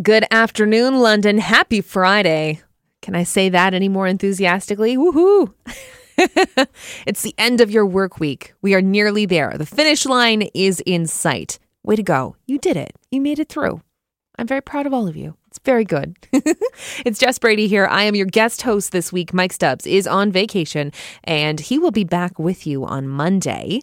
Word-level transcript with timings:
Good 0.00 0.24
afternoon, 0.30 1.00
London. 1.00 1.36
Happy 1.36 1.82
Friday. 1.82 2.62
Can 3.02 3.14
I 3.14 3.24
say 3.24 3.50
that 3.50 3.74
any 3.74 3.90
more 3.90 4.06
enthusiastically? 4.06 4.96
Woohoo! 4.96 5.52
it's 7.06 7.20
the 7.20 7.34
end 7.36 7.60
of 7.60 7.70
your 7.70 7.84
work 7.84 8.18
week. 8.18 8.54
We 8.62 8.74
are 8.74 8.80
nearly 8.80 9.26
there. 9.26 9.52
The 9.58 9.66
finish 9.66 10.06
line 10.06 10.48
is 10.54 10.82
in 10.86 11.06
sight. 11.06 11.58
Way 11.82 11.96
to 11.96 12.02
go. 12.02 12.36
You 12.46 12.58
did 12.58 12.78
it. 12.78 12.92
You 13.10 13.20
made 13.20 13.38
it 13.38 13.50
through. 13.50 13.82
I'm 14.38 14.46
very 14.46 14.62
proud 14.62 14.86
of 14.86 14.94
all 14.94 15.06
of 15.06 15.14
you. 15.14 15.36
It's 15.48 15.58
very 15.58 15.84
good. 15.84 16.16
it's 17.04 17.18
Jess 17.18 17.38
Brady 17.38 17.68
here. 17.68 17.86
I 17.86 18.04
am 18.04 18.14
your 18.14 18.24
guest 18.24 18.62
host 18.62 18.92
this 18.92 19.12
week. 19.12 19.34
Mike 19.34 19.52
Stubbs 19.52 19.86
is 19.86 20.06
on 20.06 20.32
vacation 20.32 20.90
and 21.24 21.60
he 21.60 21.78
will 21.78 21.90
be 21.90 22.04
back 22.04 22.38
with 22.38 22.66
you 22.66 22.86
on 22.86 23.08
Monday. 23.08 23.82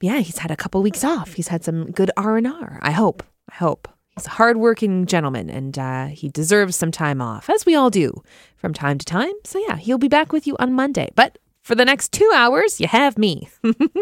Yeah, 0.00 0.20
he's 0.20 0.38
had 0.38 0.50
a 0.50 0.56
couple 0.56 0.82
weeks 0.82 1.04
off. 1.04 1.34
He's 1.34 1.48
had 1.48 1.64
some 1.64 1.90
good 1.90 2.10
R&R. 2.16 2.78
I 2.80 2.92
hope. 2.92 3.22
I 3.50 3.56
hope. 3.56 3.88
He's 4.20 4.26
a 4.26 4.30
hardworking 4.30 5.06
gentleman 5.06 5.48
and 5.48 5.78
uh, 5.78 6.06
he 6.08 6.28
deserves 6.28 6.76
some 6.76 6.90
time 6.90 7.22
off, 7.22 7.48
as 7.48 7.64
we 7.64 7.74
all 7.74 7.88
do 7.88 8.22
from 8.54 8.74
time 8.74 8.98
to 8.98 9.06
time. 9.06 9.32
So, 9.44 9.58
yeah, 9.66 9.76
he'll 9.76 9.96
be 9.96 10.08
back 10.08 10.30
with 10.30 10.46
you 10.46 10.56
on 10.58 10.74
Monday. 10.74 11.08
But 11.14 11.38
for 11.62 11.74
the 11.74 11.86
next 11.86 12.12
two 12.12 12.30
hours, 12.36 12.82
you 12.82 12.86
have 12.86 13.16
me. 13.16 13.48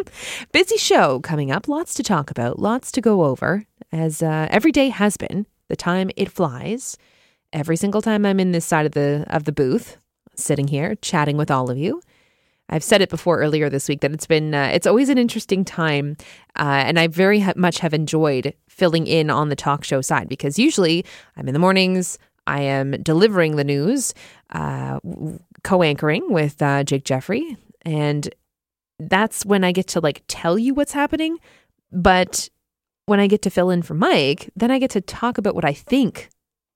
Busy 0.53 0.77
show 0.77 1.21
coming 1.21 1.53
up. 1.53 1.69
Lots 1.69 1.95
to 1.95 2.03
talk 2.03 2.33
about, 2.33 2.59
lots 2.59 2.91
to 2.93 3.01
go 3.01 3.27
over, 3.27 3.65
as 3.93 4.21
uh, 4.21 4.49
every 4.51 4.73
day 4.73 4.89
has 4.89 5.17
been. 5.17 5.47
The 5.69 5.77
time 5.77 6.11
it 6.17 6.33
flies. 6.33 6.99
Every 7.53 7.77
single 7.77 8.03
time 8.03 8.27
I'm 8.27 8.41
in 8.41 8.51
this 8.51 8.65
side 8.65 8.87
of 8.87 8.93
the 8.93 9.25
of 9.29 9.45
the 9.45 9.53
booth, 9.53 9.99
sitting 10.35 10.67
here 10.67 10.97
chatting 10.97 11.37
with 11.37 11.51
all 11.51 11.71
of 11.71 11.79
you. 11.79 12.03
I've 12.71 12.85
said 12.85 13.01
it 13.01 13.09
before 13.09 13.39
earlier 13.39 13.71
this 13.71 13.89
week 13.89 14.01
that 14.01 14.13
it's 14.13 14.27
been 14.27 14.55
uh, 14.55 14.71
it's 14.73 14.87
always 14.87 15.09
an 15.09 15.19
interesting 15.19 15.65
time, 15.65 16.17
uh, 16.57 16.83
and 16.87 16.99
I 16.99 17.07
very 17.07 17.41
ha- 17.41 17.55
much 17.57 17.79
have 17.79 17.95
enjoyed 17.95 18.55
filling 18.69 19.07
in 19.07 19.31
on 19.31 19.49
the 19.49 19.57
talk 19.57 19.85
show 19.85 20.01
side 20.01 20.29
because 20.29 20.59
usually 20.59 21.05
I'm 21.37 21.49
in 21.49 21.55
the 21.55 21.61
mornings, 21.61 22.19
I 22.47 22.63
am 22.63 22.93
delivering 23.03 23.57
the 23.57 23.65
news, 23.65 24.15
uh, 24.51 25.01
co-anchoring 25.65 26.33
with 26.33 26.61
uh, 26.63 26.85
Jake 26.85 27.05
Jeffrey, 27.05 27.57
and 27.83 28.29
that's 28.99 29.47
when 29.47 29.65
I 29.65 29.73
get 29.73 29.87
to 29.89 30.01
like 30.01 30.23
tell 30.29 30.59
you 30.59 30.75
what's 30.75 30.93
happening. 30.93 31.39
But 31.91 32.51
when 33.07 33.21
I 33.21 33.27
get 33.27 33.43
to 33.43 33.51
fill 33.51 33.71
in 33.71 33.83
for 33.83 33.95
Mike, 33.95 34.51
then 34.55 34.71
I 34.71 34.79
get 34.79 34.91
to 34.91 35.01
talk 35.01 35.39
about 35.39 35.55
what 35.55 35.65
I 35.65 35.73
think. 35.73 36.29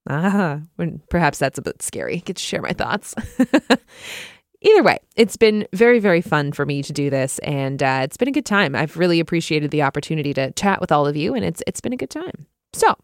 Ah, 0.08 0.60
perhaps 1.10 1.38
that's 1.38 1.58
a 1.58 1.62
bit 1.62 1.82
scary. 1.82 2.14
I 2.14 2.18
get 2.18 2.36
to 2.36 2.42
share 2.42 2.62
my 2.62 2.72
thoughts. 2.72 3.14
Either 4.64 4.82
way, 4.82 4.98
it's 5.16 5.36
been 5.36 5.66
very, 5.72 5.98
very 5.98 6.20
fun 6.20 6.52
for 6.52 6.64
me 6.64 6.82
to 6.82 6.92
do 6.92 7.10
this, 7.10 7.38
and 7.40 7.82
uh, 7.82 8.00
it's 8.04 8.16
been 8.16 8.28
a 8.28 8.32
good 8.32 8.46
time. 8.46 8.76
I've 8.76 8.96
really 8.96 9.18
appreciated 9.18 9.72
the 9.72 9.82
opportunity 9.82 10.32
to 10.34 10.52
chat 10.52 10.80
with 10.80 10.92
all 10.92 11.06
of 11.06 11.16
you, 11.16 11.34
and 11.34 11.44
it's 11.44 11.62
it's 11.66 11.80
been 11.80 11.92
a 11.92 11.96
good 11.96 12.10
time. 12.10 12.46
So, 12.72 12.94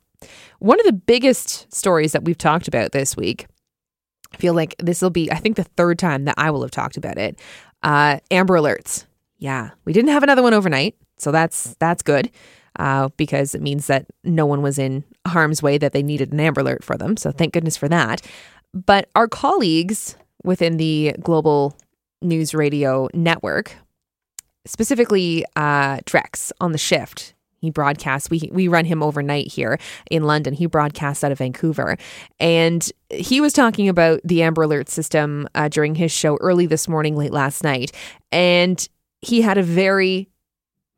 one 0.61 0.79
of 0.79 0.87
the 0.87 0.93
biggest 0.93 1.73
stories 1.75 2.13
that 2.13 2.25
we've 2.25 2.39
talked 2.39 2.69
about 2.69 2.93
this 2.93 3.17
week, 3.17 3.47
I 4.33 4.37
feel 4.37 4.55
like 4.55 4.77
this 4.79 5.03
will 5.03 5.11
be, 5.11 5.31
I 5.33 5.37
think, 5.37 5.57
the 5.57 5.65
third 5.65 5.99
time 5.99 6.27
that 6.27 6.37
I 6.39 6.51
will 6.53 6.63
have 6.63 6.71
talked 6.71 6.97
about 6.97 7.19
it. 7.19 7.39
Uh, 7.83 8.21
Amber 8.31 8.55
Alerts. 8.55 9.07
Yeah, 9.39 9.71
we 9.85 9.93
didn't 9.93 10.11
have 10.11 10.23
another 10.23 10.43
one 10.43 10.55
overnight, 10.55 10.97
so 11.19 11.33
that's 11.33 11.75
that's 11.81 12.03
good 12.03 12.31
uh, 12.79 13.09
because 13.17 13.55
it 13.55 13.63
means 13.63 13.89
that 13.89 14.07
no 14.23 14.47
one 14.47 14.63
was 14.63 14.79
in 14.79 15.03
harm's 15.27 15.63
way 15.63 15.77
that 15.79 15.93
they 15.93 16.03
needed 16.03 16.33
an 16.33 16.41
Amber 16.41 16.61
Alert 16.61 16.85
for 16.85 16.97
them. 16.97 17.17
So 17.17 17.33
thank 17.33 17.53
goodness 17.53 17.77
for 17.77 17.89
that. 17.89 18.23
But 18.73 19.09
our 19.15 19.27
colleagues 19.27 20.17
within 20.45 20.77
the 20.77 21.15
Global 21.21 21.77
News 22.23 22.55
Radio 22.55 23.09
network, 23.15 23.77
specifically 24.67 25.45
uh, 25.57 25.99
Drex 25.99 26.53
on 26.61 26.73
the 26.73 26.79
shift, 26.79 27.35
he 27.61 27.71
broadcasts. 27.71 28.31
We 28.31 28.49
we 28.53 28.69
run 28.69 28.85
him 28.85 29.03
overnight 29.03 29.49
here 29.49 29.79
in 30.11 30.25
London. 30.25 30.55
He 30.55 30.67
broadcasts 30.67 31.25
out 31.25 31.33
of 31.33 31.39
Vancouver, 31.39 31.97
and 32.39 32.89
he 33.11 33.41
was 33.41 33.53
talking 33.53 33.89
about 33.89 34.21
the 34.25 34.43
Amber 34.43 34.63
Alert 34.63 34.89
system 34.89 35.49
uh, 35.55 35.69
during 35.69 35.97
his 35.97 36.13
show 36.13 36.37
early 36.37 36.67
this 36.67 36.89
morning, 36.89 37.17
late 37.17 37.33
last 37.33 37.65
night, 37.65 37.93
and 38.31 38.89
he 39.23 39.43
had 39.43 39.59
a 39.59 39.63
very 39.63 40.29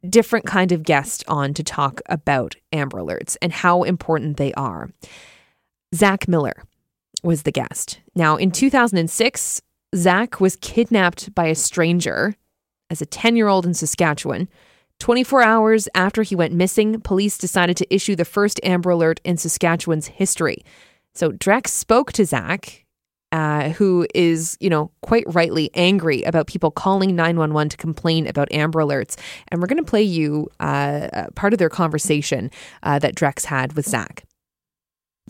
different 0.08 0.46
kind 0.46 0.72
of 0.72 0.82
guest 0.82 1.24
on 1.28 1.54
to 1.54 1.62
talk 1.62 2.00
about 2.06 2.56
Amber 2.72 2.98
Alerts 2.98 3.36
and 3.42 3.52
how 3.52 3.82
important 3.82 4.36
they 4.36 4.52
are. 4.54 4.90
Zach 5.94 6.28
Miller 6.28 6.62
was 7.22 7.42
the 7.42 7.52
guest. 7.52 8.00
Now, 8.14 8.36
in 8.36 8.50
2006, 8.50 9.62
Zach 9.94 10.40
was 10.40 10.56
kidnapped 10.56 11.34
by 11.34 11.46
a 11.46 11.54
stranger 11.54 12.36
as 12.88 13.02
a 13.02 13.06
10 13.06 13.36
year 13.36 13.48
old 13.48 13.66
in 13.66 13.74
Saskatchewan. 13.74 14.48
24 14.98 15.42
hours 15.42 15.88
after 15.94 16.22
he 16.22 16.34
went 16.34 16.52
missing, 16.52 17.00
police 17.00 17.38
decided 17.38 17.76
to 17.78 17.94
issue 17.94 18.14
the 18.14 18.24
first 18.24 18.60
Amber 18.62 18.90
Alert 18.90 19.20
in 19.24 19.36
Saskatchewan's 19.36 20.08
history. 20.08 20.64
So 21.14 21.32
Drex 21.32 21.68
spoke 21.68 22.12
to 22.12 22.26
Zach 22.26 22.84
uh, 23.32 23.70
who 23.70 24.06
is, 24.14 24.56
you 24.60 24.68
know, 24.68 24.90
quite 25.02 25.24
rightly 25.28 25.70
angry 25.74 26.22
about 26.22 26.46
people 26.46 26.70
calling 26.70 27.14
911 27.14 27.70
to 27.70 27.76
complain 27.76 28.26
about 28.26 28.50
Amber 28.52 28.80
Alerts. 28.80 29.16
And 29.48 29.60
we're 29.60 29.68
going 29.68 29.82
to 29.82 29.88
play 29.88 30.02
you 30.02 30.48
uh, 30.58 31.26
part 31.34 31.52
of 31.52 31.58
their 31.58 31.68
conversation 31.68 32.50
uh, 32.82 32.98
that 32.98 33.14
Drex 33.14 33.44
had 33.44 33.74
with 33.74 33.86
Zach. 33.86 34.24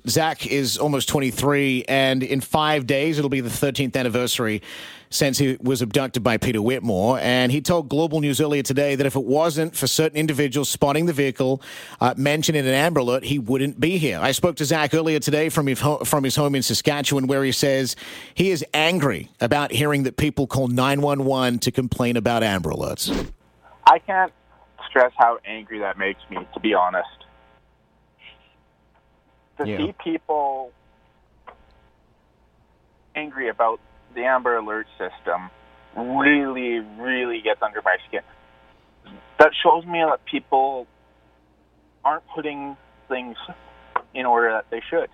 Zach 0.08 0.46
is 0.46 0.78
almost 0.78 1.08
23, 1.08 1.84
and 1.88 2.22
in 2.22 2.40
five 2.40 2.86
days, 2.86 3.18
it'll 3.18 3.30
be 3.30 3.40
the 3.40 3.48
13th 3.48 3.96
anniversary 3.96 4.62
since 5.10 5.38
he 5.38 5.56
was 5.60 5.82
abducted 5.82 6.22
by 6.22 6.36
Peter 6.36 6.62
Whitmore. 6.62 7.18
And 7.18 7.50
he 7.50 7.60
told 7.60 7.88
Global 7.88 8.20
News 8.20 8.40
earlier 8.40 8.62
today 8.62 8.94
that 8.94 9.06
if 9.06 9.16
it 9.16 9.24
wasn't 9.24 9.74
for 9.74 9.86
certain 9.86 10.16
individuals 10.16 10.68
spotting 10.68 11.06
the 11.06 11.12
vehicle 11.12 11.60
uh, 12.00 12.14
mentioned 12.16 12.56
in 12.56 12.66
an 12.66 12.74
Amber 12.74 13.00
Alert, 13.00 13.24
he 13.24 13.38
wouldn't 13.38 13.80
be 13.80 13.98
here. 13.98 14.20
I 14.20 14.32
spoke 14.32 14.56
to 14.56 14.64
Zach 14.64 14.94
earlier 14.94 15.18
today 15.18 15.48
from 15.48 15.66
his, 15.66 15.80
ho- 15.80 16.04
from 16.04 16.24
his 16.24 16.36
home 16.36 16.54
in 16.54 16.62
Saskatchewan, 16.62 17.26
where 17.26 17.42
he 17.42 17.52
says 17.52 17.96
he 18.34 18.50
is 18.50 18.64
angry 18.72 19.30
about 19.40 19.72
hearing 19.72 20.04
that 20.04 20.16
people 20.16 20.46
call 20.46 20.68
911 20.68 21.58
to 21.60 21.72
complain 21.72 22.16
about 22.16 22.42
Amber 22.42 22.70
Alerts. 22.70 23.32
I 23.86 23.98
can't 23.98 24.32
stress 24.88 25.12
how 25.16 25.38
angry 25.44 25.80
that 25.80 25.98
makes 25.98 26.20
me, 26.30 26.38
to 26.54 26.60
be 26.60 26.72
honest 26.72 27.08
to 29.60 29.68
yeah. 29.68 29.78
see 29.78 29.94
people 30.02 30.72
angry 33.14 33.48
about 33.48 33.80
the 34.14 34.24
Amber 34.24 34.56
Alert 34.56 34.86
system 34.98 35.50
really, 35.96 36.78
really 36.98 37.40
gets 37.42 37.62
under 37.62 37.82
my 37.82 37.96
skin. 38.08 38.22
That 39.38 39.52
shows 39.62 39.84
me 39.84 40.00
that 40.00 40.24
people 40.24 40.86
aren't 42.04 42.26
putting 42.34 42.76
things 43.08 43.36
in 44.14 44.26
order 44.26 44.50
that 44.52 44.66
they 44.70 44.82
should. 44.88 45.08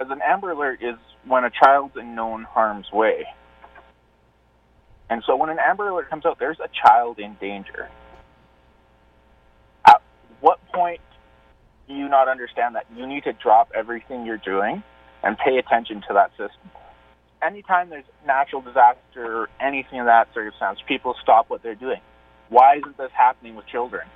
As 0.00 0.08
an 0.10 0.20
Amber 0.24 0.52
Alert 0.52 0.82
is 0.82 0.96
when 1.26 1.44
a 1.44 1.50
child's 1.50 1.96
in 1.96 2.14
known 2.14 2.44
harm's 2.44 2.90
way. 2.92 3.26
And 5.10 5.22
so 5.26 5.36
when 5.36 5.50
an 5.50 5.58
Amber 5.58 5.88
Alert 5.88 6.10
comes 6.10 6.26
out, 6.26 6.38
there's 6.38 6.60
a 6.60 6.68
child 6.68 7.18
in 7.18 7.36
danger. 7.40 7.88
At 9.86 10.02
what 10.40 10.60
point 10.72 11.00
do 11.88 11.94
you 11.94 12.08
not 12.08 12.28
understand 12.28 12.74
that 12.74 12.86
you 12.94 13.06
need 13.06 13.24
to 13.24 13.32
drop 13.32 13.70
everything 13.74 14.26
you're 14.26 14.36
doing 14.36 14.82
and 15.22 15.36
pay 15.38 15.56
attention 15.58 16.02
to 16.08 16.14
that 16.14 16.30
system? 16.32 16.70
Anytime 17.42 17.88
there's 17.88 18.04
natural 18.26 18.60
disaster 18.60 19.42
or 19.42 19.48
anything 19.60 20.00
of 20.00 20.06
that 20.06 20.28
circumstance, 20.34 20.80
people 20.86 21.14
stop 21.22 21.48
what 21.48 21.62
they're 21.62 21.74
doing. 21.74 22.00
Why 22.50 22.76
isn't 22.76 22.96
this 22.98 23.10
happening 23.16 23.54
with 23.54 23.66
children? 23.66 24.06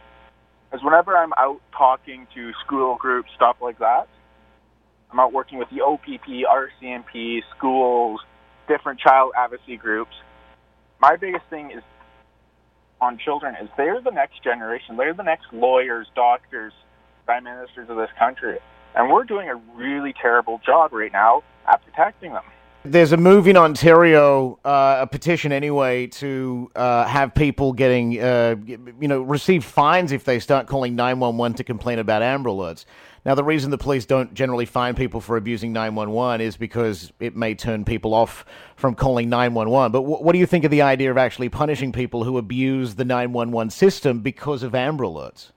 Because 0.70 0.84
whenever 0.84 1.16
I'm 1.16 1.32
out 1.38 1.60
talking 1.76 2.26
to 2.34 2.52
school 2.64 2.96
groups, 2.96 3.30
stuff 3.36 3.56
like 3.60 3.78
that, 3.78 4.08
I'm 5.10 5.20
out 5.20 5.32
working 5.32 5.58
with 5.58 5.68
the 5.70 5.82
OPP, 5.82 6.26
RCMP, 6.26 7.40
schools, 7.56 8.20
different 8.68 8.98
child 8.98 9.32
advocacy 9.36 9.76
groups. 9.76 10.14
My 11.00 11.16
biggest 11.16 11.44
thing 11.50 11.70
is 11.70 11.82
on 13.00 13.18
children 13.18 13.54
is 13.60 13.68
they're 13.76 14.00
the 14.00 14.10
next 14.10 14.42
generation. 14.42 14.96
They're 14.96 15.14
the 15.14 15.24
next 15.24 15.46
lawyers, 15.52 16.06
doctors, 16.14 16.72
prime 17.32 17.44
ministers 17.44 17.88
of 17.88 17.96
this 17.96 18.10
country. 18.18 18.58
And 18.94 19.10
we're 19.10 19.24
doing 19.24 19.48
a 19.48 19.56
really 19.74 20.12
terrible 20.20 20.60
job 20.64 20.92
right 20.92 21.12
now 21.12 21.42
at 21.66 21.82
protecting 21.82 22.34
them. 22.34 22.44
There's 22.84 23.12
a 23.12 23.16
move 23.16 23.46
in 23.46 23.56
Ontario, 23.56 24.58
uh, 24.64 24.98
a 25.00 25.06
petition 25.06 25.52
anyway, 25.52 26.08
to 26.08 26.70
uh, 26.74 27.04
have 27.06 27.32
people 27.32 27.72
getting, 27.72 28.20
uh, 28.20 28.56
you 28.66 29.08
know, 29.08 29.22
receive 29.22 29.64
fines 29.64 30.12
if 30.12 30.24
they 30.24 30.40
start 30.40 30.66
calling 30.66 30.96
911 30.96 31.56
to 31.58 31.64
complain 31.64 32.00
about 32.00 32.22
Amber 32.22 32.50
Alerts. 32.50 32.84
Now, 33.24 33.36
the 33.36 33.44
reason 33.44 33.70
the 33.70 33.78
police 33.78 34.04
don't 34.04 34.34
generally 34.34 34.66
fine 34.66 34.96
people 34.96 35.20
for 35.20 35.36
abusing 35.36 35.72
911 35.72 36.40
is 36.40 36.56
because 36.56 37.12
it 37.20 37.36
may 37.36 37.54
turn 37.54 37.84
people 37.84 38.14
off 38.14 38.44
from 38.74 38.96
calling 38.96 39.30
911. 39.30 39.92
But 39.92 40.00
w- 40.00 40.22
what 40.22 40.32
do 40.32 40.40
you 40.40 40.46
think 40.46 40.64
of 40.64 40.72
the 40.72 40.82
idea 40.82 41.10
of 41.10 41.16
actually 41.16 41.48
punishing 41.48 41.92
people 41.92 42.24
who 42.24 42.36
abuse 42.36 42.96
the 42.96 43.04
911 43.04 43.70
system 43.70 44.18
because 44.18 44.64
of 44.64 44.74
Amber 44.74 45.04
Alerts? 45.04 45.52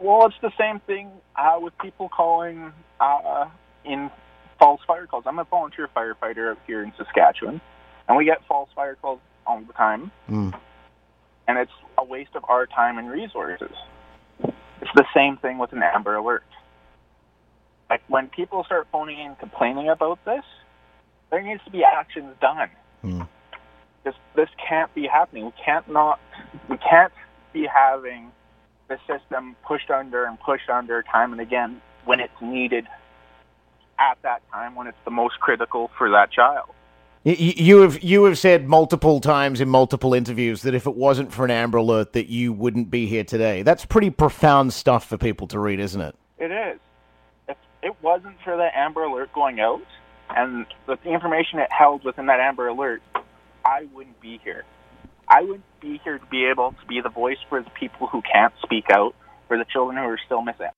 Well, 0.00 0.26
it's 0.26 0.36
the 0.42 0.52
same 0.58 0.80
thing 0.80 1.10
uh, 1.36 1.58
with 1.60 1.76
people 1.78 2.08
calling 2.08 2.72
uh, 3.00 3.48
in 3.84 4.10
false 4.58 4.80
fire 4.86 5.06
calls. 5.06 5.24
I'm 5.26 5.38
a 5.38 5.44
volunteer 5.44 5.88
firefighter 5.94 6.52
up 6.52 6.58
here 6.66 6.82
in 6.82 6.92
Saskatchewan, 6.96 7.60
and 8.08 8.16
we 8.16 8.24
get 8.24 8.38
false 8.46 8.68
fire 8.74 8.96
calls 9.00 9.20
all 9.46 9.60
the 9.60 9.72
time. 9.72 10.10
Mm. 10.28 10.58
And 11.48 11.58
it's 11.58 11.72
a 11.96 12.04
waste 12.04 12.34
of 12.34 12.44
our 12.48 12.66
time 12.66 12.98
and 12.98 13.08
resources. 13.08 13.74
It's 14.42 14.90
the 14.94 15.06
same 15.14 15.36
thing 15.38 15.58
with 15.58 15.72
an 15.72 15.82
Amber 15.82 16.16
Alert. 16.16 16.44
Like 17.88 18.02
when 18.08 18.28
people 18.28 18.64
start 18.64 18.88
phoning 18.90 19.18
in 19.18 19.36
complaining 19.36 19.88
about 19.88 20.24
this, 20.24 20.44
there 21.30 21.42
needs 21.42 21.62
to 21.64 21.70
be 21.70 21.84
actions 21.84 22.34
done. 22.40 22.68
Mm. 23.04 23.28
This 24.04 24.14
this 24.34 24.48
can't 24.68 24.92
be 24.94 25.06
happening. 25.06 25.46
We 25.46 25.52
can't 25.64 25.88
not 25.90 26.20
we 26.68 26.76
can't 26.78 27.12
be 27.52 27.66
having 27.66 28.32
the 28.88 28.98
system 29.06 29.56
pushed 29.66 29.90
under 29.90 30.24
and 30.24 30.38
pushed 30.40 30.68
under 30.70 31.02
time 31.02 31.32
and 31.32 31.40
again 31.40 31.80
when 32.04 32.20
it's 32.20 32.40
needed 32.40 32.86
at 33.98 34.18
that 34.22 34.42
time 34.52 34.74
when 34.74 34.86
it's 34.86 34.98
the 35.04 35.10
most 35.10 35.40
critical 35.40 35.90
for 35.98 36.10
that 36.10 36.30
child. 36.30 36.68
You 37.24 37.80
have 37.80 38.04
you 38.04 38.22
have 38.24 38.38
said 38.38 38.68
multiple 38.68 39.20
times 39.20 39.60
in 39.60 39.68
multiple 39.68 40.14
interviews 40.14 40.62
that 40.62 40.74
if 40.74 40.86
it 40.86 40.94
wasn't 40.94 41.32
for 41.32 41.44
an 41.44 41.50
Amber 41.50 41.78
Alert, 41.78 42.12
that 42.12 42.28
you 42.28 42.52
wouldn't 42.52 42.88
be 42.88 43.06
here 43.06 43.24
today. 43.24 43.62
That's 43.62 43.84
pretty 43.84 44.10
profound 44.10 44.72
stuff 44.72 45.08
for 45.08 45.18
people 45.18 45.48
to 45.48 45.58
read, 45.58 45.80
isn't 45.80 46.00
it? 46.00 46.14
It 46.38 46.52
is. 46.52 46.78
If 47.48 47.56
it 47.82 47.96
wasn't 48.00 48.36
for 48.44 48.56
the 48.56 48.68
Amber 48.72 49.02
Alert 49.02 49.32
going 49.32 49.58
out 49.58 49.82
and 50.30 50.66
the 50.86 50.96
information 51.04 51.58
it 51.58 51.72
held 51.72 52.04
within 52.04 52.26
that 52.26 52.38
Amber 52.38 52.68
Alert, 52.68 53.02
I 53.64 53.88
wouldn't 53.92 54.20
be 54.20 54.38
here. 54.44 54.64
I 55.28 55.42
wouldn't 55.42 55.64
be 55.80 56.00
here 56.04 56.18
to 56.18 56.26
be 56.26 56.46
able 56.46 56.72
to 56.72 56.86
be 56.86 57.00
the 57.00 57.08
voice 57.08 57.38
for 57.48 57.62
the 57.62 57.70
people 57.70 58.06
who 58.06 58.22
can't 58.22 58.52
speak 58.62 58.86
out, 58.90 59.14
for 59.48 59.58
the 59.58 59.64
children 59.64 59.96
who 59.96 60.04
are 60.04 60.18
still 60.24 60.42
missing. 60.42 60.68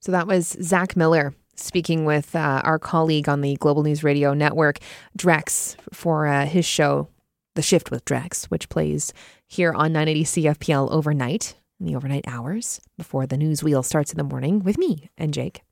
So 0.00 0.12
that 0.12 0.26
was 0.26 0.56
Zach 0.62 0.96
Miller 0.96 1.34
speaking 1.56 2.04
with 2.04 2.34
uh, 2.34 2.62
our 2.64 2.78
colleague 2.78 3.28
on 3.28 3.42
the 3.42 3.56
Global 3.56 3.82
News 3.82 4.02
Radio 4.02 4.32
Network, 4.32 4.78
Drex, 5.18 5.76
for 5.92 6.26
uh, 6.26 6.46
his 6.46 6.64
show, 6.64 7.08
The 7.54 7.62
Shift 7.62 7.90
with 7.90 8.04
Drex, 8.04 8.46
which 8.46 8.68
plays 8.68 9.12
here 9.46 9.72
on 9.72 9.92
980 9.92 10.24
CFPL 10.24 10.90
overnight 10.90 11.54
in 11.78 11.86
the 11.86 11.96
overnight 11.96 12.24
hours 12.26 12.80
before 12.96 13.26
the 13.26 13.36
news 13.36 13.62
wheel 13.62 13.82
starts 13.82 14.12
in 14.12 14.18
the 14.18 14.24
morning 14.24 14.60
with 14.60 14.78
me 14.78 15.10
and 15.18 15.34
Jake. 15.34 15.62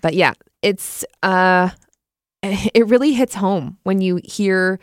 But 0.00 0.14
yeah, 0.14 0.34
it's 0.62 1.04
uh 1.22 1.70
it 2.42 2.86
really 2.86 3.12
hits 3.12 3.34
home 3.34 3.78
when 3.82 4.00
you 4.00 4.20
hear 4.24 4.78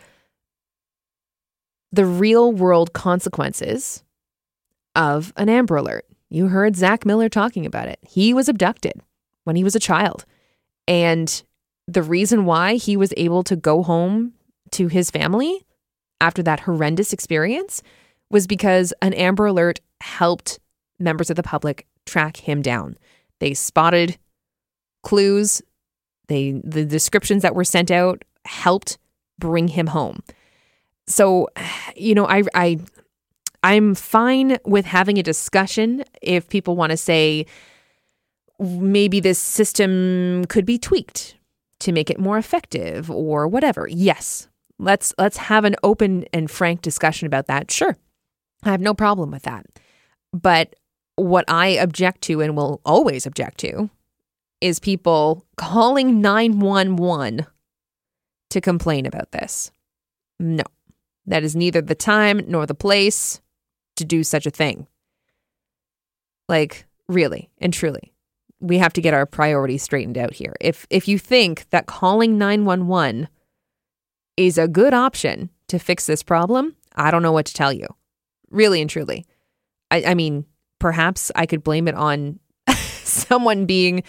the 1.94 2.06
real 2.06 2.52
world 2.52 2.92
consequences 2.92 4.02
of 4.96 5.32
an 5.36 5.48
Amber 5.48 5.76
Alert. 5.76 6.06
You 6.28 6.48
heard 6.48 6.74
Zach 6.74 7.06
Miller 7.06 7.28
talking 7.28 7.64
about 7.64 7.88
it. 7.88 8.00
He 8.02 8.34
was 8.34 8.48
abducted 8.48 9.00
when 9.44 9.54
he 9.54 9.62
was 9.62 9.76
a 9.76 9.80
child. 9.80 10.24
And 10.88 11.42
the 11.86 12.02
reason 12.02 12.46
why 12.46 12.74
he 12.74 12.96
was 12.96 13.14
able 13.16 13.44
to 13.44 13.54
go 13.54 13.82
home 13.82 14.32
to 14.72 14.88
his 14.88 15.10
family 15.10 15.64
after 16.20 16.42
that 16.42 16.60
horrendous 16.60 17.12
experience 17.12 17.82
was 18.28 18.46
because 18.46 18.92
an 19.00 19.14
Amber 19.14 19.46
Alert 19.46 19.80
helped 20.00 20.58
members 20.98 21.30
of 21.30 21.36
the 21.36 21.42
public 21.42 21.86
track 22.06 22.38
him 22.38 22.60
down. 22.60 22.96
They 23.38 23.54
spotted 23.54 24.18
clues, 25.02 25.62
they 26.26 26.52
the 26.64 26.84
descriptions 26.84 27.42
that 27.42 27.54
were 27.54 27.64
sent 27.64 27.90
out 27.90 28.24
helped 28.46 28.98
bring 29.38 29.68
him 29.68 29.88
home. 29.88 30.22
So, 31.06 31.48
you 31.96 32.14
know, 32.14 32.26
I 32.26 32.42
I 32.54 32.78
I'm 33.62 33.94
fine 33.94 34.58
with 34.64 34.84
having 34.84 35.18
a 35.18 35.22
discussion 35.22 36.04
if 36.22 36.48
people 36.48 36.76
want 36.76 36.90
to 36.90 36.96
say 36.96 37.46
maybe 38.58 39.20
this 39.20 39.38
system 39.38 40.44
could 40.48 40.64
be 40.64 40.78
tweaked 40.78 41.36
to 41.80 41.92
make 41.92 42.10
it 42.10 42.18
more 42.18 42.38
effective 42.38 43.10
or 43.10 43.48
whatever. 43.48 43.88
Yes. 43.90 44.48
Let's 44.78 45.14
let's 45.18 45.36
have 45.36 45.64
an 45.64 45.76
open 45.82 46.24
and 46.32 46.50
frank 46.50 46.82
discussion 46.82 47.26
about 47.26 47.46
that. 47.46 47.70
Sure. 47.70 47.96
I 48.64 48.70
have 48.70 48.80
no 48.80 48.94
problem 48.94 49.30
with 49.30 49.42
that. 49.42 49.66
But 50.32 50.74
what 51.16 51.44
I 51.48 51.68
object 51.68 52.22
to 52.22 52.40
and 52.40 52.56
will 52.56 52.80
always 52.84 53.24
object 53.26 53.58
to 53.58 53.90
is 54.60 54.80
people 54.80 55.44
calling 55.56 56.20
911 56.20 57.46
to 58.50 58.60
complain 58.60 59.06
about 59.06 59.30
this. 59.32 59.70
No. 60.40 60.64
That 61.26 61.44
is 61.44 61.56
neither 61.56 61.80
the 61.80 61.94
time 61.94 62.42
nor 62.46 62.66
the 62.66 62.74
place 62.74 63.40
to 63.96 64.04
do 64.04 64.24
such 64.24 64.46
a 64.46 64.50
thing. 64.50 64.86
Like, 66.48 66.86
really 67.08 67.50
and 67.58 67.72
truly 67.72 68.14
we 68.64 68.78
have 68.78 68.94
to 68.94 69.02
get 69.02 69.12
our 69.12 69.26
priorities 69.26 69.82
straightened 69.82 70.16
out 70.16 70.32
here. 70.32 70.54
If 70.60 70.86
if 70.88 71.06
you 71.06 71.18
think 71.18 71.68
that 71.70 71.86
calling 71.86 72.38
911 72.38 73.28
is 74.36 74.56
a 74.56 74.66
good 74.66 74.94
option 74.94 75.50
to 75.68 75.78
fix 75.78 76.06
this 76.06 76.22
problem, 76.22 76.74
I 76.96 77.10
don't 77.10 77.22
know 77.22 77.32
what 77.32 77.46
to 77.46 77.54
tell 77.54 77.72
you. 77.72 77.86
Really 78.50 78.80
and 78.80 78.88
truly. 78.88 79.26
I, 79.90 80.04
I 80.04 80.14
mean, 80.14 80.46
perhaps 80.78 81.30
I 81.34 81.46
could 81.46 81.62
blame 81.62 81.88
it 81.88 81.94
on 81.94 82.40
someone 82.74 83.66
being, 83.66 84.02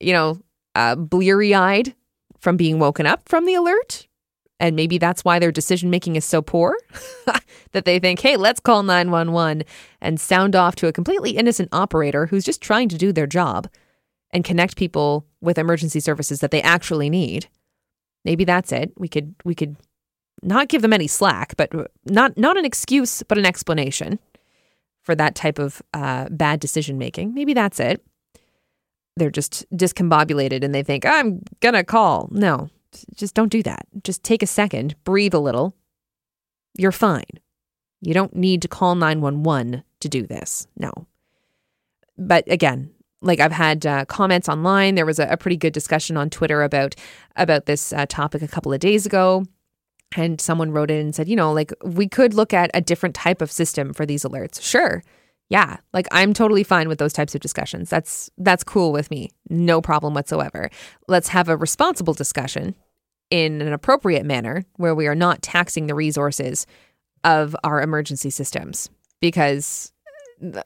you 0.00 0.12
know, 0.12 0.38
uh, 0.74 0.94
bleary 0.94 1.54
eyed 1.54 1.94
from 2.40 2.56
being 2.56 2.78
woken 2.78 3.06
up 3.06 3.28
from 3.28 3.44
the 3.44 3.54
alert. 3.54 4.07
And 4.60 4.74
maybe 4.74 4.98
that's 4.98 5.24
why 5.24 5.38
their 5.38 5.52
decision 5.52 5.88
making 5.88 6.16
is 6.16 6.24
so 6.24 6.42
poor 6.42 6.76
that 7.72 7.84
they 7.84 7.98
think, 7.98 8.20
hey, 8.20 8.36
let's 8.36 8.60
call 8.60 8.82
911 8.82 9.64
and 10.00 10.20
sound 10.20 10.56
off 10.56 10.74
to 10.76 10.88
a 10.88 10.92
completely 10.92 11.30
innocent 11.32 11.68
operator 11.72 12.26
who's 12.26 12.44
just 12.44 12.60
trying 12.60 12.88
to 12.88 12.98
do 12.98 13.12
their 13.12 13.26
job 13.26 13.68
and 14.30 14.44
connect 14.44 14.76
people 14.76 15.26
with 15.40 15.58
emergency 15.58 16.00
services 16.00 16.40
that 16.40 16.50
they 16.50 16.62
actually 16.62 17.08
need. 17.08 17.46
Maybe 18.24 18.44
that's 18.44 18.72
it. 18.72 18.92
We 18.96 19.08
could 19.08 19.34
we 19.44 19.54
could 19.54 19.76
not 20.42 20.68
give 20.68 20.82
them 20.82 20.92
any 20.92 21.06
slack, 21.06 21.56
but 21.56 21.72
not 22.04 22.36
not 22.36 22.56
an 22.56 22.64
excuse, 22.64 23.22
but 23.22 23.38
an 23.38 23.46
explanation 23.46 24.18
for 25.02 25.14
that 25.14 25.34
type 25.34 25.58
of 25.58 25.80
uh, 25.94 26.28
bad 26.30 26.60
decision 26.60 26.98
making. 26.98 27.32
Maybe 27.32 27.54
that's 27.54 27.80
it. 27.80 28.04
They're 29.16 29.30
just 29.30 29.64
discombobulated 29.74 30.62
and 30.62 30.74
they 30.74 30.82
think 30.82 31.06
I'm 31.06 31.42
gonna 31.60 31.84
call. 31.84 32.28
No, 32.32 32.68
just 33.14 33.34
don't 33.34 33.52
do 33.52 33.62
that. 33.62 33.86
Just 34.02 34.22
take 34.22 34.42
a 34.42 34.46
second, 34.46 34.94
breathe 35.04 35.34
a 35.34 35.38
little. 35.38 35.74
You're 36.76 36.92
fine. 36.92 37.24
You 38.00 38.14
don't 38.14 38.34
need 38.34 38.62
to 38.62 38.68
call 38.68 38.94
911 38.94 39.82
to 40.00 40.08
do 40.08 40.26
this. 40.26 40.66
No. 40.76 40.92
But 42.16 42.50
again, 42.50 42.90
like 43.20 43.40
I've 43.40 43.52
had 43.52 43.84
uh, 43.84 44.04
comments 44.04 44.48
online. 44.48 44.94
There 44.94 45.06
was 45.06 45.18
a, 45.18 45.26
a, 45.28 45.36
pretty 45.36 45.56
good 45.56 45.72
discussion 45.72 46.16
on 46.16 46.30
Twitter 46.30 46.62
about 46.62 46.94
about 47.36 47.66
this 47.66 47.92
uh, 47.92 48.06
topic 48.06 48.42
a 48.42 48.48
couple 48.48 48.72
of 48.72 48.80
days 48.80 49.06
ago. 49.06 49.44
And 50.16 50.40
someone 50.40 50.70
wrote 50.70 50.90
in 50.90 50.98
and 50.98 51.14
said, 51.14 51.28
you 51.28 51.36
know, 51.36 51.52
like 51.52 51.72
we 51.84 52.08
could 52.08 52.32
look 52.32 52.54
at 52.54 52.70
a 52.72 52.80
different 52.80 53.14
type 53.14 53.42
of 53.42 53.52
system 53.52 53.92
for 53.92 54.06
these 54.06 54.24
alerts. 54.24 54.62
Sure. 54.62 55.02
Yeah, 55.50 55.78
like 55.92 56.06
I'm 56.10 56.34
totally 56.34 56.62
fine 56.62 56.88
with 56.88 56.98
those 56.98 57.12
types 57.12 57.34
of 57.34 57.40
discussions. 57.40 57.90
That's 57.90 58.30
that's 58.38 58.64
cool 58.64 58.92
with 58.92 59.10
me. 59.10 59.30
No 59.48 59.80
problem 59.80 60.14
whatsoever. 60.14 60.70
Let's 61.08 61.28
have 61.28 61.48
a 61.48 61.56
responsible 61.56 62.14
discussion 62.14 62.74
in 63.30 63.60
an 63.60 63.72
appropriate 63.72 64.24
manner 64.24 64.64
where 64.76 64.94
we 64.94 65.06
are 65.06 65.14
not 65.14 65.42
taxing 65.42 65.86
the 65.86 65.94
resources 65.94 66.66
of 67.24 67.54
our 67.64 67.82
emergency 67.82 68.30
systems. 68.30 68.88
Because 69.20 69.92
uh, 70.42 70.62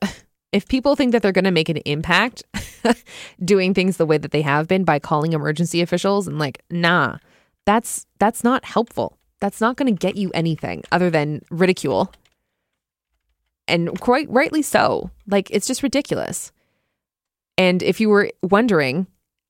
if 0.52 0.68
people 0.68 0.96
think 0.96 1.12
that 1.12 1.22
they're 1.22 1.32
going 1.32 1.44
to 1.44 1.50
make 1.50 1.68
an 1.68 1.78
impact 1.78 2.44
doing 3.44 3.74
things 3.74 3.96
the 3.96 4.06
way 4.06 4.18
that 4.18 4.30
they 4.30 4.42
have 4.42 4.68
been 4.68 4.84
by 4.84 4.98
calling 4.98 5.32
emergency 5.32 5.80
officials 5.80 6.28
and 6.28 6.38
like 6.38 6.62
nah 6.70 7.16
that's 7.64 8.06
that's 8.18 8.44
not 8.44 8.64
helpful. 8.64 9.18
That's 9.40 9.60
not 9.60 9.76
going 9.76 9.94
to 9.94 9.98
get 9.98 10.16
you 10.16 10.30
anything 10.34 10.82
other 10.92 11.10
than 11.10 11.42
ridicule. 11.50 12.12
And 13.68 13.98
quite 14.00 14.28
rightly 14.30 14.62
so. 14.62 15.10
Like 15.26 15.50
it's 15.50 15.66
just 15.66 15.82
ridiculous. 15.82 16.52
And 17.58 17.82
if 17.82 18.00
you 18.00 18.08
were 18.08 18.30
wondering 18.42 19.06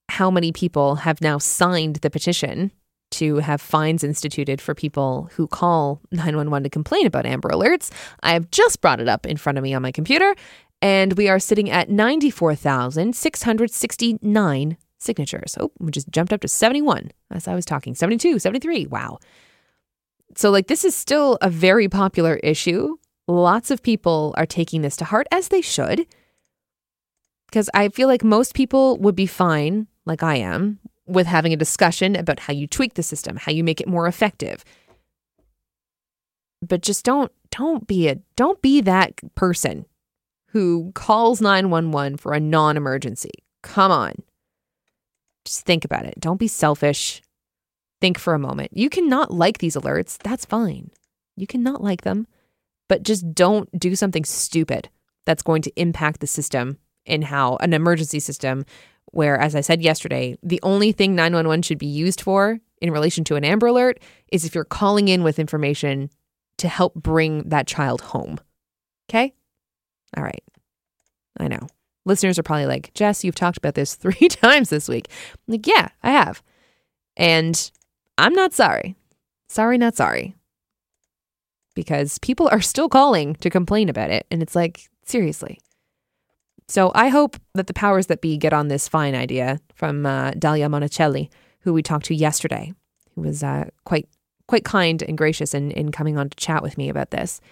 how 0.08 0.30
many 0.30 0.52
people 0.52 0.96
have 0.96 1.20
now 1.20 1.38
signed 1.38 1.96
the 1.96 2.10
petition 2.10 2.70
to 3.12 3.36
have 3.36 3.60
fines 3.60 4.04
instituted 4.04 4.60
for 4.60 4.74
people 4.74 5.30
who 5.34 5.46
call 5.46 6.00
911 6.10 6.64
to 6.64 6.70
complain 6.70 7.06
about 7.06 7.26
Amber 7.26 7.50
Alerts. 7.50 7.90
I 8.22 8.32
have 8.32 8.50
just 8.50 8.80
brought 8.80 9.00
it 9.00 9.08
up 9.08 9.26
in 9.26 9.36
front 9.36 9.58
of 9.58 9.64
me 9.64 9.74
on 9.74 9.82
my 9.82 9.92
computer, 9.92 10.34
and 10.80 11.12
we 11.14 11.28
are 11.28 11.38
sitting 11.38 11.70
at 11.70 11.88
94,669 11.88 14.76
signatures. 14.98 15.56
Oh, 15.60 15.70
we 15.78 15.90
just 15.90 16.10
jumped 16.10 16.32
up 16.32 16.40
to 16.40 16.48
71 16.48 17.10
as 17.30 17.46
I 17.46 17.54
was 17.54 17.64
talking. 17.64 17.94
72, 17.94 18.38
73. 18.38 18.86
Wow. 18.86 19.18
So, 20.36 20.50
like, 20.50 20.66
this 20.66 20.84
is 20.84 20.96
still 20.96 21.38
a 21.42 21.50
very 21.50 21.88
popular 21.88 22.36
issue. 22.36 22.96
Lots 23.28 23.70
of 23.70 23.82
people 23.82 24.34
are 24.36 24.46
taking 24.46 24.82
this 24.82 24.96
to 24.96 25.04
heart, 25.04 25.26
as 25.30 25.48
they 25.48 25.60
should. 25.60 26.06
Because 27.48 27.68
I 27.74 27.90
feel 27.90 28.08
like 28.08 28.24
most 28.24 28.54
people 28.54 28.96
would 28.98 29.14
be 29.14 29.26
fine, 29.26 29.86
like 30.06 30.22
I 30.22 30.36
am, 30.36 30.78
with 31.06 31.26
having 31.26 31.52
a 31.52 31.56
discussion 31.56 32.16
about 32.16 32.40
how 32.40 32.52
you 32.52 32.66
tweak 32.66 32.94
the 32.94 33.02
system, 33.02 33.36
how 33.36 33.52
you 33.52 33.64
make 33.64 33.80
it 33.80 33.88
more 33.88 34.06
effective. 34.06 34.64
But 36.60 36.82
just 36.82 37.04
don't 37.04 37.32
don't 37.50 37.86
be 37.86 38.08
a 38.08 38.16
don't 38.36 38.62
be 38.62 38.80
that 38.82 39.20
person 39.34 39.86
who 40.48 40.92
calls 40.94 41.40
911 41.40 42.18
for 42.18 42.32
a 42.34 42.40
non 42.40 42.76
emergency. 42.76 43.30
Come 43.62 43.90
on. 43.90 44.14
Just 45.44 45.64
think 45.64 45.84
about 45.84 46.06
it. 46.06 46.14
Don't 46.20 46.38
be 46.38 46.48
selfish. 46.48 47.22
Think 48.00 48.18
for 48.18 48.34
a 48.34 48.38
moment. 48.38 48.70
You 48.74 48.90
cannot 48.90 49.32
like 49.32 49.58
these 49.58 49.76
alerts. 49.76 50.18
That's 50.18 50.44
fine. 50.44 50.90
You 51.36 51.46
cannot 51.46 51.82
like 51.82 52.02
them, 52.02 52.26
but 52.88 53.02
just 53.02 53.34
don't 53.34 53.68
do 53.78 53.96
something 53.96 54.24
stupid 54.24 54.88
that's 55.24 55.42
going 55.42 55.62
to 55.62 55.80
impact 55.80 56.20
the 56.20 56.26
system 56.26 56.78
in 57.06 57.22
how 57.22 57.56
an 57.56 57.72
emergency 57.72 58.20
system, 58.20 58.64
where, 59.12 59.38
as 59.38 59.54
I 59.54 59.60
said 59.60 59.82
yesterday, 59.82 60.36
the 60.42 60.60
only 60.62 60.92
thing 60.92 61.14
911 61.14 61.62
should 61.62 61.78
be 61.78 61.86
used 61.86 62.20
for 62.20 62.58
in 62.80 62.90
relation 62.90 63.22
to 63.24 63.36
an 63.36 63.44
Amber 63.44 63.68
Alert 63.68 64.00
is 64.32 64.44
if 64.44 64.54
you're 64.54 64.64
calling 64.64 65.08
in 65.08 65.22
with 65.22 65.38
information 65.38 66.10
to 66.58 66.68
help 66.68 66.94
bring 66.94 67.48
that 67.48 67.66
child 67.66 68.00
home. 68.00 68.38
Okay? 69.08 69.32
All 70.16 70.24
right. 70.24 70.42
I 71.38 71.48
know. 71.48 71.66
Listeners 72.04 72.38
are 72.38 72.42
probably 72.42 72.66
like, 72.66 72.92
Jess, 72.94 73.22
you've 73.24 73.34
talked 73.34 73.58
about 73.58 73.74
this 73.74 73.94
three 73.96 74.28
times 74.28 74.70
this 74.70 74.88
week. 74.88 75.08
I'm 75.34 75.52
like, 75.52 75.66
yeah, 75.66 75.88
I 76.02 76.10
have. 76.10 76.42
And 77.16 77.70
I'm 78.18 78.32
not 78.32 78.52
sorry. 78.52 78.96
Sorry, 79.48 79.78
not 79.78 79.94
sorry. 79.94 80.34
Because 81.74 82.18
people 82.18 82.48
are 82.50 82.60
still 82.60 82.88
calling 82.88 83.34
to 83.36 83.50
complain 83.50 83.88
about 83.88 84.10
it. 84.10 84.26
And 84.30 84.42
it's 84.42 84.54
like, 84.54 84.88
seriously. 85.04 85.58
So 86.72 86.90
I 86.94 87.08
hope 87.08 87.36
that 87.52 87.66
the 87.66 87.74
powers 87.74 88.06
that 88.06 88.22
be 88.22 88.38
get 88.38 88.54
on 88.54 88.68
this 88.68 88.88
fine 88.88 89.14
idea 89.14 89.60
from 89.74 90.06
uh, 90.06 90.30
Dalia 90.30 90.70
Monicelli, 90.70 91.28
who 91.60 91.74
we 91.74 91.82
talked 91.82 92.06
to 92.06 92.14
yesterday, 92.14 92.72
who 93.14 93.20
was 93.20 93.42
uh, 93.42 93.68
quite 93.84 94.08
quite 94.46 94.64
kind 94.64 95.02
and 95.02 95.18
gracious 95.18 95.52
in, 95.52 95.70
in 95.72 95.92
coming 95.92 96.16
on 96.16 96.30
to 96.30 96.36
chat 96.38 96.62
with 96.62 96.78
me 96.78 96.88
about 96.88 97.10
this. 97.10 97.42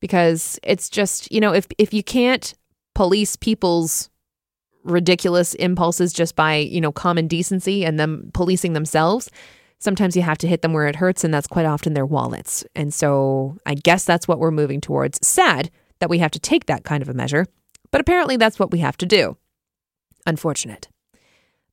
Because 0.00 0.58
it's 0.64 0.90
just, 0.90 1.30
you 1.30 1.38
know, 1.38 1.52
if 1.54 1.68
if 1.78 1.94
you 1.94 2.02
can't 2.02 2.52
police 2.96 3.36
people's 3.36 4.10
ridiculous 4.82 5.54
impulses 5.54 6.12
just 6.12 6.34
by, 6.34 6.56
you 6.56 6.80
know, 6.80 6.90
common 6.90 7.28
decency 7.28 7.84
and 7.84 7.96
them 8.00 8.32
policing 8.34 8.72
themselves, 8.72 9.30
sometimes 9.78 10.16
you 10.16 10.22
have 10.22 10.38
to 10.38 10.48
hit 10.48 10.62
them 10.62 10.72
where 10.72 10.88
it 10.88 10.96
hurts, 10.96 11.22
and 11.22 11.32
that's 11.32 11.46
quite 11.46 11.64
often 11.64 11.94
their 11.94 12.04
wallets. 12.04 12.64
And 12.74 12.92
so 12.92 13.56
I 13.66 13.74
guess 13.74 14.04
that's 14.04 14.26
what 14.26 14.40
we're 14.40 14.50
moving 14.50 14.80
towards. 14.80 15.24
Sad 15.24 15.70
that 16.00 16.10
we 16.10 16.18
have 16.18 16.32
to 16.32 16.40
take 16.40 16.66
that 16.66 16.82
kind 16.82 17.04
of 17.04 17.08
a 17.08 17.14
measure, 17.14 17.46
but 17.94 18.00
apparently 18.00 18.36
that's 18.36 18.58
what 18.58 18.72
we 18.72 18.80
have 18.80 18.96
to 18.96 19.06
do. 19.06 19.36
Unfortunate. 20.26 20.88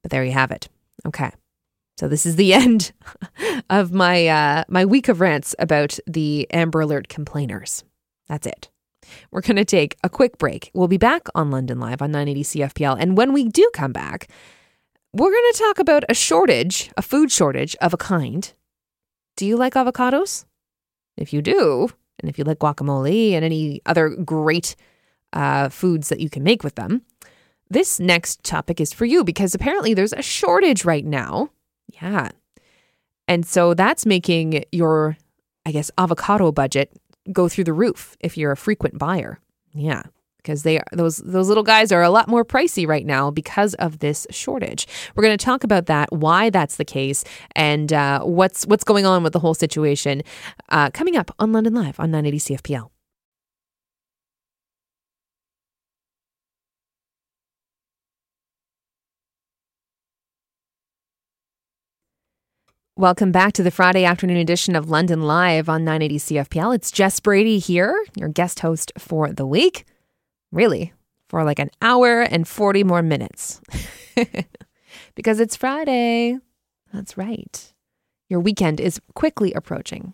But 0.03 0.11
there 0.11 0.23
you 0.23 0.33
have 0.33 0.51
it. 0.51 0.69
Okay. 1.03 1.31
So 1.97 2.07
this 2.07 2.27
is 2.27 2.35
the 2.35 2.53
end 2.63 2.91
of 3.71 3.91
my 3.91 4.27
uh, 4.27 4.63
my 4.67 4.85
week 4.85 5.07
of 5.07 5.19
rants 5.19 5.55
about 5.57 5.97
the 6.05 6.45
Amber 6.51 6.81
Alert 6.81 7.07
complainers. 7.07 7.83
That's 8.29 8.45
it. 8.45 8.69
We're 9.31 9.41
going 9.41 9.55
to 9.55 9.65
take 9.65 9.97
a 10.03 10.09
quick 10.09 10.37
break. 10.37 10.69
We'll 10.75 10.87
be 10.87 10.97
back 10.97 11.23
on 11.33 11.49
London 11.49 11.79
Live 11.79 12.03
on 12.03 12.11
980 12.11 12.43
CFPL. 12.43 12.97
And 12.99 13.17
when 13.17 13.33
we 13.33 13.45
do 13.45 13.67
come 13.73 13.91
back, 13.91 14.27
we're 15.13 15.31
going 15.31 15.51
to 15.53 15.57
talk 15.57 15.79
about 15.79 16.03
a 16.07 16.13
shortage, 16.13 16.91
a 16.95 17.01
food 17.01 17.31
shortage 17.31 17.75
of 17.81 17.95
a 17.95 17.97
kind. 17.97 18.53
Do 19.37 19.47
you 19.47 19.57
like 19.57 19.73
avocados? 19.73 20.45
If 21.17 21.33
you 21.33 21.41
do, 21.41 21.89
and 22.19 22.29
if 22.29 22.37
you 22.37 22.43
like 22.43 22.59
guacamole 22.59 23.31
and 23.31 23.43
any 23.43 23.81
other 23.87 24.09
great 24.09 24.75
uh, 25.33 25.69
foods 25.69 26.09
that 26.09 26.19
you 26.19 26.29
can 26.29 26.43
make 26.43 26.63
with 26.63 26.75
them, 26.75 27.03
this 27.69 27.99
next 27.99 28.43
topic 28.43 28.81
is 28.81 28.91
for 28.91 29.05
you 29.05 29.23
because 29.23 29.55
apparently 29.55 29.93
there's 29.93 30.13
a 30.13 30.21
shortage 30.21 30.83
right 30.83 31.05
now. 31.05 31.49
Yeah. 32.01 32.29
And 33.27 33.45
so 33.45 33.73
that's 33.73 34.05
making 34.05 34.65
your, 34.71 35.17
I 35.65 35.71
guess, 35.71 35.89
avocado 35.97 36.51
budget 36.51 36.91
go 37.31 37.47
through 37.47 37.63
the 37.63 37.73
roof 37.73 38.17
if 38.19 38.37
you're 38.37 38.51
a 38.51 38.57
frequent 38.57 38.97
buyer. 38.97 39.39
Yeah, 39.73 40.03
because 40.37 40.63
they 40.63 40.77
are 40.77 40.85
those 40.91 41.17
those 41.17 41.47
little 41.47 41.63
guys 41.63 41.91
are 41.91 42.03
a 42.03 42.09
lot 42.09 42.27
more 42.27 42.43
pricey 42.43 42.87
right 42.87 43.05
now 43.05 43.31
because 43.31 43.73
of 43.75 43.99
this 43.99 44.27
shortage. 44.29 44.87
We're 45.15 45.23
going 45.23 45.37
to 45.37 45.45
talk 45.45 45.63
about 45.63 45.85
that, 45.85 46.11
why 46.11 46.49
that's 46.49 46.75
the 46.75 46.85
case, 46.85 47.23
and 47.55 47.93
uh, 47.93 48.21
what's 48.23 48.65
what's 48.65 48.83
going 48.83 49.05
on 49.05 49.23
with 49.23 49.33
the 49.33 49.39
whole 49.39 49.53
situation. 49.53 50.23
Uh, 50.69 50.89
coming 50.89 51.15
up 51.15 51.33
on 51.39 51.53
London 51.53 51.73
Live 51.73 51.99
on 51.99 52.11
980 52.11 52.55
CFPL. 52.55 52.90
Welcome 63.01 63.31
back 63.31 63.53
to 63.53 63.63
the 63.63 63.71
Friday 63.71 64.05
afternoon 64.05 64.37
edition 64.37 64.75
of 64.75 64.91
London 64.91 65.23
Live 65.23 65.67
on 65.67 65.83
980 65.83 66.17
CFPL. 66.19 66.75
It's 66.75 66.91
Jess 66.91 67.19
Brady 67.19 67.57
here, 67.57 68.05
your 68.15 68.29
guest 68.29 68.59
host 68.59 68.91
for 68.95 69.33
the 69.33 69.47
week. 69.47 69.85
Really, 70.51 70.93
for 71.27 71.43
like 71.43 71.57
an 71.57 71.71
hour 71.81 72.21
and 72.21 72.47
40 72.47 72.83
more 72.83 73.01
minutes. 73.01 73.59
because 75.15 75.39
it's 75.39 75.55
Friday. 75.55 76.37
That's 76.93 77.17
right. 77.17 77.73
Your 78.29 78.39
weekend 78.39 78.79
is 78.79 79.01
quickly 79.15 79.51
approaching. 79.53 80.13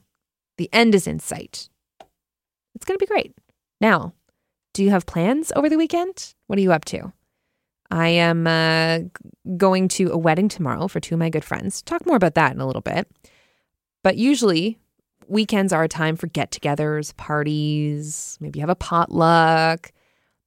The 0.57 0.69
end 0.71 0.95
is 0.95 1.07
in 1.07 1.19
sight. 1.19 1.67
It's 2.73 2.85
going 2.85 2.97
to 2.97 3.05
be 3.05 3.05
great. 3.05 3.33
Now, 3.81 4.13
do 4.73 4.81
you 4.81 4.91
have 4.91 5.05
plans 5.05 5.51
over 5.57 5.67
the 5.67 5.77
weekend? 5.77 6.35
What 6.45 6.57
are 6.57 6.61
you 6.61 6.71
up 6.71 6.85
to? 6.85 7.11
I 7.89 8.09
am 8.09 8.47
uh, 8.47 8.99
going 9.55 9.87
to 9.89 10.11
a 10.11 10.17
wedding 10.17 10.49
tomorrow 10.49 10.87
for 10.87 10.99
two 10.99 11.15
of 11.15 11.19
my 11.19 11.29
good 11.29 11.45
friends. 11.45 11.81
Talk 11.81 12.05
more 12.05 12.17
about 12.17 12.35
that 12.35 12.53
in 12.53 12.61
a 12.61 12.67
little 12.67 12.81
bit. 12.81 13.07
But 14.03 14.17
usually, 14.17 14.77
weekends 15.27 15.73
are 15.73 15.83
a 15.83 15.87
time 15.87 16.15
for 16.15 16.27
get 16.27 16.51
togethers, 16.51 17.15
parties. 17.15 18.37
Maybe 18.39 18.59
you 18.59 18.61
have 18.61 18.69
a 18.69 18.75
potluck. 18.75 19.91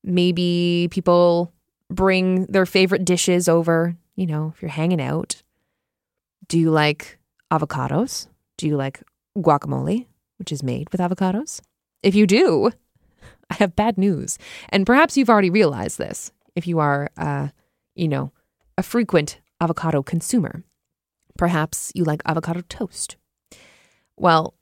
Maybe 0.02 0.88
people 0.90 1.52
bring 1.90 2.46
their 2.46 2.66
favorite 2.66 3.04
dishes 3.04 3.48
over, 3.48 3.96
you 4.16 4.26
know, 4.26 4.52
if 4.54 4.62
you're 4.62 4.70
hanging 4.70 5.00
out. 5.00 5.42
Do 6.48 6.58
you 6.58 6.70
like 6.70 7.18
avocados? 7.50 8.28
Do 8.56 8.66
you 8.66 8.76
like 8.76 9.02
guacamole, 9.36 10.06
which 10.38 10.52
is 10.52 10.62
made 10.62 10.90
with 10.90 11.00
avocados? 11.00 11.60
If 12.02 12.14
you 12.14 12.26
do, 12.26 12.70
I 13.50 13.54
have 13.54 13.76
bad 13.76 13.98
news. 13.98 14.38
And 14.70 14.86
perhaps 14.86 15.16
you've 15.16 15.30
already 15.30 15.50
realized 15.50 15.98
this 15.98 16.32
if 16.54 16.66
you 16.66 16.78
are, 16.78 17.10
uh, 17.16 17.48
you 17.94 18.08
know, 18.08 18.32
a 18.78 18.82
frequent 18.82 19.40
avocado 19.60 20.02
consumer. 20.02 20.64
Perhaps 21.36 21.92
you 21.94 22.04
like 22.04 22.22
avocado 22.26 22.62
toast. 22.68 23.16
Well, 24.16 24.54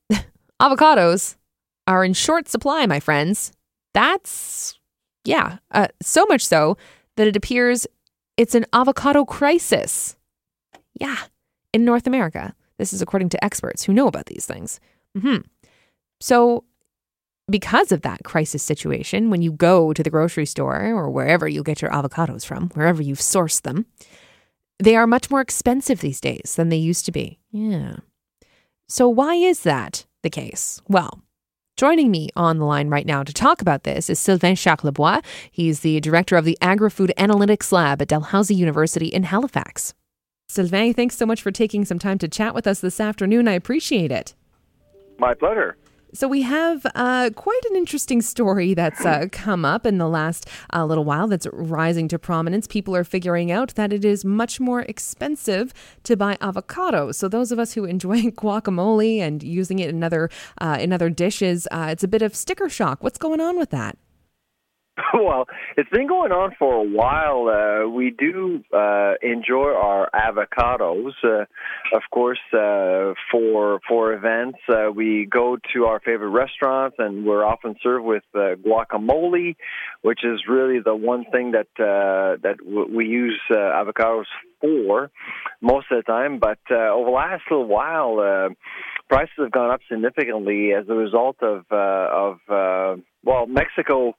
avocados 0.60 1.36
are 1.86 2.04
in 2.04 2.12
short 2.12 2.48
supply, 2.48 2.86
my 2.86 3.00
friends. 3.00 3.52
That's, 3.94 4.78
yeah, 5.24 5.58
uh, 5.70 5.88
so 6.00 6.26
much 6.26 6.46
so 6.46 6.76
that 7.16 7.26
it 7.26 7.36
appears 7.36 7.86
it's 8.36 8.54
an 8.54 8.64
avocado 8.72 9.24
crisis. 9.24 10.16
Yeah, 10.98 11.18
in 11.72 11.84
North 11.84 12.06
America. 12.06 12.54
This 12.78 12.92
is 12.94 13.02
according 13.02 13.28
to 13.30 13.44
experts 13.44 13.84
who 13.84 13.92
know 13.92 14.06
about 14.06 14.26
these 14.26 14.46
things. 14.46 14.80
Mm-hmm. 15.16 15.42
So 16.20 16.64
because 17.50 17.92
of 17.92 18.02
that 18.02 18.24
crisis 18.24 18.62
situation, 18.62 19.30
when 19.30 19.42
you 19.42 19.52
go 19.52 19.92
to 19.92 20.02
the 20.02 20.10
grocery 20.10 20.46
store 20.46 20.92
or 20.92 21.10
wherever 21.10 21.48
you 21.48 21.62
get 21.62 21.82
your 21.82 21.90
avocados 21.90 22.44
from, 22.44 22.70
wherever 22.70 23.02
you've 23.02 23.18
sourced 23.18 23.62
them, 23.62 23.86
they 24.78 24.96
are 24.96 25.06
much 25.06 25.30
more 25.30 25.40
expensive 25.40 26.00
these 26.00 26.20
days 26.20 26.54
than 26.56 26.68
they 26.68 26.76
used 26.76 27.04
to 27.06 27.12
be. 27.12 27.38
Yeah. 27.50 27.96
So, 28.88 29.08
why 29.08 29.34
is 29.34 29.62
that 29.62 30.06
the 30.22 30.30
case? 30.30 30.80
Well, 30.88 31.22
Joining 31.76 32.10
me 32.10 32.28
on 32.36 32.58
the 32.58 32.66
line 32.66 32.90
right 32.90 33.06
now 33.06 33.22
to 33.22 33.32
talk 33.32 33.62
about 33.62 33.84
this 33.84 34.10
is 34.10 34.18
Sylvain 34.18 34.54
Charlebois. 34.54 35.24
He's 35.50 35.80
the 35.80 35.98
director 36.00 36.36
of 36.36 36.44
the 36.44 36.58
Agri 36.60 36.90
Food 36.90 37.10
Analytics 37.16 37.72
Lab 37.72 38.02
at 38.02 38.08
Dalhousie 38.08 38.54
University 38.54 39.06
in 39.06 39.22
Halifax. 39.22 39.94
Sylvain, 40.50 40.92
thanks 40.92 41.16
so 41.16 41.24
much 41.24 41.40
for 41.40 41.50
taking 41.50 41.86
some 41.86 41.98
time 41.98 42.18
to 42.18 42.28
chat 42.28 42.54
with 42.54 42.66
us 42.66 42.80
this 42.80 43.00
afternoon. 43.00 43.48
I 43.48 43.52
appreciate 43.52 44.12
it. 44.12 44.34
My 45.18 45.32
pleasure. 45.32 45.78
So 46.12 46.26
we 46.26 46.42
have 46.42 46.84
uh, 46.94 47.30
quite 47.34 47.60
an 47.70 47.76
interesting 47.76 48.20
story 48.20 48.74
that's 48.74 49.04
uh, 49.04 49.26
come 49.30 49.64
up 49.64 49.86
in 49.86 49.98
the 49.98 50.08
last 50.08 50.48
uh, 50.74 50.84
little 50.84 51.04
while 51.04 51.28
that's 51.28 51.46
rising 51.52 52.08
to 52.08 52.18
prominence. 52.18 52.66
People 52.66 52.96
are 52.96 53.04
figuring 53.04 53.52
out 53.52 53.74
that 53.76 53.92
it 53.92 54.04
is 54.04 54.24
much 54.24 54.58
more 54.58 54.80
expensive 54.82 55.72
to 56.04 56.16
buy 56.16 56.36
avocados. 56.36 57.14
So 57.14 57.28
those 57.28 57.52
of 57.52 57.58
us 57.58 57.74
who 57.74 57.84
enjoy 57.84 58.22
guacamole 58.22 59.18
and 59.18 59.42
using 59.42 59.78
it 59.78 59.90
in 59.90 60.02
other 60.02 60.30
uh, 60.60 60.78
in 60.80 60.92
other 60.92 61.10
dishes, 61.10 61.68
uh, 61.70 61.88
it's 61.90 62.04
a 62.04 62.08
bit 62.08 62.22
of 62.22 62.34
sticker 62.34 62.68
shock. 62.68 63.02
What's 63.04 63.18
going 63.18 63.40
on 63.40 63.56
with 63.56 63.70
that? 63.70 63.96
well, 65.14 65.46
it's 65.76 65.90
been 65.90 66.06
going 66.06 66.32
on 66.32 66.54
for 66.58 66.74
a 66.74 66.82
while. 66.82 67.48
Uh, 67.48 67.88
we 67.88 68.10
do 68.10 68.62
uh, 68.72 69.14
enjoy 69.22 69.72
our 69.72 70.08
avocados, 70.14 71.12
uh, 71.24 71.44
of 71.94 72.02
course. 72.10 72.40
Uh, 72.52 73.14
for 73.30 73.80
for 73.88 74.12
events, 74.12 74.58
uh, 74.68 74.90
we 74.94 75.26
go 75.30 75.56
to 75.74 75.84
our 75.84 76.00
favorite 76.00 76.30
restaurants, 76.30 76.96
and 76.98 77.24
we're 77.24 77.44
often 77.44 77.76
served 77.82 78.04
with 78.04 78.24
uh, 78.34 78.54
guacamole, 78.56 79.56
which 80.02 80.20
is 80.24 80.40
really 80.48 80.80
the 80.84 80.94
one 80.94 81.24
thing 81.30 81.52
that 81.52 81.68
uh, 81.78 82.36
that 82.42 82.58
w- 82.58 82.94
we 82.94 83.06
use 83.06 83.40
uh, 83.50 83.54
avocados 83.54 84.24
for 84.60 85.10
most 85.60 85.86
of 85.90 85.98
the 85.98 86.02
time. 86.02 86.38
But 86.38 86.58
uh, 86.70 86.92
over 86.92 87.10
the 87.10 87.14
last 87.14 87.42
little 87.50 87.66
while, 87.66 88.18
uh, 88.20 88.54
prices 89.08 89.34
have 89.38 89.52
gone 89.52 89.70
up 89.70 89.80
significantly 89.90 90.72
as 90.72 90.86
a 90.88 90.94
result 90.94 91.36
of 91.42 91.64
uh, 91.70 92.08
of 92.10 92.38
uh, 92.48 93.00
well, 93.24 93.46
Mexico 93.46 94.14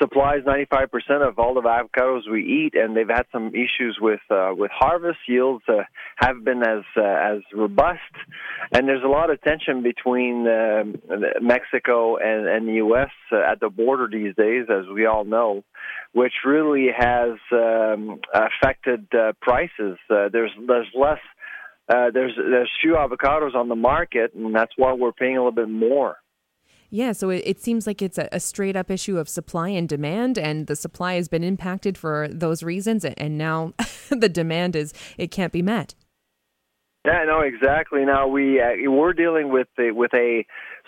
supplies 0.00 0.42
95% 0.42 0.88
of 1.26 1.38
all 1.38 1.54
the 1.54 1.62
avocados 1.62 2.30
we 2.30 2.42
eat, 2.42 2.74
and 2.74 2.96
they've 2.96 3.08
had 3.08 3.26
some 3.32 3.48
issues 3.48 3.98
with 4.00 4.20
uh, 4.30 4.52
with 4.56 4.70
harvest 4.72 5.18
yields. 5.28 5.64
Uh, 5.68 5.84
have 6.16 6.44
been 6.44 6.62
as 6.62 6.84
uh, 6.96 7.02
as 7.02 7.40
robust, 7.52 8.00
and 8.72 8.88
there's 8.88 9.04
a 9.04 9.08
lot 9.08 9.30
of 9.30 9.40
tension 9.42 9.82
between 9.82 10.46
uh, 10.46 10.84
Mexico 11.40 12.16
and, 12.16 12.48
and 12.48 12.68
the 12.68 12.74
U.S. 12.74 13.10
Uh, 13.32 13.36
at 13.36 13.60
the 13.60 13.68
border 13.68 14.08
these 14.10 14.34
days, 14.36 14.66
as 14.68 14.86
we 14.92 15.06
all 15.06 15.24
know, 15.24 15.64
which 16.12 16.32
really 16.44 16.88
has 16.96 17.38
um, 17.52 18.20
affected 18.32 19.06
uh, 19.14 19.32
prices. 19.40 19.98
Uh, 20.10 20.28
there's 20.32 20.52
there's 20.66 20.88
less. 20.94 21.20
Uh, 21.86 22.10
there's 22.12 22.32
there's 22.36 22.70
few 22.80 22.94
avocados 22.94 23.54
on 23.54 23.68
the 23.68 23.76
market, 23.76 24.32
and 24.34 24.54
that's 24.54 24.72
why 24.76 24.92
we're 24.94 25.12
paying 25.12 25.36
a 25.36 25.40
little 25.40 25.52
bit 25.52 25.68
more. 25.68 26.16
Yeah, 26.94 27.10
so 27.10 27.28
it, 27.30 27.42
it 27.44 27.60
seems 27.60 27.88
like 27.88 28.00
it's 28.02 28.18
a, 28.18 28.28
a, 28.30 28.38
straight 28.38 28.76
up 28.76 28.88
issue 28.88 29.18
of 29.18 29.28
supply 29.28 29.70
and 29.70 29.88
demand, 29.88 30.38
and 30.38 30.68
the 30.68 30.76
supply 30.76 31.14
has 31.14 31.26
been 31.26 31.42
impacted 31.42 31.98
for 31.98 32.28
those 32.30 32.62
reasons, 32.62 33.04
and 33.04 33.36
now 33.36 33.72
the 34.10 34.28
demand 34.28 34.76
is 34.76 34.94
it 35.18 35.32
can't 35.32 35.52
be 35.52 35.60
met. 35.60 35.96
Yeah, 37.04 37.24
no, 37.26 37.40
exactly. 37.40 38.04
Now 38.04 38.28
we 38.28 38.60
uh, 38.60 38.88
we're 38.92 39.12
dealing 39.12 39.52
with 39.52 39.66
a, 39.76 39.90
with 39.90 40.14
a 40.14 40.46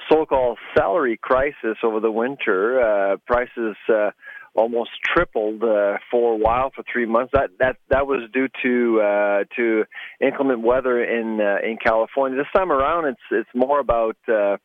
so-called 0.08 0.58
salary 0.76 1.18
crisis 1.20 1.76
over 1.82 1.98
the 1.98 2.12
winter. 2.12 2.80
Uh, 2.80 3.16
prices 3.26 3.74
uh, 3.92 4.12
almost 4.54 4.90
tripled 5.04 5.64
uh, 5.64 5.98
for 6.08 6.34
a 6.34 6.36
while 6.36 6.70
for 6.74 6.84
three 6.90 7.06
months. 7.06 7.32
That 7.32 7.50
that 7.58 7.78
that 7.90 8.06
was 8.06 8.30
due 8.32 8.46
to 8.62 9.00
uh, 9.00 9.44
to 9.56 9.84
inclement 10.20 10.60
weather 10.60 11.02
in 11.02 11.40
uh, 11.40 11.68
in 11.68 11.78
California. 11.84 12.38
This 12.38 12.46
time 12.54 12.70
around, 12.70 13.06
it's 13.06 13.20
it's 13.32 13.50
more 13.56 13.80
about 13.80 14.16
uh, 14.28 14.56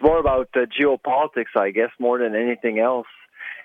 it's 0.00 0.06
more 0.06 0.18
about 0.18 0.50
geopolitics, 0.52 1.56
I 1.56 1.70
guess, 1.70 1.90
more 1.98 2.18
than 2.18 2.34
anything 2.34 2.78
else. 2.78 3.06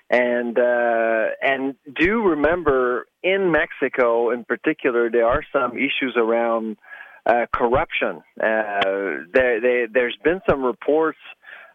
And 0.08 0.56
uh, 0.58 1.26
and 1.42 1.74
do 1.98 2.22
remember 2.22 3.06
in 3.22 3.50
Mexico, 3.50 4.30
in 4.30 4.44
particular, 4.44 5.10
there 5.10 5.26
are 5.26 5.42
some 5.52 5.72
issues 5.76 6.14
around 6.16 6.76
uh, 7.24 7.46
corruption. 7.52 8.22
Uh, 8.40 9.24
there, 9.32 9.60
there, 9.60 9.88
there's 9.92 10.16
been 10.22 10.40
some 10.48 10.62
reports 10.62 11.18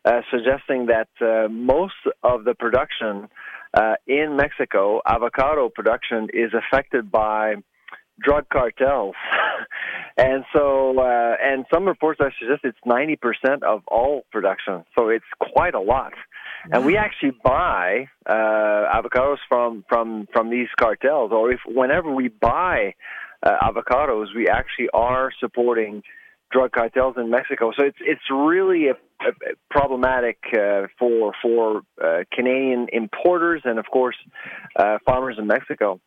uh, 0.05 0.21
suggesting 0.31 0.85
that 0.85 1.09
uh, 1.19 1.49
most 1.49 1.95
of 2.23 2.45
the 2.45 2.53
production 2.53 3.27
uh, 3.73 3.95
in 4.07 4.37
Mexico, 4.37 5.01
avocado 5.05 5.67
production, 5.67 6.29
is 6.33 6.51
affected 6.53 7.11
by 7.11 7.55
drug 8.23 8.45
cartels. 8.49 9.15
and 10.17 10.43
so, 10.53 10.99
uh, 10.99 11.35
and 11.41 11.65
some 11.73 11.85
reports 11.85 12.19
are 12.21 12.31
suggest 12.39 12.61
it's 12.63 12.77
90% 12.85 13.63
of 13.63 13.81
all 13.87 14.23
production. 14.31 14.83
So 14.97 15.09
it's 15.09 15.25
quite 15.39 15.73
a 15.73 15.79
lot. 15.79 16.13
Wow. 16.13 16.77
And 16.77 16.85
we 16.85 16.97
actually 16.97 17.31
buy 17.43 18.07
uh, 18.25 18.33
avocados 18.33 19.37
from, 19.49 19.83
from, 19.89 20.27
from 20.31 20.49
these 20.49 20.67
cartels, 20.79 21.31
or 21.31 21.51
if 21.51 21.59
whenever 21.65 22.13
we 22.13 22.27
buy 22.27 22.93
uh, 23.43 23.57
avocados, 23.63 24.27
we 24.35 24.47
actually 24.47 24.89
are 24.93 25.31
supporting 25.39 26.03
drug 26.51 26.71
cartels 26.71 27.15
in 27.17 27.29
Mexico. 27.29 27.71
So 27.77 27.85
it's 27.85 27.97
it's 28.01 28.21
really 28.29 28.87
a, 28.87 28.93
a 29.21 29.31
problematic 29.69 30.37
uh, 30.53 30.87
for 30.97 31.33
for 31.41 31.81
uh, 32.03 32.23
Canadian 32.33 32.87
importers 32.91 33.61
and 33.65 33.79
of 33.79 33.85
course 33.91 34.15
uh, 34.75 34.97
farmers 35.05 35.37
in 35.37 35.47
Mexico. 35.47 35.99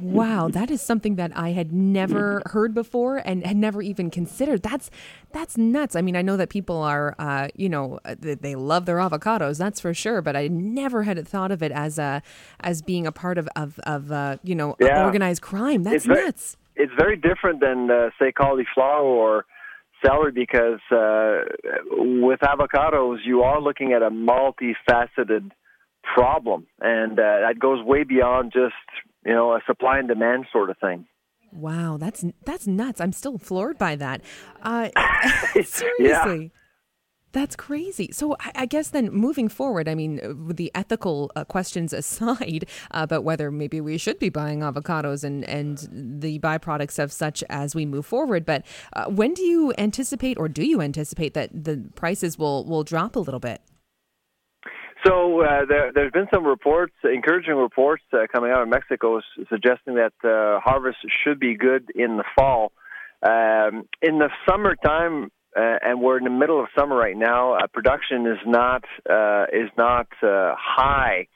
Wow, 0.00 0.48
that 0.48 0.70
is 0.70 0.82
something 0.82 1.16
that 1.16 1.36
I 1.36 1.50
had 1.52 1.72
never 1.72 2.42
heard 2.46 2.74
before 2.74 3.18
and 3.18 3.46
had 3.46 3.56
never 3.56 3.82
even 3.82 4.10
considered. 4.10 4.62
That's 4.62 4.90
that's 5.32 5.56
nuts. 5.56 5.96
I 5.96 6.02
mean, 6.02 6.16
I 6.16 6.22
know 6.22 6.36
that 6.36 6.50
people 6.50 6.82
are, 6.82 7.14
uh, 7.18 7.48
you 7.54 7.68
know, 7.68 7.98
they 8.18 8.54
love 8.54 8.86
their 8.86 8.98
avocados, 8.98 9.58
that's 9.58 9.80
for 9.80 9.94
sure. 9.94 10.22
But 10.22 10.36
I 10.36 10.48
never 10.48 11.04
had 11.04 11.26
thought 11.26 11.50
of 11.50 11.62
it 11.62 11.72
as 11.72 11.98
a 11.98 12.22
as 12.60 12.82
being 12.82 13.06
a 13.06 13.12
part 13.12 13.38
of 13.38 13.48
of, 13.56 13.78
of 13.80 14.12
uh, 14.12 14.36
you 14.42 14.54
know 14.54 14.76
yeah. 14.80 15.04
organized 15.04 15.42
crime. 15.42 15.82
That's 15.84 15.96
it's 15.96 16.06
very, 16.06 16.24
nuts. 16.24 16.56
It's 16.76 16.92
very 16.98 17.16
different 17.16 17.60
than 17.60 17.90
uh, 17.90 18.10
say 18.18 18.32
cauliflower 18.32 19.04
or 19.04 19.46
celery 20.04 20.32
because 20.32 20.80
uh, 20.90 21.44
with 21.96 22.40
avocados 22.40 23.18
you 23.24 23.42
are 23.42 23.60
looking 23.60 23.92
at 23.92 24.02
a 24.02 24.10
multifaceted 24.10 25.50
problem, 26.14 26.66
and 26.80 27.18
uh, 27.18 27.40
that 27.46 27.58
goes 27.58 27.84
way 27.84 28.04
beyond 28.04 28.52
just 28.52 28.74
you 29.24 29.32
know 29.32 29.52
a 29.52 29.60
supply 29.66 29.98
and 29.98 30.08
demand 30.08 30.46
sort 30.52 30.70
of 30.70 30.78
thing. 30.78 31.06
Wow, 31.52 31.96
that's 31.98 32.24
that's 32.44 32.66
nuts. 32.66 33.00
I'm 33.00 33.12
still 33.12 33.38
floored 33.38 33.78
by 33.78 33.96
that. 33.96 34.22
Uh, 34.62 34.90
seriously. 35.64 35.98
Yeah. 36.00 36.48
That's 37.34 37.56
crazy. 37.56 38.10
So 38.12 38.36
I, 38.54 38.64
guess 38.64 38.90
then 38.90 39.10
moving 39.10 39.48
forward, 39.48 39.88
I 39.88 39.96
mean, 39.96 40.20
uh, 40.22 40.36
with 40.36 40.56
the 40.56 40.70
ethical 40.72 41.32
uh, 41.34 41.42
questions 41.42 41.92
aside 42.02 42.66
uh, 42.92 43.00
about 43.02 43.24
whether 43.24 43.50
maybe 43.50 43.80
we 43.80 43.98
should 43.98 44.20
be 44.20 44.28
buying 44.28 44.60
avocados 44.60 45.24
and, 45.24 45.44
and 45.44 45.88
the 45.90 46.38
byproducts 46.38 47.02
of 47.02 47.10
such 47.12 47.42
as 47.50 47.74
we 47.74 47.86
move 47.86 48.06
forward, 48.06 48.46
but 48.46 48.64
uh, 48.92 49.06
when 49.06 49.34
do 49.34 49.42
you 49.42 49.74
anticipate 49.78 50.38
or 50.38 50.48
do 50.48 50.64
you 50.64 50.80
anticipate 50.80 51.34
that 51.34 51.50
the 51.64 51.82
prices 51.96 52.38
will, 52.38 52.64
will 52.66 52.84
drop 52.84 53.16
a 53.16 53.20
little 53.20 53.40
bit? 53.40 53.60
So 55.04 55.40
uh, 55.40 55.64
there, 55.68 55.90
there's 55.92 56.12
been 56.12 56.28
some 56.32 56.46
reports, 56.46 56.94
encouraging 57.02 57.54
reports 57.54 58.04
uh, 58.12 58.28
coming 58.32 58.52
out 58.52 58.62
of 58.62 58.68
Mexico, 58.68 59.20
suggesting 59.50 59.96
that 59.96 60.12
harvest 60.22 60.98
should 61.24 61.40
be 61.40 61.56
good 61.56 61.90
in 61.96 62.16
the 62.16 62.24
fall. 62.38 62.70
Um, 63.24 63.88
in 64.02 64.18
the 64.18 64.28
summertime, 64.48 65.30
uh, 65.56 65.76
and 65.82 66.00
we're 66.00 66.18
in 66.18 66.24
the 66.24 66.30
middle 66.30 66.60
of 66.60 66.66
summer 66.78 66.96
right 66.96 67.16
now. 67.16 67.54
Uh, 67.54 67.66
production 67.72 68.26
is 68.26 68.38
not 68.46 68.84
uh, 69.08 69.44
is 69.52 69.70
not 69.78 70.08
uh, 70.22 70.54
high 70.58 71.26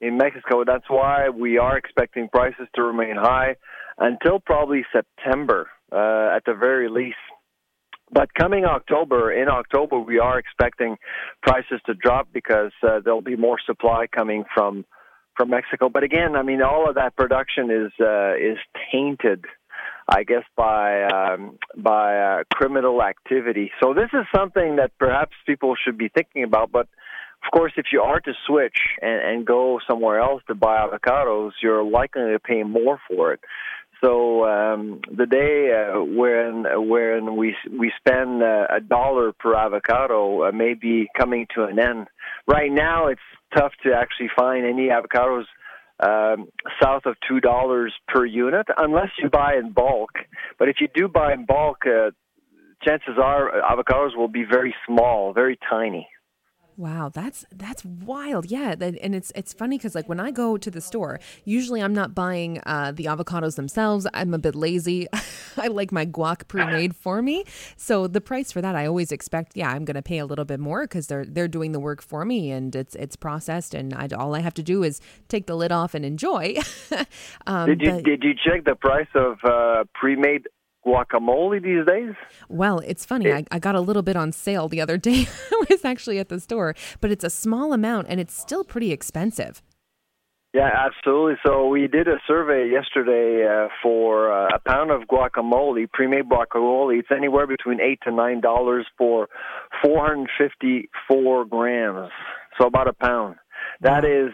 in 0.00 0.16
Mexico. 0.16 0.64
That's 0.64 0.88
why 0.88 1.28
we 1.28 1.58
are 1.58 1.76
expecting 1.76 2.28
prices 2.28 2.66
to 2.74 2.82
remain 2.82 3.16
high 3.16 3.56
until 3.98 4.40
probably 4.40 4.84
September 4.92 5.68
uh, 5.92 6.36
at 6.36 6.44
the 6.44 6.54
very 6.54 6.88
least. 6.88 7.16
But 8.10 8.32
coming 8.32 8.64
October, 8.64 9.30
in 9.30 9.48
October, 9.48 9.98
we 9.98 10.18
are 10.18 10.38
expecting 10.38 10.96
prices 11.42 11.80
to 11.86 11.94
drop 11.94 12.28
because 12.32 12.72
uh, 12.82 13.00
there'll 13.04 13.20
be 13.20 13.36
more 13.36 13.58
supply 13.64 14.06
coming 14.06 14.44
from 14.54 14.84
from 15.36 15.50
Mexico. 15.50 15.88
But 15.88 16.02
again, 16.02 16.34
I 16.34 16.42
mean, 16.42 16.62
all 16.62 16.88
of 16.88 16.96
that 16.96 17.14
production 17.16 17.70
is 17.70 17.92
is 18.40 18.58
tainted 18.90 19.44
I 20.08 20.24
guess 20.24 20.44
by 20.56 21.04
um, 21.04 21.58
by 21.76 22.18
uh, 22.18 22.44
criminal 22.52 23.02
activity. 23.02 23.70
So 23.82 23.92
this 23.92 24.08
is 24.14 24.24
something 24.34 24.76
that 24.76 24.96
perhaps 24.98 25.32
people 25.46 25.74
should 25.82 25.98
be 25.98 26.08
thinking 26.08 26.44
about. 26.44 26.72
But 26.72 26.88
of 27.44 27.50
course, 27.52 27.72
if 27.76 27.86
you 27.92 28.00
are 28.00 28.18
to 28.20 28.32
switch 28.46 28.78
and, 29.02 29.20
and 29.20 29.46
go 29.46 29.80
somewhere 29.86 30.18
else 30.20 30.42
to 30.48 30.54
buy 30.54 30.78
avocados, 30.78 31.52
you're 31.62 31.84
likely 31.84 32.32
to 32.32 32.38
pay 32.38 32.62
more 32.62 32.98
for 33.06 33.34
it. 33.34 33.40
So 34.02 34.44
um, 34.44 35.00
the 35.14 35.26
day 35.26 35.72
uh, 35.72 36.02
when 36.02 36.64
when 36.88 37.36
we 37.36 37.54
we 37.70 37.92
spend 37.98 38.42
uh, 38.42 38.66
a 38.70 38.80
dollar 38.80 39.32
per 39.32 39.54
avocado 39.54 40.44
uh, 40.44 40.52
may 40.52 40.74
be 40.74 41.08
coming 41.18 41.46
to 41.54 41.64
an 41.64 41.78
end. 41.78 42.06
Right 42.46 42.72
now, 42.72 43.08
it's 43.08 43.20
tough 43.54 43.72
to 43.82 43.92
actually 43.92 44.30
find 44.36 44.64
any 44.64 44.88
avocados 44.88 45.44
um, 46.00 46.48
south 46.82 47.02
of 47.06 47.16
two 47.26 47.40
dollars 47.40 47.92
per 48.08 48.24
unit, 48.24 48.66
unless 48.76 49.10
you 49.20 49.28
buy 49.28 49.56
in 49.56 49.72
bulk. 49.72 50.10
But 50.58 50.68
if 50.68 50.76
you 50.80 50.88
do 50.94 51.08
buy 51.08 51.32
in 51.32 51.44
bulk, 51.44 51.78
uh, 51.86 52.10
chances 52.84 53.14
are 53.22 53.50
avocados 53.62 54.16
will 54.16 54.28
be 54.28 54.44
very 54.44 54.74
small, 54.86 55.32
very 55.32 55.58
tiny. 55.68 56.08
Wow, 56.78 57.10
that's 57.12 57.44
that's 57.52 57.84
wild. 57.84 58.52
Yeah, 58.52 58.76
and 58.78 59.12
it's 59.12 59.32
it's 59.34 59.52
funny 59.52 59.78
because 59.78 59.96
like 59.96 60.08
when 60.08 60.20
I 60.20 60.30
go 60.30 60.56
to 60.56 60.70
the 60.70 60.80
store, 60.80 61.18
usually 61.44 61.82
I'm 61.82 61.92
not 61.92 62.14
buying 62.14 62.60
uh, 62.66 62.92
the 62.94 63.06
avocados 63.06 63.56
themselves. 63.56 64.06
I'm 64.14 64.32
a 64.32 64.38
bit 64.38 64.54
lazy. 64.54 65.08
I 65.56 65.66
like 65.66 65.90
my 65.90 66.06
guac 66.06 66.46
pre-made 66.46 66.94
for 66.94 67.20
me, 67.20 67.42
so 67.76 68.06
the 68.06 68.20
price 68.20 68.52
for 68.52 68.62
that 68.62 68.76
I 68.76 68.86
always 68.86 69.10
expect. 69.10 69.56
Yeah, 69.56 69.70
I'm 69.70 69.84
going 69.84 69.96
to 69.96 70.02
pay 70.02 70.18
a 70.18 70.24
little 70.24 70.44
bit 70.44 70.60
more 70.60 70.82
because 70.82 71.08
they're 71.08 71.24
they're 71.24 71.48
doing 71.48 71.72
the 71.72 71.80
work 71.80 72.00
for 72.00 72.24
me 72.24 72.52
and 72.52 72.76
it's 72.76 72.94
it's 72.94 73.16
processed, 73.16 73.74
and 73.74 73.92
I, 73.92 74.06
all 74.16 74.36
I 74.36 74.40
have 74.40 74.54
to 74.54 74.62
do 74.62 74.84
is 74.84 75.00
take 75.26 75.46
the 75.46 75.56
lid 75.56 75.72
off 75.72 75.94
and 75.94 76.04
enjoy. 76.04 76.58
um, 77.48 77.66
did 77.66 77.82
you 77.82 77.90
but, 77.90 78.04
did 78.04 78.22
you 78.22 78.34
check 78.34 78.64
the 78.64 78.76
price 78.76 79.08
of 79.16 79.38
uh, 79.42 79.82
pre-made 79.94 80.46
guacamole 80.88 81.62
these 81.62 81.86
days? 81.86 82.14
Well, 82.48 82.78
it's 82.80 83.04
funny. 83.04 83.26
It, 83.26 83.46
I, 83.50 83.56
I, 83.56 83.58
got 83.58 83.74
a 83.74 83.80
little 83.80 84.02
bit 84.02 84.16
on 84.16 84.32
sale 84.32 84.68
the 84.68 84.80
other 84.80 84.96
day. 84.96 85.26
I 85.52 85.64
was 85.68 85.84
actually 85.84 86.18
at 86.18 86.28
the 86.28 86.40
store, 86.40 86.74
but 87.00 87.10
it's 87.10 87.24
a 87.24 87.30
small 87.30 87.72
amount 87.72 88.06
and 88.08 88.20
it's 88.20 88.38
still 88.38 88.64
pretty 88.64 88.92
expensive. 88.92 89.62
Yeah, 90.54 90.70
absolutely. 90.74 91.34
So 91.46 91.68
we 91.68 91.88
did 91.88 92.08
a 92.08 92.18
survey 92.26 92.70
yesterday 92.70 93.46
uh, 93.46 93.68
for 93.82 94.32
uh, 94.32 94.48
a 94.54 94.58
pound 94.58 94.90
of 94.90 95.02
guacamole, 95.02 95.90
pre-made 95.92 96.24
guacamole. 96.24 96.98
It's 96.98 97.10
anywhere 97.14 97.46
between 97.46 97.80
eight 97.82 98.00
to 98.04 98.10
nine 98.10 98.40
dollars 98.40 98.86
for 98.96 99.28
454 99.84 101.44
grams, 101.44 102.10
so 102.58 102.66
about 102.66 102.88
a 102.88 102.94
pound. 102.94 103.36
That 103.82 104.06
is 104.06 104.32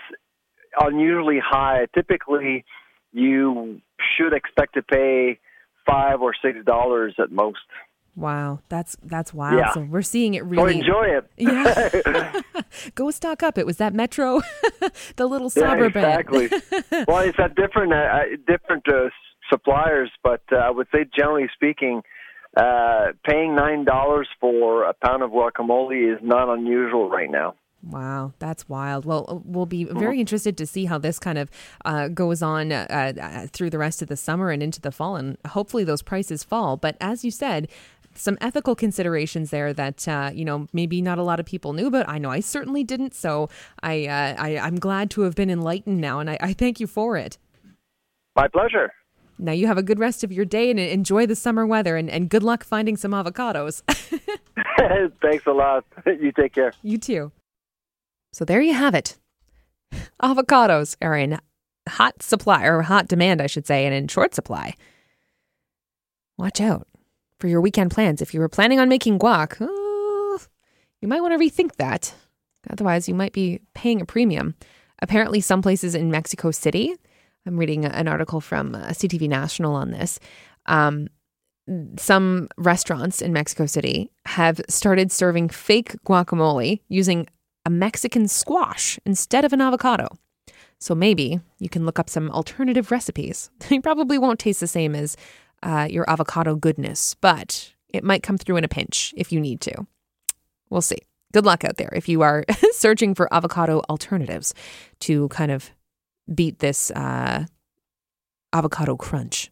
unusually 0.81 1.41
high. 1.45 1.87
Typically, 1.95 2.65
you 3.13 3.81
should 4.17 4.33
expect 4.33 4.75
to 4.75 4.83
pay 4.83 5.41
five 5.87 6.21
or 6.21 6.35
six 6.43 6.59
dollars 6.65 7.15
at 7.19 7.31
most. 7.31 7.59
Wow, 8.17 8.61
that's 8.69 8.97
that's 9.03 9.35
wild. 9.35 9.59
Yeah. 9.59 9.73
So 9.73 9.81
we're 9.81 10.03
seeing 10.03 10.35
it 10.35 10.45
really. 10.45 10.79
enjoy 10.79 11.19
it. 11.19 11.31
Yeah. 11.37 12.41
Go 12.95 13.11
stock 13.11 13.43
up. 13.43 13.59
It 13.59 13.67
was 13.67 13.79
that 13.79 13.93
Metro, 13.93 14.41
the 15.17 15.27
little 15.27 15.51
suburb. 15.51 15.95
Yeah, 15.95 16.19
exactly. 16.19 16.49
well, 17.09 17.19
it's 17.19 17.39
at 17.39 17.55
different 17.57 17.93
uh, 17.93 17.97
uh, 17.97 18.21
different 18.47 18.89
uh, 18.89 19.09
suppliers, 19.51 20.11
but 20.23 20.43
uh, 20.53 20.57
I 20.57 20.71
would 20.71 20.87
say 20.93 21.07
generally 21.17 21.49
speaking, 21.55 22.03
uh, 22.57 23.13
paying 23.25 23.57
nine 23.57 23.85
dollars 23.85 24.29
for 24.41 24.85
a 24.85 24.95
pound 24.95 25.23
of 25.23 25.31
guacamole 25.31 26.15
is 26.15 26.21
not 26.23 26.53
unusual 26.53 27.11
right 27.11 27.31
now. 27.31 27.55
Wow, 27.87 28.33
that's 28.39 28.69
wild. 28.69 29.05
Well, 29.05 29.27
uh, 29.29 29.39
we'll 29.45 29.67
be 29.67 29.85
very 29.85 30.19
interested 30.19 30.57
to 30.57 30.67
see 30.67 30.87
how 30.87 30.99
this 30.99 31.19
kind 31.19 31.37
of 31.37 31.51
uh, 31.85 32.09
goes 32.09 32.41
on 32.41 32.73
uh, 32.73 32.87
uh, 32.91 33.47
through 33.53 33.71
the 33.71 33.79
rest 33.79 34.01
of 34.01 34.09
the 34.09 34.17
summer 34.17 34.51
and 34.51 34.63
into 34.63 34.81
the 34.81 34.91
fall, 34.91 35.17
and 35.17 35.37
hopefully 35.49 35.85
those 35.85 36.03
prices 36.03 36.43
fall. 36.43 36.77
But 36.77 36.97
as 37.01 37.25
you 37.25 37.31
said, 37.31 37.69
some 38.15 38.39
ethical 38.41 38.75
considerations 38.75 39.51
there 39.51 39.73
that 39.75 40.09
uh, 40.09 40.31
you 40.33 40.45
know 40.45 40.67
maybe 40.73 41.03
not 41.03 41.19
a 41.19 41.23
lot 41.23 41.41
of 41.41 41.47
people 41.47 41.73
knew, 41.73 41.91
but 41.91 42.09
I 42.09 42.19
know 42.19 42.31
I 42.31 42.41
certainly 42.41 42.85
didn't. 42.85 43.15
So 43.15 43.51
I, 43.83 44.07
uh, 44.07 44.35
I 44.39 44.59
I'm 44.59 44.77
glad 44.77 45.11
to 45.13 45.23
have 45.23 45.35
been 45.35 45.51
enlightened 45.51 46.01
now, 46.01 46.21
and 46.21 46.31
I, 46.31 46.39
I 46.41 46.53
thank 46.55 46.81
you 46.81 46.87
for 46.87 47.17
it. 47.17 47.37
My 48.35 48.49
pleasure. 48.49 48.93
Now 49.39 49.53
you 49.53 49.67
have 49.67 49.79
a 49.79 49.83
good 49.83 49.99
rest 49.99 50.25
of 50.25 50.33
your 50.33 50.45
day 50.45 50.71
and 50.71 50.79
enjoy 50.79 51.27
the 51.27 51.37
summer 51.37 51.67
weather, 51.67 51.97
and, 51.97 52.09
and 52.09 52.31
good 52.31 52.43
luck 52.43 52.65
finding 52.65 52.97
some 52.97 53.11
avocados. 53.11 53.83
Thanks 55.23 55.47
a 55.47 55.53
lot. 55.53 55.85
you 56.07 56.33
take 56.33 56.55
care. 56.55 56.73
You 56.83 56.99
too. 56.99 57.33
So 58.35 58.45
there 58.45 58.61
you 58.61 58.75
have 58.75 58.97
it. 58.97 59.17
Avocados 60.21 60.97
are 61.01 61.17
in 61.17 61.39
hot 61.89 62.21
supply, 62.21 62.65
or 62.65 62.83
hot 62.83 63.07
demand, 63.07 63.41
I 63.41 63.47
should 63.47 63.65
say, 63.65 63.87
and 63.87 63.95
in 63.95 64.09
short 64.09 64.35
supply. 64.35 64.75
Watch 66.37 66.61
out 66.61 66.89
for 67.39 67.47
your 67.47 67.61
weekend 67.61 67.93
plans. 67.93 68.21
If 68.21 68.35
you 68.35 68.41
were 68.41 68.49
planning 68.49 68.81
on 68.81 68.89
making 68.89 69.21
guac, 69.21 69.57
oh, 69.61 70.41
you 71.01 71.07
might 71.07 71.21
want 71.21 71.33
to 71.33 71.39
rethink 71.39 71.77
that. 71.77 72.13
Otherwise, 72.69 73.09
you 73.09 73.15
might 73.15 73.33
be 73.33 73.61
paying 73.73 74.01
a 74.01 74.07
premium. 74.07 74.57
Apparently, 75.01 75.41
some 75.41 75.63
places 75.63 75.95
in 75.95 76.11
Mexico 76.11 76.51
City, 76.51 76.93
I'm 77.47 77.57
reading 77.57 77.85
an 77.85 78.09
article 78.09 78.41
from 78.41 78.75
uh, 78.75 78.89
CTV 78.89 79.29
National 79.29 79.77
on 79.77 79.93
this. 79.93 80.19
Um, 80.67 81.07
some 81.99 82.49
restaurants 82.57 83.23
in 83.23 83.33
Mexico 83.33 83.67
City 83.67 84.11
have 84.27 84.61
started 84.69 85.13
serving 85.13 85.51
fake 85.51 85.95
guacamole 86.05 86.81
using 86.89 87.29
a 87.65 87.71
Mexican 87.71 88.29
squash 88.29 88.99
instead 89.05 89.45
of 89.45 89.53
an 89.53 89.61
avocado. 89.61 90.09
So 90.79 90.95
maybe 90.95 91.41
you 91.59 91.69
can 91.69 91.87
look 91.87 91.99
up 91.99 92.11
some 92.11 92.31
alternative 92.31 92.91
recipes. 92.91 93.51
They 93.69 93.79
probably 93.79 94.19
won't 94.19 94.39
taste 94.39 94.61
the 94.61 94.67
same 94.67 94.95
as 94.95 95.17
uh, 95.63 95.89
your 95.91 96.09
avocado 96.09 96.57
goodness, 96.57 97.15
but 97.21 97.73
it 97.89 98.05
might 98.05 98.23
come 98.23 98.37
through 98.37 98.57
in 98.57 98.65
a 98.65 98.69
pinch 98.69 99.15
if 99.17 99.33
you 99.33 99.41
need 99.41 99.61
to. 99.63 99.87
We'll 100.69 100.83
see. 100.83 100.99
Good 101.33 101.47
luck 101.47 101.65
out 101.65 101.79
there 101.79 101.91
if 101.95 102.09
you 102.09 102.23
are 102.23 102.45
searching 102.73 103.15
for 103.15 103.33
avocado 103.33 103.81
alternatives 103.89 104.55
to 105.01 105.29
kind 105.29 105.51
of 105.51 105.71
beat 106.33 106.59
this 106.59 106.91
uh, 106.91 107.47
avocado 108.53 108.97
crunch. 108.97 109.51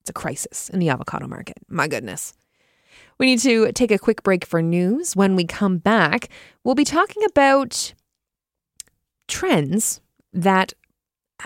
It's 0.00 0.10
a 0.10 0.12
crisis 0.12 0.70
in 0.70 0.78
the 0.78 0.88
avocado 0.88 1.26
market. 1.26 1.58
My 1.68 1.88
goodness. 1.88 2.32
We 3.18 3.26
need 3.26 3.40
to 3.40 3.72
take 3.72 3.90
a 3.90 3.98
quick 3.98 4.22
break 4.22 4.46
for 4.46 4.62
news. 4.62 5.16
When 5.16 5.36
we 5.36 5.44
come 5.44 5.78
back, 5.78 6.28
we'll 6.64 6.74
be 6.74 6.84
talking 6.84 7.24
about 7.24 7.94
trends 9.26 10.00
that 10.32 10.72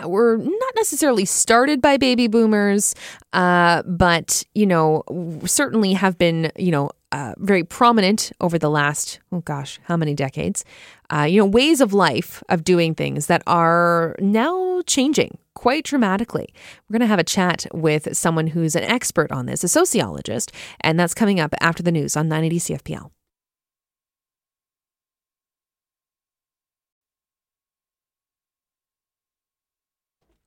were 0.05 0.39
not 0.39 0.73
necessarily 0.77 1.25
started 1.25 1.83
by 1.83 1.97
baby 1.97 2.27
boomers, 2.27 2.95
uh, 3.33 3.83
but 3.83 4.45
you 4.55 4.67
know 4.67 5.03
certainly 5.45 5.93
have 5.93 6.17
been 6.17 6.51
you 6.57 6.71
know 6.71 6.91
uh, 7.13 7.35
very 7.39 7.63
prominent 7.63 8.33
over 8.41 8.59
the 8.59 8.71
last 8.71 9.21
oh 9.33 9.41
gosh 9.41 9.79
how 9.85 9.97
many 9.97 10.15
decades. 10.15 10.65
Uh, 11.11 11.25
you 11.25 11.39
know 11.39 11.47
ways 11.47 11.81
of 11.81 11.93
life 11.93 12.43
of 12.49 12.65
doing 12.65 12.95
things 12.95 13.27
that 13.27 13.43
are 13.47 14.17
now 14.19 14.81
changing 14.87 15.37
quite 15.63 15.85
dramatically. 15.85 16.53
We're 16.89 16.95
going 16.95 17.03
to 17.03 17.07
have 17.07 17.21
a 17.21 17.25
chat 17.25 17.67
with 17.73 18.17
someone 18.17 18.49
who's 18.49 18.75
an 18.75 18.83
expert 18.83 19.31
on 19.31 19.47
this, 19.47 19.63
a 19.63 19.69
sociologist, 19.69 20.51
and 20.81 20.99
that's 20.99 21.15
coming 21.15 21.39
up 21.39 21.55
after 21.61 21.85
the 21.85 21.93
news 21.93 22.17
on 22.17 22.27
980 22.27 22.75
CFPL. 22.75 23.11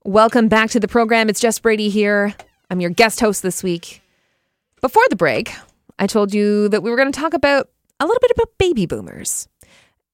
Welcome 0.04 0.50
back 0.50 0.70
to 0.72 0.82
the 0.82 0.90
program. 0.90 1.30
It's 1.30 1.40
Jess 1.40 1.60
Brady 1.60 1.88
here. 1.88 2.36
I'm 2.70 2.82
your 2.82 2.90
guest 2.90 3.22
host 3.22 3.42
this 3.42 3.64
week. 3.64 4.02
Before 4.82 5.06
the 5.10 5.16
break, 5.16 5.54
I 5.98 6.08
told 6.08 6.34
you 6.34 6.68
that 6.68 6.84
we 6.84 6.90
were 6.90 6.98
going 6.98 7.14
to 7.14 7.18
talk 7.18 7.34
about 7.34 7.70
a 8.02 8.06
little 8.06 8.20
bit 8.20 8.32
about 8.32 8.50
baby 8.58 8.86
boomers 8.86 9.48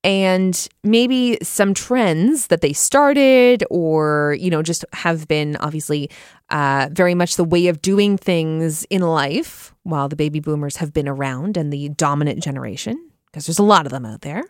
and 0.04 0.68
maybe 0.84 1.38
some 1.44 1.74
trends 1.74 2.48
that 2.48 2.62
they 2.62 2.74
started 2.74 3.64
or, 3.70 4.36
you 4.40 4.50
know, 4.50 4.64
just 4.64 4.84
have 4.94 5.28
been 5.28 5.56
obviously 5.58 6.10
uh, 6.50 6.90
very 6.92 7.14
much 7.14 7.36
the 7.36 7.44
way 7.44 7.68
of 7.68 7.82
doing 7.82 8.18
things 8.18 8.84
in 8.86 9.02
life 9.02 9.74
while 9.84 10.10
the 10.10 10.16
baby 10.16 10.40
boomers 10.40 10.78
have 10.78 10.92
been 10.94 11.08
around 11.08 11.56
and 11.58 11.72
the 11.72 11.90
dominant 11.90 12.42
generation, 12.44 13.12
because 13.28 13.46
there's 13.46 13.60
a 13.60 13.64
lot 13.64 13.86
of 13.86 13.92
them 13.92 14.06
out 14.06 14.22
there. 14.22 14.44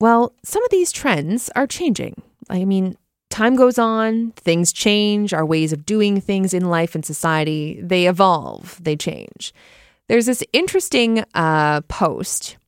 Well, 0.00 0.34
some 0.42 0.62
of 0.62 0.70
these 0.70 0.92
trends 0.92 1.50
are 1.56 1.66
changing. 1.66 2.22
I 2.50 2.64
mean, 2.66 2.98
time 3.30 3.56
goes 3.56 3.78
on, 3.78 4.32
things 4.32 4.72
change, 4.72 5.32
our 5.32 5.46
ways 5.46 5.72
of 5.72 5.86
doing 5.86 6.20
things 6.20 6.52
in 6.52 6.66
life 6.66 6.94
and 6.94 7.04
society, 7.04 7.80
they 7.82 8.06
evolve, 8.06 8.78
they 8.82 8.96
change. 8.96 9.54
There's 10.08 10.26
this 10.26 10.44
interesting 10.52 11.24
uh, 11.34 11.80
post 11.82 12.58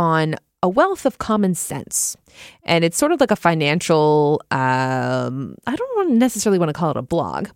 on 0.00 0.34
a 0.62 0.68
wealth 0.68 1.04
of 1.04 1.18
common 1.18 1.54
sense. 1.54 2.16
And 2.64 2.84
it's 2.84 2.96
sort 2.96 3.12
of 3.12 3.20
like 3.20 3.30
a 3.30 3.36
financial, 3.36 4.40
um, 4.50 5.56
I 5.66 5.76
don't 5.76 6.18
necessarily 6.18 6.58
want 6.58 6.70
to 6.70 6.72
call 6.72 6.90
it 6.90 6.96
a 6.96 7.02
blog, 7.02 7.48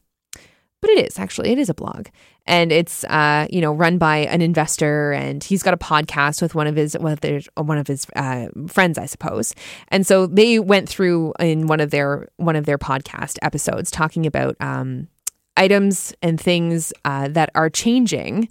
but 0.83 0.91
it 0.91 1.07
is 1.07 1.19
actually, 1.19 1.53
it 1.53 1.59
is 1.59 1.71
a 1.71 1.75
blog. 1.75 2.09
And 2.47 2.71
it's, 2.71 3.03
uh, 3.05 3.47
you 3.49 3.63
know, 3.63 3.73
run 3.73 3.97
by 3.97 4.19
an 4.19 4.43
investor 4.43 5.13
and 5.13 5.43
he's 5.43 5.63
got 5.63 5.73
a 5.73 5.79
podcast 5.79 6.43
with 6.43 6.55
one 6.55 6.67
of 6.67 6.77
his, 6.77 6.93
one 6.99 7.13
of, 7.13 7.49
one 7.57 7.79
of 7.79 7.87
his 7.87 8.07
uh, 8.15 8.49
friends, 8.69 8.99
I 8.99 9.07
suppose. 9.07 9.55
And 9.89 10.07
so 10.07 10.27
they 10.27 10.59
went 10.59 10.87
through 10.87 11.33
in 11.41 11.67
one 11.67 11.81
of 11.81 11.91
their, 11.91 12.29
one 12.37 12.57
of 12.57 12.67
their 12.67 12.77
podcast 12.77 13.39
episodes 13.41 13.91
talking 13.91 14.27
about 14.27 14.57
um, 14.61 15.09
items 15.57 16.15
and 16.21 16.39
things 16.39 16.93
uh, 17.07 17.29
that 17.29 17.49
are 17.55 17.71
changing 17.71 18.51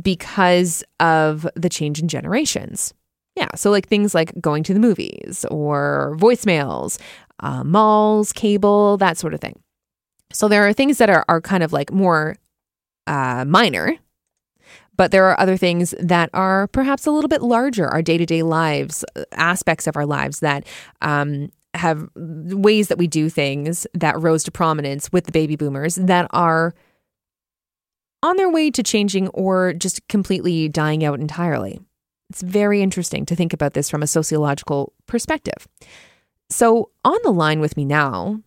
because 0.00 0.82
of 1.00 1.46
the 1.54 1.68
change 1.68 2.00
in 2.00 2.08
generations. 2.08 2.94
Yeah, 3.36 3.48
so 3.54 3.70
like 3.70 3.88
things 3.88 4.14
like 4.14 4.32
going 4.40 4.62
to 4.64 4.74
the 4.74 4.80
movies 4.80 5.46
or 5.50 6.16
voicemails, 6.18 6.98
uh, 7.40 7.64
malls, 7.64 8.32
cable, 8.32 8.96
that 8.98 9.16
sort 9.16 9.34
of 9.34 9.40
thing. 9.40 9.60
So 10.32 10.48
there 10.48 10.66
are 10.66 10.72
things 10.72 10.98
that 10.98 11.10
are, 11.10 11.24
are 11.28 11.40
kind 11.40 11.62
of 11.62 11.72
like 11.72 11.92
more 11.92 12.36
uh, 13.06 13.44
minor, 13.46 13.96
but 14.96 15.10
there 15.10 15.24
are 15.24 15.40
other 15.40 15.56
things 15.56 15.94
that 15.98 16.30
are 16.34 16.68
perhaps 16.68 17.06
a 17.06 17.10
little 17.10 17.28
bit 17.28 17.42
larger, 17.42 17.88
our 17.88 18.02
day 18.02 18.18
to 18.18 18.26
day 18.26 18.42
lives, 18.42 19.04
uh, 19.16 19.24
aspects 19.32 19.86
of 19.86 19.96
our 19.96 20.06
lives 20.06 20.40
that 20.40 20.66
um, 21.00 21.50
have 21.74 22.08
ways 22.14 22.88
that 22.88 22.98
we 22.98 23.06
do 23.06 23.28
things 23.30 23.86
that 23.94 24.20
rose 24.20 24.44
to 24.44 24.50
prominence 24.50 25.10
with 25.10 25.24
the 25.24 25.32
baby 25.32 25.56
boomers 25.56 25.94
that 25.96 26.26
are 26.30 26.74
on 28.22 28.36
their 28.36 28.50
way 28.50 28.70
to 28.70 28.82
changing 28.82 29.28
or 29.28 29.72
just 29.72 30.06
completely 30.08 30.68
dying 30.68 31.04
out 31.04 31.20
entirely. 31.20 31.80
It's 32.30 32.42
very 32.42 32.80
interesting 32.80 33.26
to 33.26 33.36
think 33.36 33.52
about 33.52 33.74
this 33.74 33.90
from 33.90 34.02
a 34.02 34.06
sociological 34.06 34.92
perspective. 35.06 35.68
So, 36.48 36.90
on 37.04 37.18
the 37.24 37.32
line 37.32 37.60
with 37.60 37.76
me 37.76 37.84
now 37.84 38.40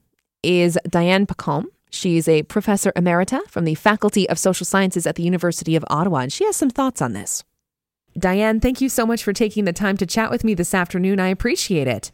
is 0.44 0.78
Diane 0.88 1.26
Pacom. 1.26 1.66
She's 1.90 2.28
a 2.28 2.44
professor 2.44 2.92
emerita 2.94 3.48
from 3.48 3.66
the 3.66 3.76
Faculty 3.76 4.28
of 4.30 4.38
Social 4.38 4.66
Sciences 4.66 5.08
at 5.08 5.16
the 5.16 5.24
University 5.24 5.76
of 5.76 5.86
Ottawa, 5.88 6.20
and 6.20 6.34
she 6.34 6.46
has 6.46 6.56
some 6.56 6.70
thoughts 6.70 7.02
on 7.02 7.14
this. 7.14 7.44
Diane, 8.18 8.60
thank 8.60 8.80
you 8.82 8.90
so 8.90 9.06
much 9.06 9.24
for 9.24 9.34
taking 9.34 9.66
the 9.66 9.74
time 9.74 9.98
to 9.98 10.06
chat 10.06 10.32
with 10.32 10.44
me 10.44 10.54
this 10.54 10.74
afternoon. 10.74 11.20
I 11.20 11.28
appreciate 11.28 11.88
it. 11.88 12.12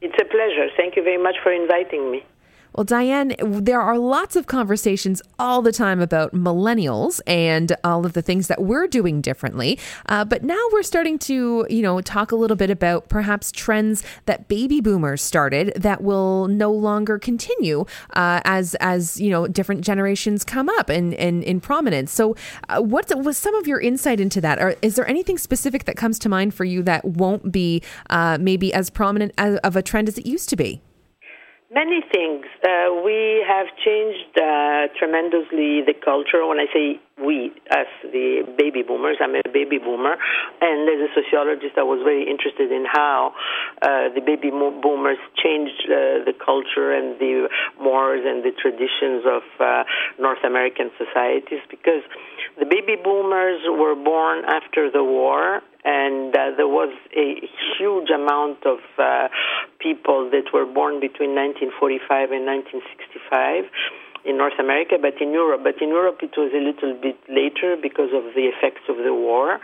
It's 0.00 0.16
a 0.20 0.24
pleasure. 0.24 0.68
Thank 0.76 0.96
you 0.96 1.02
very 1.02 1.22
much 1.22 1.36
for 1.42 1.52
inviting 1.52 2.10
me. 2.10 2.24
Well, 2.74 2.84
Diane, 2.84 3.34
there 3.38 3.80
are 3.82 3.98
lots 3.98 4.34
of 4.34 4.46
conversations 4.46 5.20
all 5.38 5.60
the 5.60 5.72
time 5.72 6.00
about 6.00 6.32
millennials 6.32 7.20
and 7.26 7.76
all 7.84 8.06
of 8.06 8.14
the 8.14 8.22
things 8.22 8.48
that 8.48 8.62
we're 8.62 8.86
doing 8.86 9.20
differently. 9.20 9.78
Uh, 10.06 10.24
but 10.24 10.42
now 10.42 10.60
we're 10.72 10.82
starting 10.82 11.18
to, 11.20 11.66
you 11.68 11.82
know, 11.82 12.00
talk 12.00 12.32
a 12.32 12.36
little 12.36 12.56
bit 12.56 12.70
about 12.70 13.10
perhaps 13.10 13.52
trends 13.52 14.02
that 14.24 14.48
baby 14.48 14.80
boomers 14.80 15.20
started 15.20 15.74
that 15.76 16.02
will 16.02 16.48
no 16.48 16.72
longer 16.72 17.18
continue 17.18 17.84
uh, 18.14 18.40
as 18.44 18.74
as 18.76 19.20
you 19.20 19.28
know 19.28 19.46
different 19.46 19.82
generations 19.82 20.44
come 20.44 20.68
up 20.70 20.88
and 20.88 21.12
in, 21.14 21.42
in, 21.42 21.42
in, 21.42 21.60
prominence. 21.60 22.10
So, 22.10 22.34
uh, 22.68 22.80
what 22.80 23.12
was 23.22 23.36
some 23.36 23.54
of 23.54 23.66
your 23.66 23.80
insight 23.80 24.18
into 24.18 24.40
that? 24.40 24.58
Or 24.58 24.76
is 24.80 24.96
there 24.96 25.06
anything 25.06 25.36
specific 25.36 25.84
that 25.84 25.96
comes 25.96 26.18
to 26.20 26.28
mind 26.28 26.54
for 26.54 26.64
you 26.64 26.82
that 26.84 27.04
won't 27.04 27.52
be 27.52 27.82
uh, 28.08 28.38
maybe 28.40 28.72
as 28.72 28.88
prominent 28.88 29.32
as, 29.36 29.58
of 29.58 29.76
a 29.76 29.82
trend 29.82 30.08
as 30.08 30.16
it 30.16 30.26
used 30.26 30.48
to 30.48 30.56
be? 30.56 30.80
Many 31.72 32.02
things. 32.12 32.44
Uh, 32.60 33.00
we 33.02 33.42
have 33.48 33.64
changed 33.82 34.36
uh, 34.36 34.92
tremendously 35.00 35.80
the 35.80 35.94
culture. 36.04 36.44
When 36.44 36.60
I 36.60 36.68
say 36.68 37.00
we, 37.16 37.48
as 37.70 37.88
the 38.04 38.44
baby 38.58 38.82
boomers, 38.82 39.16
I'm 39.24 39.34
a 39.34 39.40
baby 39.48 39.78
boomer, 39.78 40.20
and 40.60 40.84
as 40.84 41.08
a 41.08 41.10
sociologist, 41.16 41.80
I 41.80 41.82
was 41.82 42.04
very 42.04 42.28
interested 42.28 42.70
in 42.70 42.84
how 42.84 43.32
uh, 43.80 44.12
the 44.12 44.20
baby 44.20 44.50
boomers 44.50 45.16
changed 45.40 45.88
uh, 45.88 46.20
the 46.28 46.36
culture 46.36 46.92
and 46.92 47.16
the 47.16 47.48
mores 47.80 48.20
and 48.20 48.44
the 48.44 48.52
traditions 48.52 49.24
of 49.24 49.40
uh, 49.56 49.84
North 50.20 50.44
American 50.44 50.90
societies 51.00 51.64
because 51.70 52.04
the 52.58 52.66
baby 52.66 52.96
boomers 53.02 53.60
were 53.66 53.94
born 53.94 54.44
after 54.46 54.90
the 54.90 55.02
war 55.02 55.62
and 55.84 56.34
uh, 56.36 56.50
there 56.56 56.68
was 56.68 56.94
a 57.16 57.48
huge 57.76 58.10
amount 58.10 58.64
of 58.66 58.78
uh, 58.98 59.28
people 59.80 60.30
that 60.30 60.52
were 60.52 60.66
born 60.66 61.00
between 61.00 61.34
1945 61.34 62.30
and 62.30 62.46
1965 62.46 63.64
in 64.24 64.38
North 64.38 64.58
America, 64.58 64.96
but 65.00 65.20
in 65.20 65.32
Europe. 65.32 65.62
But 65.64 65.80
in 65.82 65.88
Europe, 65.88 66.18
it 66.22 66.36
was 66.36 66.52
a 66.54 66.62
little 66.62 66.94
bit 67.00 67.18
later 67.28 67.76
because 67.80 68.10
of 68.14 68.34
the 68.34 68.50
effects 68.52 68.86
of 68.88 68.96
the 68.96 69.12
war. 69.14 69.58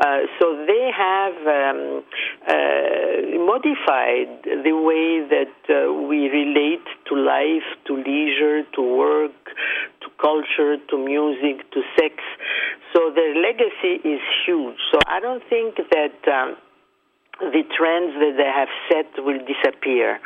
Uh, 0.00 0.26
so 0.38 0.56
they 0.66 0.90
have 0.90 1.36
um, 1.46 2.02
uh, 2.48 3.38
modified 3.46 4.42
the 4.64 4.74
way 4.74 5.22
that 5.28 5.54
uh, 5.70 5.92
we 5.92 6.28
relate 6.28 6.86
to 7.08 7.14
life, 7.14 7.66
to 7.86 7.96
leisure, 7.96 8.64
to 8.74 8.82
work, 8.82 9.36
to 10.00 10.08
culture, 10.20 10.76
to 10.90 10.98
music, 10.98 11.70
to 11.70 11.82
sex. 11.98 12.16
So 12.92 13.12
their 13.14 13.34
legacy 13.34 14.02
is 14.04 14.20
huge. 14.44 14.76
So 14.90 14.98
I 15.06 15.20
don't 15.20 15.42
think 15.48 15.76
that. 15.90 16.16
Um, 16.26 16.56
the 17.40 17.64
trends 17.72 18.12
that 18.20 18.34
they 18.36 18.50
have 18.50 18.68
set 18.88 19.08
will 19.24 19.40
disappear. 19.46 20.20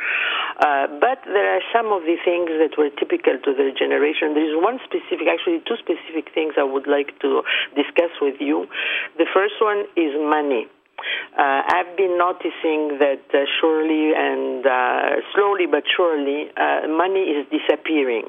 Uh, 0.59 0.87
but 0.99 1.23
there 1.25 1.55
are 1.55 1.61
some 1.73 1.87
of 1.93 2.03
the 2.03 2.17
things 2.25 2.49
that 2.59 2.75
were 2.77 2.89
typical 2.89 3.37
to 3.43 3.53
their 3.53 3.71
generation. 3.71 4.33
There 4.33 4.45
is 4.45 4.55
one 4.57 4.79
specific, 4.83 5.27
actually, 5.29 5.63
two 5.65 5.77
specific 5.77 6.33
things 6.33 6.55
I 6.57 6.63
would 6.63 6.87
like 6.87 7.17
to 7.21 7.43
discuss 7.75 8.11
with 8.21 8.39
you. 8.39 8.67
The 9.17 9.25
first 9.33 9.55
one 9.61 9.85
is 9.95 10.13
money. 10.19 10.67
Uh, 11.37 11.61
I've 11.69 11.95
been 11.95 12.17
noticing 12.17 12.97
that 12.97 13.21
uh, 13.29 13.45
surely 13.61 14.09
and 14.17 14.65
uh, 14.65 15.21
slowly 15.35 15.67
but 15.69 15.83
surely, 15.85 16.49
uh, 16.57 16.87
money 16.89 17.29
is 17.29 17.45
disappearing. 17.53 18.25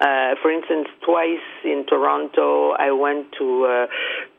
Uh, 0.00 0.40
for 0.40 0.50
instance, 0.50 0.88
twice 1.04 1.44
in 1.64 1.84
Toronto, 1.86 2.72
I 2.72 2.92
went 2.92 3.32
to 3.36 3.66
uh, 3.66 3.86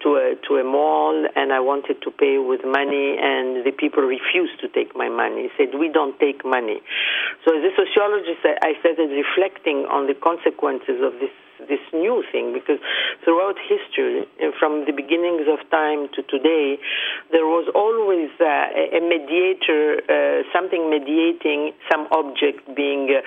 to 0.02 0.08
a 0.18 0.34
to 0.48 0.58
a 0.58 0.64
mall 0.64 1.14
and 1.36 1.54
I 1.54 1.60
wanted 1.60 2.02
to 2.02 2.10
pay 2.10 2.40
with 2.40 2.66
money, 2.66 3.22
and 3.22 3.62
the 3.64 3.72
people 3.72 4.02
refused 4.02 4.60
to 4.62 4.68
take 4.68 4.96
my 4.96 5.10
money. 5.10 5.50
Said 5.58 5.78
we 5.78 5.90
don't 5.90 6.18
take 6.20 6.44
money. 6.44 6.82
So 7.46 7.54
as 7.54 7.62
a 7.62 7.74
sociologist, 7.78 8.42
I 8.42 8.74
started 8.82 9.14
reflecting 9.14 9.86
on 9.86 10.08
the 10.08 10.18
consequences 10.18 11.06
of 11.06 11.14
this 11.22 11.30
this 11.68 11.82
new 11.94 12.24
thing 12.32 12.54
because 12.54 12.80
throughout 13.24 13.56
history, 13.68 14.28
from 14.60 14.86
the 14.86 14.94
beginnings 14.94 15.48
of 15.48 15.60
time 15.70 16.08
to 16.16 16.24
today, 16.24 16.78
there 17.32 17.46
was 17.46 17.70
always 17.76 18.30
uh, 18.40 18.98
a 18.98 19.02
mediator, 19.02 20.02
uh, 20.08 20.44
something 20.54 20.90
mediating 20.90 21.74
some 21.92 22.08
object, 22.12 22.64
being 22.76 23.10
uh, 23.12 23.22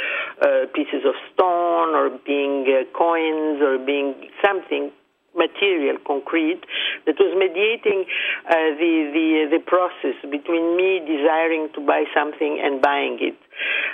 uh 0.44 0.66
pieces 0.74 1.04
of 1.04 1.14
stone 1.32 1.94
or 1.94 2.10
being 2.26 2.66
uh, 2.66 2.84
coins 2.96 3.60
or 3.62 3.78
being 3.78 4.14
something 4.44 4.90
material, 5.36 5.98
concrete, 6.06 6.62
that 7.06 7.18
was 7.18 7.34
mediating 7.34 8.06
uh, 8.46 8.74
the, 8.78 9.10
the, 9.12 9.58
the 9.58 9.62
process 9.66 10.14
between 10.22 10.76
me 10.76 11.02
desiring 11.02 11.68
to 11.74 11.80
buy 11.82 12.06
something 12.14 12.58
and 12.62 12.80
buying 12.80 13.18
it. 13.20 13.36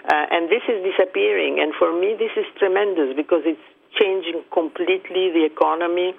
Uh, 0.05 0.27
and 0.31 0.49
this 0.49 0.63
is 0.69 0.85
disappearing. 0.85 1.59
And 1.61 1.73
for 1.75 1.93
me, 1.93 2.15
this 2.17 2.33
is 2.37 2.47
tremendous 2.59 3.17
because 3.17 3.43
it's 3.45 3.61
changing 4.01 4.43
completely 4.53 5.31
the 5.31 5.45
economy 5.45 6.15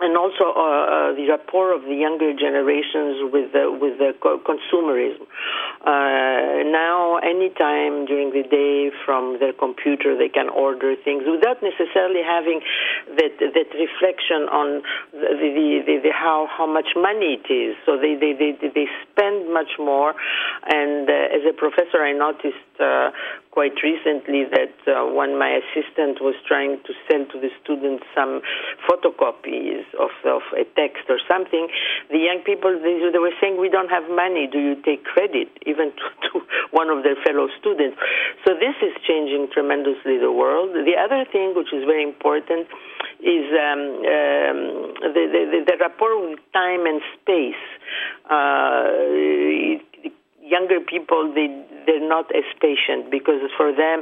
and 0.00 0.16
also 0.16 0.54
uh, 0.54 0.62
uh, 0.62 1.12
the 1.18 1.26
rapport 1.28 1.74
of 1.74 1.82
the 1.82 1.94
younger 1.94 2.30
generations 2.30 3.18
with 3.34 3.50
the, 3.50 3.66
with 3.66 3.98
the 3.98 4.14
consumerism. 4.22 5.26
Uh, 5.82 6.62
now, 6.70 7.18
anytime 7.18 8.06
during 8.06 8.30
the 8.30 8.46
day 8.46 8.94
from 9.04 9.38
their 9.40 9.52
computer, 9.52 10.16
they 10.16 10.28
can 10.28 10.48
order 10.48 10.94
things 11.02 11.24
without 11.26 11.58
necessarily 11.62 12.22
having 12.22 12.60
that 13.16 13.34
that 13.38 13.70
reflection 13.74 14.46
on 14.50 14.82
the, 15.12 15.34
the, 15.34 15.82
the, 15.86 15.94
the 16.02 16.12
how 16.12 16.46
how 16.50 16.66
much 16.66 16.94
money 16.94 17.38
it 17.42 17.46
is. 17.50 17.74
So 17.86 17.98
they 17.98 18.14
they 18.14 18.34
they, 18.38 18.54
they 18.54 18.86
spend 19.10 19.52
much 19.52 19.78
more. 19.78 20.14
And 20.66 21.08
uh, 21.10 21.34
as 21.34 21.42
a 21.48 21.54
professor, 21.54 22.02
I 22.02 22.12
noticed 22.12 22.62
uh, 22.80 23.10
quite 23.50 23.74
recently 23.82 24.46
that 24.46 24.74
uh, 24.86 25.06
when 25.10 25.38
my 25.38 25.58
assistant 25.58 26.22
was 26.22 26.34
trying 26.46 26.78
to 26.86 26.92
sell 27.10 27.26
to 27.26 27.36
the 27.40 27.50
students 27.62 28.04
some 28.14 28.40
photocopies 28.86 29.82
of, 29.98 30.14
of 30.24 30.42
a 30.54 30.64
text 30.78 31.10
or 31.10 31.18
something, 31.26 31.66
the 32.10 32.18
young 32.18 32.40
people 32.46 32.70
they, 32.70 33.02
they 33.10 33.18
were 33.18 33.34
saying, 33.40 33.58
"We 33.58 33.68
don't 33.68 33.90
have 33.90 34.06
money. 34.10 34.46
Do 34.46 34.58
you 34.58 34.76
take 34.82 35.04
credit?" 35.04 35.50
Even 35.66 35.90
to, 35.90 36.06
to 36.30 36.46
one 36.70 36.88
of 36.88 37.02
their 37.02 37.16
fellow 37.26 37.48
students. 37.58 37.98
So 38.46 38.54
this 38.54 38.76
is 38.82 38.94
changing 39.06 39.48
tremendously 39.52 40.18
the 40.18 40.30
world. 40.32 40.70
The 40.74 40.96
other 40.96 41.26
thing, 41.30 41.54
which 41.56 41.72
is 41.72 41.84
very 41.84 42.02
important, 42.02 42.70
is 43.20 43.44
um, 43.50 43.82
um, 44.06 44.58
the, 45.02 45.24
the, 45.34 45.64
the 45.66 45.76
rapport 45.80 46.14
with 46.30 46.38
time 46.52 46.86
and 46.86 47.02
space. 47.18 47.64
Uh, 48.30 49.82
younger 50.48 50.80
people 50.80 51.32
they 51.34 51.48
they're 51.86 52.06
not 52.06 52.28
as 52.34 52.44
patient 52.60 53.10
because 53.10 53.40
for 53.56 53.72
them 53.72 54.00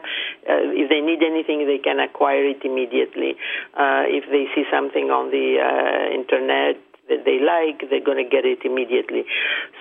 uh, 0.48 0.74
if 0.74 0.88
they 0.88 1.00
need 1.00 1.22
anything 1.22 1.66
they 1.66 1.78
can 1.78 1.98
acquire 1.98 2.44
it 2.46 2.64
immediately. 2.64 3.34
Uh, 3.74 4.06
if 4.06 4.24
they 4.30 4.46
see 4.54 4.64
something 4.70 5.10
on 5.10 5.30
the 5.30 5.58
uh, 5.58 6.14
internet 6.14 6.78
that 7.08 7.22
they 7.26 7.38
like 7.42 7.82
they're 7.90 8.04
going 8.04 8.22
to 8.22 8.28
get 8.28 8.44
it 8.46 8.64
immediately. 8.64 9.26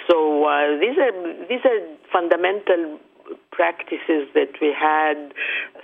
So 0.09 0.45
uh, 0.45 0.77
these 0.81 0.97
are 0.97 1.13
these 1.47 1.63
are 1.65 1.81
fundamental 2.11 2.99
practices 3.51 4.29
that 4.37 4.53
we 4.61 4.69
had 4.69 5.33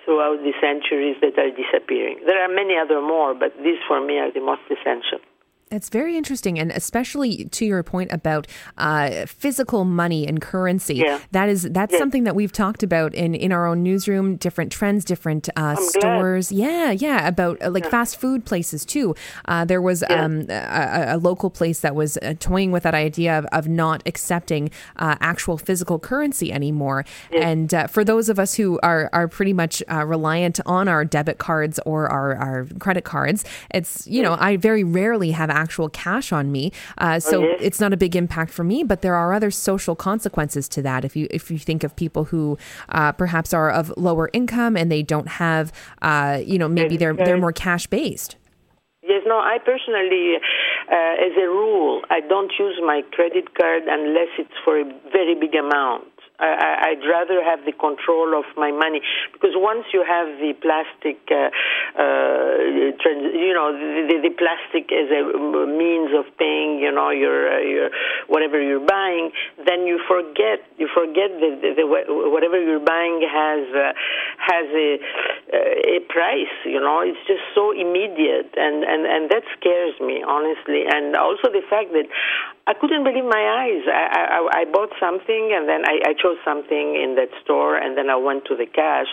throughout 0.06 0.42
the 0.46 0.54
centuries 0.62 1.18
that 1.22 1.38
are 1.42 1.50
disappearing. 1.50 2.22
There 2.26 2.38
are 2.38 2.50
many 2.50 2.78
other 2.78 3.02
more 3.02 3.34
but 3.34 3.54
these 3.64 3.82
for 3.88 4.02
me 4.02 4.18
are 4.18 4.32
the 4.32 4.42
most 4.42 4.66
essential 4.70 5.22
it's 5.72 5.90
very 5.90 6.18
interesting, 6.18 6.60
and 6.60 6.72
especially 6.72 7.46
to 7.46 7.66
your 7.66 7.82
point 7.84 8.12
about 8.12 8.48
uh, 8.78 9.26
physical 9.26 9.86
money 9.86 10.28
and 10.28 10.42
currency. 10.42 10.96
Yeah. 10.96 11.20
That 11.32 11.50
is 11.50 11.64
that's 11.64 11.94
yeah. 11.94 12.00
something 12.00 12.26
that 12.26 12.36
we've 12.36 12.52
talked 12.52 12.84
about 12.84 13.14
in, 13.14 13.34
in 13.34 13.52
our 13.52 13.66
own 13.66 13.82
newsroom. 13.82 14.36
Different 14.36 14.72
trends, 14.72 15.06
different 15.06 15.50
uh, 15.56 15.76
stores. 15.78 16.50
Glad. 16.50 16.60
Yeah, 16.60 16.92
yeah. 16.92 17.28
About 17.28 17.62
uh, 17.62 17.70
like 17.70 17.86
yeah. 17.86 17.90
fast 17.90 18.20
food 18.20 18.46
places 18.46 18.86
too. 18.86 19.16
Uh, 19.46 19.64
there 19.64 19.82
was 19.82 20.04
um, 20.10 20.46
a, 20.50 21.16
a, 21.16 21.18
local 21.18 21.50
place 21.50 21.80
that 21.80 21.96
was 21.96 22.18
uh, 22.18 22.34
toying 22.40 22.72
with 22.72 22.84
that 22.84 22.96
idea 22.96 23.38
of, 23.38 23.46
of 23.48 23.68
not 23.68 24.04
accepting 24.06 24.70
uh, 24.98 25.16
actual 25.22 25.58
physical 25.58 26.00
currency 26.00 26.52
anymore. 26.52 27.06
And 27.32 27.74
for 27.90 28.04
those 28.04 28.28
of 28.28 28.40
us 28.40 28.56
who 28.56 28.80
are 28.84 29.10
are 29.14 29.28
pretty 29.28 29.54
much 29.54 29.82
reliant 29.90 30.60
on 30.66 30.88
our 30.88 31.06
debit 31.06 31.38
cards 31.38 31.80
or 31.86 32.08
our, 32.08 32.36
our 32.36 32.68
credit 32.80 33.06
cards, 33.06 33.46
it's 33.74 34.06
you 34.08 34.22
know 34.22 34.36
I 34.40 34.58
very 34.58 34.84
rarely 34.84 35.32
have 35.32 35.50
actual 35.64 35.90
cash 35.90 36.28
on 36.32 36.52
me. 36.52 36.72
Uh, 36.98 37.20
so 37.20 37.36
oh, 37.42 37.44
yes. 37.44 37.60
it's 37.62 37.80
not 37.80 37.92
a 37.94 37.98
big 37.98 38.16
impact 38.16 38.52
for 38.52 38.64
me, 38.64 38.84
but 38.84 39.02
there 39.02 39.16
are 39.16 39.34
other 39.34 39.52
social 39.52 39.96
consequences 39.96 40.68
to 40.76 40.82
that. 40.82 41.06
If 41.06 41.16
you 41.16 41.28
if 41.30 41.52
you 41.52 41.60
think 41.70 41.84
of 41.84 41.96
people 41.96 42.24
who 42.32 42.58
uh, 42.90 43.12
perhaps 43.14 43.54
are 43.54 43.70
of 43.70 43.94
lower 43.98 44.30
income 44.34 44.74
and 44.80 44.92
they 44.92 45.04
don't 45.04 45.28
have, 45.28 45.72
uh, 46.02 46.40
you 46.52 46.58
know, 46.58 46.68
maybe 46.68 46.98
they're 46.98 47.14
they're 47.14 47.44
more 47.48 47.54
cash 47.54 47.88
based. 47.88 48.36
Yes, 49.04 49.24
no, 49.26 49.38
I 49.40 49.58
personally, 49.66 50.38
uh, 50.92 51.26
as 51.28 51.34
a 51.36 51.48
rule, 51.50 52.04
I 52.12 52.20
don't 52.22 52.52
use 52.60 52.78
my 52.86 53.02
credit 53.12 53.58
card 53.58 53.84
unless 53.88 54.30
it's 54.38 54.58
for 54.64 54.80
a 54.80 54.86
very 55.12 55.34
big 55.34 55.56
amount. 55.56 56.06
I, 56.42 56.92
I'd 56.92 57.04
rather 57.06 57.44
have 57.44 57.66
the 57.66 57.72
control 57.72 58.38
of 58.38 58.46
my 58.58 58.72
money 58.72 59.02
because 59.34 59.54
once 59.56 59.86
you 59.94 60.04
have 60.04 60.28
the 60.42 60.54
plastic, 60.58 61.22
uh, 61.30 61.54
uh, 61.94 62.98
trans, 62.98 63.30
you 63.38 63.54
know, 63.54 63.72
the, 63.74 64.18
the 64.26 64.34
plastic 64.34 64.92
as 64.92 65.10
a 65.14 65.22
means 65.70 66.12
of 66.18 66.26
paying, 66.38 66.80
you 66.80 66.92
know, 66.92 67.10
your 67.10 67.54
uh, 67.54 67.60
your 67.62 67.90
whatever 68.28 68.62
you're 68.62 68.86
buying, 68.86 69.32
then 69.66 69.86
you 69.86 70.02
forget 70.08 70.66
you 70.78 70.90
forget 70.94 71.30
that 71.30 71.62
the, 71.62 71.70
the, 71.78 71.86
whatever 71.86 72.58
you're 72.58 72.84
buying 72.84 73.22
has 73.22 73.64
uh, 73.76 73.94
has 74.42 74.68
a 74.74 74.90
uh, 75.54 75.98
a 75.98 76.00
price. 76.10 76.56
You 76.66 76.82
know, 76.82 77.02
it's 77.06 77.22
just 77.28 77.44
so 77.54 77.72
immediate, 77.72 78.54
and 78.58 78.84
and 78.84 79.06
and 79.06 79.30
that 79.30 79.44
scares 79.60 79.94
me 80.02 80.24
honestly, 80.26 80.86
and 80.90 81.16
also 81.16 81.54
the 81.54 81.62
fact 81.70 81.94
that 81.94 82.10
I 82.68 82.74
couldn't 82.74 83.04
believe 83.04 83.26
my 83.26 83.44
eyes. 83.66 83.84
I, 83.84 84.40
I, 84.40 84.62
I 84.62 84.66
bought 84.66 84.94
something 85.00 85.52
and 85.52 85.68
then 85.68 85.82
I, 85.84 86.12
I 86.12 86.14
chose 86.14 86.31
something 86.44 86.96
in 86.96 87.16
that 87.16 87.30
store 87.44 87.78
and 87.78 87.98
then 87.98 88.10
I 88.10 88.16
went 88.16 88.46
to 88.46 88.56
the 88.56 88.66
cash 88.66 89.08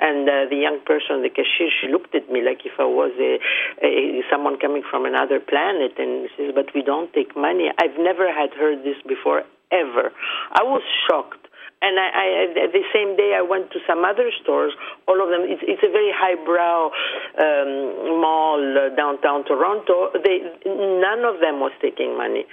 and 0.00 0.28
uh, 0.28 0.48
the 0.48 0.56
young 0.56 0.80
person, 0.84 1.22
the 1.22 1.30
cashier, 1.30 1.70
she 1.80 1.88
looked 1.88 2.14
at 2.14 2.30
me 2.30 2.42
like 2.42 2.64
if 2.64 2.78
I 2.78 2.84
was 2.84 3.12
a, 3.18 3.38
a 3.84 4.22
someone 4.30 4.58
coming 4.58 4.82
from 4.88 5.04
another 5.04 5.40
planet 5.40 5.92
and 5.98 6.28
she 6.36 6.46
says, 6.46 6.52
"But 6.54 6.74
we 6.74 6.82
don't 6.82 7.12
take 7.12 7.36
money." 7.36 7.70
I've 7.78 7.98
never 7.98 8.32
had 8.32 8.50
heard 8.54 8.84
this 8.84 8.96
before 9.06 9.44
ever. 9.70 10.12
I 10.52 10.62
was 10.62 10.82
shocked 11.08 11.42
And 11.82 11.98
I, 11.98 12.08
I, 12.14 12.70
the 12.70 12.86
same 12.94 13.16
day, 13.18 13.34
I 13.34 13.42
went 13.42 13.72
to 13.74 13.80
some 13.90 14.04
other 14.04 14.30
stores. 14.40 14.72
All 15.08 15.18
of 15.18 15.28
them. 15.34 15.42
It's, 15.42 15.62
it's 15.66 15.82
a 15.82 15.90
very 15.90 16.14
highbrow 16.14 16.94
um, 17.42 18.22
mall 18.22 18.62
uh, 18.62 18.94
downtown 18.94 19.42
Toronto. 19.42 20.14
They 20.14 20.46
none 20.64 21.26
of 21.26 21.42
them 21.42 21.58
was 21.58 21.74
taking 21.82 22.16
money 22.16 22.46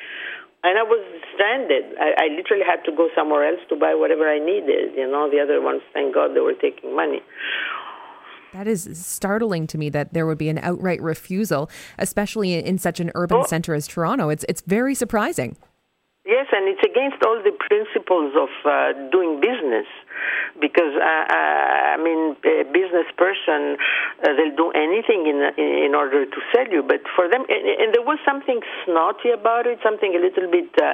and 0.63 0.77
I 0.77 0.83
was 0.83 0.99
stranded. 1.33 1.97
I, 1.99 2.25
I 2.25 2.27
literally 2.35 2.63
had 2.65 2.83
to 2.85 2.91
go 2.95 3.09
somewhere 3.15 3.47
else 3.47 3.61
to 3.69 3.75
buy 3.75 3.95
whatever 3.95 4.29
I 4.29 4.39
needed. 4.39 4.95
You 4.95 5.09
know, 5.09 5.29
the 5.29 5.39
other 5.39 5.61
ones, 5.61 5.81
thank 5.93 6.13
God, 6.13 6.35
they 6.35 6.41
were 6.41 6.53
taking 6.53 6.95
money. 6.95 7.21
That 8.53 8.67
is 8.67 8.89
startling 8.93 9.67
to 9.67 9.77
me 9.77 9.89
that 9.89 10.13
there 10.13 10.25
would 10.25 10.39
be 10.39 10.49
an 10.49 10.57
outright 10.57 11.01
refusal, 11.01 11.69
especially 11.97 12.55
in 12.55 12.77
such 12.77 12.99
an 12.99 13.11
urban 13.15 13.41
oh. 13.41 13.45
center 13.45 13.73
as 13.75 13.87
Toronto. 13.87 14.29
It's 14.29 14.43
it's 14.49 14.61
very 14.61 14.95
surprising. 14.95 15.55
Yes, 16.25 16.47
and 16.51 16.67
it's 16.67 16.81
against 16.83 17.23
all 17.25 17.41
the 17.43 17.53
principles 17.57 18.33
of 18.35 18.49
uh, 18.65 18.93
doing 19.11 19.39
business 19.39 19.85
because 20.59 20.93
uh, 20.95 21.25
I 21.29 21.97
mean, 21.97 22.35
a 22.43 22.63
business 22.69 23.07
person 23.17 23.79
uh, 24.23 24.35
they'll 24.35 24.55
do 24.55 24.71
anything 24.75 25.27
in 25.27 25.39
in 25.57 25.95
order 25.95 26.25
to 26.25 26.39
sell 26.53 26.67
you. 26.67 26.83
But 26.83 27.01
for 27.15 27.27
them, 27.27 27.43
and, 27.49 27.63
and 27.81 27.89
there 27.93 28.05
was 28.05 28.19
something 28.27 28.61
snotty 28.85 29.31
about 29.31 29.67
it, 29.67 29.79
something 29.83 30.13
a 30.15 30.21
little 30.21 30.51
bit 30.51 30.69
uh, 30.77 30.93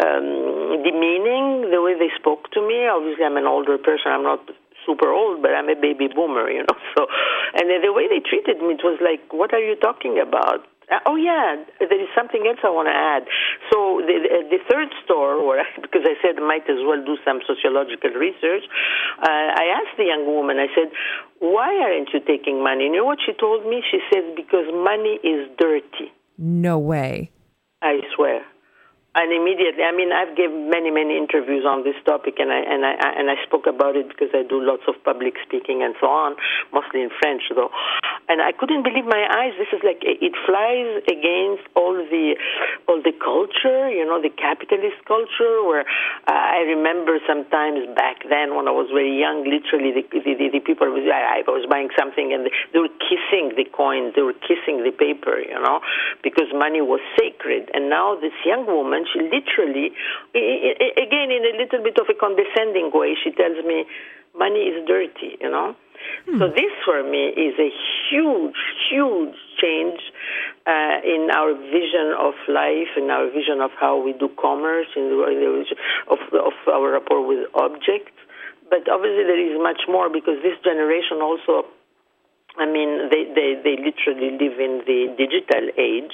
um, 0.00 0.82
demeaning 0.82 1.70
the 1.70 1.82
way 1.82 1.94
they 1.98 2.10
spoke 2.18 2.50
to 2.52 2.60
me. 2.62 2.86
Obviously, 2.86 3.24
I'm 3.24 3.36
an 3.36 3.46
older 3.46 3.78
person. 3.78 4.10
I'm 4.10 4.24
not 4.24 4.42
super 4.86 5.10
old, 5.10 5.42
but 5.42 5.52
I'm 5.54 5.68
a 5.68 5.76
baby 5.76 6.08
boomer, 6.08 6.50
you 6.50 6.64
know. 6.66 6.76
So, 6.96 7.06
and 7.54 7.70
the 7.70 7.92
way 7.92 8.08
they 8.08 8.20
treated 8.20 8.60
me, 8.60 8.74
it 8.74 8.84
was 8.84 8.98
like, 9.00 9.32
what 9.32 9.54
are 9.54 9.60
you 9.60 9.76
talking 9.76 10.20
about? 10.20 10.66
Uh, 10.90 10.98
oh 11.06 11.16
yeah, 11.16 11.62
there 11.78 12.00
is 12.00 12.08
something 12.14 12.42
else 12.46 12.58
I 12.64 12.70
want 12.70 12.88
to 12.90 12.96
add. 12.96 13.26
So 13.70 14.02
the, 14.02 14.16
the, 14.22 14.58
the 14.58 14.60
third 14.70 14.88
store, 15.04 15.34
or 15.38 15.62
because 15.82 16.02
I 16.04 16.14
said 16.22 16.38
I 16.38 16.44
might 16.46 16.66
as 16.70 16.82
well 16.82 17.02
do 17.04 17.16
some 17.24 17.40
sociological 17.46 18.10
research, 18.18 18.66
uh, 19.22 19.48
I 19.54 19.78
asked 19.78 19.96
the 19.96 20.06
young 20.10 20.26
woman. 20.26 20.58
I 20.58 20.68
said, 20.74 20.90
"Why 21.38 21.70
aren't 21.82 22.10
you 22.12 22.20
taking 22.20 22.62
money?" 22.62 22.86
And 22.86 22.94
you 22.94 23.00
know 23.00 23.06
what 23.06 23.22
she 23.24 23.32
told 23.32 23.66
me? 23.66 23.82
She 23.90 24.00
said, 24.12 24.34
"Because 24.36 24.66
money 24.72 25.18
is 25.22 25.48
dirty." 25.58 26.12
No 26.38 26.78
way. 26.78 27.30
I 27.82 28.00
swear 28.14 28.42
and 29.14 29.28
immediately, 29.28 29.84
I 29.84 29.92
mean, 29.92 30.08
I've 30.08 30.32
given 30.40 30.72
many, 30.72 30.88
many 30.88 31.20
interviews 31.20 31.68
on 31.68 31.84
this 31.84 31.96
topic, 32.08 32.40
and 32.40 32.48
I 32.48 32.64
and 32.64 32.80
I 32.80 32.96
and 32.96 33.28
I 33.28 33.36
spoke 33.44 33.68
about 33.68 33.92
it 33.92 34.08
because 34.08 34.32
I 34.32 34.40
do 34.40 34.56
lots 34.56 34.88
of 34.88 34.96
public 35.04 35.36
speaking 35.44 35.84
and 35.84 35.92
so 36.00 36.08
on, 36.08 36.32
mostly 36.72 37.04
in 37.04 37.12
French, 37.20 37.44
though. 37.52 37.68
And 38.32 38.40
I 38.40 38.56
couldn't 38.56 38.88
believe 38.88 39.04
my 39.04 39.20
eyes. 39.28 39.52
This 39.60 39.68
is 39.68 39.84
like 39.84 40.00
it 40.00 40.32
flies 40.48 41.04
against 41.12 41.68
all 41.76 41.92
the 41.92 42.40
all 42.88 43.04
the 43.04 43.12
culture, 43.12 43.92
you 43.92 44.08
know, 44.08 44.16
the 44.16 44.32
capitalist 44.32 45.04
culture. 45.04 45.60
Where 45.68 45.84
uh, 46.24 46.32
I 46.32 46.64
remember 46.72 47.20
sometimes 47.28 47.84
back 47.92 48.24
then 48.24 48.56
when 48.56 48.64
I 48.64 48.72
was 48.72 48.88
very 48.88 49.12
young, 49.12 49.44
literally 49.44 49.92
the 49.92 50.08
the, 50.08 50.40
the, 50.40 50.56
the 50.56 50.62
people 50.64 50.88
was 50.88 51.04
I, 51.04 51.44
I 51.44 51.50
was 51.52 51.68
buying 51.68 51.92
something 52.00 52.32
and 52.32 52.48
they 52.72 52.80
were 52.80 52.96
kissing 52.96 53.52
the 53.60 53.68
coins, 53.68 54.16
they 54.16 54.24
were 54.24 54.40
kissing 54.40 54.80
the 54.80 54.96
paper, 54.96 55.36
you 55.36 55.60
know, 55.60 55.84
because 56.24 56.48
money 56.56 56.80
was 56.80 57.04
sacred. 57.20 57.68
And 57.76 57.92
now 57.92 58.16
this 58.16 58.32
young 58.48 58.64
woman 58.64 59.01
and 59.02 59.10
she 59.10 59.18
literally, 59.26 59.90
again 60.34 61.30
in 61.34 61.42
a 61.42 61.58
little 61.58 61.82
bit 61.82 61.98
of 61.98 62.06
a 62.08 62.14
condescending 62.14 62.90
way, 62.94 63.16
she 63.18 63.32
tells 63.32 63.58
me, 63.66 63.84
money 64.38 64.70
is 64.70 64.86
dirty, 64.86 65.36
you 65.40 65.50
know. 65.50 65.74
Hmm. 66.26 66.38
So 66.38 66.48
this 66.48 66.70
for 66.84 67.02
me 67.02 67.34
is 67.34 67.58
a 67.58 67.70
huge, 68.10 68.58
huge 68.90 69.34
change 69.58 70.00
uh, 70.66 70.98
in 71.02 71.30
our 71.34 71.54
vision 71.54 72.14
of 72.18 72.34
life, 72.48 72.94
in 72.96 73.10
our 73.10 73.30
vision 73.30 73.60
of 73.60 73.70
how 73.78 73.98
we 73.98 74.12
do 74.12 74.30
commerce, 74.40 74.86
in 74.96 75.10
the, 75.10 75.64
of, 76.10 76.18
of 76.32 76.54
our 76.70 76.92
rapport 76.92 77.26
with 77.26 77.46
objects. 77.54 78.18
But 78.70 78.88
obviously 78.88 79.24
there 79.24 79.38
is 79.38 79.58
much 79.60 79.82
more 79.86 80.08
because 80.08 80.42
this 80.42 80.58
generation 80.64 81.20
also 81.20 81.66
I 82.58 82.66
mean, 82.66 83.08
they, 83.08 83.24
they, 83.32 83.56
they 83.64 83.76
literally 83.80 84.36
live 84.36 84.60
in 84.60 84.82
the 84.84 85.14
digital 85.16 85.72
age. 85.78 86.12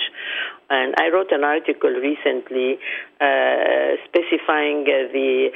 And 0.71 0.95
I 0.99 1.09
wrote 1.09 1.33
an 1.33 1.43
article 1.43 1.91
recently 1.91 2.79
uh, 3.21 3.99
specifying 4.07 4.87
uh, 4.87 5.11
the 5.11 5.51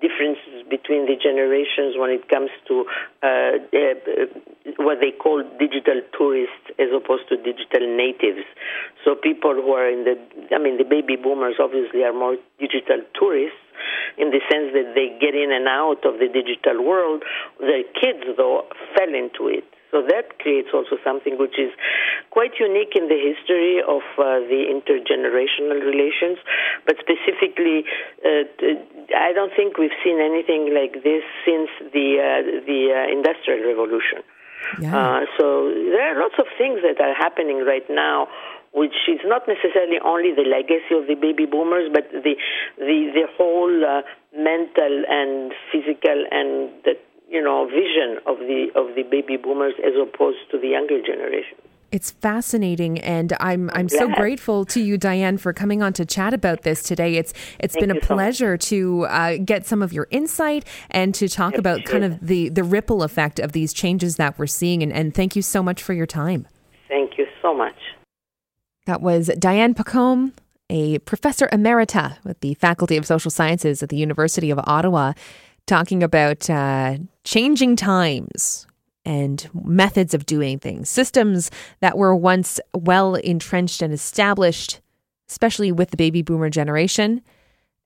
differences 0.00 0.62
between 0.70 1.06
the 1.06 1.18
generations 1.18 1.98
when 1.98 2.10
it 2.10 2.28
comes 2.30 2.50
to 2.70 2.86
uh, 3.22 3.58
uh, 3.58 4.78
what 4.78 5.02
they 5.02 5.10
call 5.10 5.42
digital 5.58 5.98
tourists 6.14 6.70
as 6.78 6.86
opposed 6.94 7.26
to 7.28 7.36
digital 7.36 7.82
natives. 7.82 8.46
So 9.04 9.16
people 9.18 9.54
who 9.58 9.74
are 9.74 9.90
in 9.90 10.04
the, 10.06 10.14
I 10.54 10.58
mean, 10.62 10.78
the 10.78 10.86
baby 10.86 11.16
boomers 11.16 11.58
obviously 11.58 12.04
are 12.04 12.14
more 12.14 12.36
digital 12.60 13.02
tourists 13.18 13.58
in 14.16 14.30
the 14.30 14.38
sense 14.50 14.70
that 14.74 14.94
they 14.94 15.18
get 15.18 15.34
in 15.34 15.50
and 15.50 15.66
out 15.66 16.06
of 16.06 16.18
the 16.22 16.30
digital 16.30 16.82
world. 16.82 17.22
Their 17.58 17.82
kids, 17.98 18.22
though, 18.36 18.66
fell 18.94 19.10
into 19.10 19.50
it. 19.50 19.66
So 19.90 20.02
that 20.02 20.38
creates 20.38 20.68
also 20.74 20.96
something 21.02 21.38
which 21.38 21.58
is 21.58 21.72
quite 22.30 22.52
unique 22.60 22.92
in 22.94 23.08
the 23.08 23.16
history 23.16 23.80
of 23.80 24.04
uh, 24.20 24.44
the 24.44 24.68
intergenerational 24.68 25.80
relations, 25.80 26.38
but 26.84 26.96
specifically, 27.00 27.84
uh, 28.20 28.44
I 29.16 29.32
don't 29.32 29.52
think 29.56 29.78
we've 29.78 29.96
seen 30.04 30.20
anything 30.20 30.74
like 30.74 31.02
this 31.02 31.24
since 31.44 31.70
the 31.92 32.20
uh, 32.20 32.66
the 32.68 32.80
uh, 32.92 33.12
Industrial 33.12 33.64
Revolution. 33.64 34.20
Yeah. 34.80 34.92
Uh, 34.92 35.20
so 35.38 35.72
there 35.72 36.12
are 36.12 36.20
lots 36.20 36.34
of 36.38 36.46
things 36.58 36.80
that 36.82 37.00
are 37.00 37.14
happening 37.14 37.64
right 37.64 37.88
now 37.88 38.28
which 38.72 39.08
is 39.08 39.20
not 39.24 39.48
necessarily 39.48 39.96
only 40.04 40.32
the 40.34 40.44
legacy 40.44 40.92
of 40.92 41.06
the 41.08 41.14
baby 41.14 41.46
boomers, 41.46 41.88
but 41.92 42.04
the 42.12 42.36
the 42.76 42.98
the 43.16 43.26
whole 43.36 43.84
uh, 43.84 44.02
mental 44.36 45.04
and 45.08 45.52
physical 45.72 46.18
and 46.30 46.68
the 46.84 46.94
you 47.28 47.42
know 47.42 47.66
vision 47.66 48.18
of 48.26 48.38
the 48.38 48.68
of 48.74 48.94
the 48.94 49.02
baby 49.02 49.36
boomers 49.36 49.74
as 49.84 49.92
opposed 50.00 50.38
to 50.50 50.58
the 50.58 50.68
younger 50.68 51.00
generation. 51.02 51.58
It's 51.90 52.10
fascinating, 52.10 52.98
and 53.00 53.32
I'm 53.40 53.70
I'm 53.72 53.88
so 53.88 54.08
grateful 54.08 54.66
to 54.66 54.80
you, 54.80 54.98
Diane, 54.98 55.38
for 55.38 55.54
coming 55.54 55.82
on 55.82 55.94
to 55.94 56.04
chat 56.04 56.34
about 56.34 56.62
this 56.62 56.82
today. 56.82 57.16
It's 57.16 57.32
it's 57.58 57.74
Thank 57.74 57.88
been 57.88 57.96
a 57.96 58.00
pleasure 58.00 58.58
so 58.60 58.68
to 58.68 59.06
uh, 59.06 59.36
get 59.42 59.66
some 59.66 59.80
of 59.80 59.92
your 59.92 60.06
insight 60.10 60.66
and 60.90 61.14
to 61.14 61.28
talk 61.28 61.56
about 61.56 61.84
kind 61.84 62.04
of 62.04 62.18
the 62.20 62.50
the 62.50 62.62
ripple 62.62 63.02
effect 63.02 63.38
of 63.38 63.52
these 63.52 63.72
changes 63.72 64.16
that 64.16 64.38
we're 64.38 64.46
seeing. 64.46 64.82
And, 64.82 64.92
and 64.92 65.14
thank 65.14 65.34
you 65.34 65.40
so 65.40 65.62
much 65.62 65.82
for 65.82 65.94
your 65.94 66.06
time. 66.06 66.46
Thank 66.88 67.16
you 67.16 67.26
so 67.40 67.54
much. 67.54 67.76
That 68.84 69.00
was 69.00 69.28
Diane 69.38 69.74
Pacom, 69.74 70.32
a 70.68 70.98
professor 71.00 71.48
emerita 71.48 72.22
with 72.22 72.40
the 72.40 72.52
Faculty 72.54 72.98
of 72.98 73.06
Social 73.06 73.30
Sciences 73.30 73.82
at 73.82 73.88
the 73.88 73.96
University 73.96 74.50
of 74.50 74.60
Ottawa 74.64 75.14
talking 75.68 76.02
about 76.02 76.50
uh, 76.50 76.96
changing 77.22 77.76
times 77.76 78.66
and 79.04 79.48
methods 79.54 80.14
of 80.14 80.26
doing 80.26 80.58
things, 80.58 80.88
systems 80.88 81.50
that 81.80 81.96
were 81.96 82.14
once 82.16 82.58
well 82.74 83.14
entrenched 83.14 83.80
and 83.82 83.92
established, 83.92 84.80
especially 85.28 85.70
with 85.70 85.90
the 85.90 85.96
baby 85.96 86.22
boomer 86.22 86.50
generation, 86.50 87.22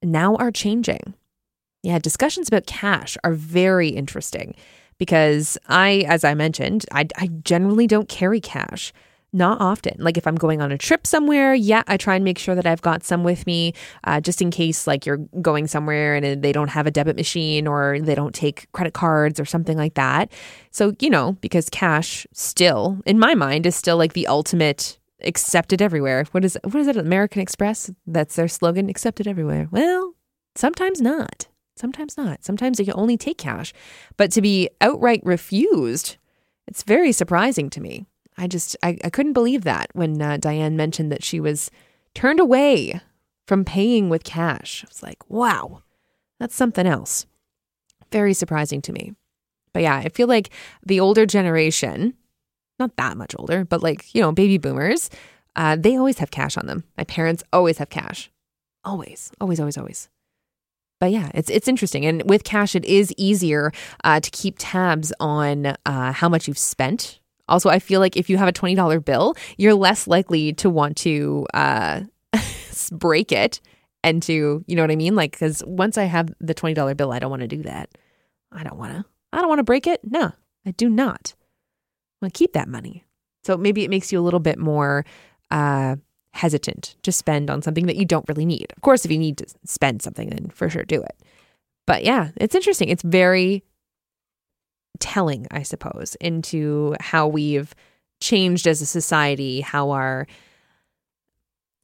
now 0.03 0.37
are 0.37 0.51
changing. 0.51 1.15
Yeah, 1.83 1.99
discussions 1.99 2.49
about 2.49 2.67
cash 2.67 3.17
are 3.25 3.35
very 3.35 3.89
interesting 3.89 4.55
because 4.99 5.59
I, 5.67 6.05
as 6.09 6.25
I 6.25 6.35
mentioned, 6.35 6.87
I, 6.93 7.09
I 7.17 7.27
generally 7.45 7.87
don't 7.87 8.09
carry 8.09 8.41
cash. 8.41 8.93
Not 9.35 9.63
often. 9.63 9.97
Like 9.99 10.19
if 10.19 10.27
I'm 10.27 10.35
going 10.35 10.61
on 10.61 10.73
a 10.73 10.79
trip 10.79 11.07
somewhere, 11.07 11.55
yeah, 11.55 11.83
I 11.87 11.97
try 11.97 12.17
and 12.17 12.25
make 12.25 12.39
sure 12.39 12.55
that 12.55 12.67
I've 12.67 12.83
got 12.83 13.03
some 13.03 13.25
with 13.25 13.47
me, 13.47 13.73
uh, 14.05 14.21
just 14.21 14.43
in 14.43 14.51
case 14.51 14.87
like 14.87 15.07
you're 15.07 15.25
going 15.41 15.67
somewhere 15.67 16.15
and 16.15 16.43
they 16.43 16.53
don't 16.53 16.69
have 16.69 16.87
a 16.87 16.91
debit 16.91 17.17
machine 17.17 17.67
or 17.67 17.99
they 17.99 18.15
don't 18.15 18.35
take 18.35 18.71
credit 18.73 18.93
cards 18.93 19.41
or 19.41 19.47
something 19.47 19.79
like 19.79 19.95
that. 19.95 20.31
So 20.71 20.95
you 21.01 21.09
know, 21.09 21.39
because 21.41 21.71
cash 21.71 22.27
still, 22.33 23.01
in 23.07 23.19
my 23.19 23.35
mind, 23.35 23.65
is 23.65 23.75
still 23.75 23.97
like 23.97 24.13
the 24.13 24.27
ultimate 24.27 24.99
accepted 25.25 25.81
everywhere. 25.81 26.25
What 26.33 26.45
is 26.45 26.59
what 26.65 26.77
is 26.77 26.89
it? 26.89 26.99
American 26.99 27.41
Express. 27.41 27.91
That's 28.07 28.37
their 28.37 28.49
slogan. 28.49 28.91
Accepted 28.91 29.27
everywhere. 29.27 29.69
Well, 29.71 30.15
sometimes 30.57 31.01
not. 31.01 31.49
Sometimes 31.77 32.19
not. 32.19 32.45
Sometimes 32.45 32.77
they 32.77 32.85
can 32.85 32.95
only 32.97 33.17
take 33.17 33.39
cash, 33.39 33.73
but 34.19 34.31
to 34.33 34.43
be 34.43 34.69
outright 34.83 35.23
refused, 35.25 36.17
it's 36.67 36.83
very 36.83 37.13
surprising 37.13 37.71
to 37.71 37.81
me. 37.81 38.07
I 38.37 38.47
just, 38.47 38.77
I, 38.83 38.99
I 39.05 39.11
couldn't 39.11 39.35
believe 39.35 39.65
that 39.65 39.89
when 39.93 40.21
uh, 40.21 40.37
Diane 40.39 40.77
mentioned 40.77 41.13
that 41.13 41.25
she 41.25 41.41
was 41.41 41.71
turned 42.15 42.41
away 42.41 43.01
from 43.47 43.65
paying 43.65 44.09
with 44.09 44.25
cash. 44.25 44.85
I 44.85 44.89
was 44.89 45.03
like, 45.03 45.29
wow, 45.31 45.83
that's 46.39 46.55
something 46.55 46.87
else. 46.87 47.27
Very 48.11 48.35
surprising 48.35 48.81
to 48.83 48.93
me. 48.93 49.15
But 49.73 49.83
yeah, 49.83 49.97
I 49.97 50.09
feel 50.09 50.29
like 50.29 50.51
the 50.85 51.01
older 51.01 51.27
generation, 51.27 52.15
not 52.79 52.97
that 52.97 53.17
much 53.17 53.35
older, 53.39 53.65
but 53.65 53.83
like, 53.83 54.15
you 54.15 54.21
know, 54.21 54.33
baby 54.33 54.59
boomers, 54.59 55.11
uh, 55.57 55.77
they 55.79 55.97
always 55.97 56.19
have 56.19 56.31
cash 56.31 56.57
on 56.57 56.67
them. 56.67 56.85
My 56.97 57.05
parents 57.05 57.43
always 57.53 57.79
have 57.79 57.91
cash. 57.91 58.31
Always, 58.85 59.31
always, 59.41 59.61
always, 59.61 59.79
always. 59.79 60.09
But 60.99 61.11
yeah, 61.11 61.31
it's 61.35 61.51
it's 61.51 61.67
interesting, 61.67 62.07
and 62.07 62.23
with 62.29 62.45
cash, 62.45 62.77
it 62.77 62.85
is 62.85 63.13
easier 63.17 63.73
uh, 64.05 64.21
to 64.21 64.31
keep 64.31 64.55
tabs 64.57 65.13
on 65.19 65.75
uh, 65.85 66.13
how 66.13 66.29
much 66.29 66.47
you've 66.47 66.59
spent 66.59 67.19
also, 67.53 67.69
I 67.69 67.79
feel 67.79 68.01
like 68.01 68.17
if 68.17 68.31
you 68.31 68.39
have 68.39 68.49
a 68.49 68.53
$20 68.53 69.05
bill, 69.05 69.35
you're 69.59 69.75
less 69.75 70.07
likely 70.07 70.55
to 70.55 70.71
want 70.71 70.97
to 70.99 71.47
uh, 71.53 72.01
break 72.93 73.31
it 73.31 73.61
and 74.03 74.23
to, 74.23 74.65
you 74.67 74.75
know 74.75 74.83
what 74.83 74.91
I 74.91 74.97
mean? 74.97 75.15
Like, 75.15 75.33
because 75.33 75.63
once 75.67 75.99
I 75.99 76.05
have 76.05 76.33
the 76.41 76.55
$20 76.55 76.97
bill, 76.97 77.13
I 77.13 77.19
don't 77.19 77.31
want 77.31 77.43
to 77.43 77.49
do 77.49 77.63
that. 77.65 77.91
I 78.51 78.65
don't 78.65 78.79
want 78.79 78.95
to. 78.95 79.05
I 79.35 79.39
don't 79.41 79.49
want 79.49 79.59
to 79.59 79.65
break 79.65 79.87
it. 79.87 80.01
No, 80.03 80.33
I 80.65 80.71
do 80.71 80.89
not. 80.89 81.35
I 81.37 82.25
want 82.25 82.35
to 82.35 82.39
keep 82.39 82.55
that 82.55 82.69
money. 82.69 83.05
So 83.45 83.59
maybe 83.59 83.85
it 83.85 83.91
makes 83.91 84.11
you 84.11 84.19
a 84.19 84.23
little 84.25 84.41
bit 84.41 84.59
more 84.59 85.05
uh, 85.51 85.97
hesitant 86.33 86.97
to 87.03 87.13
spend 87.13 87.51
on 87.51 87.61
something 87.61 87.85
that 87.85 87.97
you 87.97 88.07
don't 88.07 88.29
really 88.29 88.47
need. 88.47 88.73
Of 88.75 88.83
course, 88.83 89.05
if 89.05 89.11
you 89.11 89.19
need 89.19 89.37
to 89.39 89.47
spend 89.67 90.01
something, 90.01 90.31
then 90.31 90.49
for 90.49 90.71
sure 90.71 90.85
do 90.85 91.03
it. 91.03 91.17
But 91.87 92.03
yeah, 92.03 92.31
it's 92.37 92.55
interesting. 92.55 92.89
It's 92.89 93.03
very 93.03 93.63
telling, 95.01 95.47
I 95.51 95.63
suppose, 95.63 96.17
into 96.21 96.95
how 97.01 97.27
we've 97.27 97.75
changed 98.21 98.67
as 98.67 98.81
a 98.81 98.87
society, 98.87 99.61
how 99.61 99.91
our 99.91 100.27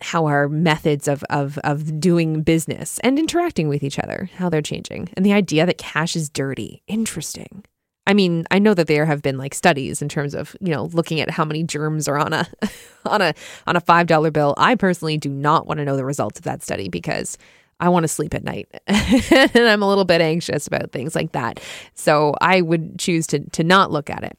how 0.00 0.26
our 0.26 0.48
methods 0.48 1.09
of, 1.09 1.24
of 1.24 1.59
of 1.64 1.98
doing 1.98 2.42
business 2.42 3.00
and 3.00 3.18
interacting 3.18 3.68
with 3.68 3.82
each 3.82 3.98
other, 3.98 4.30
how 4.36 4.48
they're 4.48 4.62
changing. 4.62 5.09
And 5.16 5.26
the 5.26 5.32
idea 5.32 5.66
that 5.66 5.78
cash 5.78 6.14
is 6.14 6.30
dirty. 6.30 6.82
Interesting. 6.86 7.64
I 8.06 8.14
mean, 8.14 8.46
I 8.50 8.59
know 8.59 8.72
that 8.72 8.86
there 8.86 9.04
have 9.04 9.20
been 9.20 9.36
like 9.36 9.54
studies 9.54 10.00
in 10.00 10.09
terms 10.09 10.34
of, 10.34 10.56
you 10.62 10.70
know, 10.70 10.84
looking 10.94 11.20
at 11.20 11.28
how 11.28 11.44
many 11.44 11.62
germs 11.62 12.09
are 12.09 12.16
on 12.16 12.32
a 12.32 12.48
on 13.04 13.20
a 13.20 13.34
on 13.66 13.76
a 13.76 13.82
$5 13.82 14.32
bill. 14.32 14.54
I 14.56 14.76
personally 14.76 15.18
do 15.18 15.28
not 15.28 15.66
want 15.66 15.78
to 15.78 15.84
know 15.84 15.96
the 15.96 16.06
results 16.06 16.38
of 16.38 16.44
that 16.44 16.62
study 16.62 16.88
because 16.88 17.36
I 17.81 17.89
want 17.89 18.05
to 18.05 18.09
sleep 18.09 18.35
at 18.35 18.45
night 18.45 18.68
and 18.87 19.68
I'm 19.68 19.83
a 19.83 19.89
little 19.89 20.05
bit 20.05 20.20
anxious 20.20 20.66
about 20.66 20.91
things 20.91 21.14
like 21.14 21.33
that. 21.33 21.61
So 21.95 22.35
I 22.41 22.61
would 22.61 22.99
choose 22.99 23.26
to, 23.29 23.41
to 23.51 23.62
not 23.62 23.91
look 23.93 24.11
at 24.11 24.24
it. 24.24 24.37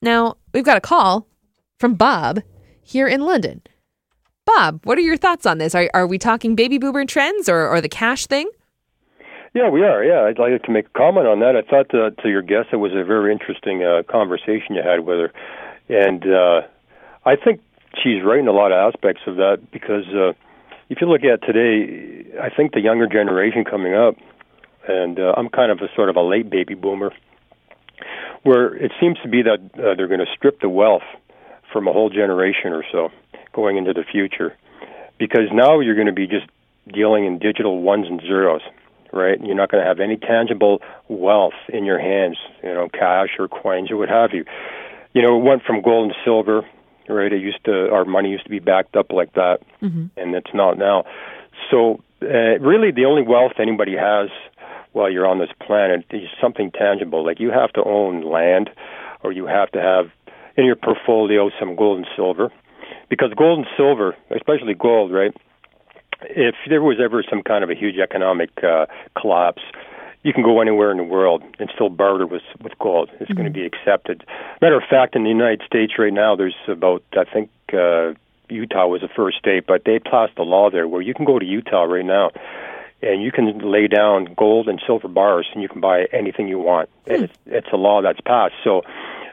Now, 0.00 0.36
we've 0.52 0.64
got 0.64 0.76
a 0.76 0.80
call 0.80 1.28
from 1.78 1.94
Bob 1.94 2.40
here 2.82 3.06
in 3.06 3.20
London. 3.20 3.62
Bob, 4.44 4.80
what 4.84 4.98
are 4.98 5.02
your 5.02 5.16
thoughts 5.16 5.46
on 5.46 5.58
this? 5.58 5.74
Are, 5.74 5.88
are 5.94 6.06
we 6.06 6.18
talking 6.18 6.56
baby 6.56 6.78
boomer 6.78 7.04
trends 7.04 7.48
or, 7.48 7.68
or 7.68 7.80
the 7.80 7.88
cash 7.88 8.26
thing? 8.26 8.50
Yeah, 9.54 9.68
we 9.68 9.82
are. 9.82 10.02
Yeah, 10.02 10.22
I'd 10.22 10.38
like 10.38 10.62
to 10.62 10.70
make 10.70 10.86
a 10.86 10.98
comment 10.98 11.26
on 11.26 11.40
that. 11.40 11.56
I 11.56 11.62
thought 11.62 11.90
to, 11.90 12.10
to 12.22 12.28
your 12.28 12.42
guest 12.42 12.68
it 12.72 12.76
was 12.76 12.92
a 12.92 13.04
very 13.04 13.32
interesting 13.32 13.84
uh, 13.84 14.02
conversation 14.10 14.74
you 14.74 14.82
had 14.82 15.00
with 15.00 15.18
her, 15.18 15.32
and 15.88 16.26
uh, 16.26 16.62
I 17.26 17.36
think 17.36 17.60
she's 18.02 18.24
right 18.24 18.38
in 18.38 18.48
a 18.48 18.52
lot 18.52 18.72
of 18.72 18.94
aspects 18.94 19.22
of 19.26 19.36
that 19.36 19.70
because 19.70 20.06
uh, 20.08 20.32
if 20.88 21.00
you 21.00 21.08
look 21.08 21.22
at 21.24 21.42
today, 21.46 22.26
I 22.40 22.50
think 22.54 22.72
the 22.72 22.80
younger 22.80 23.06
generation 23.06 23.64
coming 23.64 23.94
up, 23.94 24.16
and 24.86 25.18
uh, 25.18 25.34
I'm 25.36 25.48
kind 25.48 25.70
of 25.70 25.78
a 25.78 25.88
sort 25.94 26.08
of 26.08 26.16
a 26.16 26.22
late 26.22 26.50
baby 26.50 26.74
boomer, 26.74 27.12
where 28.42 28.74
it 28.74 28.92
seems 29.00 29.18
to 29.22 29.28
be 29.28 29.42
that 29.42 29.60
uh, 29.74 29.94
they're 29.96 30.08
going 30.08 30.20
to 30.20 30.32
strip 30.36 30.60
the 30.60 30.68
wealth 30.68 31.02
from 31.72 31.88
a 31.88 31.92
whole 31.92 32.10
generation 32.10 32.72
or 32.72 32.84
so 32.90 33.10
going 33.52 33.76
into 33.76 33.92
the 33.92 34.04
future, 34.10 34.56
because 35.18 35.48
now 35.52 35.80
you're 35.80 35.94
going 35.94 36.06
to 36.06 36.12
be 36.12 36.26
just 36.26 36.46
dealing 36.92 37.24
in 37.24 37.38
digital 37.38 37.80
ones 37.80 38.06
and 38.08 38.20
zeros, 38.20 38.62
right? 39.12 39.38
You're 39.40 39.54
not 39.54 39.70
going 39.70 39.82
to 39.82 39.88
have 39.88 40.00
any 40.00 40.16
tangible 40.16 40.80
wealth 41.08 41.54
in 41.68 41.84
your 41.84 42.00
hands, 42.00 42.36
you 42.62 42.74
know, 42.74 42.88
cash 42.88 43.28
or 43.38 43.46
coins 43.46 43.90
or 43.90 43.96
what 43.96 44.08
have 44.08 44.32
you. 44.32 44.44
You 45.14 45.22
know, 45.22 45.38
it 45.38 45.44
went 45.44 45.62
from 45.62 45.82
gold 45.82 46.06
and 46.06 46.14
silver 46.24 46.66
right? 47.12 47.32
It 47.32 47.40
used 47.40 47.64
to 47.64 47.90
our 47.90 48.04
money 48.04 48.30
used 48.30 48.44
to 48.44 48.50
be 48.50 48.58
backed 48.58 48.96
up 48.96 49.12
like 49.12 49.32
that, 49.34 49.58
mm-hmm. 49.80 50.06
and 50.16 50.34
it's 50.34 50.54
not 50.54 50.78
now. 50.78 51.04
So 51.70 52.02
uh, 52.22 52.58
really, 52.60 52.90
the 52.90 53.04
only 53.04 53.22
wealth 53.22 53.52
anybody 53.58 53.96
has 53.96 54.30
while 54.92 55.10
you're 55.10 55.26
on 55.26 55.38
this 55.38 55.50
planet 55.66 56.04
is 56.10 56.28
something 56.40 56.70
tangible. 56.70 57.24
Like 57.24 57.40
you 57.40 57.50
have 57.50 57.72
to 57.74 57.84
own 57.84 58.22
land, 58.22 58.70
or 59.22 59.32
you 59.32 59.46
have 59.46 59.70
to 59.72 59.80
have 59.80 60.10
in 60.56 60.64
your 60.64 60.76
portfolio 60.76 61.50
some 61.58 61.76
gold 61.76 61.98
and 61.98 62.06
silver, 62.14 62.50
because 63.08 63.32
gold 63.36 63.60
and 63.60 63.68
silver, 63.76 64.16
especially 64.30 64.74
gold, 64.74 65.12
right? 65.12 65.34
If 66.22 66.54
there 66.68 66.82
was 66.82 66.98
ever 67.02 67.24
some 67.28 67.42
kind 67.42 67.64
of 67.64 67.70
a 67.70 67.74
huge 67.74 67.98
economic 67.98 68.50
uh, 68.62 68.86
collapse, 69.18 69.62
you 70.22 70.32
can 70.32 70.42
go 70.42 70.60
anywhere 70.60 70.90
in 70.90 70.98
the 70.98 71.04
world 71.04 71.42
and 71.58 71.70
still 71.74 71.88
barter 71.88 72.26
with 72.26 72.42
with 72.62 72.78
gold. 72.78 73.10
It's 73.14 73.22
mm-hmm. 73.22 73.34
going 73.34 73.52
to 73.52 73.58
be 73.58 73.66
accepted. 73.66 74.24
Matter 74.60 74.76
of 74.76 74.84
fact, 74.88 75.16
in 75.16 75.24
the 75.24 75.30
United 75.30 75.62
States 75.66 75.94
right 75.98 76.12
now, 76.12 76.36
there's 76.36 76.56
about 76.68 77.02
I 77.12 77.24
think 77.24 77.50
uh, 77.72 78.12
Utah 78.48 78.86
was 78.86 79.00
the 79.00 79.08
first 79.08 79.38
state, 79.38 79.66
but 79.66 79.84
they 79.84 79.98
passed 79.98 80.38
a 80.38 80.42
law 80.42 80.70
there 80.70 80.86
where 80.86 81.02
you 81.02 81.14
can 81.14 81.24
go 81.24 81.38
to 81.38 81.44
Utah 81.44 81.84
right 81.84 82.04
now 82.04 82.30
and 83.02 83.22
you 83.22 83.32
can 83.32 83.58
lay 83.58 83.88
down 83.88 84.34
gold 84.36 84.68
and 84.68 84.80
silver 84.86 85.08
bars 85.08 85.48
and 85.52 85.62
you 85.62 85.68
can 85.68 85.80
buy 85.80 86.04
anything 86.12 86.46
you 86.48 86.58
want. 86.58 86.88
Mm. 87.06 87.14
And 87.14 87.24
it's, 87.24 87.38
it's 87.46 87.68
a 87.72 87.76
law 87.76 88.02
that's 88.02 88.20
passed. 88.20 88.54
So 88.62 88.82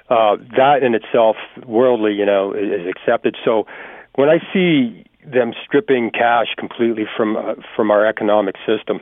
uh, 0.10 0.38
that 0.58 0.82
in 0.82 0.96
itself, 0.96 1.38
worldly, 1.66 2.14
you 2.14 2.26
know, 2.26 2.54
is, 2.54 2.82
is 2.82 2.88
accepted. 2.88 3.38
So 3.46 3.68
when 4.16 4.30
I 4.30 4.40
see 4.52 5.06
them 5.24 5.54
stripping 5.66 6.10
cash 6.12 6.48
completely 6.58 7.06
from 7.16 7.38
uh, 7.38 7.56
from 7.76 7.92
our 7.92 8.06
economic 8.06 8.56
system 8.66 9.02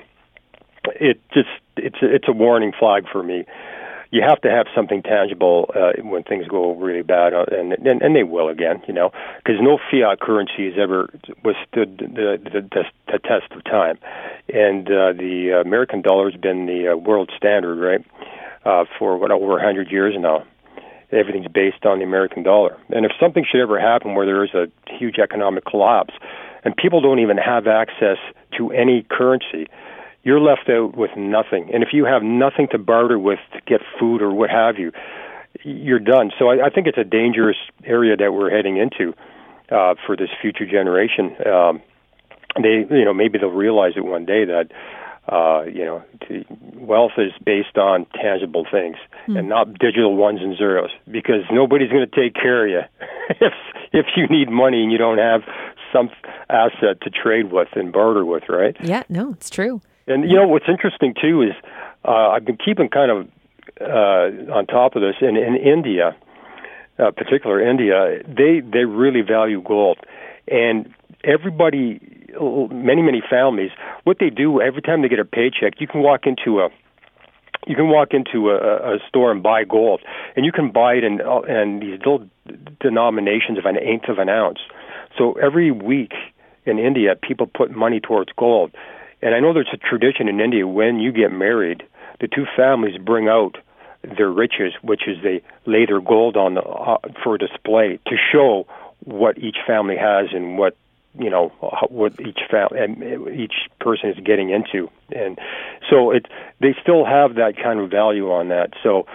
it 1.00 1.20
just 1.34 1.50
it's 1.76 1.98
it's 2.02 2.28
a 2.28 2.32
warning 2.32 2.74
flag 2.78 3.06
for 3.12 3.24
me. 3.24 3.46
You 4.10 4.22
have 4.26 4.40
to 4.42 4.50
have 4.50 4.68
something 4.74 5.04
tangible 5.04 5.70
uh, 5.76 6.02
when 6.02 6.24
things 6.24 6.48
go 6.48 6.74
really 6.76 7.02
bad, 7.02 7.34
uh, 7.34 7.46
and, 7.52 7.74
and 7.74 8.02
and 8.02 8.16
they 8.16 8.24
will 8.24 8.48
again, 8.48 8.82
you 8.88 8.94
know, 8.94 9.12
because 9.38 9.60
no 9.62 9.78
fiat 9.92 10.22
currency 10.22 10.70
has 10.70 10.80
ever 10.80 11.10
withstood 11.44 11.98
the, 11.98 12.40
the, 12.42 12.62
the, 12.62 12.84
the 13.08 13.20
test 13.20 13.52
of 13.52 13.64
time, 13.66 13.98
and 14.48 14.88
uh, 14.88 15.12
the 15.12 15.62
American 15.66 16.02
dollar 16.02 16.32
has 16.32 16.40
been 16.40 16.68
the 16.68 16.94
uh, 16.94 16.96
world 16.96 17.30
standard, 17.36 17.76
right, 17.76 18.06
uh, 18.66 18.86
for 18.98 19.18
what 19.18 19.32
over 19.32 19.58
a 19.58 19.64
hundred 19.64 19.92
years 19.92 20.16
now 20.18 20.46
everything's 21.12 21.48
based 21.48 21.86
on 21.86 22.00
the 22.00 22.06
American 22.06 22.44
dollar. 22.44 22.78
And 22.90 23.06
if 23.06 23.12
something 23.20 23.46
should 23.50 23.62
ever 23.62 23.80
happen 23.80 24.16
where 24.16 24.26
there 24.26 24.44
is 24.44 24.54
a 24.54 24.68
huge 24.98 25.20
economic 25.20 25.66
collapse 25.66 26.14
and 26.64 26.76
people 26.76 27.02
don't 27.02 27.20
even 27.20 27.38
have 27.38 27.68
access 27.68 28.18
to 28.58 28.72
any 28.72 29.06
currency, 29.10 29.68
you're 30.28 30.42
left 30.42 30.70
out 30.70 30.98
with 30.98 31.12
nothing. 31.16 31.72
And 31.74 31.84
if 31.84 31.90
you 31.94 32.04
have 32.04 32.22
nothing 32.22 32.68
to 32.72 32.78
barter 32.78 33.18
with 33.18 33.40
to 33.54 33.62
get 33.66 33.80
food 33.98 34.22
or 34.22 34.34
what 34.34 34.50
have 34.50 34.78
you, 34.78 34.92
you're 35.64 36.00
done. 36.00 36.32
So 36.38 36.50
I, 36.50 36.66
I 36.66 36.70
think 36.70 36.86
it's 36.86 36.98
a 36.98 37.06
dangerous 37.06 37.56
area 37.86 38.18
that 38.18 38.34
we're 38.34 38.50
heading 38.50 38.76
into 38.76 39.14
uh, 39.72 39.96
for 40.06 40.18
this 40.18 40.28
future 40.42 40.66
generation. 40.66 41.34
Um, 41.48 41.82
they, 42.62 42.86
you 42.94 43.06
know, 43.06 43.14
maybe 43.14 43.40
they'll 43.40 43.52
realize 43.52 43.94
it 43.96 44.04
one 44.04 44.26
day 44.26 44.44
that, 44.44 44.70
uh, 45.32 45.64
you 45.64 45.86
know, 45.86 46.04
wealth 46.76 47.14
is 47.18 47.32
based 47.46 47.78
on 47.78 48.06
tangible 48.22 48.66
things 48.70 48.98
mm. 49.30 49.40
and 49.40 49.48
not 49.48 49.80
digital 49.80 50.18
ones 50.18 50.42
and 50.42 50.58
zeros. 50.58 50.90
Because 51.10 51.44
nobody's 51.54 51.90
going 51.90 52.06
to 52.06 52.14
take 52.14 52.34
care 52.34 52.66
of 52.66 52.70
you 52.70 53.08
if 53.40 53.54
if 53.94 54.06
you 54.18 54.28
need 54.28 54.50
money 54.50 54.84
and 54.84 54.92
you 54.92 54.98
don't 54.98 55.20
have 55.20 55.44
some 55.94 56.10
asset 56.50 57.00
to 57.04 57.10
trade 57.10 57.50
with 57.50 57.70
and 57.78 57.94
barter 57.94 58.26
with, 58.26 58.44
right? 58.50 58.76
Yeah, 58.84 59.04
no, 59.08 59.32
it's 59.32 59.50
true. 59.50 59.82
And 60.08 60.30
you 60.30 60.38
know 60.38 60.48
what's 60.48 60.70
interesting 60.70 61.14
too 61.20 61.42
is 61.42 61.54
uh, 62.06 62.30
I've 62.30 62.46
been 62.46 62.58
keeping 62.58 62.90
kind 62.90 63.12
of 63.12 63.28
uh, 63.82 64.54
on 64.54 64.66
top 64.66 64.96
of 64.96 65.02
this. 65.02 65.16
In 65.22 65.36
in 65.36 65.56
India, 65.56 66.16
uh, 66.98 67.12
particular 67.12 67.62
India, 67.62 68.24
they 68.26 68.62
they 68.62 68.86
really 68.86 69.22
value 69.22 69.62
gold, 69.62 70.00
and 70.48 70.94
everybody, 71.24 72.00
many 72.72 73.02
many 73.02 73.22
families, 73.30 73.72
what 74.06 74.18
they 74.20 74.30
do 74.30 74.62
every 74.62 74.82
time 74.82 75.02
they 75.02 75.10
get 75.10 75.20
a 75.20 75.26
paycheck, 75.26 75.80
you 75.80 75.88
can 75.88 76.02
walk 76.02 76.26
into 76.26 76.62
a 76.62 76.70
you 77.68 77.76
can 77.76 77.90
walk 77.90 78.14
into 78.14 78.50
a, 78.50 78.96
a 78.96 79.00
store 79.10 79.30
and 79.30 79.44
buy 79.44 79.66
gold, 79.66 80.02
and 80.36 80.46
you 80.46 80.54
can 80.54 80.72
buy 80.72 80.94
it 80.94 81.04
in 81.04 81.20
in 81.50 81.80
these 81.80 82.00
little 82.00 82.26
denominations 82.80 83.58
of 83.58 83.66
an 83.66 83.78
eighth 83.78 84.08
of 84.08 84.20
an 84.20 84.30
ounce. 84.30 84.60
So 85.18 85.34
every 85.34 85.72
week 85.72 86.14
in 86.66 86.80
India, 86.80 87.16
people 87.16 87.48
put 87.48 87.72
money 87.72 88.00
towards 88.00 88.30
gold. 88.38 88.72
And 89.22 89.34
I 89.34 89.40
know 89.40 89.54
there's 89.54 89.68
a 89.74 89.78
tradition 89.78 90.28
in 90.28 90.40
India 90.40 90.68
when 90.68 91.00
you 91.00 91.12
get 91.12 91.32
married, 91.32 91.84
the 92.20 92.28
two 92.28 92.46
families 92.56 92.98
bring 92.98 93.28
out 93.28 93.58
their 94.04 94.30
riches, 94.30 94.74
which 94.82 95.08
is 95.08 95.18
they 95.24 95.42
lay 95.66 95.86
their 95.86 96.02
gold 96.02 96.38
on 96.38 96.54
the, 96.54 96.62
uh, 96.62 96.98
for 97.24 97.38
display 97.38 98.00
to 98.08 98.16
show 98.32 98.68
what 99.04 99.38
each 99.38 99.58
family 99.66 99.98
has 99.98 100.28
and 100.34 100.58
what 100.58 100.76
you 101.20 101.30
know 101.30 101.50
what 101.90 102.14
each 102.20 102.40
family 102.50 102.80
and 102.80 103.40
each 103.40 103.54
person 103.80 104.10
is 104.10 104.18
getting 104.24 104.50
into, 104.52 104.90
and 105.16 105.40
so 105.90 106.12
it 106.12 106.28
they 106.60 106.76
still 106.82 107.06
have 107.06 107.36
that 107.36 107.56
kind 107.62 107.80
of 107.80 107.90
value 107.90 108.32
on 108.32 108.50
that. 108.50 108.74
So 108.84 109.08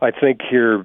I 0.00 0.10
think 0.10 0.40
here 0.42 0.84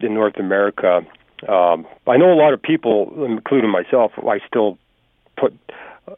in 0.00 0.14
North 0.14 0.36
America, 0.36 1.06
um, 1.48 1.86
I 2.06 2.16
know 2.16 2.32
a 2.32 2.36
lot 2.36 2.52
of 2.52 2.60
people, 2.60 3.24
including 3.24 3.70
myself, 3.70 4.12
I 4.18 4.40
still 4.46 4.78
put 5.36 5.58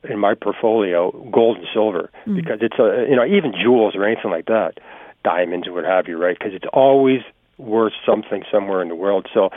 in 0.04 0.18
my 0.18 0.34
portfolio 0.34 1.10
gold 1.30 1.58
and 1.58 1.66
silver 1.72 2.10
mm. 2.26 2.36
because 2.36 2.58
it's 2.62 2.78
a 2.78 3.06
you 3.08 3.16
know 3.16 3.24
even 3.24 3.52
jewels 3.52 3.94
or 3.94 4.04
anything 4.04 4.30
like 4.30 4.46
that, 4.46 4.78
diamonds 5.24 5.66
or 5.66 5.72
what 5.72 5.84
have 5.84 6.08
you, 6.08 6.16
right? 6.16 6.38
Because 6.38 6.54
it's 6.54 6.66
always 6.72 7.20
worth 7.58 7.92
something 8.06 8.44
somewhere 8.50 8.82
in 8.82 8.88
the 8.88 8.94
world. 8.94 9.26
So, 9.32 9.50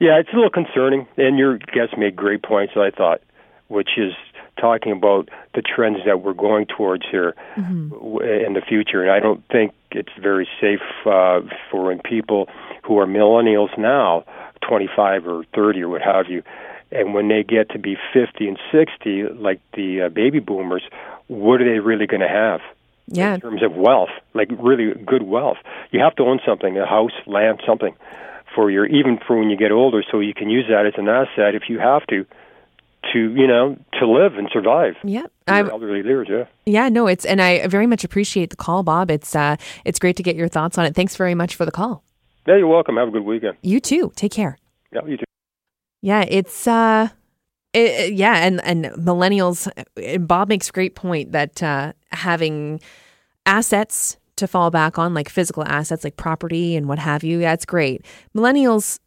yeah, 0.00 0.18
it's 0.18 0.30
a 0.32 0.36
little 0.36 0.50
concerning. 0.50 1.06
And 1.16 1.38
your 1.38 1.58
guest 1.58 1.96
made 1.96 2.16
great 2.16 2.42
points. 2.42 2.74
I 2.76 2.90
thought, 2.90 3.20
which 3.68 3.90
is 3.96 4.12
talking 4.60 4.92
about 4.92 5.28
the 5.54 5.62
trends 5.62 5.98
that 6.06 6.22
we're 6.22 6.32
going 6.32 6.66
towards 6.66 7.04
here 7.10 7.34
mm-hmm. 7.56 7.92
in 8.22 8.54
the 8.54 8.62
future. 8.66 9.02
And 9.02 9.10
I 9.10 9.20
don't 9.20 9.42
think 9.48 9.72
it's 9.90 10.12
very 10.20 10.48
safe 10.60 10.80
uh, 11.06 11.40
for 11.70 11.86
when 11.86 12.00
people 12.00 12.48
who 12.82 12.98
are 12.98 13.06
millennials 13.06 13.76
now, 13.78 14.24
25 14.66 15.26
or 15.26 15.44
30 15.54 15.82
or 15.82 15.88
what 15.88 16.02
have 16.02 16.26
you, 16.28 16.42
And 16.92 17.14
when 17.14 17.28
they 17.28 17.42
get 17.42 17.70
to 17.70 17.78
be 17.78 17.96
50 18.12 18.48
and 18.48 18.58
60, 18.70 19.24
like 19.34 19.60
the 19.74 20.02
uh, 20.02 20.08
baby 20.08 20.38
boomers, 20.38 20.82
what 21.26 21.60
are 21.60 21.64
they 21.64 21.80
really 21.80 22.06
going 22.06 22.20
to 22.20 22.28
have? 22.28 22.60
Yeah. 23.06 23.34
In 23.34 23.40
terms 23.40 23.62
of 23.62 23.74
wealth, 23.74 24.10
like 24.32 24.48
really 24.58 24.94
good 25.04 25.22
wealth. 25.22 25.58
You 25.90 26.00
have 26.00 26.14
to 26.16 26.22
own 26.22 26.40
something, 26.46 26.78
a 26.78 26.86
house, 26.86 27.12
land, 27.26 27.60
something 27.66 27.94
for 28.54 28.70
your, 28.70 28.86
even 28.86 29.18
for 29.26 29.38
when 29.38 29.50
you 29.50 29.56
get 29.56 29.72
older, 29.72 30.02
so 30.10 30.20
you 30.20 30.32
can 30.34 30.48
use 30.48 30.66
that 30.68 30.86
as 30.86 30.94
an 30.96 31.08
asset 31.08 31.54
if 31.54 31.68
you 31.68 31.78
have 31.78 32.06
to, 32.06 32.24
to, 33.12 33.18
you 33.18 33.46
know, 33.46 33.76
to 33.98 34.06
live 34.06 34.36
and 34.36 34.48
survive. 34.52 34.94
Yeah. 35.02 35.26
I, 35.46 35.58
I'm, 35.58 35.68
elderly 35.68 36.02
years, 36.02 36.28
yeah. 36.30 36.44
yeah, 36.64 36.88
no, 36.88 37.06
it's, 37.06 37.26
and 37.26 37.42
I 37.42 37.66
very 37.66 37.86
much 37.86 38.04
appreciate 38.04 38.50
the 38.50 38.56
call, 38.56 38.82
Bob. 38.82 39.10
It's, 39.10 39.36
uh, 39.36 39.56
it's 39.84 39.98
great 39.98 40.16
to 40.16 40.22
get 40.22 40.36
your 40.36 40.48
thoughts 40.48 40.78
on 40.78 40.86
it. 40.86 40.94
Thanks 40.94 41.16
very 41.16 41.34
much 41.34 41.56
for 41.56 41.66
the 41.66 41.72
call. 41.72 42.02
Yeah, 42.46 42.56
you're 42.56 42.66
welcome. 42.66 42.96
Have 42.96 43.08
a 43.08 43.10
good 43.10 43.24
weekend. 43.24 43.56
You 43.62 43.80
too. 43.80 44.12
Take 44.16 44.32
care. 44.32 44.58
Yeah, 44.92 45.00
you 45.06 45.16
too. 45.18 45.24
Yeah, 46.04 46.26
it's 46.28 46.66
uh 46.66 47.08
it, 47.72 48.12
yeah, 48.12 48.44
and 48.44 48.62
and 48.62 48.84
millennials 48.98 49.66
Bob 50.26 50.50
makes 50.50 50.68
a 50.68 50.72
great 50.72 50.94
point 50.94 51.32
that 51.32 51.62
uh 51.62 51.94
having 52.12 52.82
assets 53.46 54.18
to 54.36 54.46
fall 54.46 54.70
back 54.70 54.98
on 54.98 55.14
like 55.14 55.30
physical 55.30 55.64
assets 55.64 56.04
like 56.04 56.18
property 56.18 56.76
and 56.76 56.88
what 56.88 56.98
have 56.98 57.24
you, 57.24 57.38
that's 57.38 57.64
great. 57.64 58.04
Millennials 58.36 58.98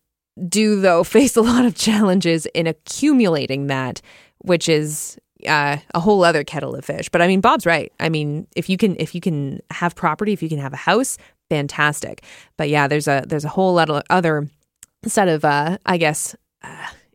do 0.50 0.82
though 0.82 1.04
face 1.18 1.36
a 1.36 1.42
lot 1.42 1.66
of 1.66 1.76
challenges 1.76 2.48
in 2.48 2.66
accumulating 2.66 3.68
that, 3.68 4.02
which 4.40 4.68
is 4.68 5.20
uh, 5.48 5.78
a 5.94 6.00
whole 6.00 6.24
other 6.24 6.44
kettle 6.44 6.74
of 6.74 6.84
fish. 6.84 7.10
But 7.10 7.22
I 7.22 7.28
mean, 7.28 7.42
Bob's 7.42 7.68
right. 7.68 7.94
I 8.00 8.10
mean, 8.10 8.48
if 8.56 8.72
you 8.72 8.78
can 8.78 8.96
if 8.98 9.14
you 9.14 9.22
can 9.22 9.60
have 9.70 9.94
property, 9.94 10.34
if 10.34 10.42
you 10.42 10.50
can 10.50 10.58
have 10.58 10.74
a 10.74 10.78
house, 10.78 11.20
fantastic. 11.48 12.24
But 12.58 12.70
yeah, 12.70 12.88
there's 12.88 13.08
a 13.08 13.24
there's 13.28 13.46
a 13.46 13.50
whole 13.50 13.76
lot 13.76 13.92
of 13.92 14.02
other 14.10 14.50
set 15.06 15.28
of 15.28 15.46
uh, 15.46 15.78
I 15.86 15.98
guess 15.98 16.34
uh, 16.34 16.38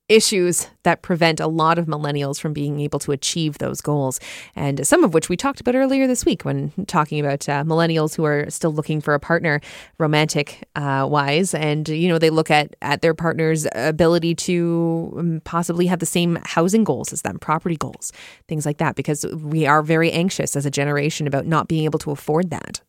issues 0.09 0.69
that 0.83 1.01
prevent 1.01 1.41
a 1.41 1.47
lot 1.47 1.79
of 1.79 1.87
millennials 1.87 2.39
from 2.39 2.53
being 2.53 2.81
able 2.81 2.99
to 2.99 3.13
achieve 3.13 3.59
those 3.59 3.81
goals, 3.81 4.21
and 4.55 4.87
some 4.87 5.05
of 5.05 5.15
which 5.15 5.29
we 5.29 5.37
talked 5.37 5.61
about 5.61 5.75
earlier 5.75 6.07
this 6.07 6.25
week 6.25 6.45
when 6.45 6.71
talking 6.87 7.19
about 7.19 7.49
uh, 7.49 7.65
millennials 7.65 8.15
who 8.15 8.25
are 8.25 8.51
still 8.51 8.73
looking 8.73 9.01
for 9.01 9.15
a 9.15 9.21
partner, 9.21 9.61
romantic 9.99 10.69
uh, 10.77 11.07
wise, 11.09 11.55
and 11.55 11.89
you 11.89 12.09
know 12.09 12.19
they 12.19 12.31
look 12.31 12.51
at 12.51 12.77
at 12.83 13.01
their 13.01 13.15
partner's 13.15 13.67
ability 13.75 14.35
to 14.35 15.15
um, 15.17 15.41
possibly 15.45 15.87
have 15.87 16.01
the 16.01 16.07
same 16.07 16.39
housing 16.45 16.85
goals 16.85 17.13
as 17.13 17.23
them, 17.23 17.39
property 17.39 17.77
goals, 17.77 18.13
things 18.49 18.67
like 18.67 18.79
that, 18.79 18.97
because 18.97 19.25
we 19.27 19.67
are 19.67 19.83
very 19.83 20.13
anxious 20.13 20.57
as 20.57 20.67
a 20.67 20.71
generation 20.71 21.27
about 21.27 21.47
not 21.47 21.69
being 21.69 21.85
able 21.85 21.99
to 22.01 22.11
afford 22.11 22.51
that. 22.51 22.83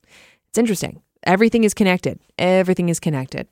It's 0.50 0.58
interesting. 0.58 1.02
Everything 1.26 1.64
is 1.64 1.74
connected. 1.74 2.20
Everything 2.38 2.90
is 2.90 3.00
connected. 3.00 3.48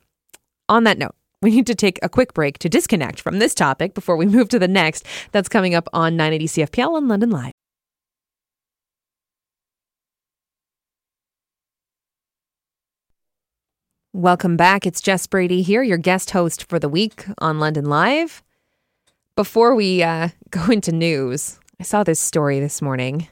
On 0.68 0.84
that 0.84 0.98
note, 0.98 1.14
we 1.42 1.50
need 1.50 1.66
to 1.66 1.74
take 1.74 1.98
a 2.02 2.08
quick 2.08 2.32
break 2.32 2.58
to 2.58 2.68
disconnect 2.68 3.20
from 3.20 3.38
this 3.38 3.54
topic 3.54 3.92
before 3.94 4.16
we 4.16 4.26
move 4.36 4.48
to 4.50 4.58
the 4.58 4.68
next. 4.68 5.04
That's 5.32 5.48
coming 5.48 5.74
up 5.74 5.88
on 5.92 6.16
980 6.16 6.46
CFPL 6.46 6.94
on 6.94 7.08
London 7.08 7.30
Live. 7.30 7.52
Welcome 14.14 14.58
back. 14.58 14.86
It's 14.86 15.00
Jess 15.00 15.26
Brady 15.26 15.62
here, 15.62 15.82
your 15.82 15.96
guest 15.96 16.32
host 16.32 16.68
for 16.68 16.78
the 16.78 16.88
week 16.88 17.24
on 17.38 17.58
London 17.58 17.86
Live. 17.86 18.42
Before 19.36 19.74
we 19.74 20.02
uh, 20.02 20.28
go 20.50 20.66
into 20.66 20.92
news, 20.92 21.58
I 21.80 21.84
saw 21.84 22.04
this 22.04 22.20
story 22.20 22.60
this 22.60 22.82
morning, 22.82 23.28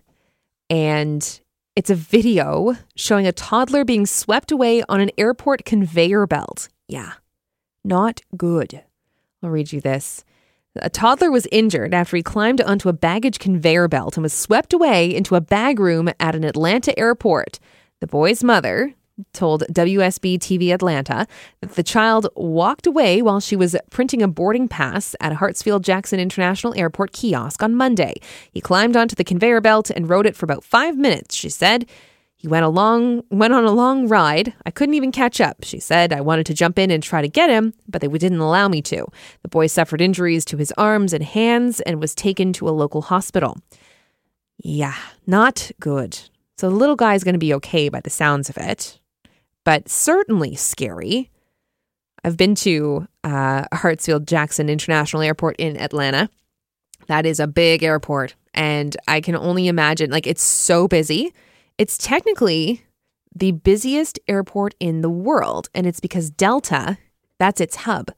and 0.70 1.40
it's 1.76 1.90
a 1.90 1.94
video 1.94 2.76
showing 2.96 3.26
a 3.26 3.32
toddler 3.32 3.84
being 3.84 4.06
swept 4.06 4.50
away 4.50 4.82
on 4.88 5.00
an 5.00 5.10
airport 5.18 5.66
conveyor 5.66 6.26
belt. 6.26 6.70
Yeah, 6.88 7.12
not 7.84 8.20
good. 8.36 8.82
I'll 9.42 9.50
read 9.50 9.72
you 9.72 9.80
this. 9.80 10.24
A 10.76 10.88
toddler 10.88 11.30
was 11.30 11.48
injured 11.50 11.92
after 11.92 12.16
he 12.16 12.22
climbed 12.22 12.60
onto 12.60 12.88
a 12.88 12.92
baggage 12.92 13.40
conveyor 13.40 13.88
belt 13.88 14.16
and 14.16 14.22
was 14.22 14.32
swept 14.32 14.72
away 14.72 15.12
into 15.12 15.34
a 15.34 15.40
bag 15.40 15.80
room 15.80 16.08
at 16.20 16.36
an 16.36 16.44
Atlanta 16.44 16.96
airport. 16.98 17.58
The 18.00 18.06
boy's 18.06 18.44
mother 18.44 18.94
told 19.32 19.64
WSB 19.70 20.38
TV 20.38 20.72
Atlanta 20.72 21.26
that 21.60 21.74
the 21.74 21.82
child 21.82 22.28
walked 22.34 22.86
away 22.86 23.20
while 23.20 23.40
she 23.40 23.56
was 23.56 23.76
printing 23.90 24.22
a 24.22 24.28
boarding 24.28 24.68
pass 24.68 25.14
at 25.20 25.32
a 25.32 25.36
Hartsfield 25.36 25.82
Jackson 25.82 26.20
International 26.20 26.74
Airport 26.78 27.12
kiosk 27.12 27.62
on 27.62 27.74
Monday. 27.74 28.14
He 28.52 28.60
climbed 28.60 28.96
onto 28.96 29.14
the 29.14 29.24
conveyor 29.24 29.60
belt 29.60 29.90
and 29.90 30.08
rode 30.08 30.26
it 30.26 30.36
for 30.36 30.44
about 30.44 30.64
five 30.64 30.96
minutes, 30.96 31.34
she 31.34 31.48
said. 31.48 31.86
He 32.40 32.48
went 32.48 32.64
along 32.64 33.24
went 33.30 33.52
on 33.52 33.66
a 33.66 33.70
long 33.70 34.08
ride. 34.08 34.54
I 34.64 34.70
couldn't 34.70 34.94
even 34.94 35.12
catch 35.12 35.42
up, 35.42 35.58
she 35.62 35.78
said. 35.78 36.10
I 36.10 36.22
wanted 36.22 36.46
to 36.46 36.54
jump 36.54 36.78
in 36.78 36.90
and 36.90 37.02
try 37.02 37.20
to 37.20 37.28
get 37.28 37.50
him, 37.50 37.74
but 37.86 38.00
they 38.00 38.08
didn't 38.08 38.38
allow 38.38 38.66
me 38.66 38.80
to. 38.80 39.06
The 39.42 39.50
boy 39.50 39.66
suffered 39.66 40.00
injuries 40.00 40.46
to 40.46 40.56
his 40.56 40.72
arms 40.78 41.12
and 41.12 41.22
hands 41.22 41.82
and 41.82 42.00
was 42.00 42.14
taken 42.14 42.54
to 42.54 42.66
a 42.66 42.70
local 42.70 43.02
hospital. 43.02 43.58
Yeah, 44.56 44.94
not 45.26 45.70
good. 45.80 46.18
So 46.56 46.70
the 46.70 46.76
little 46.76 46.96
guy's 46.96 47.24
going 47.24 47.34
to 47.34 47.38
be 47.38 47.52
okay 47.52 47.90
by 47.90 48.00
the 48.00 48.08
sounds 48.08 48.48
of 48.48 48.56
it, 48.56 48.98
but 49.62 49.90
certainly 49.90 50.54
scary. 50.54 51.28
I've 52.24 52.38
been 52.38 52.54
to 52.54 53.06
uh, 53.22 53.64
Hartsfield 53.74 54.24
Jackson 54.24 54.70
International 54.70 55.20
Airport 55.20 55.56
in 55.56 55.76
Atlanta. 55.76 56.30
That 57.06 57.26
is 57.26 57.38
a 57.38 57.46
big 57.46 57.82
airport, 57.82 58.34
and 58.54 58.96
I 59.06 59.20
can 59.20 59.36
only 59.36 59.68
imagine, 59.68 60.10
like, 60.10 60.26
it's 60.26 60.42
so 60.42 60.88
busy. 60.88 61.34
It's 61.80 61.96
technically 61.96 62.82
the 63.34 63.52
busiest 63.52 64.20
airport 64.28 64.74
in 64.80 65.00
the 65.00 65.08
world, 65.08 65.70
and 65.74 65.86
it's 65.86 65.98
because 65.98 66.28
Delta, 66.28 66.98
that's 67.38 67.58
its 67.58 67.74
hub. 67.74 68.12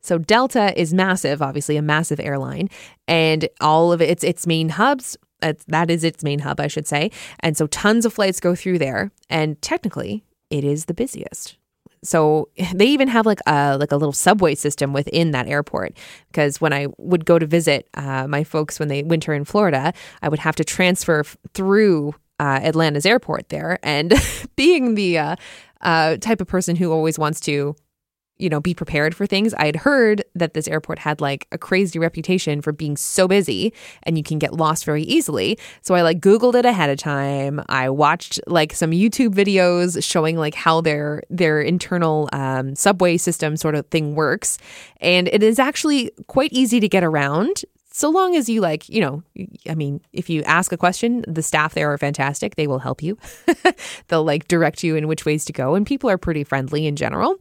So 0.00 0.16
Delta 0.16 0.72
is 0.80 0.94
massive, 0.94 1.42
obviously 1.42 1.76
a 1.76 1.82
massive 1.82 2.18
airline, 2.18 2.70
and 3.06 3.50
all 3.60 3.92
of 3.92 4.00
its 4.00 4.24
its 4.24 4.46
main 4.46 4.70
hubs. 4.70 5.18
That 5.40 5.90
is 5.90 6.04
its 6.04 6.24
main 6.24 6.38
hub, 6.38 6.58
I 6.58 6.68
should 6.68 6.86
say. 6.88 7.10
And 7.40 7.54
so 7.54 7.66
tons 7.66 8.06
of 8.06 8.14
flights 8.14 8.40
go 8.40 8.54
through 8.54 8.78
there, 8.78 9.10
and 9.28 9.60
technically, 9.60 10.24
it 10.48 10.64
is 10.64 10.86
the 10.86 10.94
busiest. 10.94 11.58
So 12.02 12.48
they 12.74 12.86
even 12.86 13.08
have 13.08 13.26
like 13.26 13.40
a 13.46 13.76
like 13.76 13.92
a 13.92 13.96
little 13.96 14.14
subway 14.14 14.54
system 14.54 14.94
within 14.94 15.32
that 15.32 15.48
airport. 15.48 15.98
Because 16.28 16.62
when 16.62 16.72
I 16.72 16.86
would 16.96 17.26
go 17.26 17.38
to 17.38 17.44
visit 17.44 17.90
uh, 17.92 18.26
my 18.26 18.42
folks 18.42 18.78
when 18.78 18.88
they 18.88 19.02
winter 19.02 19.34
in 19.34 19.44
Florida, 19.44 19.92
I 20.22 20.30
would 20.30 20.38
have 20.38 20.56
to 20.56 20.64
transfer 20.64 21.24
through 21.52 22.14
uh, 22.40 22.60
Atlanta's 22.62 23.06
airport 23.06 23.48
there. 23.48 23.78
And 23.82 24.14
being 24.56 24.94
the 24.94 25.18
uh, 25.18 25.36
uh, 25.80 26.16
type 26.18 26.40
of 26.40 26.48
person 26.48 26.76
who 26.76 26.92
always 26.92 27.18
wants 27.18 27.40
to, 27.40 27.74
you 28.38 28.48
know, 28.48 28.60
be 28.60 28.74
prepared 28.74 29.14
for 29.14 29.26
things, 29.26 29.54
I 29.54 29.66
had 29.66 29.76
heard 29.76 30.24
that 30.34 30.54
this 30.54 30.66
airport 30.66 30.98
had 30.98 31.20
like 31.20 31.46
a 31.52 31.58
crazy 31.58 31.98
reputation 31.98 32.60
for 32.60 32.72
being 32.72 32.96
so 32.96 33.28
busy 33.28 33.72
and 34.02 34.16
you 34.16 34.24
can 34.24 34.38
get 34.38 34.54
lost 34.54 34.84
very 34.84 35.02
easily. 35.04 35.58
So 35.82 35.94
I 35.94 36.02
like 36.02 36.18
Googled 36.18 36.56
it 36.56 36.64
ahead 36.64 36.90
of 36.90 36.98
time. 36.98 37.62
I 37.68 37.88
watched 37.88 38.40
like 38.48 38.72
some 38.72 38.90
YouTube 38.90 39.34
videos 39.34 40.02
showing 40.02 40.36
like 40.36 40.54
how 40.54 40.80
their 40.80 41.22
their 41.30 41.60
internal 41.60 42.28
um, 42.32 42.74
subway 42.74 43.16
system 43.16 43.56
sort 43.56 43.76
of 43.76 43.86
thing 43.88 44.16
works, 44.16 44.58
and 45.00 45.28
it 45.28 45.42
is 45.42 45.60
actually 45.60 46.10
quite 46.26 46.52
easy 46.52 46.80
to 46.80 46.88
get 46.88 47.04
around 47.04 47.62
so 47.92 48.10
long 48.10 48.34
as 48.36 48.48
you 48.48 48.60
like, 48.60 48.88
you 48.88 49.00
know, 49.00 49.22
I 49.68 49.74
mean, 49.74 50.00
if 50.12 50.30
you 50.30 50.42
ask 50.44 50.72
a 50.72 50.76
question, 50.76 51.24
the 51.28 51.42
staff 51.42 51.74
there 51.74 51.92
are 51.92 51.98
fantastic. 51.98 52.56
They 52.56 52.66
will 52.66 52.78
help 52.78 53.02
you. 53.02 53.18
They'll 54.08 54.24
like 54.24 54.48
direct 54.48 54.82
you 54.82 54.96
in 54.96 55.08
which 55.08 55.26
ways 55.26 55.44
to 55.44 55.52
go, 55.52 55.74
and 55.74 55.86
people 55.86 56.08
are 56.08 56.18
pretty 56.18 56.42
friendly 56.42 56.86
in 56.86 56.96
general. 56.96 57.36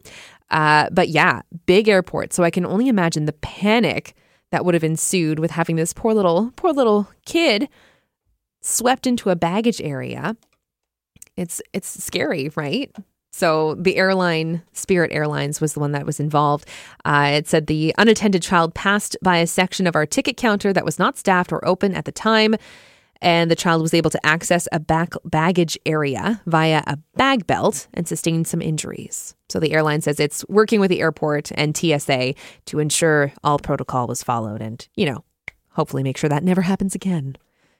Uh, 0.50 0.90
but 0.92 1.08
yeah, 1.08 1.42
big 1.66 1.88
airport. 1.88 2.34
So 2.34 2.44
I 2.44 2.50
can 2.50 2.66
only 2.66 2.90
imagine 2.90 3.26
the 3.26 3.34
panic 3.34 4.14
that 4.52 4.66
would 4.66 4.74
have 4.74 4.84
ensued 4.84 5.40
with 5.40 5.52
having 5.52 5.78
this 5.78 5.94
poor 5.94 6.14
little, 6.14 6.52
poor 6.58 6.74
little 6.74 7.08
kid 7.26 7.70
swept 8.62 9.08
into 9.08 9.30
a 9.30 9.36
baggage 9.36 9.82
area. 9.82 10.36
It's 11.38 11.62
it's 11.72 12.04
scary, 12.04 12.52
right? 12.56 12.94
So 13.32 13.76
the 13.76 13.96
airline, 13.96 14.62
Spirit 14.74 15.12
Airlines, 15.14 15.62
was 15.62 15.74
the 15.74 15.80
one 15.80 15.94
that 15.94 16.06
was 16.06 16.20
involved. 16.20 16.68
Uh, 17.06 17.32
it 17.34 17.48
said 17.48 17.68
the 17.68 17.96
unattended 17.98 18.44
child 18.44 18.76
passed 18.76 19.16
by 19.24 19.38
a 19.38 19.48
section 19.48 19.88
of 19.88 19.96
our 19.96 20.06
ticket 20.06 20.36
counter 20.36 20.74
that 20.74 20.86
was 20.86 21.00
not 21.00 21.18
staffed 21.18 21.52
or 21.52 21.66
open 21.66 21.96
at 21.96 22.06
the 22.06 22.12
time, 22.12 22.56
and 23.22 23.50
the 23.50 23.56
child 23.56 23.82
was 23.82 23.94
able 23.94 24.10
to 24.10 24.26
access 24.26 24.68
a 24.72 24.80
back 24.80 25.14
baggage 25.24 25.78
area 25.86 26.42
via 26.46 26.84
a 26.88 26.98
bag 27.16 27.48
belt 27.48 27.88
and 27.94 28.08
sustained 28.08 28.48
some 28.48 28.62
injuries. 28.62 29.34
So 29.48 29.60
the 29.60 29.72
airline 29.72 30.02
says 30.02 30.20
it's 30.20 30.46
working 30.50 30.80
with 30.80 30.90
the 30.90 31.02
airport 31.02 31.52
and 31.56 31.76
TSA 31.76 32.34
to 32.66 32.80
ensure 32.80 33.32
all 33.44 33.60
protocol 33.60 34.08
was 34.08 34.24
followed, 34.24 34.62
and 34.62 34.86
you 34.96 35.06
know, 35.06 35.24
hopefully 35.70 36.04
make 36.04 36.18
sure 36.18 36.30
that 36.30 36.44
never 36.44 36.62
happens 36.62 36.96
again. 36.96 37.38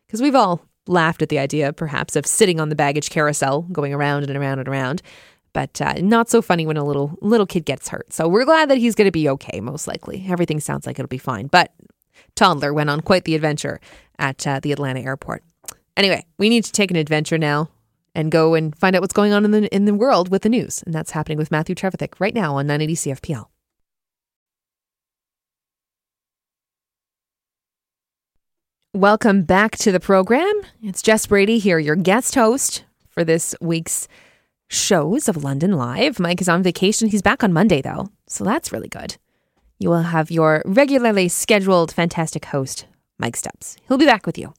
Because 0.08 0.22
we've 0.22 0.36
all 0.36 0.62
laughed 0.88 1.22
at 1.22 1.30
the 1.30 1.40
idea, 1.40 1.74
perhaps, 1.74 2.16
of 2.16 2.26
sitting 2.26 2.60
on 2.60 2.70
the 2.70 2.76
baggage 2.76 3.10
carousel, 3.10 3.64
going 3.72 3.94
around 3.94 4.24
and 4.24 4.36
around 4.36 4.60
and 4.60 4.68
around 4.68 5.02
but 5.54 5.82
uh, 5.82 5.94
not 5.94 6.30
so 6.30 6.42
funny 6.42 6.66
when 6.66 6.78
a 6.78 6.84
little 6.84 7.18
little 7.22 7.46
kid 7.46 7.66
gets 7.66 7.90
hurt. 7.90 8.14
So 8.14 8.28
we're 8.28 8.46
glad 8.46 8.70
that 8.70 8.78
he's 8.78 8.96
going 8.96 9.08
to 9.08 9.12
be 9.12 9.30
okay. 9.30 9.60
Most 9.60 9.88
likely, 9.88 10.26
everything 10.28 10.60
sounds 10.60 10.86
like 10.86 11.00
it'll 11.00 11.08
be 11.08 11.18
fine. 11.18 11.48
But 11.48 11.72
toddler 12.36 12.74
went 12.74 12.90
on 12.90 13.02
quite 13.02 13.26
the 13.26 13.36
adventure 13.36 13.80
at 14.20 14.46
uh, 14.48 14.60
the 14.60 14.72
Atlanta 14.72 15.02
airport. 15.02 15.44
Anyway, 15.98 16.26
we 16.38 16.50
need 16.50 16.64
to 16.64 16.72
take 16.72 16.92
an 16.92 16.98
adventure 16.98 17.38
now 17.38 17.70
and 18.16 18.32
go 18.32 18.54
and 18.54 18.76
find 18.78 18.96
out 18.96 19.02
what's 19.02 19.14
going 19.14 19.34
on 19.34 19.46
in 19.46 19.52
the 19.52 19.76
in 19.76 19.86
the 19.86 19.94
world 19.94 20.30
with 20.30 20.44
the 20.44 20.50
news, 20.50 20.84
and 20.84 20.94
that's 20.94 21.12
happening 21.12 21.38
with 21.38 21.52
Matthew 21.52 21.76
Trevithick 21.76 22.20
right 22.20 22.34
now 22.34 22.56
on 22.56 22.68
980 22.68 23.12
CFPL. 23.12 23.48
Welcome 28.94 29.44
back 29.44 29.78
to 29.78 29.92
the 29.94 30.02
program. 30.02 30.52
It's 30.84 31.02
Jess 31.02 31.26
Brady 31.26 31.60
here, 31.60 31.80
your 31.80 31.96
guest 31.96 32.36
host 32.36 32.84
for 33.08 33.24
this 33.24 33.56
week's 33.62 34.10
shows 34.72 35.28
of 35.28 35.44
London 35.44 35.74
Live. 35.74 36.18
Mike 36.20 36.40
is 36.40 36.48
on 36.48 36.64
vacation. 36.64 37.10
He's 37.10 37.22
back 37.22 37.44
on 37.44 37.52
Monday, 37.52 37.82
though, 37.82 38.10
so 38.26 38.46
that's 38.46 38.72
really 38.72 38.88
good. 38.88 39.18
You 39.80 39.90
will 39.90 40.04
have 40.04 40.32
your 40.32 40.64
regularly 40.66 41.28
scheduled 41.28 41.92
fantastic 41.92 42.46
host, 42.46 42.86
Mike 43.20 43.36
Stubbs. 43.36 43.78
He'll 43.88 43.98
be 43.98 44.06
back 44.06 44.26
with 44.26 44.38
you. 44.38 44.54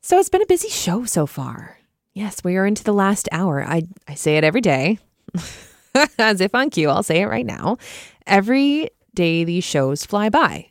So 0.00 0.18
it's 0.18 0.28
been 0.28 0.42
a 0.42 0.46
busy 0.46 0.68
show 0.68 1.04
so 1.04 1.26
far. 1.26 1.78
Yes, 2.14 2.44
we 2.44 2.56
are 2.56 2.64
into 2.64 2.84
the 2.84 2.94
last 2.94 3.28
hour. 3.32 3.64
I, 3.64 3.82
I 4.06 4.14
say 4.14 4.36
it 4.36 4.44
every 4.44 4.60
day, 4.60 5.00
as 6.18 6.40
if 6.40 6.54
on 6.54 6.70
cue. 6.70 6.88
I'll 6.88 7.02
say 7.02 7.22
it 7.22 7.26
right 7.26 7.44
now. 7.44 7.78
Every 8.26 8.90
day 9.14 9.42
these 9.42 9.64
shows 9.64 10.04
fly 10.04 10.28
by 10.28 10.70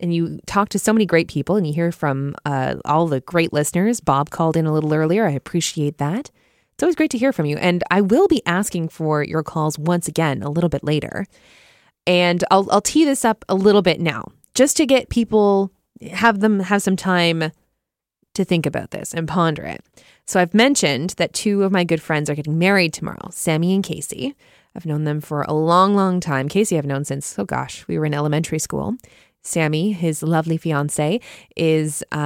and 0.00 0.12
you 0.12 0.40
talk 0.46 0.70
to 0.70 0.78
so 0.78 0.92
many 0.92 1.06
great 1.06 1.28
people 1.28 1.56
and 1.56 1.66
you 1.66 1.72
hear 1.72 1.92
from 1.92 2.34
uh, 2.44 2.76
all 2.84 3.06
the 3.06 3.20
great 3.20 3.52
listeners. 3.52 4.00
Bob 4.00 4.30
called 4.30 4.56
in 4.56 4.66
a 4.66 4.72
little 4.72 4.92
earlier. 4.92 5.26
I 5.26 5.32
appreciate 5.32 5.98
that. 5.98 6.30
It's 6.76 6.82
always 6.82 6.94
great 6.94 7.10
to 7.12 7.18
hear 7.18 7.32
from 7.32 7.46
you. 7.46 7.56
And 7.56 7.82
I 7.90 8.02
will 8.02 8.28
be 8.28 8.42
asking 8.44 8.90
for 8.90 9.22
your 9.24 9.42
calls 9.42 9.78
once 9.78 10.08
again 10.08 10.42
a 10.42 10.50
little 10.50 10.68
bit 10.68 10.84
later. 10.84 11.24
And 12.06 12.44
I'll, 12.50 12.70
I'll 12.70 12.82
tee 12.82 13.06
this 13.06 13.24
up 13.24 13.46
a 13.48 13.54
little 13.54 13.80
bit 13.80 13.98
now 13.98 14.26
just 14.52 14.76
to 14.76 14.84
get 14.84 15.08
people, 15.08 15.70
have 16.12 16.40
them 16.40 16.60
have 16.60 16.82
some 16.82 16.94
time 16.96 17.50
to 18.34 18.44
think 18.44 18.66
about 18.66 18.90
this 18.90 19.14
and 19.14 19.26
ponder 19.26 19.62
it. 19.62 19.82
So 20.26 20.38
I've 20.38 20.52
mentioned 20.52 21.14
that 21.16 21.32
two 21.32 21.62
of 21.62 21.72
my 21.72 21.82
good 21.82 22.02
friends 22.02 22.28
are 22.28 22.34
getting 22.34 22.58
married 22.58 22.92
tomorrow, 22.92 23.30
Sammy 23.30 23.74
and 23.74 23.82
Casey. 23.82 24.36
I've 24.74 24.84
known 24.84 25.04
them 25.04 25.22
for 25.22 25.42
a 25.42 25.54
long, 25.54 25.94
long 25.94 26.20
time. 26.20 26.50
Casey 26.50 26.76
I've 26.76 26.84
known 26.84 27.06
since, 27.06 27.38
oh 27.38 27.46
gosh, 27.46 27.88
we 27.88 27.98
were 27.98 28.04
in 28.04 28.12
elementary 28.12 28.58
school. 28.58 28.96
Sammy, 29.46 29.92
his 29.92 30.22
lovely 30.22 30.56
fiance, 30.56 31.20
is 31.56 32.02
uh, 32.12 32.16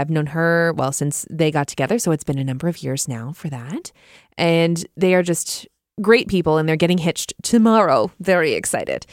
I've 0.00 0.10
known 0.10 0.26
her 0.26 0.72
well 0.76 0.92
since 0.92 1.26
they 1.30 1.50
got 1.50 1.68
together, 1.68 1.98
so 1.98 2.10
it's 2.10 2.24
been 2.24 2.38
a 2.38 2.44
number 2.44 2.68
of 2.68 2.82
years 2.82 3.08
now 3.08 3.32
for 3.32 3.48
that. 3.48 3.92
And 4.36 4.84
they 4.96 5.14
are 5.14 5.22
just 5.22 5.68
great 6.02 6.28
people, 6.28 6.58
and 6.58 6.68
they're 6.68 6.76
getting 6.76 6.98
hitched 6.98 7.32
tomorrow. 7.42 8.10
Very 8.20 8.54
excited. 8.54 9.06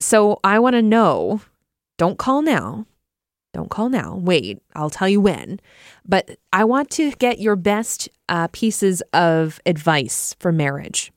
So 0.00 0.40
I 0.44 0.58
want 0.58 0.74
to 0.74 0.82
know. 0.82 1.40
Don't 1.98 2.18
call 2.18 2.42
now. 2.42 2.86
Don't 3.54 3.70
call 3.70 3.88
now. 3.88 4.16
Wait, 4.16 4.60
I'll 4.74 4.90
tell 4.90 5.08
you 5.08 5.20
when. 5.20 5.60
But 6.06 6.38
I 6.52 6.64
want 6.64 6.90
to 6.90 7.12
get 7.12 7.38
your 7.38 7.56
best 7.56 8.08
uh, 8.28 8.48
pieces 8.48 9.02
of 9.14 9.60
advice 9.64 10.36
for 10.38 10.52
marriage. 10.52 11.10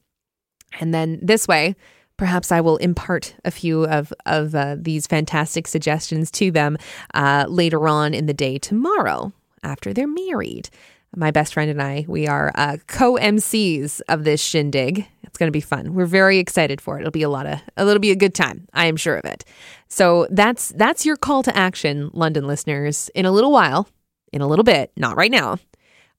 And 0.80 0.94
then 0.94 1.20
this 1.22 1.48
way, 1.48 1.76
perhaps 2.20 2.52
I 2.52 2.60
will 2.60 2.76
impart 2.78 3.34
a 3.46 3.50
few 3.50 3.86
of 3.86 4.14
of 4.26 4.54
uh, 4.54 4.76
these 4.78 5.08
fantastic 5.08 5.68
suggestions 5.68 6.30
to 6.32 6.52
them 6.52 6.78
uh, 7.14 7.46
later 7.48 7.88
on 7.88 8.14
in 8.14 8.26
the 8.26 8.34
day 8.34 8.60
tomorrow 8.60 9.32
after 9.64 9.94
they're 9.94 10.06
married. 10.06 10.70
My 11.16 11.32
best 11.32 11.54
friend 11.54 11.72
and 11.72 11.82
I, 11.82 12.06
we 12.08 12.28
are 12.28 12.52
uh, 12.54 12.78
co 12.88 13.14
MCs 13.16 14.02
of 14.10 14.26
this 14.26 14.42
shindig. 14.42 15.08
It's 15.24 15.38
going 15.38 15.48
to 15.48 15.52
be 15.52 15.62
fun. 15.62 15.94
We're 15.94 16.06
very 16.06 16.38
excited 16.38 16.82
for 16.82 16.98
it. 16.98 17.02
It'll 17.02 17.12
be 17.12 17.24
a 17.24 17.30
lot 17.30 17.48
of, 17.48 17.62
it'll 17.78 18.00
be 18.00 18.12
a 18.12 18.16
good 18.16 18.36
time. 18.36 18.68
I 18.74 18.86
am 18.88 18.98
sure 18.98 19.16
of 19.16 19.26
it. 19.26 19.46
So 19.88 20.28
that's 20.30 20.70
that's 20.70 21.06
your 21.06 21.16
call 21.16 21.42
to 21.44 21.56
action, 21.56 22.12
London 22.14 22.46
listeners. 22.46 23.10
In 23.16 23.26
a 23.26 23.32
little 23.32 23.52
while, 23.52 23.88
in 24.34 24.42
a 24.42 24.48
little 24.48 24.66
bit, 24.66 24.92
not 24.98 25.16
right 25.16 25.32
now. 25.32 25.58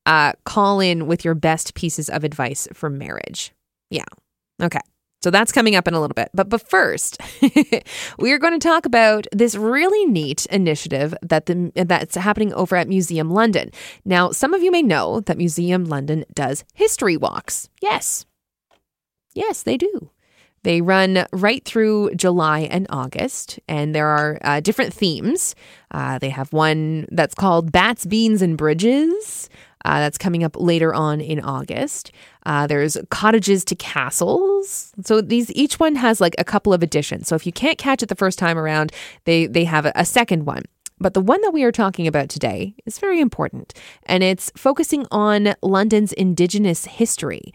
Uh, 0.07 0.33
call 0.45 0.81
in 0.81 1.07
with 1.07 1.27
your 1.27 1.35
best 1.35 1.75
pieces 1.75 2.09
of 2.09 2.25
advice 2.25 2.67
for 2.73 2.89
marriage. 2.89 3.53
Yeah. 3.91 4.07
Okay. 4.63 4.81
So 5.23 5.31
that's 5.31 5.53
coming 5.53 5.77
up 5.77 5.87
in 5.87 5.95
a 5.95 6.01
little 6.01 6.14
bit. 6.14 6.31
But 6.33 6.49
but 6.49 6.68
first, 6.68 7.21
we 8.18 8.33
are 8.33 8.39
going 8.39 8.59
to 8.59 8.68
talk 8.68 8.87
about 8.87 9.27
this 9.33 9.55
really 9.55 10.07
neat 10.07 10.47
initiative 10.47 11.14
that 11.23 11.47
the 11.47 11.73
that's 11.75 12.16
happening 12.16 12.53
over 12.55 12.77
at 12.77 12.89
Museum 12.89 13.31
London. 13.31 13.71
Now, 14.05 14.31
some 14.31 14.55
of 14.55 14.62
you 14.62 14.71
may 14.71 14.83
know 14.83 15.21
that 15.21 15.37
Museum 15.37 15.85
London 15.85 16.25
does 16.35 16.64
history 16.75 17.16
walks. 17.16 17.68
Yes. 17.83 18.25
Yes, 19.35 19.62
they 19.62 19.77
do. 19.77 20.11
They 20.62 20.83
run 20.83 21.25
right 21.33 21.64
through 21.64 22.14
July 22.16 22.61
and 22.61 22.87
August, 22.91 23.59
and 23.66 23.95
there 23.95 24.09
are 24.09 24.39
uh, 24.43 24.61
different 24.61 24.93
themes. 24.93 25.55
Uh, 25.91 26.18
they 26.18 26.29
have 26.29 26.53
one 26.53 27.07
that's 27.11 27.35
called 27.35 27.73
Bats, 27.73 28.05
Beans, 28.05 28.43
and 28.43 28.59
Bridges. 28.59 29.49
Uh, 29.85 30.01
that's 30.01 30.18
coming 30.18 30.45
up 30.45 30.57
later 30.59 30.95
on 30.95 31.20
in 31.20 31.41
August. 31.41 32.12
Uh, 32.47 32.66
there's 32.66 32.97
cottages 33.11 33.64
to 33.64 33.74
castles. 33.74 34.93
So 35.05 35.20
these 35.20 35.51
each 35.53 35.81
one 35.81 35.97
has 35.97 36.20
like 36.20 36.35
a 36.39 36.45
couple 36.45 36.72
of 36.72 36.83
additions. 36.83 37.28
So 37.28 37.35
if 37.35 37.47
you 37.47 37.53
can't 37.53 37.78
catch 37.78 38.03
it 38.03 38.09
the 38.09 38.14
first 38.14 38.39
time 38.39 38.59
around, 38.59 38.93
they 39.24 39.47
they 39.47 39.64
have 39.64 39.87
a, 39.87 39.93
a 39.95 40.05
second 40.05 40.45
one. 40.45 40.62
But 40.99 41.14
the 41.14 41.22
one 41.22 41.41
that 41.41 41.53
we 41.53 41.64
are 41.64 41.72
talking 41.72 42.07
about 42.07 42.28
today 42.28 42.74
is 42.85 42.99
very 42.99 43.20
important, 43.20 43.72
and 44.05 44.22
it's 44.22 44.53
focusing 44.55 45.07
on 45.11 45.55
London's 45.62 46.12
Indigenous 46.12 46.85
history. 46.85 47.55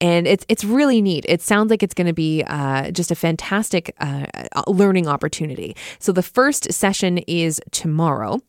And 0.00 0.26
it's 0.26 0.44
it's 0.48 0.62
really 0.62 1.00
neat. 1.00 1.24
It 1.26 1.40
sounds 1.40 1.70
like 1.70 1.82
it's 1.82 1.94
going 1.94 2.06
to 2.06 2.12
be 2.12 2.44
uh, 2.46 2.90
just 2.90 3.10
a 3.10 3.14
fantastic 3.14 3.94
uh, 3.98 4.26
learning 4.68 5.08
opportunity. 5.08 5.74
So 5.98 6.12
the 6.12 6.22
first 6.22 6.72
session 6.72 7.18
is 7.26 7.60
tomorrow 7.72 8.40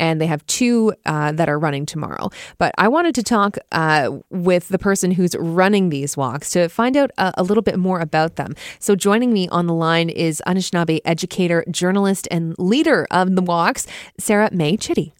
and 0.00 0.20
they 0.20 0.26
have 0.26 0.44
two 0.46 0.92
uh, 1.06 1.30
that 1.32 1.48
are 1.48 1.58
running 1.58 1.86
tomorrow. 1.86 2.30
But 2.58 2.74
I 2.78 2.88
wanted 2.88 3.14
to 3.16 3.22
talk 3.22 3.58
uh, 3.70 4.18
with 4.30 4.68
the 4.68 4.78
person 4.78 5.12
who's 5.12 5.36
running 5.38 5.90
these 5.90 6.16
walks 6.16 6.50
to 6.52 6.68
find 6.68 6.96
out 6.96 7.10
a, 7.18 7.34
a, 7.36 7.42
little 7.42 7.62
bit 7.62 7.78
more 7.78 8.00
about 8.00 8.36
them. 8.36 8.54
So 8.78 8.96
joining 8.96 9.32
me 9.32 9.46
on 9.48 9.66
the 9.66 9.74
line 9.74 10.08
is 10.08 10.42
Anishinaabe 10.46 11.00
educator, 11.04 11.64
journalist, 11.70 12.26
and 12.30 12.54
leader 12.58 13.06
of 13.10 13.36
the 13.36 13.42
walks, 13.42 13.86
Sara 14.18 14.48
Mai 14.52 14.76
Chitty. 14.76 15.12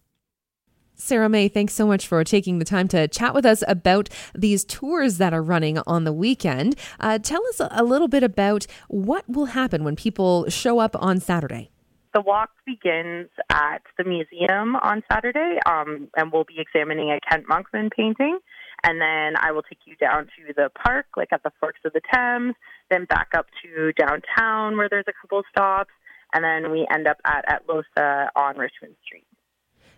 Sara 0.95 1.29
Mai, 1.29 1.47
thanks 1.47 1.73
so 1.73 1.85
much 1.85 2.07
for 2.07 2.23
taking 2.23 2.59
the 2.59 2.65
time 2.65 2.87
to 2.89 3.07
chat 3.07 3.33
with 3.33 3.45
us 3.45 3.63
about 3.67 4.09
these 4.35 4.63
tours 4.63 5.17
that 5.17 5.33
are 5.33 5.41
running 5.41 5.79
on 5.85 6.03
the 6.03 6.13
weekend. 6.13 6.75
Uh, 6.99 7.19
tell 7.19 7.45
us 7.47 7.61
a 7.71 7.83
little 7.83 8.07
bit 8.07 8.23
about 8.23 8.65
what 8.87 9.27
will 9.27 9.47
happen 9.47 9.83
when 9.83 9.95
people 9.95 10.49
show 10.49 10.79
up 10.79 10.95
on 10.99 11.19
Saturday. 11.19 11.71
The 12.13 12.21
walk 12.21 12.49
begins 12.65 13.29
at 13.49 13.83
the 13.97 14.03
museum 14.03 14.75
on 14.75 15.01
Saturday, 15.09 15.59
um, 15.65 16.09
and 16.17 16.31
we'll 16.31 16.43
be 16.43 16.59
examining 16.59 17.09
a 17.09 17.19
Kent 17.29 17.45
Monkman 17.47 17.89
painting. 17.89 18.39
And 18.83 18.99
then 18.99 19.35
I 19.39 19.51
will 19.51 19.61
take 19.61 19.79
you 19.85 19.95
down 19.95 20.25
to 20.25 20.53
the 20.53 20.69
park, 20.83 21.05
like 21.15 21.29
at 21.31 21.43
the 21.43 21.51
Forks 21.59 21.79
of 21.85 21.93
the 21.93 22.01
Thames, 22.13 22.55
then 22.89 23.05
back 23.05 23.29
up 23.33 23.45
to 23.63 23.93
downtown 23.93 24.75
where 24.75 24.89
there's 24.89 25.05
a 25.07 25.13
couple 25.21 25.41
stops, 25.49 25.91
and 26.33 26.43
then 26.43 26.71
we 26.71 26.87
end 26.91 27.07
up 27.07 27.17
at 27.25 27.45
Atlohsa 27.47 28.29
on 28.35 28.57
Richmond 28.57 28.95
Street. 29.05 29.27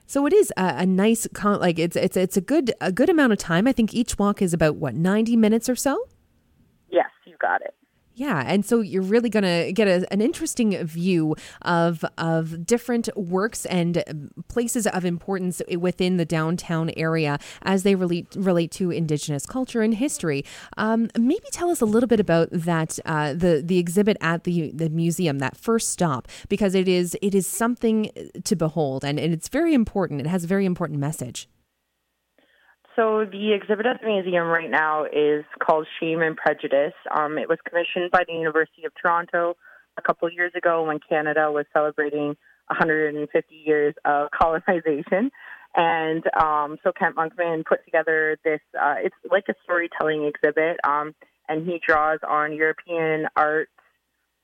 So 0.05 0.25
it 0.27 0.33
is 0.33 0.51
a, 0.57 0.75
a 0.79 0.85
nice, 0.85 1.27
con- 1.33 1.61
like 1.61 1.79
it's 1.79 1.95
it's 1.95 2.17
it's 2.17 2.37
a 2.37 2.41
good 2.41 2.73
a 2.81 2.91
good 2.91 3.09
amount 3.09 3.31
of 3.31 3.39
time. 3.39 3.67
I 3.67 3.71
think 3.71 3.93
each 3.93 4.19
walk 4.19 4.41
is 4.41 4.53
about 4.53 4.75
what 4.75 4.93
ninety 4.93 5.37
minutes 5.37 5.69
or 5.69 5.75
so. 5.75 6.07
Yes, 6.91 7.09
you 7.25 7.35
got 7.39 7.61
it. 7.61 7.73
Yeah, 8.15 8.43
and 8.45 8.63
so 8.63 8.81
you're 8.81 9.01
really 9.01 9.29
going 9.29 9.43
to 9.43 9.71
get 9.73 9.87
a, 9.87 10.05
an 10.13 10.21
interesting 10.21 10.77
view 10.85 11.35
of 11.63 12.05
of 12.17 12.65
different 12.65 13.09
works 13.17 13.65
and 13.65 14.31
places 14.47 14.85
of 14.85 15.03
importance 15.03 15.63
within 15.79 16.17
the 16.17 16.25
downtown 16.25 16.91
area 16.95 17.39
as 17.63 17.81
they 17.81 17.95
relate 17.95 18.27
relate 18.35 18.71
to 18.73 18.91
Indigenous 18.91 19.47
culture 19.47 19.81
and 19.81 19.95
history. 19.95 20.45
Um, 20.77 21.09
maybe 21.17 21.45
tell 21.51 21.71
us 21.71 21.81
a 21.81 21.85
little 21.85 22.07
bit 22.07 22.19
about 22.19 22.49
that 22.51 22.99
uh, 23.05 23.33
the 23.33 23.63
the 23.65 23.79
exhibit 23.79 24.17
at 24.21 24.43
the 24.43 24.71
the 24.71 24.89
museum, 24.89 25.39
that 25.39 25.57
first 25.57 25.89
stop, 25.89 26.27
because 26.49 26.75
it 26.75 26.87
is 26.87 27.17
it 27.21 27.33
is 27.33 27.47
something 27.47 28.11
to 28.43 28.55
behold 28.55 29.03
and, 29.03 29.19
and 29.19 29.33
it's 29.33 29.49
very 29.49 29.73
important. 29.73 30.21
It 30.21 30.27
has 30.27 30.43
a 30.43 30.47
very 30.47 30.65
important 30.65 30.99
message. 30.99 31.47
So 32.95 33.25
the 33.25 33.53
exhibit 33.53 33.87
at 33.87 34.01
the 34.01 34.07
museum 34.07 34.47
right 34.47 34.69
now 34.69 35.05
is 35.05 35.45
called 35.59 35.87
Shame 35.99 36.21
and 36.21 36.37
Prejudice. 36.37 36.93
Um, 37.13 37.39
it 37.39 37.49
was 37.49 37.57
commissioned 37.67 38.11
by 38.11 38.23
the 38.27 38.33
University 38.33 38.85
of 38.85 38.91
Toronto 39.01 39.55
a 39.97 40.01
couple 40.01 40.29
years 40.31 40.51
ago 40.55 40.85
when 40.85 40.99
Canada 41.07 41.51
was 41.51 41.65
celebrating 41.73 42.35
150 42.67 43.55
years 43.55 43.95
of 44.05 44.29
colonization. 44.39 45.31
And 45.75 46.23
um, 46.39 46.77
so 46.83 46.91
Kent 46.91 47.15
Monkman 47.15 47.65
put 47.65 47.83
together 47.83 48.37
this, 48.43 48.61
uh, 48.79 48.95
it's 48.99 49.15
like 49.29 49.45
a 49.49 49.55
storytelling 49.63 50.25
exhibit, 50.25 50.77
um, 50.83 51.15
and 51.49 51.65
he 51.65 51.81
draws 51.85 52.19
on 52.27 52.53
European 52.53 53.25
art 53.35 53.69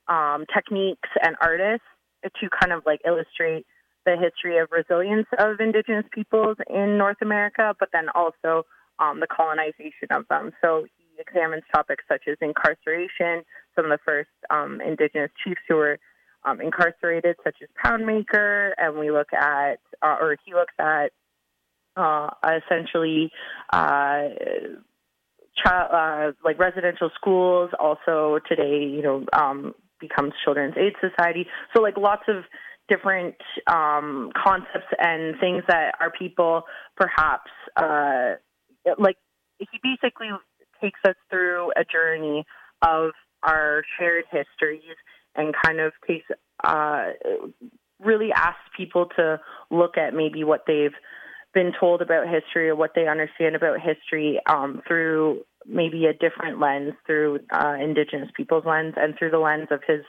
um, 0.08 0.46
techniques 0.52 1.10
and 1.22 1.36
artists 1.40 1.86
to 2.24 2.50
kind 2.60 2.74
of 2.74 2.82
like 2.86 3.02
illustrate 3.06 3.68
the 4.10 4.18
history 4.18 4.58
of 4.58 4.70
resilience 4.72 5.28
of 5.38 5.60
indigenous 5.60 6.06
peoples 6.12 6.58
in 6.70 6.98
North 6.98 7.22
America, 7.22 7.76
but 7.80 7.90
then 7.94 8.08
also 8.16 8.66
um, 9.00 9.20
the 9.20 9.28
colonization 9.28 10.10
of 10.12 10.28
them. 10.30 10.52
So 10.62 10.86
he 10.98 11.06
examines 11.20 11.64
topics 11.74 12.04
such 12.08 12.24
as 12.28 12.38
incarceration, 12.42 13.44
some 13.76 13.86
of 13.86 13.92
the 13.92 14.00
first 14.06 14.30
um, 14.50 14.82
indigenous 14.82 15.32
chiefs 15.44 15.62
who 15.68 15.76
were 15.76 16.00
um, 16.46 16.62
incarcerated, 16.62 17.36
such 17.44 17.58
as 17.62 17.70
Poundmaker, 17.84 18.72
and 18.78 18.98
we 18.98 19.12
look 19.12 19.32
at, 19.34 19.80
uh, 20.02 20.16
or 20.22 20.38
he 20.46 20.54
looks 20.54 20.74
at, 20.80 21.12
uh, 21.96 22.30
essentially. 22.44 23.32
Uh, 23.72 24.30
child, 25.64 25.90
uh, 25.92 26.32
like 26.44 26.58
residential 26.58 27.10
schools, 27.16 27.70
also 27.80 28.40
today, 28.48 28.86
you 28.86 29.02
know, 29.02 29.26
um, 29.34 29.76
becomes 30.00 30.34
Children's 30.44 30.76
Aid 30.78 30.94
Society. 31.02 31.46
So, 31.76 31.82
like, 31.82 31.98
lots 31.98 32.24
of 32.28 32.46
different 32.90 33.36
um, 33.68 34.32
concepts 34.36 34.92
and 35.00 35.40
things 35.40 35.64
that 35.68 35.96
our 36.00 36.12
people 36.12 36.64
perhaps 36.98 37.52
uh, 37.78 38.36
like. 38.98 39.18
He 39.60 39.80
basically 39.84 40.30
takes 40.82 41.00
us 41.06 41.16
through 41.30 41.72
a 41.76 41.84
journey 41.84 42.46
of 42.82 43.12
our 43.44 43.84
shared 43.98 44.24
histories 44.32 44.96
and 45.36 45.54
kind 45.66 45.80
of 45.80 45.92
takes 46.08 46.26
uh, 46.64 47.08
really 48.00 48.32
asks 48.34 48.60
people 48.76 49.08
to 49.18 49.40
look 49.70 49.98
at 49.98 50.14
maybe 50.14 50.44
what 50.44 50.64
they've 50.66 50.94
been 51.54 51.74
told 51.80 52.02
about 52.02 52.28
history 52.28 52.70
or 52.70 52.76
what 52.76 52.92
they 52.96 53.08
understand 53.08 53.56
about 53.56 53.80
history 53.82 54.40
um, 54.48 54.82
through 54.88 55.42
maybe 55.70 56.06
a 56.06 56.14
different 56.14 56.60
lens, 56.60 56.94
through 57.06 57.40
uh, 57.52 57.76
Indigenous 57.80 58.30
people's 58.36 58.66
lens, 58.66 58.96
and 58.98 59.16
through 59.18 59.32
the 59.32 59.40
lens 59.40 59.68
of 59.72 59.82
his 59.88 60.02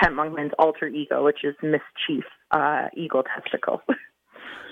Kent 0.00 0.14
Monkman's 0.14 0.52
alter 0.58 0.86
ego, 0.88 1.24
which 1.24 1.44
is 1.44 1.54
Miss 1.62 1.82
Chief 2.06 2.24
uh, 2.50 2.88
Eagle 2.96 3.22
Testickle. 3.22 3.80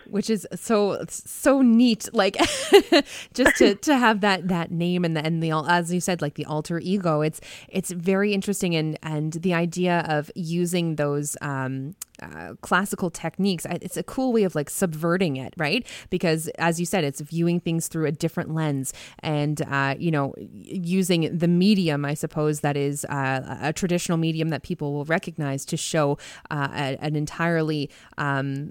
which 0.06 0.28
is 0.28 0.46
so 0.54 1.04
so 1.08 1.62
neat 1.62 2.08
like 2.12 2.36
just 3.34 3.56
to 3.56 3.74
to 3.76 3.96
have 3.96 4.20
that 4.20 4.48
that 4.48 4.70
name 4.70 5.04
and 5.04 5.16
the 5.16 5.24
and 5.24 5.42
the 5.42 5.52
as 5.68 5.92
you 5.92 6.00
said 6.00 6.20
like 6.20 6.34
the 6.34 6.44
alter 6.44 6.78
ego 6.80 7.20
it's 7.20 7.40
it's 7.68 7.90
very 7.90 8.34
interesting 8.34 8.74
and 8.74 8.98
and 9.02 9.34
the 9.34 9.54
idea 9.54 10.04
of 10.08 10.30
using 10.34 10.96
those 10.96 11.36
um 11.40 11.94
uh, 12.22 12.54
classical 12.60 13.10
techniques 13.10 13.66
it's 13.70 13.96
a 13.96 14.02
cool 14.02 14.32
way 14.32 14.44
of 14.44 14.54
like 14.54 14.70
subverting 14.70 15.36
it 15.36 15.54
right? 15.56 15.86
Because 16.10 16.48
as 16.58 16.80
you 16.80 16.86
said 16.86 17.04
it's 17.04 17.20
viewing 17.20 17.60
things 17.60 17.88
through 17.88 18.06
a 18.06 18.12
different 18.12 18.54
lens 18.54 18.92
and 19.20 19.62
uh, 19.62 19.94
you 19.98 20.10
know 20.10 20.34
using 20.38 21.36
the 21.36 21.48
medium 21.48 22.04
i 22.04 22.14
suppose 22.14 22.60
that 22.60 22.76
is 22.76 23.04
uh, 23.06 23.58
a 23.60 23.72
traditional 23.72 24.18
medium 24.18 24.48
that 24.48 24.62
people 24.62 24.92
will 24.92 25.04
recognize 25.04 25.64
to 25.64 25.76
show 25.76 26.18
uh, 26.50 26.68
a, 26.72 27.04
an 27.04 27.16
entirely 27.16 27.90
um, 28.18 28.70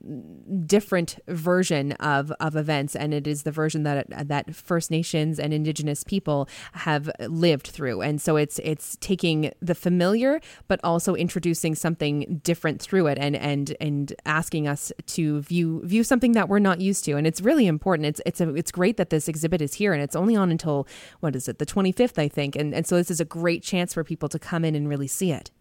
different 0.66 1.20
version 1.28 1.92
of 1.94 2.32
of 2.40 2.56
events. 2.56 2.96
And 2.96 3.14
it 3.14 3.28
is 3.28 3.44
the 3.44 3.52
version 3.52 3.84
that 3.84 4.08
that 4.28 4.56
first 4.56 4.92
nations 4.92 5.40
and 5.40 5.54
indigenous 5.54 6.04
people 6.04 6.48
have 6.74 7.10
lived 7.20 7.68
through. 7.68 8.02
And 8.02 8.22
so 8.22 8.36
it's 8.38 8.60
it's 8.64 8.98
taking 9.02 9.52
the 9.62 9.76
familiar 9.76 10.40
but 10.68 10.80
also 10.84 11.16
introducing 11.16 11.76
something 11.76 12.42
different 12.44 12.82
through 12.82 13.08
it. 13.08 13.18
And 13.18 13.36
and 13.42 13.76
and 13.82 14.14
asking 14.26 14.68
us 14.68 14.92
to 15.08 15.42
view 15.42 15.82
view 15.84 16.04
something 16.04 16.34
that 16.34 16.48
we're 16.48 16.60
not 16.60 16.80
used 16.80 17.04
to. 17.06 17.14
And 17.14 17.28
it's 17.28 17.42
really 17.42 17.68
important. 17.68 18.06
It's 18.06 18.22
it's 18.26 18.42
a, 18.42 18.54
it's 18.56 18.72
great 18.72 18.98
that 18.98 19.10
this 19.10 19.28
exhibit 19.28 19.62
is 19.62 19.74
here 19.74 19.94
and 19.94 20.02
it's 20.02 20.16
only 20.16 20.36
on 20.36 20.52
until 20.52 20.88
what 21.20 21.36
is 21.36 21.48
it 21.48 21.60
the 21.60 21.66
25th 21.66 22.18
I 22.18 22.28
think. 22.28 22.56
And 22.56 22.74
and 22.74 22.88
so 22.88 22.96
this 22.96 23.12
is 23.12 23.20
a 23.20 23.26
great 23.26 23.64
chance 23.64 23.94
for 23.94 24.04
people 24.04 24.30
to 24.30 24.40
come 24.40 24.64
in 24.64 24.76
and 24.76 24.88
really 24.88 25.08
see 25.08 25.32
it. 25.32 25.52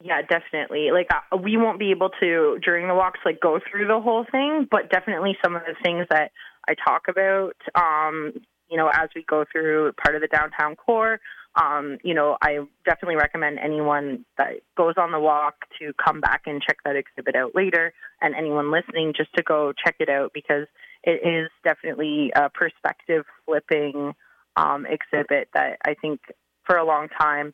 Yeah, 0.00 0.22
definitely. 0.22 0.90
Like 0.92 1.08
uh, 1.12 1.36
we 1.36 1.56
won't 1.56 1.78
be 1.78 1.90
able 1.90 2.10
to 2.20 2.58
during 2.64 2.88
the 2.88 2.94
walks 2.94 3.20
like 3.24 3.40
go 3.40 3.60
through 3.70 3.86
the 3.86 4.00
whole 4.00 4.24
thing, 4.30 4.66
but 4.70 4.90
definitely 4.90 5.36
some 5.44 5.54
of 5.54 5.62
the 5.62 5.74
things 5.82 6.06
that 6.10 6.32
I 6.68 6.74
talk 6.74 7.02
about 7.08 7.56
um, 7.74 8.32
you 8.72 8.78
know, 8.78 8.88
as 8.88 9.10
we 9.14 9.22
go 9.28 9.44
through 9.52 9.92
part 10.02 10.16
of 10.16 10.22
the 10.22 10.28
downtown 10.28 10.76
core, 10.76 11.20
um, 11.60 11.98
you 12.02 12.14
know, 12.14 12.36
I 12.40 12.60
definitely 12.84 13.16
recommend 13.16 13.58
anyone 13.58 14.24
that 14.38 14.60
goes 14.76 14.94
on 14.96 15.12
the 15.12 15.20
walk 15.20 15.54
to 15.80 15.92
come 16.02 16.20
back 16.20 16.42
and 16.46 16.62
check 16.62 16.78
that 16.84 16.96
exhibit 16.96 17.36
out 17.36 17.54
later, 17.54 17.92
and 18.20 18.34
anyone 18.34 18.72
listening 18.72 19.12
just 19.16 19.34
to 19.36 19.42
go 19.42 19.72
check 19.84 19.96
it 20.00 20.08
out 20.08 20.32
because 20.32 20.66
it 21.04 21.26
is 21.26 21.50
definitely 21.62 22.32
a 22.34 22.48
perspective 22.48 23.24
flipping 23.44 24.14
um, 24.56 24.86
exhibit 24.86 25.48
that 25.54 25.78
I 25.84 25.94
think 26.00 26.20
for 26.64 26.76
a 26.76 26.86
long 26.86 27.08
time 27.08 27.52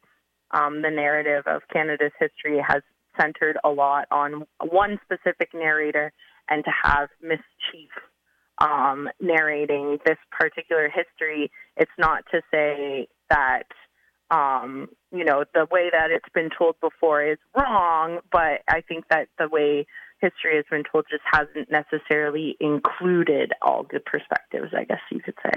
um, 0.53 0.83
the 0.83 0.91
narrative 0.91 1.45
of 1.47 1.63
Canada's 1.73 2.13
history 2.19 2.63
has 2.67 2.83
centered 3.21 3.59
a 3.65 3.69
lot 3.69 4.07
on 4.11 4.47
one 4.61 4.99
specific 5.05 5.51
narrator, 5.53 6.13
and 6.49 6.65
to 6.65 6.71
have 6.85 7.09
Miss 7.21 7.41
Chief 7.71 7.91
um, 8.61 9.09
narrating 9.21 9.99
this 10.07 10.19
particular 10.31 10.89
history, 10.89 11.51
it's 11.77 11.91
not 11.99 12.25
to 12.31 12.41
say 12.51 13.09
that 13.31 13.65
um, 14.31 14.89
you 15.13 15.25
know, 15.25 15.45
the 15.55 15.67
way 15.71 15.91
that 15.91 16.11
it's 16.11 16.29
been 16.35 16.51
told 16.57 16.77
before 16.81 17.23
is 17.25 17.39
wrong, 17.57 18.19
but 18.31 18.63
I 18.69 18.83
think 18.87 19.05
that 19.09 19.29
the 19.39 19.49
way 19.49 19.87
history 20.21 20.57
has 20.57 20.65
been 20.71 20.85
told 20.91 21.07
just 21.11 21.23
hasn't 21.25 21.71
necessarily 21.71 22.57
included 22.61 23.53
all 23.63 23.87
the 23.91 24.01
perspectives, 24.01 24.73
I 24.77 24.85
guess 24.85 25.01
you 25.11 25.21
could 25.21 25.37
say. 25.43 25.53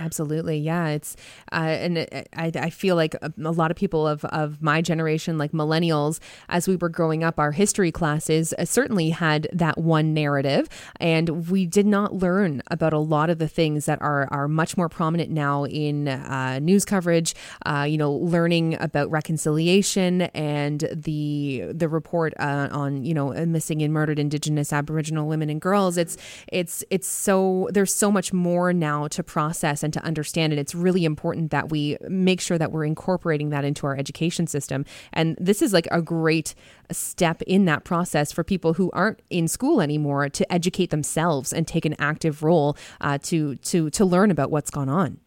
Absolutely, 0.00 0.58
yeah. 0.58 0.88
It's 0.88 1.16
uh, 1.52 1.56
and 1.56 1.98
it, 1.98 2.28
I, 2.36 2.50
I 2.54 2.70
feel 2.70 2.96
like 2.96 3.14
a, 3.22 3.32
a, 3.42 3.52
lot 3.52 3.70
of 3.70 3.76
people 3.76 4.06
of 4.06 4.24
of 4.26 4.60
my 4.62 4.82
generation, 4.82 5.38
like 5.38 5.52
millennials, 5.52 6.18
as 6.48 6.66
we 6.66 6.76
were 6.76 6.88
growing 6.88 7.22
up, 7.22 7.38
our 7.38 7.52
history 7.52 7.92
classes 7.92 8.52
uh, 8.58 8.64
certainly 8.64 9.10
had 9.10 9.48
that 9.52 9.78
one 9.78 10.12
narrative, 10.12 10.68
and 10.98 11.48
we 11.48 11.64
did 11.66 11.86
not 11.86 12.14
learn 12.14 12.62
about 12.70 12.92
a 12.92 12.98
lot 12.98 13.30
of 13.30 13.38
the 13.38 13.48
things 13.48 13.86
that 13.86 14.00
are 14.02 14.28
are 14.30 14.48
much 14.48 14.76
more 14.76 14.88
prominent 14.88 15.30
now 15.30 15.64
in 15.64 16.08
uh, 16.08 16.58
news 16.60 16.84
coverage. 16.84 17.34
Uh, 17.64 17.86
you 17.88 17.96
know, 17.96 18.12
learning 18.12 18.76
about 18.80 19.10
reconciliation 19.10 20.22
and 20.22 20.88
the 20.92 21.66
the 21.72 21.88
report 21.88 22.34
uh, 22.38 22.68
on 22.72 23.04
you 23.04 23.14
know 23.14 23.28
missing 23.46 23.80
and 23.82 23.92
murdered 23.92 24.18
Indigenous 24.18 24.72
Aboriginal 24.72 25.28
women 25.28 25.48
and 25.50 25.60
girls. 25.60 25.96
It's 25.96 26.16
it's 26.48 26.82
it's 26.90 27.06
so 27.06 27.68
there's 27.72 27.94
so 27.94 28.10
much 28.10 28.32
more 28.32 28.72
now 28.72 29.06
to 29.08 29.22
process 29.22 29.53
and 29.62 29.92
to 29.92 30.04
understand. 30.04 30.52
And 30.52 30.58
it's 30.58 30.74
really 30.74 31.04
important 31.04 31.50
that 31.50 31.70
we 31.70 31.96
make 32.08 32.40
sure 32.40 32.58
that 32.58 32.72
we're 32.72 32.84
incorporating 32.84 33.50
that 33.50 33.64
into 33.64 33.86
our 33.86 33.96
education 33.96 34.46
system. 34.46 34.84
And 35.12 35.36
this 35.38 35.62
is 35.62 35.72
like 35.72 35.86
a 35.90 36.02
great 36.02 36.54
step 36.90 37.42
in 37.42 37.66
that 37.66 37.84
process 37.84 38.32
for 38.32 38.42
people 38.42 38.74
who 38.74 38.90
aren't 38.92 39.20
in 39.30 39.48
school 39.48 39.80
anymore 39.80 40.28
to 40.28 40.52
educate 40.52 40.90
themselves 40.90 41.52
and 41.52 41.66
take 41.68 41.84
an 41.84 41.94
active 41.98 42.42
role 42.42 42.76
uh, 43.00 43.18
to 43.18 43.56
to 43.56 43.90
to 43.90 44.04
learn 44.04 44.30
about 44.30 44.50
what's 44.50 44.70
gone 44.70 44.88
on. 44.88 45.18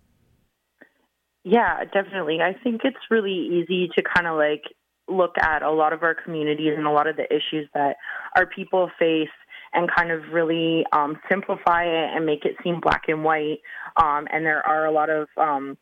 Yeah, 1.44 1.86
definitely. 1.86 2.40
I 2.42 2.54
think 2.62 2.82
it's 2.84 2.98
really 3.10 3.32
easy 3.32 3.90
to 3.96 4.04
kind 4.04 4.28
of 4.28 4.36
like 4.36 4.64
look 5.08 5.36
at 5.42 5.64
a 5.64 5.72
lot 5.72 5.94
of 5.94 6.04
our 6.04 6.14
communities 6.14 6.74
and 6.76 6.86
a 6.86 6.92
lot 6.92 7.08
of 7.08 7.16
the 7.16 7.24
issues 7.34 7.70
that 7.74 7.96
our 8.36 8.46
people 8.46 8.92
face 9.00 9.30
and 9.78 9.88
kind 9.96 10.12
of 10.12 10.34
really 10.34 10.84
um, 10.92 11.20
simplify 11.30 11.84
it 11.84 12.10
and 12.16 12.26
make 12.26 12.46
it 12.46 12.56
seem 12.64 12.80
black 12.82 13.04
and 13.08 13.24
white. 13.24 13.60
Um, 13.96 14.28
and 14.34 14.44
there 14.44 14.66
are 14.66 14.88
a 14.88 14.92
lot 14.92 15.12
of 15.12 15.28
um, 15.38 15.78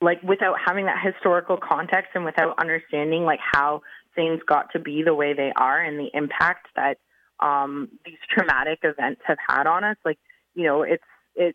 like 0.00 0.20
without 0.24 0.56
having 0.66 0.86
that 0.86 0.98
historical 1.02 1.56
context 1.56 2.10
and 2.16 2.24
without 2.24 2.58
understanding 2.58 3.22
like 3.22 3.38
how 3.40 3.82
things 4.16 4.40
got 4.44 4.72
to 4.72 4.80
be 4.80 5.04
the 5.04 5.14
way 5.14 5.34
they 5.34 5.52
are 5.54 5.80
and 5.80 6.00
the 6.00 6.10
impact 6.12 6.66
that 6.74 6.98
um, 7.38 7.88
these 8.04 8.18
traumatic 8.28 8.80
events 8.82 9.20
have 9.24 9.38
had 9.48 9.68
on 9.68 9.84
us. 9.84 9.96
Like 10.04 10.18
you 10.56 10.64
know, 10.64 10.82
it's 10.82 11.04
it 11.36 11.54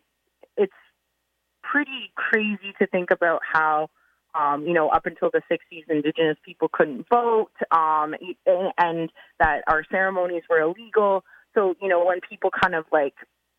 it's 0.56 0.72
pretty 1.62 2.10
crazy 2.16 2.72
to 2.78 2.86
think 2.86 3.10
about 3.10 3.42
how 3.44 3.90
um, 4.38 4.66
you 4.66 4.72
know, 4.72 4.88
up 4.88 5.06
until 5.06 5.30
the 5.32 5.42
60s, 5.50 5.84
Indigenous 5.88 6.36
people 6.44 6.68
couldn't 6.70 7.06
vote, 7.08 7.50
um, 7.72 8.14
and 8.46 9.10
that 9.40 9.62
our 9.66 9.84
ceremonies 9.90 10.42
were 10.48 10.60
illegal. 10.60 11.24
So, 11.54 11.74
you 11.80 11.88
know, 11.88 12.04
when 12.04 12.20
people 12.20 12.50
kind 12.50 12.74
of 12.74 12.84
like 12.92 13.14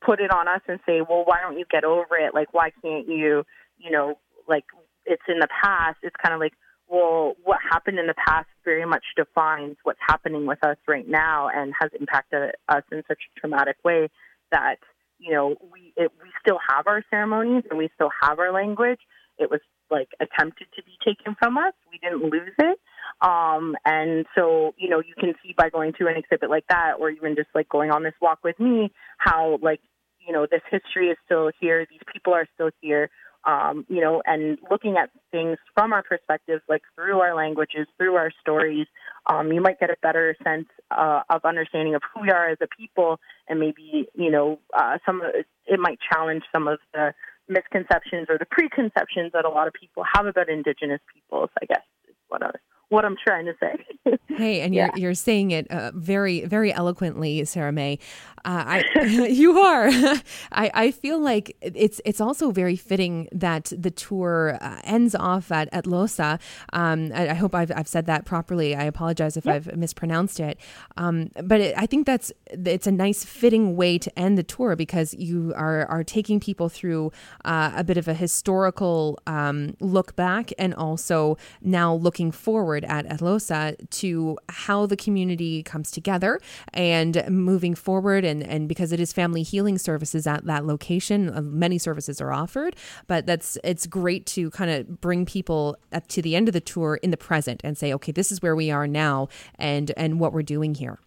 put 0.05 0.19
it 0.19 0.31
on 0.31 0.47
us 0.47 0.61
and 0.67 0.79
say, 0.85 1.01
well, 1.01 1.23
why 1.25 1.37
don't 1.41 1.57
you 1.57 1.65
get 1.69 1.83
over 1.83 2.17
it? 2.17 2.33
Like, 2.33 2.53
why 2.53 2.71
can't 2.81 3.07
you, 3.07 3.43
you 3.77 3.91
know, 3.91 4.19
like 4.47 4.65
it's 5.05 5.23
in 5.27 5.39
the 5.39 5.47
past, 5.63 5.97
it's 6.03 6.15
kind 6.23 6.33
of 6.33 6.39
like, 6.39 6.53
well, 6.87 7.35
what 7.43 7.59
happened 7.71 7.99
in 7.99 8.07
the 8.07 8.15
past 8.27 8.47
very 8.65 8.85
much 8.85 9.03
defines 9.15 9.77
what's 9.83 9.99
happening 10.07 10.45
with 10.47 10.63
us 10.63 10.77
right 10.87 11.07
now 11.07 11.49
and 11.53 11.73
has 11.79 11.91
impacted 11.99 12.55
us 12.67 12.83
in 12.91 13.03
such 13.07 13.19
a 13.19 13.39
traumatic 13.39 13.77
way 13.83 14.09
that, 14.51 14.77
you 15.19 15.31
know, 15.31 15.55
we, 15.71 15.93
it, 15.95 16.11
we 16.21 16.29
still 16.41 16.57
have 16.67 16.87
our 16.87 17.03
ceremonies 17.11 17.63
and 17.69 17.77
we 17.77 17.89
still 17.93 18.09
have 18.21 18.39
our 18.39 18.51
language. 18.51 18.99
It 19.37 19.51
was 19.51 19.59
like 19.91 20.09
attempted 20.19 20.67
to 20.75 20.83
be 20.83 20.97
taken 21.05 21.35
from 21.37 21.57
us. 21.57 21.73
We 21.91 21.99
didn't 21.99 22.23
lose 22.23 22.55
it. 22.57 22.79
Um, 23.21 23.75
and 23.85 24.25
so, 24.35 24.73
you 24.77 24.89
know, 24.89 24.99
you 24.99 25.13
can 25.17 25.33
see 25.43 25.53
by 25.57 25.69
going 25.69 25.93
to 25.99 26.07
an 26.07 26.15
exhibit 26.17 26.49
like 26.49 26.65
that, 26.69 26.93
or 26.99 27.09
even 27.09 27.35
just 27.35 27.49
like 27.53 27.69
going 27.69 27.91
on 27.91 28.03
this 28.03 28.13
walk 28.21 28.39
with 28.43 28.59
me, 28.59 28.91
how 29.17 29.59
like, 29.61 29.81
you 30.25 30.33
know, 30.33 30.47
this 30.49 30.61
history 30.69 31.09
is 31.09 31.17
still 31.25 31.51
here. 31.59 31.85
These 31.89 32.01
people 32.11 32.33
are 32.33 32.47
still 32.55 32.69
here. 32.81 33.09
Um, 33.45 33.85
you 33.87 34.01
know, 34.01 34.21
and 34.25 34.57
looking 34.69 34.97
at 34.97 35.11
things 35.31 35.57
from 35.73 35.93
our 35.93 36.03
perspectives, 36.03 36.61
like 36.67 36.81
through 36.95 37.19
our 37.19 37.33
languages, 37.33 37.87
through 37.97 38.15
our 38.15 38.31
stories, 38.41 38.85
um, 39.27 39.53
you 39.53 39.61
might 39.61 39.79
get 39.79 39.89
a 39.89 39.95
better 40.01 40.35
sense 40.43 40.67
uh, 40.91 41.21
of 41.29 41.45
understanding 41.45 41.95
of 41.95 42.01
who 42.13 42.23
we 42.23 42.31
are 42.31 42.49
as 42.49 42.57
a 42.61 42.67
people, 42.67 43.17
and 43.47 43.59
maybe 43.59 44.07
you 44.13 44.29
know, 44.29 44.59
uh, 44.77 44.97
some 45.05 45.21
of 45.21 45.27
it, 45.33 45.79
might 45.79 45.99
challenge 46.11 46.43
some 46.51 46.67
of 46.67 46.79
the 46.93 47.13
misconceptions 47.47 48.27
or 48.29 48.37
the 48.37 48.45
preconceptions 48.45 49.31
that 49.31 49.45
a 49.45 49.49
lot 49.49 49.67
of 49.67 49.73
people 49.73 50.03
have 50.13 50.25
about 50.25 50.49
Indigenous 50.49 50.99
peoples. 51.13 51.49
I 51.61 51.65
guess 51.65 51.81
is 52.09 52.15
what 52.27 52.43
I 52.43 52.51
what 52.89 53.05
I'm 53.05 53.15
trying 53.15 53.45
to 53.45 53.53
say. 53.59 54.17
hey, 54.27 54.61
and 54.61 54.73
you're 54.73 54.87
yeah. 54.87 54.95
you're 54.95 55.13
saying 55.13 55.51
it 55.51 55.69
uh, 55.71 55.91
very 55.93 56.45
very 56.45 56.73
eloquently, 56.73 57.45
Sara 57.45 57.71
Mai. 57.71 57.97
Uh, 58.45 58.81
I 58.95 59.03
you 59.29 59.59
are. 59.59 59.87
I 60.51 60.71
I 60.73 60.91
feel 60.91 61.19
like 61.19 61.55
it's 61.61 62.01
it's 62.03 62.19
also 62.19 62.51
very 62.51 62.75
fitting 62.75 63.27
that 63.31 63.71
the 63.77 63.91
tour 63.91 64.57
uh, 64.59 64.81
ends 64.83 65.15
off 65.15 65.51
at 65.51 65.71
Atlohsa. 65.71 66.39
Um, 66.73 67.11
I, 67.13 67.29
I, 67.29 67.33
hope 67.33 67.53
I've 67.53 67.71
I've 67.75 67.87
said 67.87 68.05
that 68.07 68.25
properly. 68.25 68.75
I 68.75 68.83
apologize 68.83 69.37
if 69.37 69.47
I've 69.47 69.75
mispronounced 69.75 70.39
it. 70.39 70.59
Um, 70.97 71.29
but 71.43 71.61
it, 71.61 71.75
I 71.77 71.85
think 71.85 72.05
that's 72.05 72.31
it's 72.47 72.87
a 72.87 72.91
nice 72.91 73.23
fitting 73.23 73.75
way 73.75 73.97
to 73.99 74.19
end 74.19 74.37
the 74.37 74.43
tour 74.43 74.75
because 74.75 75.13
you 75.13 75.53
are 75.55 75.85
are 75.87 76.03
taking 76.03 76.39
people 76.39 76.69
through 76.69 77.11
uh, 77.45 77.71
a 77.75 77.83
bit 77.83 77.97
of 77.97 78.07
a 78.07 78.13
historical 78.13 79.19
um, 79.27 79.75
look 79.79 80.15
back 80.15 80.51
and 80.57 80.73
also 80.73 81.37
now 81.61 81.93
looking 81.93 82.31
forward 82.31 82.78
at 82.83 83.05
Losa 83.19 83.75
to 83.89 84.37
how 84.49 84.85
the 84.85 84.97
community 84.97 85.63
comes 85.63 85.91
together 85.91 86.39
and 86.73 87.23
moving 87.29 87.75
forward 87.75 88.25
and, 88.25 88.43
and 88.43 88.67
because 88.67 88.91
it 88.91 88.99
is 88.99 89.13
family 89.13 89.43
healing 89.43 89.77
services 89.77 90.27
at 90.27 90.45
that 90.45 90.65
location, 90.65 91.29
uh, 91.29 91.41
many 91.41 91.77
services 91.77 92.21
are 92.21 92.31
offered, 92.31 92.75
but 93.07 93.25
that's 93.25 93.57
it's 93.63 93.87
great 93.87 94.25
to 94.27 94.49
kind 94.51 94.71
of 94.71 95.01
bring 95.01 95.25
people 95.25 95.77
up 95.91 96.07
to 96.07 96.21
the 96.21 96.35
end 96.35 96.47
of 96.47 96.53
the 96.53 96.61
tour 96.61 96.99
in 97.01 97.11
the 97.11 97.17
present 97.17 97.61
and 97.63 97.77
say, 97.77 97.93
okay, 97.93 98.11
this 98.11 98.31
is 98.31 98.41
where 98.41 98.55
we 98.55 98.71
are 98.71 98.87
now 98.87 99.27
and 99.55 99.91
and 99.97 100.19
what 100.19 100.33
we're 100.33 100.41
doing 100.41 100.75
here. 100.75 100.99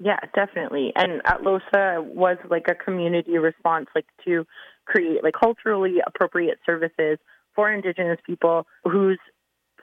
Yeah, 0.00 0.18
definitely. 0.34 0.92
And 0.94 1.22
Atlohsa 1.24 2.04
was 2.04 2.36
like 2.48 2.66
a 2.68 2.74
community 2.74 3.36
response, 3.38 3.88
like 3.94 4.06
to 4.24 4.46
create 4.84 5.24
like 5.24 5.34
culturally 5.38 5.96
appropriate 6.06 6.58
services 6.64 7.18
for 7.54 7.70
Indigenous 7.72 8.18
people 8.24 8.66
whose 8.84 9.18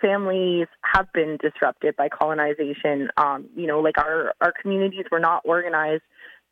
families 0.05 0.67
have 0.81 1.11
been 1.13 1.37
disrupted 1.41 1.95
by 1.95 2.09
colonization. 2.09 3.09
Um, 3.17 3.49
you 3.55 3.67
know, 3.67 3.79
like 3.79 3.97
our 3.97 4.33
our 4.41 4.53
communities 4.61 5.05
were 5.11 5.19
not 5.19 5.41
organized 5.45 6.03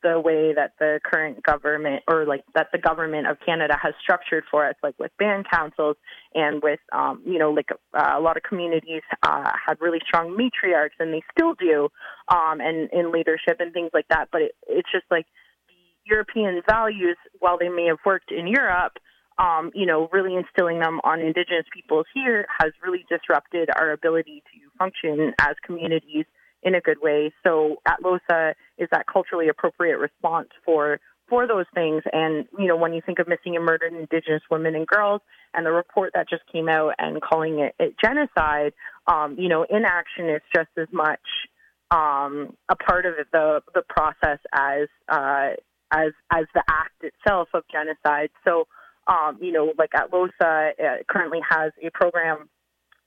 the 0.04 0.20
way 0.20 0.54
that 0.54 0.74
the 0.80 1.00
current 1.04 1.42
government 1.44 2.04
or 2.08 2.26
like 2.26 2.44
that 2.56 2.68
the 2.72 2.78
government 2.78 3.26
of 3.26 3.38
Canada 3.46 3.76
has 3.82 3.94
structured 4.02 4.44
for 4.52 4.68
us, 4.68 4.76
like 4.84 4.96
with 5.00 5.12
band 5.18 5.46
councils 5.50 5.96
and 6.36 6.62
with, 6.62 6.80
um, 6.92 7.22
you 7.26 7.40
know, 7.40 7.52
like 7.52 7.70
uh, 7.72 8.14
a 8.14 8.20
lot 8.20 8.36
of 8.36 8.44
communities 8.44 9.02
uh, 9.24 9.52
had 9.66 9.78
really 9.80 10.00
strong 10.06 10.38
matriarchs 10.38 11.00
and 11.00 11.14
they 11.14 11.24
still 11.36 11.54
do, 11.56 11.88
um, 12.28 12.60
and 12.60 12.90
in 12.92 13.12
leadership 13.12 13.58
and 13.60 13.74
things 13.74 13.92
like 13.94 14.08
that. 14.10 14.28
But 14.32 14.42
it, 14.42 14.52
it's 14.68 14.92
just 14.92 15.06
like 15.10 15.26
the 15.68 16.14
European 16.14 16.62
values, 16.70 17.18
while 17.40 17.58
they 17.58 17.70
may 17.70 17.86
have 17.86 18.00
worked 18.06 18.32
in 18.32 18.46
Europe, 18.48 18.94
um, 19.38 19.72
you 19.74 19.86
know, 19.86 20.10
really 20.12 20.36
instilling 20.36 20.80
them 20.80 21.00
on 21.04 21.20
Indigenous 21.20 21.66
peoples 21.74 22.06
here 22.14 22.46
has 22.60 22.72
really 22.84 23.06
disrupted 23.10 23.70
our 23.76 23.92
ability 23.92 24.44
to 24.54 24.60
function 24.78 25.34
as 25.40 25.56
communities 25.66 26.26
in 26.62 26.76
a 26.76 26.82
good 26.82 27.02
way. 27.02 27.34
So 27.46 27.78
Atlohsa 27.88 28.54
is 28.78 28.88
that 28.92 29.06
culturally 29.12 29.50
appropriate 29.50 29.98
response 29.98 30.50
for 30.66 31.00
for 31.30 31.48
those 31.48 31.66
things. 31.74 32.04
And 32.12 32.46
you 32.58 32.68
know, 32.68 32.78
when 32.78 32.94
you 32.94 33.02
think 33.06 33.20
of 33.20 33.28
missing 33.28 33.56
and 33.56 33.66
murdered 33.66 33.94
Indigenous 33.94 34.44
women 34.52 34.76
and 34.76 34.86
girls, 34.86 35.22
and 35.54 35.66
the 35.66 35.72
report 35.72 36.12
that 36.14 36.30
just 36.30 36.44
came 36.52 36.70
out 36.70 36.94
and 36.98 37.22
calling 37.22 37.60
it, 37.60 37.76
it 37.80 37.96
genocide, 38.04 38.74
um, 39.08 39.36
you 39.40 39.50
know, 39.50 39.66
inaction 39.70 40.30
is 40.30 40.42
just 40.54 40.70
as 40.78 40.88
much 40.92 41.22
um, 41.92 42.56
a 42.70 42.76
part 42.76 43.06
of 43.06 43.14
the 43.32 43.62
the 43.74 43.84
process 43.88 44.40
as 44.54 44.88
uh, 45.10 45.52
as 45.92 46.12
as 46.32 46.46
the 46.54 46.64
act 46.68 47.04
itself 47.04 47.50
of 47.54 47.64
genocide. 47.72 48.30
So 48.46 48.68
um, 49.08 49.38
you 49.42 49.52
know, 49.52 49.74
like 49.78 49.92
Atlohsa 49.92 50.72
uh, 50.72 51.04
currently 51.10 51.40
has 51.48 51.72
a 51.82 51.90
program 51.92 52.50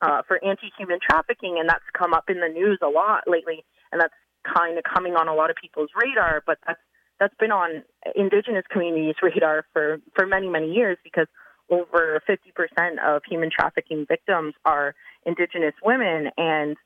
uh, 0.03 0.23
for 0.29 0.43
anti-human 0.45 0.99
trafficking, 1.01 1.57
and 1.59 1.69
that's 1.69 1.85
come 1.97 2.13
up 2.13 2.25
in 2.29 2.41
the 2.41 2.49
news 2.49 2.79
a 2.83 2.89
lot 2.89 3.25
lately, 3.27 3.65
and 3.93 4.01
that's 4.01 4.15
kind 4.55 4.79
of 4.79 4.85
coming 4.85 5.15
on 5.15 5.29
a 5.29 5.35
lot 5.35 5.51
of 5.51 5.57
people's 5.57 5.91
radar. 6.01 6.43
But 6.47 6.59
that's 6.67 6.81
that's 7.19 7.35
been 7.41 7.53
on 7.53 7.83
Indigenous 8.15 8.65
communities' 8.71 9.17
radar 9.23 9.65
for 9.73 9.99
for 10.15 10.27
many 10.27 10.49
many 10.49 10.73
years 10.73 10.99
because 11.03 11.27
over 11.69 12.23
50% 12.29 12.99
of 13.05 13.23
human 13.29 13.51
trafficking 13.51 14.07
victims 14.07 14.55
are 14.65 14.95
Indigenous 15.25 15.75
women, 15.83 16.31
and 16.37 16.77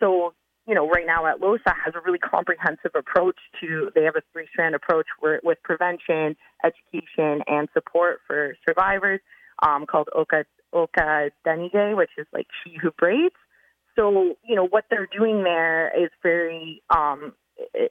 so 0.00 0.34
you 0.66 0.74
know, 0.74 0.88
right 0.88 1.06
now 1.06 1.22
Atlohsa 1.22 1.72
has 1.84 1.94
a 1.94 2.00
really 2.04 2.18
comprehensive 2.18 2.90
approach 2.94 3.36
to, 3.60 3.90
they 3.94 4.02
have 4.02 4.16
a 4.16 4.22
three 4.32 4.46
strand 4.50 4.74
approach 4.74 5.06
where, 5.20 5.40
with 5.44 5.58
prevention, 5.62 6.36
education, 6.64 7.42
and 7.46 7.68
support 7.72 8.18
for 8.26 8.56
survivors 8.68 9.20
um, 9.62 9.86
called 9.86 10.08
Oka, 10.14 10.44
Oka 10.72 11.30
Denige, 11.46 11.96
which 11.96 12.10
is 12.18 12.26
like 12.32 12.48
she 12.64 12.76
who 12.82 12.90
braids. 12.90 13.34
So, 13.94 14.34
you 14.44 14.56
know, 14.56 14.66
what 14.66 14.84
they're 14.90 15.08
doing 15.16 15.44
there 15.44 15.88
is 15.96 16.10
very, 16.22 16.82
um, 16.90 17.32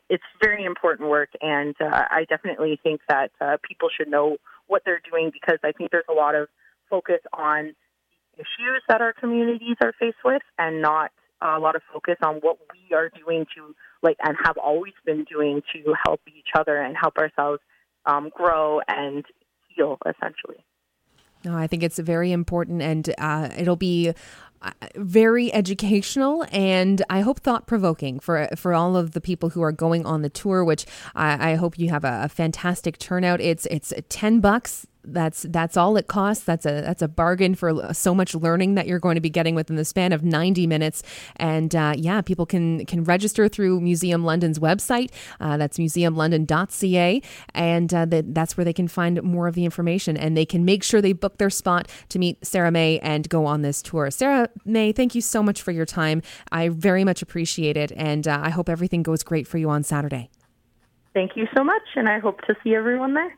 it's 0.10 0.24
very 0.44 0.66
important 0.66 1.10
work. 1.10 1.30
And 1.42 1.76
uh, 1.82 2.04
I 2.12 2.26
definitely 2.30 2.80
think 2.84 3.02
that 3.08 3.32
uh, 3.42 3.58
people 3.68 3.90
should 3.96 4.10
know 4.10 4.38
what 4.68 4.84
they're 4.86 5.02
doing 5.10 5.32
because 5.32 5.60
I 5.64 5.72
think 5.72 5.92
there's 5.92 6.04
a 6.10 6.14
lot 6.14 6.36
of 6.36 6.50
focus 6.90 7.22
on 7.34 7.74
issues 8.36 8.84
that 8.90 9.02
our 9.02 9.14
communities 9.14 9.78
are 9.82 9.94
faced 9.98 10.18
with 10.24 10.42
and 10.60 10.82
not 10.82 11.12
a 11.42 11.60
lot 11.60 11.76
of 11.76 11.82
focus 11.92 12.16
on 12.24 12.36
what 12.36 12.58
we 12.74 12.96
are 12.96 13.10
doing 13.10 13.46
to 13.56 13.76
like 14.02 14.18
and 14.24 14.36
have 14.44 14.58
always 14.58 14.94
been 15.06 15.24
doing 15.26 15.62
to 15.74 15.94
help 16.06 16.22
each 16.28 16.50
other 16.58 16.78
and 16.78 16.96
help 17.00 17.18
ourselves 17.18 17.60
um, 18.06 18.30
grow 18.34 18.80
and 18.88 19.26
heal 19.68 19.98
essentially 20.06 20.64
no 21.44 21.56
i 21.56 21.68
think 21.68 21.84
it's 21.84 22.00
very 22.00 22.32
important 22.32 22.82
and 22.82 23.14
uh, 23.18 23.50
it'll 23.58 23.76
be 23.76 24.14
uh, 24.62 24.72
very 24.96 25.54
educational 25.54 26.46
and 26.52 27.04
I 27.10 27.22
hope 27.22 27.40
thought 27.40 27.68
provoking 27.68 28.20
for 28.20 28.48
for 28.56 28.74
all 28.74 28.98
of 28.98 29.12
the 29.12 29.22
people 29.22 29.50
who 29.50 29.62
are 29.62 29.72
going 29.72 30.06
on 30.06 30.24
the 30.24 30.30
tour. 30.30 30.64
Which 30.64 30.86
I, 31.14 31.52
I 31.52 31.56
hope 31.56 31.78
you 31.78 31.90
have 31.90 32.04
a, 32.04 32.22
a 32.24 32.30
fantastic 32.30 32.98
turnout. 32.98 33.42
It's 33.42 33.68
it's 33.68 33.94
ten 34.10 34.40
bucks 34.40 34.88
that's 35.08 35.44
that's 35.50 35.78
all 35.78 35.98
it 35.98 36.08
costs. 36.08 36.44
That's 36.44 36.66
a 36.66 36.82
that's 36.82 37.02
a 37.02 37.08
bargain 37.08 37.56
for 37.56 37.94
so 37.94 38.16
much 38.16 38.36
learning 38.36 38.76
that 38.76 38.88
you're 38.88 39.00
going 39.00 39.16
to 39.16 39.22
be 39.22 39.30
getting 39.30 39.56
within 39.56 39.76
the 39.76 39.86
span 39.86 40.12
of 40.12 40.24
90 40.24 40.68
minutes. 40.68 41.04
And 41.38 41.76
uh, 41.76 41.94
yeah, 41.98 42.22
people 42.22 42.46
can 42.46 42.86
can 42.86 43.04
register 43.04 43.48
through 43.48 43.82
Museum 43.82 44.24
London's 44.24 44.60
website. 44.60 45.12
Uh, 45.40 45.58
that's 45.58 45.78
museumlondon.ca, 45.78 47.22
and 47.54 47.94
uh, 47.94 48.06
that's 48.10 48.58
where 48.58 48.66
they 48.66 48.74
can 48.74 48.88
find 48.88 49.22
more 49.24 49.48
of 49.48 49.56
the 49.56 49.66
information. 49.66 50.18
And 50.18 50.36
they 50.36 50.46
can 50.46 50.66
make 50.66 50.84
sure 50.84 51.02
they 51.02 51.14
book 51.14 51.38
their 51.38 51.50
spot 51.50 51.88
to 52.10 52.20
meet 52.20 52.46
Sara 52.46 52.72
Mai 52.72 53.00
and 53.02 53.28
go 53.30 53.46
on 53.46 53.62
this 53.62 53.82
tour. 53.82 54.10
Sara 54.12 54.50
Mai, 54.66 54.92
thank 54.92 55.16
you 55.16 55.22
so 55.22 55.42
much 55.42 55.62
for 55.62 55.72
your 55.72 55.86
time. 55.86 56.22
I 56.52 56.70
very 56.70 57.04
much 57.04 57.22
appreciate 57.22 57.78
it, 57.78 57.92
and 57.96 58.28
uh, 58.28 58.40
I 58.44 58.50
hope 58.50 58.70
everything 58.70 59.04
goes 59.04 59.24
great 59.24 59.48
for 59.48 59.58
you 59.58 59.70
on 59.70 59.84
Saturday. 59.84 60.30
Thank 61.14 61.38
you 61.38 61.48
so 61.56 61.64
much, 61.64 61.84
and 61.96 62.10
I 62.10 62.20
hope 62.20 62.42
to 62.42 62.56
see 62.64 62.76
everyone 62.76 63.14
there. 63.14 63.34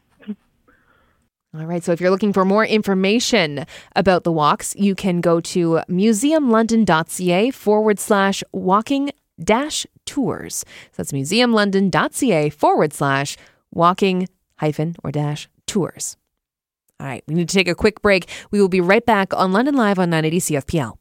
All 1.58 1.66
right. 1.66 1.84
So 1.84 1.92
if 1.92 2.00
you're 2.00 2.12
looking 2.12 2.34
for 2.34 2.46
more 2.46 2.66
information 2.66 3.66
about 3.96 4.24
the 4.24 4.32
walks, 4.32 4.76
you 4.76 4.94
can 4.94 5.22
go 5.22 5.40
to 5.42 5.82
museumlondon.ca 5.90 7.52
forward 7.52 8.00
slash 8.00 8.44
walking 8.52 9.10
dash 9.44 9.88
tours. 10.06 10.58
So 10.92 10.98
that's 10.98 11.12
museumlondon.ca 11.12 12.50
forward 12.52 12.94
slash 12.94 13.38
walking 13.74 14.28
hyphen 14.58 14.96
or 15.04 15.12
dash 15.12 15.50
tours. 15.66 16.16
All 17.00 17.08
right. 17.08 17.24
We 17.28 17.34
need 17.34 17.50
to 17.50 17.56
take 17.56 17.68
a 17.68 17.76
quick 17.76 18.04
break. 18.04 18.30
We 18.52 18.62
will 18.62 18.70
be 18.70 18.82
right 18.82 19.06
back 19.06 19.34
on 19.34 19.52
London 19.52 19.76
Live 19.76 19.98
on 19.98 20.12
980 20.12 20.40
CFPL. 20.56 20.98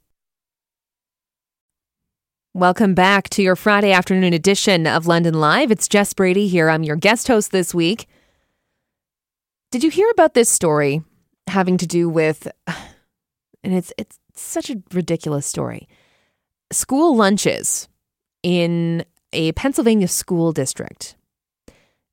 Welcome 2.55 2.95
back 2.95 3.29
to 3.31 3.43
your 3.43 3.57
Friday 3.57 3.93
afternoon 3.93 4.33
edition 4.33 4.87
of 4.87 5.07
London 5.07 5.35
Live. 5.35 5.71
It's 5.71 5.87
Jess 5.87 6.15
Brady 6.15 6.49
here. 6.49 6.71
I'm 6.71 6.83
your 6.83 6.97
guest 6.97 7.29
host 7.29 7.53
this 7.53 7.75
week. 7.75 8.07
Did 9.71 9.85
you 9.85 9.91
hear 9.91 10.11
about 10.11 10.35
this 10.35 10.49
story 10.49 11.03
having 11.49 11.77
to 11.79 11.87
do 11.87 12.09
with 12.09 12.49
and 12.67 13.75
it's 13.75 13.93
it's 13.99 14.19
such 14.35 14.71
a 14.71 14.83
ridiculous 14.93 15.47
story. 15.47 15.89
School 16.73 17.17
lunches 17.17 17.89
in 18.43 19.05
a 19.33 19.53
Pennsylvania 19.53 20.09
school 20.09 20.53
district. 20.53 21.17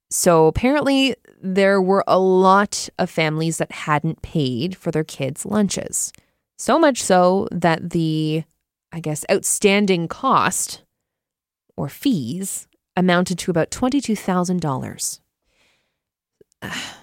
So 0.10 0.48
apparently 0.48 1.16
there 1.42 1.82
were 1.82 2.04
a 2.08 2.20
lot 2.20 2.90
of 2.98 3.10
families 3.10 3.58
that 3.58 3.72
hadn't 3.72 4.22
paid 4.22 4.78
for 4.78 4.92
their 4.92 5.04
kids' 5.04 5.46
lunches. 5.46 6.12
So 6.58 6.80
much 6.80 7.02
so 7.04 7.48
that 7.52 7.92
the 7.92 8.44
I 8.92 9.00
guess 9.00 9.26
outstanding 9.32 10.08
cost 10.08 10.84
or 11.76 11.90
fees 11.90 12.68
amounted 12.96 13.40
to 13.40 13.50
about 13.52 13.72
$22,000 13.72 15.20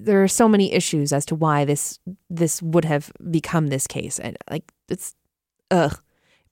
there 0.00 0.22
are 0.22 0.28
so 0.28 0.48
many 0.48 0.72
issues 0.72 1.12
as 1.12 1.24
to 1.26 1.34
why 1.34 1.64
this 1.64 1.98
this 2.28 2.62
would 2.62 2.84
have 2.84 3.10
become 3.30 3.68
this 3.68 3.86
case 3.86 4.18
and 4.18 4.36
like 4.50 4.70
it's 4.88 5.14
ugh 5.70 5.98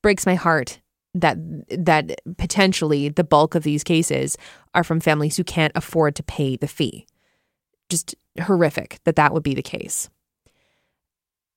breaks 0.02 0.24
my 0.24 0.34
heart 0.34 0.80
that 1.14 1.36
that 1.68 2.20
potentially 2.38 3.08
the 3.08 3.24
bulk 3.24 3.54
of 3.54 3.64
these 3.64 3.84
cases 3.84 4.36
are 4.74 4.84
from 4.84 5.00
families 5.00 5.36
who 5.36 5.44
can't 5.44 5.72
afford 5.74 6.14
to 6.14 6.22
pay 6.22 6.56
the 6.56 6.68
fee 6.68 7.06
just 7.88 8.14
horrific 8.42 8.98
that 9.04 9.16
that 9.16 9.32
would 9.32 9.42
be 9.42 9.54
the 9.54 9.62
case 9.62 10.08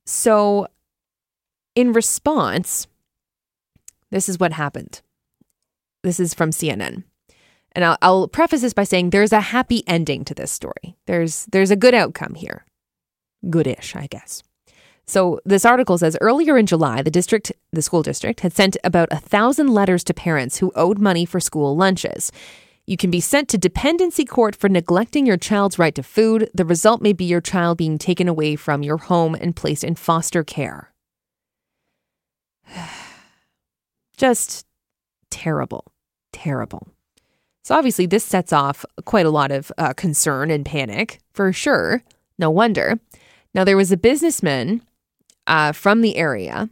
so 0.06 0.68
in 1.76 1.94
response, 1.94 2.88
this 4.10 4.28
is 4.28 4.40
what 4.40 4.54
happened. 4.54 5.02
This 6.04 6.20
is 6.20 6.34
from 6.34 6.52
CNN. 6.52 7.04
And 7.74 7.86
I'll, 7.86 7.98
I'll 8.02 8.28
preface 8.28 8.62
this 8.62 8.74
by 8.74 8.84
saying 8.84 9.10
there's 9.10 9.32
a 9.32 9.40
happy 9.40 9.84
ending 9.88 10.26
to 10.26 10.34
this 10.34 10.52
story. 10.52 10.96
There's 11.08 11.46
there's 11.52 11.72
a 11.72 11.76
good 11.76 11.94
outcome 11.94 12.36
here. 12.36 12.66
Goodish, 13.50 13.96
I 13.96 14.08
guess. 14.08 14.44
So 15.08 15.40
this 15.46 15.66
article 15.66 15.98
says 15.98 16.18
earlier 16.22 16.58
in 16.58 16.66
July, 16.66 17.02
the 17.02 17.12
district, 17.12 17.52
the 17.72 17.82
school 17.82 18.04
district, 18.04 18.42
had 18.42 18.54
sent 18.54 18.78
about 18.84 19.10
a 19.12 19.20
thousand 19.20 19.68
letters 19.68 20.04
to 20.06 20.14
parents 20.14 20.58
who 20.58 20.72
owed 20.76 21.00
money 21.00 21.26
for 21.26 21.40
school 21.40 21.76
lunches. 21.76 22.32
You 22.86 22.98
can 22.98 23.12
be 23.12 23.20
sent 23.20 23.48
to 23.50 23.58
dependency 23.58 24.26
court 24.26 24.56
for 24.56 24.70
neglecting 24.70 25.26
your 25.26 25.38
child's 25.38 25.80
right 25.80 25.96
to 25.96 26.04
food. 26.04 26.50
The 26.54 26.66
result 26.66 27.02
may 27.02 27.14
be 27.14 27.26
your 27.26 27.42
child 27.42 27.78
being 27.78 27.98
taken 27.98 28.28
away 28.28 28.56
from 28.56 28.84
your 28.84 28.98
home 28.98 29.36
and 29.36 29.56
placed 29.56 29.84
in 29.84 29.96
foster 29.96 30.44
care. 30.44 30.94
Just 34.18 34.66
terrible, 35.30 35.92
terrible. 36.32 36.88
So, 37.64 37.76
obviously, 37.76 38.05
this 38.05 38.24
sets 38.24 38.51
off 38.51 38.86
quite 39.05 39.26
a 39.26 39.30
lot 39.30 39.51
of 39.51 39.72
uh, 39.78 39.93
concern 39.93 40.49
and 40.49 40.66
panic 40.66 41.20
for 41.34 41.53
sure. 41.53 42.03
No 42.38 42.49
wonder. 42.49 42.99
Now, 43.53 43.64
there 43.64 43.78
was 43.78 43.91
a 43.91 43.97
businessman 43.97 44.82
uh, 45.45 45.72
from 45.72 46.01
the 46.01 46.18
area, 46.18 46.70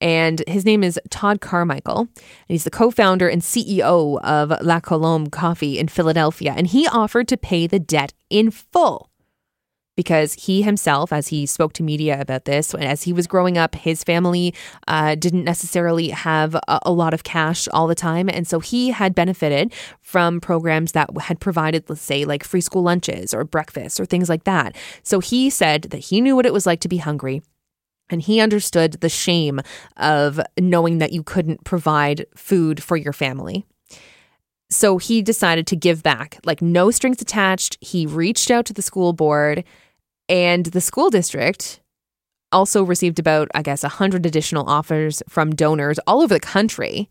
and 0.00 0.42
his 0.46 0.64
name 0.64 0.84
is 0.84 1.00
Todd 1.10 1.40
Carmichael. 1.40 2.00
And 2.00 2.08
he's 2.48 2.64
the 2.64 2.70
co 2.70 2.90
founder 2.90 3.28
and 3.28 3.42
CEO 3.42 4.20
of 4.20 4.52
La 4.62 4.80
Colombe 4.80 5.30
Coffee 5.30 5.78
in 5.78 5.88
Philadelphia. 5.88 6.54
And 6.56 6.66
he 6.66 6.86
offered 6.86 7.28
to 7.28 7.36
pay 7.36 7.66
the 7.66 7.78
debt 7.78 8.12
in 8.28 8.50
full 8.50 9.10
because 9.96 10.34
he 10.34 10.62
himself, 10.62 11.12
as 11.12 11.28
he 11.28 11.46
spoke 11.46 11.72
to 11.74 11.82
media 11.82 12.20
about 12.20 12.44
this, 12.44 12.74
as 12.74 13.02
he 13.02 13.12
was 13.12 13.26
growing 13.26 13.58
up, 13.58 13.74
his 13.74 14.04
family 14.04 14.54
uh, 14.86 15.14
didn't 15.14 15.44
necessarily 15.44 16.10
have 16.10 16.54
a, 16.54 16.78
a, 16.82 16.92
lot 16.92 17.14
of 17.14 17.24
cash 17.24 17.66
all 17.72 17.86
the 17.86 17.94
time. 17.94 18.28
And 18.28 18.46
so 18.46 18.60
he 18.60 18.90
had 18.90 19.14
benefited 19.14 19.74
from 20.02 20.40
programs 20.40 20.92
that 20.92 21.10
had 21.22 21.40
provided, 21.40 21.88
let's 21.88 22.02
say, 22.02 22.24
like 22.24 22.44
free 22.44 22.60
school 22.60 22.82
lunches 22.82 23.32
or 23.32 23.44
breakfast 23.44 23.98
or 23.98 24.04
things 24.04 24.28
like 24.28 24.44
that. 24.44 24.76
So 25.02 25.20
he 25.20 25.50
said 25.50 25.82
that 25.84 25.98
he 25.98 26.20
knew 26.20 26.36
what 26.36 26.46
it 26.46 26.52
was 26.52 26.66
like 26.66 26.80
to 26.80 26.88
be 26.88 26.98
hungry. 26.98 27.42
And 28.08 28.22
he 28.22 28.40
understood 28.40 28.92
the 29.00 29.08
shame 29.08 29.60
of 29.96 30.40
knowing 30.58 30.98
that 30.98 31.12
you 31.12 31.22
couldn't 31.22 31.64
provide 31.64 32.26
food 32.36 32.82
for 32.82 32.96
your 32.96 33.12
family. 33.12 33.66
So 34.68 34.98
he 34.98 35.22
decided 35.22 35.66
to 35.68 35.76
give 35.76 36.02
back, 36.02 36.38
like 36.44 36.60
no 36.60 36.90
strings 36.90 37.22
attached. 37.22 37.78
He 37.80 38.06
reached 38.06 38.50
out 38.50 38.66
to 38.66 38.72
the 38.72 38.82
school 38.82 39.12
board 39.12 39.64
and 40.28 40.66
the 40.66 40.80
school 40.80 41.10
district 41.10 41.80
also 42.52 42.82
received 42.82 43.18
about, 43.18 43.48
I 43.54 43.62
guess, 43.62 43.82
100 43.82 44.24
additional 44.24 44.68
offers 44.68 45.22
from 45.28 45.54
donors 45.54 45.98
all 46.06 46.22
over 46.22 46.34
the 46.34 46.40
country. 46.40 47.08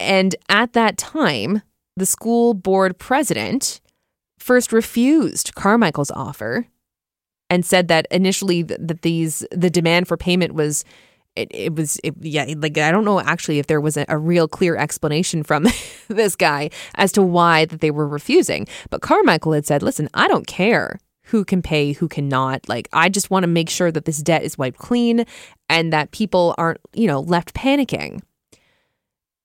And 0.00 0.34
at 0.48 0.72
that 0.72 0.98
time, 0.98 1.62
the 1.96 2.06
school 2.06 2.54
board 2.54 2.98
president 2.98 3.80
first 4.38 4.72
refused 4.72 5.54
Carmichael's 5.54 6.10
offer 6.10 6.66
and 7.48 7.64
said 7.64 7.88
that 7.88 8.06
initially 8.10 8.62
that 8.62 9.02
these 9.02 9.44
the 9.52 9.70
demand 9.70 10.08
for 10.08 10.16
payment 10.16 10.54
was 10.54 10.84
it, 11.36 11.48
it 11.52 11.76
was 11.76 11.98
it, 12.02 12.14
yeah 12.20 12.46
like 12.56 12.76
I 12.76 12.90
don't 12.90 13.04
know 13.04 13.20
actually 13.20 13.58
if 13.58 13.66
there 13.68 13.80
was 13.80 13.96
a, 13.96 14.04
a 14.08 14.18
real 14.18 14.48
clear 14.48 14.76
explanation 14.76 15.42
from 15.42 15.66
this 16.08 16.34
guy 16.34 16.70
as 16.96 17.12
to 17.12 17.22
why 17.22 17.66
that 17.66 17.80
they 17.80 17.90
were 17.90 18.08
refusing 18.08 18.66
but 18.90 19.02
Carmichael 19.02 19.52
had 19.52 19.66
said 19.66 19.82
listen 19.82 20.08
I 20.14 20.28
don't 20.28 20.46
care 20.46 20.98
who 21.32 21.46
can 21.46 21.62
pay, 21.62 21.92
who 21.92 22.08
cannot. 22.08 22.68
Like, 22.68 22.88
I 22.92 23.08
just 23.08 23.30
want 23.30 23.44
to 23.44 23.48
make 23.48 23.70
sure 23.70 23.90
that 23.90 24.04
this 24.04 24.18
debt 24.18 24.42
is 24.42 24.58
wiped 24.58 24.78
clean 24.78 25.24
and 25.70 25.90
that 25.90 26.10
people 26.10 26.54
aren't, 26.58 26.78
you 26.92 27.06
know, 27.06 27.20
left 27.20 27.54
panicking. 27.54 28.20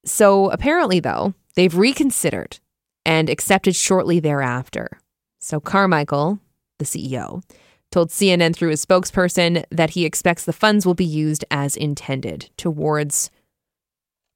So 0.03 0.49
apparently, 0.49 0.99
though, 0.99 1.33
they've 1.55 1.73
reconsidered 1.73 2.59
and 3.05 3.29
accepted 3.29 3.73
shortly 3.73 4.19
thereafter. 4.19 4.99
So 5.39 5.61
Carmichael, 5.61 6.39
the 6.77 6.83
CEO, 6.83 7.41
told 7.89 8.09
CNN 8.09 8.53
through 8.53 8.71
his 8.71 8.85
spokesperson 8.85 9.63
that 9.71 9.91
he 9.91 10.03
expects 10.03 10.43
the 10.43 10.51
funds 10.51 10.85
will 10.85 10.93
be 10.93 11.05
used 11.05 11.45
as 11.49 11.77
intended 11.77 12.49
towards 12.57 13.31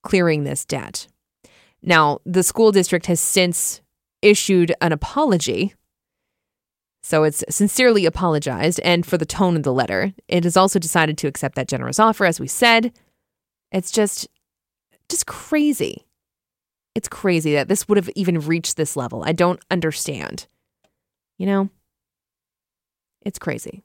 clearing 0.03 0.45
this 0.45 0.63
debt. 0.63 1.09
Now, 1.83 2.19
the 2.25 2.43
school 2.43 2.71
district 2.71 3.07
has 3.07 3.19
since 3.19 3.81
issued 4.21 4.73
an 4.79 4.93
apology 4.93 5.73
so 7.01 7.23
it's 7.23 7.43
sincerely 7.49 8.05
apologized 8.05 8.79
and 8.81 9.05
for 9.05 9.17
the 9.17 9.25
tone 9.25 9.55
of 9.55 9.63
the 9.63 9.73
letter. 9.73 10.13
It 10.27 10.43
has 10.43 10.55
also 10.55 10.79
decided 10.79 11.17
to 11.19 11.27
accept 11.27 11.55
that 11.55 11.67
generous 11.67 11.99
offer, 11.99 12.25
as 12.25 12.39
we 12.39 12.47
said. 12.47 12.93
It's 13.71 13.91
just, 13.91 14.27
just 15.09 15.25
crazy. 15.25 16.05
It's 16.93 17.07
crazy 17.07 17.53
that 17.53 17.67
this 17.67 17.87
would 17.87 17.97
have 17.97 18.09
even 18.15 18.39
reached 18.39 18.77
this 18.77 18.95
level. 18.95 19.23
I 19.25 19.31
don't 19.31 19.63
understand. 19.71 20.47
You 21.37 21.47
know? 21.47 21.69
It's 23.23 23.39
crazy. 23.39 23.83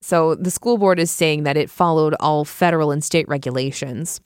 So 0.00 0.34
the 0.34 0.50
school 0.50 0.78
board 0.78 0.98
is 0.98 1.10
saying 1.10 1.42
that 1.42 1.56
it 1.56 1.70
followed 1.70 2.14
all 2.20 2.44
federal 2.44 2.90
and 2.90 3.02
state 3.02 3.28
regulations. 3.28 4.20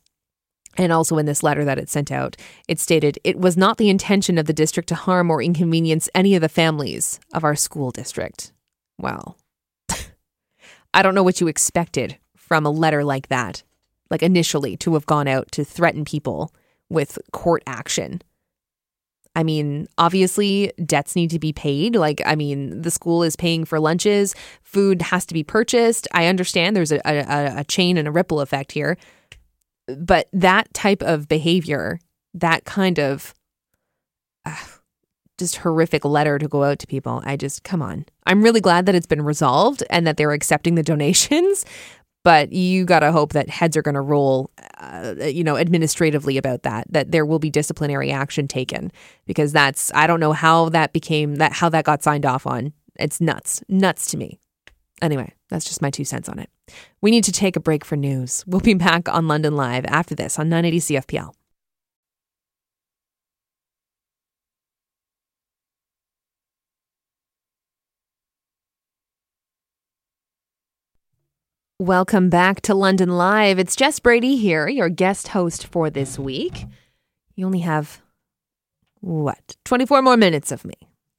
And 0.76 0.92
also 0.92 1.18
in 1.18 1.26
this 1.26 1.42
letter 1.42 1.64
that 1.64 1.78
it 1.78 1.88
sent 1.88 2.10
out, 2.10 2.36
it 2.68 2.80
stated 2.80 3.18
it 3.24 3.38
was 3.38 3.56
not 3.56 3.76
the 3.76 3.88
intention 3.88 4.38
of 4.38 4.46
the 4.46 4.52
district 4.52 4.88
to 4.88 4.94
harm 4.94 5.30
or 5.30 5.42
inconvenience 5.42 6.08
any 6.14 6.34
of 6.34 6.40
the 6.40 6.48
families 6.48 7.20
of 7.32 7.44
our 7.44 7.54
school 7.54 7.90
district. 7.90 8.52
Well, 8.98 9.36
I 10.94 11.02
don't 11.02 11.14
know 11.14 11.22
what 11.22 11.40
you 11.40 11.48
expected 11.48 12.18
from 12.36 12.66
a 12.66 12.70
letter 12.70 13.04
like 13.04 13.28
that, 13.28 13.62
like 14.10 14.22
initially 14.22 14.76
to 14.78 14.94
have 14.94 15.06
gone 15.06 15.28
out 15.28 15.50
to 15.52 15.64
threaten 15.64 16.04
people 16.04 16.52
with 16.90 17.18
court 17.32 17.62
action. 17.66 18.20
I 19.36 19.42
mean, 19.42 19.88
obviously, 19.98 20.72
debts 20.84 21.16
need 21.16 21.30
to 21.30 21.40
be 21.40 21.52
paid. 21.52 21.96
Like, 21.96 22.22
I 22.24 22.36
mean, 22.36 22.82
the 22.82 22.90
school 22.90 23.24
is 23.24 23.34
paying 23.34 23.64
for 23.64 23.80
lunches, 23.80 24.34
food 24.62 25.02
has 25.02 25.26
to 25.26 25.34
be 25.34 25.42
purchased. 25.42 26.06
I 26.12 26.26
understand 26.26 26.76
there's 26.76 26.92
a, 26.92 27.00
a, 27.04 27.60
a 27.60 27.64
chain 27.64 27.96
and 27.96 28.06
a 28.06 28.12
ripple 28.12 28.40
effect 28.40 28.70
here 28.70 28.96
but 29.86 30.28
that 30.32 30.72
type 30.74 31.02
of 31.02 31.28
behavior, 31.28 31.98
that 32.34 32.64
kind 32.64 32.98
of 32.98 33.34
uh, 34.44 34.56
just 35.38 35.56
horrific 35.56 36.04
letter 36.04 36.38
to 36.38 36.48
go 36.48 36.64
out 36.64 36.78
to 36.80 36.86
people, 36.86 37.22
I 37.24 37.36
just, 37.36 37.64
come 37.64 37.82
on. 37.82 38.06
I'm 38.26 38.42
really 38.42 38.60
glad 38.60 38.86
that 38.86 38.94
it's 38.94 39.06
been 39.06 39.22
resolved 39.22 39.82
and 39.90 40.06
that 40.06 40.16
they're 40.16 40.32
accepting 40.32 40.74
the 40.74 40.82
donations, 40.82 41.64
but 42.24 42.52
you 42.52 42.84
got 42.84 43.00
to 43.00 43.12
hope 43.12 43.32
that 43.32 43.50
heads 43.50 43.76
are 43.76 43.82
going 43.82 43.94
to 43.94 44.00
roll, 44.00 44.50
uh, 44.78 45.14
you 45.24 45.44
know, 45.44 45.56
administratively 45.56 46.38
about 46.38 46.62
that, 46.62 46.86
that 46.90 47.10
there 47.10 47.26
will 47.26 47.38
be 47.38 47.50
disciplinary 47.50 48.10
action 48.10 48.48
taken 48.48 48.90
because 49.26 49.52
that's, 49.52 49.92
I 49.94 50.06
don't 50.06 50.20
know 50.20 50.32
how 50.32 50.70
that 50.70 50.92
became 50.92 51.36
that, 51.36 51.52
how 51.52 51.68
that 51.68 51.84
got 51.84 52.02
signed 52.02 52.24
off 52.24 52.46
on. 52.46 52.72
It's 52.96 53.20
nuts, 53.20 53.62
nuts 53.68 54.10
to 54.12 54.16
me. 54.16 54.38
Anyway, 55.02 55.34
that's 55.50 55.64
just 55.64 55.82
my 55.82 55.90
two 55.90 56.04
cents 56.04 56.28
on 56.28 56.38
it. 56.38 56.48
We 57.00 57.10
need 57.10 57.24
to 57.24 57.32
take 57.32 57.56
a 57.56 57.60
break 57.60 57.84
for 57.84 57.96
news. 57.96 58.44
We'll 58.46 58.60
be 58.60 58.74
back 58.74 59.08
on 59.08 59.28
London 59.28 59.56
Live 59.56 59.84
after 59.86 60.14
this 60.14 60.38
on 60.38 60.48
980 60.48 60.94
CFPL. 60.94 61.34
Welcome 71.80 72.30
back 72.30 72.60
to 72.62 72.74
London 72.74 73.10
Live. 73.10 73.58
It's 73.58 73.76
Jess 73.76 73.98
Brady 73.98 74.36
here, 74.36 74.68
your 74.68 74.88
guest 74.88 75.28
host 75.28 75.66
for 75.66 75.90
this 75.90 76.18
week. 76.18 76.64
You 77.34 77.44
only 77.44 77.58
have, 77.58 78.00
what, 79.00 79.56
24 79.64 80.00
more 80.00 80.16
minutes 80.16 80.52
of 80.52 80.64
me. 80.64 80.74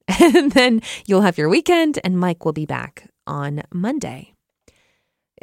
And 0.19 0.53
then 0.53 0.81
you'll 1.05 1.21
have 1.21 1.37
your 1.37 1.49
weekend, 1.49 1.99
and 2.03 2.17
Mike 2.17 2.45
will 2.45 2.53
be 2.53 2.65
back 2.65 3.09
on 3.27 3.63
Monday. 3.73 4.34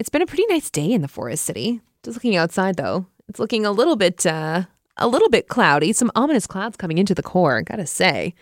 It's 0.02 0.08
been 0.08 0.20
a 0.20 0.26
pretty 0.26 0.46
nice 0.46 0.68
day 0.68 0.90
in 0.90 1.00
the 1.00 1.06
Forest 1.06 1.44
City. 1.44 1.80
Just 2.02 2.16
looking 2.16 2.34
outside 2.34 2.76
though, 2.76 3.06
it's 3.28 3.38
looking 3.38 3.64
a 3.64 3.70
little 3.70 3.94
bit 3.94 4.26
uh, 4.26 4.64
a 4.96 5.06
little 5.06 5.28
bit 5.28 5.46
cloudy. 5.46 5.92
Some 5.92 6.10
ominous 6.16 6.44
clouds 6.44 6.76
coming 6.76 6.98
into 6.98 7.14
the 7.14 7.22
core, 7.22 7.62
gotta 7.62 7.86
say. 7.86 8.34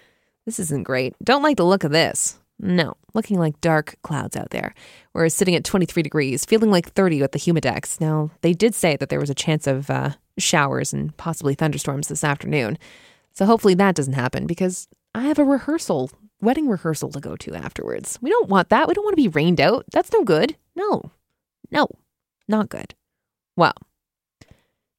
This 0.46 0.58
isn't 0.58 0.84
great. 0.84 1.14
Don't 1.22 1.42
like 1.42 1.58
the 1.58 1.66
look 1.66 1.84
of 1.84 1.92
this. 1.92 2.38
No, 2.58 2.94
looking 3.12 3.38
like 3.38 3.60
dark 3.60 3.96
clouds 4.00 4.36
out 4.36 4.48
there. 4.52 4.72
We're 5.12 5.28
sitting 5.28 5.54
at 5.54 5.64
23 5.64 6.02
degrees, 6.02 6.46
feeling 6.46 6.70
like 6.70 6.90
30 6.92 7.20
with 7.20 7.32
the 7.32 7.38
humidex. 7.38 8.00
Now, 8.00 8.30
they 8.40 8.54
did 8.54 8.74
say 8.74 8.96
that 8.96 9.10
there 9.10 9.20
was 9.20 9.28
a 9.28 9.34
chance 9.34 9.66
of 9.66 9.90
uh, 9.90 10.12
showers 10.38 10.94
and 10.94 11.14
possibly 11.18 11.54
thunderstorms 11.54 12.08
this 12.08 12.24
afternoon. 12.24 12.78
So 13.34 13.44
hopefully 13.44 13.74
that 13.74 13.96
doesn't 13.96 14.14
happen 14.14 14.46
because 14.46 14.88
I 15.14 15.24
have 15.24 15.38
a 15.38 15.44
rehearsal 15.44 16.10
wedding 16.40 16.70
rehearsal 16.70 17.10
to 17.10 17.20
go 17.20 17.36
to 17.36 17.54
afterwards. 17.54 18.18
We 18.22 18.30
don't 18.30 18.48
want 18.48 18.70
that. 18.70 18.88
We 18.88 18.94
don't 18.94 19.04
want 19.04 19.12
to 19.12 19.22
be 19.22 19.28
rained 19.28 19.60
out. 19.60 19.84
That's 19.92 20.10
no 20.10 20.24
good. 20.24 20.56
No. 20.74 21.12
No. 21.70 21.88
Not 22.48 22.68
good. 22.68 22.94
Well, 23.56 23.74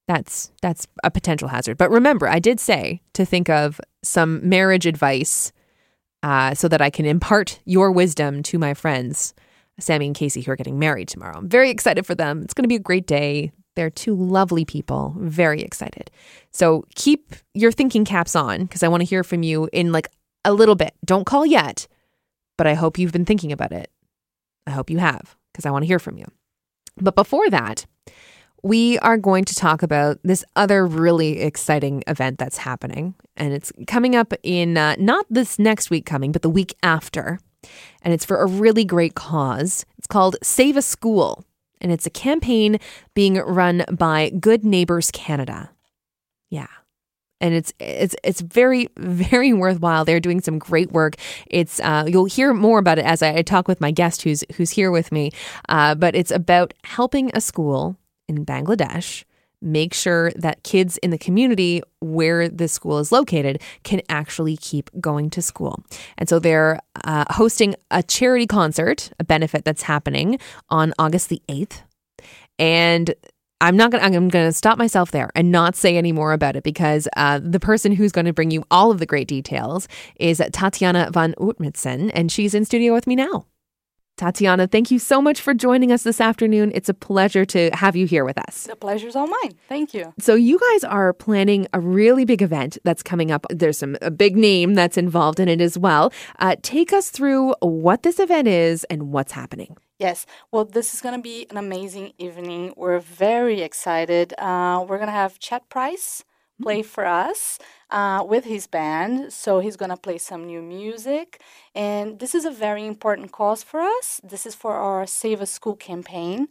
that's 0.08 0.52
that's 0.62 0.88
a 1.04 1.12
potential 1.12 1.48
hazard. 1.48 1.78
But 1.78 1.92
remember, 1.92 2.28
I 2.28 2.40
did 2.40 2.60
say 2.60 3.02
to 3.14 3.26
think 3.26 3.50
of 3.50 3.80
some 4.04 4.48
marriage 4.48 4.86
advice 4.86 5.52
uh, 6.24 6.54
so 6.54 6.68
that 6.68 6.82
I 6.82 6.90
can 6.90 7.06
impart 7.06 7.60
your 7.66 7.92
wisdom 7.92 8.44
to 8.44 8.60
my 8.60 8.74
friends. 8.74 9.34
Sammy 9.80 10.06
and 10.06 10.16
Casey, 10.16 10.42
who 10.42 10.52
are 10.52 10.56
getting 10.56 10.78
married 10.78 11.08
tomorrow. 11.08 11.38
I'm 11.38 11.50
very 11.50 11.70
excited 11.70 12.06
for 12.06 12.14
them. 12.14 12.44
It's 12.44 12.54
going 12.54 12.64
to 12.64 12.70
be 12.70 12.76
a 12.76 12.80
great 12.80 13.08
day. 13.08 13.52
They're 13.76 13.90
two 13.90 14.16
lovely 14.16 14.66
people. 14.66 15.16
Very 15.18 15.62
excited. 15.62 16.12
So 16.52 16.86
keep 16.94 17.34
your 17.54 17.72
thinking 17.72 18.06
caps 18.06 18.36
on 18.36 18.64
because 18.64 18.84
I 18.84 18.90
want 18.90 19.02
to 19.02 19.06
hear 19.06 19.24
from 19.24 19.44
you 19.44 19.70
in 19.72 19.92
like 19.92 20.10
a 20.46 20.54
little 20.54 20.76
bit. 20.76 20.94
Don't 21.06 21.26
call 21.26 21.46
yet, 21.46 21.88
but 22.58 22.68
I 22.68 22.74
hope 22.76 23.00
you've 23.00 23.14
been 23.14 23.26
thinking 23.26 23.52
about 23.52 23.72
it. 23.72 23.90
I 24.68 24.72
hope 24.72 24.90
you 24.90 25.00
have 25.00 25.36
because 25.52 25.66
I 25.66 25.72
want 25.72 25.84
to 25.84 25.88
hear 25.88 26.00
from 26.00 26.18
you. 26.18 26.26
But 26.98 27.16
before 27.16 27.50
that, 27.50 27.86
we 28.64 29.00
are 29.00 29.18
going 29.18 29.46
to 29.46 29.56
talk 29.56 29.82
about 29.82 30.20
this 30.24 30.44
other 30.56 30.86
really 30.86 31.42
exciting 31.42 32.04
event 32.08 32.38
that's 32.38 32.58
happening. 32.58 33.16
And 33.36 33.54
it's 33.54 33.72
coming 33.88 34.16
up 34.16 34.34
in 34.44 34.78
uh, 34.78 34.96
not 35.00 35.26
this 35.30 35.58
next 35.58 35.90
week 35.90 36.06
coming, 36.06 36.32
but 36.32 36.42
the 36.42 36.50
week 36.50 36.76
after. 36.84 37.40
And 38.02 38.14
it's 38.14 38.26
for 38.26 38.42
a 38.42 38.46
really 38.46 38.86
great 38.86 39.16
cause. 39.16 39.86
It's 39.98 40.08
called 40.08 40.36
Save 40.44 40.78
a 40.78 40.82
School. 40.82 41.44
And 41.80 41.92
it's 41.92 42.06
a 42.06 42.12
campaign 42.12 42.80
being 43.16 43.36
run 43.36 43.84
by 43.92 44.30
Good 44.30 44.64
Neighbors 44.64 45.10
Canada. 45.10 45.72
Yeah 46.50 46.68
and 47.42 47.54
it's 47.54 47.74
it's 47.80 48.16
it's 48.24 48.42
very 48.42 48.88
very 48.98 49.52
worthwhile. 49.52 50.06
They're 50.06 50.20
doing 50.20 50.40
some 50.40 50.60
great 50.60 50.92
work. 50.92 51.16
It's 51.48 51.80
uh, 51.82 52.06
you'll 52.08 52.26
hear 52.26 52.54
more 52.54 52.80
about 52.80 53.00
it 53.00 53.06
as 53.06 53.22
I, 53.22 53.38
I, 53.38 53.42
talk 53.42 53.68
with 53.68 53.82
my 53.82 53.92
guest 53.92 54.22
who's 54.22 54.44
who's 54.56 54.70
here 54.70 54.92
with 54.92 55.12
me. 55.12 55.32
Uh, 55.68 55.96
but 55.96 56.16
it's 56.16 56.32
about 56.32 56.74
helping 56.84 57.32
a 57.34 57.42
school 57.42 57.98
in 58.30 58.46
Bangladesh 58.46 59.26
make 59.62 59.94
sure 59.94 60.32
that 60.36 60.64
kids 60.64 60.98
in 60.98 61.12
the 61.12 61.18
community 61.18 61.82
where 62.00 62.50
the 62.50 62.68
school 62.68 62.98
is 62.98 63.12
located 63.12 63.62
can 63.84 64.02
actually 64.10 64.58
keep 64.58 64.90
going 65.00 65.30
to 65.30 65.42
school. 65.42 65.84
And 66.18 66.28
so 66.28 66.40
they're 66.40 66.80
uh, 67.04 67.26
hosting 67.30 67.76
a 67.92 68.02
charity 68.02 68.48
concert, 68.48 69.12
a 69.20 69.24
benefit 69.24 69.64
that's 69.64 69.84
happening 69.84 70.40
on 70.70 70.94
August 70.98 71.30
the 71.30 71.42
8th. 71.48 71.82
And 72.58 73.14
I'm 73.62 73.78
not 73.78 73.92
gonna. 73.92 74.04
I'm 74.04 74.28
gonna 74.28 74.52
stop 74.52 74.78
myself 74.78 75.12
there 75.12 75.30
and 75.36 75.52
not 75.52 75.76
say 75.76 75.96
any 75.96 76.12
more 76.12 76.34
about 76.34 76.56
it 76.56 76.64
because 76.64 77.08
uh, 77.16 77.40
the 77.42 77.60
person 77.60 77.92
who's 77.92 78.12
going 78.12 78.26
to 78.26 78.34
bring 78.34 78.50
you 78.50 78.64
all 78.72 78.92
of 78.92 78.98
the 78.98 79.06
great 79.06 79.28
details 79.28 79.88
is 80.16 80.42
Tatiana 80.52 81.12
van 81.14 81.36
Utmitsen, 81.38 82.12
and 82.16 82.32
she's 82.32 82.56
in 82.56 82.66
studio 82.66 82.92
with 82.92 83.06
me 83.06 83.16
now. 83.16 83.46
Tatiana, 84.18 84.68
thank 84.68 84.92
you 84.92 85.00
so 85.00 85.22
much 85.22 85.42
for 85.42 85.54
joining 85.54 85.92
us 85.92 86.04
this 86.04 86.22
afternoon. 86.22 86.72
It's 86.76 86.90
a 86.90 86.94
pleasure 86.94 87.46
to 87.46 87.72
have 87.74 87.96
you 87.96 88.06
here 88.06 88.24
with 88.26 88.38
us. 88.38 88.64
The 88.64 88.76
pleasure's 88.76 89.16
all 89.16 89.26
mine. 89.28 89.54
Thank 89.68 89.94
you. 89.94 90.14
So, 90.20 90.36
you 90.36 90.60
guys 90.60 90.84
are 90.84 91.14
planning 91.14 91.68
a 91.74 91.80
really 91.80 92.26
big 92.26 92.42
event 92.42 92.78
that's 92.84 93.02
coming 93.02 93.32
up. 93.32 93.46
There's 93.50 93.78
some 93.78 93.98
a 94.02 94.12
big 94.12 94.36
name 94.36 94.74
that's 94.74 94.98
involved 94.98 95.40
in 95.40 95.48
it 95.48 95.62
as 95.62 95.78
well. 95.78 96.12
Uh, 96.40 96.56
take 96.62 96.94
us 96.94 97.10
through 97.10 97.56
what 97.62 98.04
this 98.04 98.20
event 98.20 98.48
is 98.48 98.84
and 98.86 99.12
what's 99.12 99.32
happening. 99.32 99.78
Yes, 100.02 100.26
well, 100.52 100.66
this 100.66 100.96
is 100.96 101.02
going 101.02 101.16
to 101.16 101.22
be 101.22 101.46
an 101.52 101.58
amazing 101.58 102.14
evening. 102.18 102.74
We're 102.76 103.00
very 103.00 103.62
excited. 103.62 104.34
Uh, 104.40 104.84
we're 104.88 104.98
going 104.98 105.14
to 105.16 105.22
have 105.24 105.38
Chet 105.38 105.70
Price 105.70 106.24
play 106.60 106.82
for 106.82 107.06
us 107.06 107.60
uh, 107.92 108.26
with 108.28 108.46
his 108.46 108.66
band. 108.66 109.32
So 109.32 109.60
he's 109.60 109.78
going 109.78 109.92
to 109.92 109.98
play 110.08 110.18
some 110.18 110.46
new 110.48 110.62
music. 110.64 111.42
And 111.76 112.18
this 112.20 112.34
is 112.34 112.46
a 112.46 112.52
very 112.52 112.86
important 112.88 113.32
cause 113.32 113.62
for 113.64 113.80
us. 113.80 114.20
This 114.24 114.46
is 114.48 114.56
for 114.56 114.74
our 114.74 115.06
Save 115.06 115.40
a 115.42 115.46
School 115.46 115.76
campaign. 115.76 116.48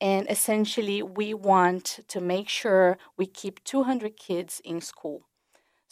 And 0.00 0.30
essentially, 0.30 1.02
we 1.02 1.34
want 1.34 2.00
to 2.06 2.20
make 2.20 2.48
sure 2.48 2.98
we 3.16 3.26
keep 3.26 3.64
200 3.64 4.16
kids 4.16 4.60
in 4.64 4.80
school. 4.80 5.22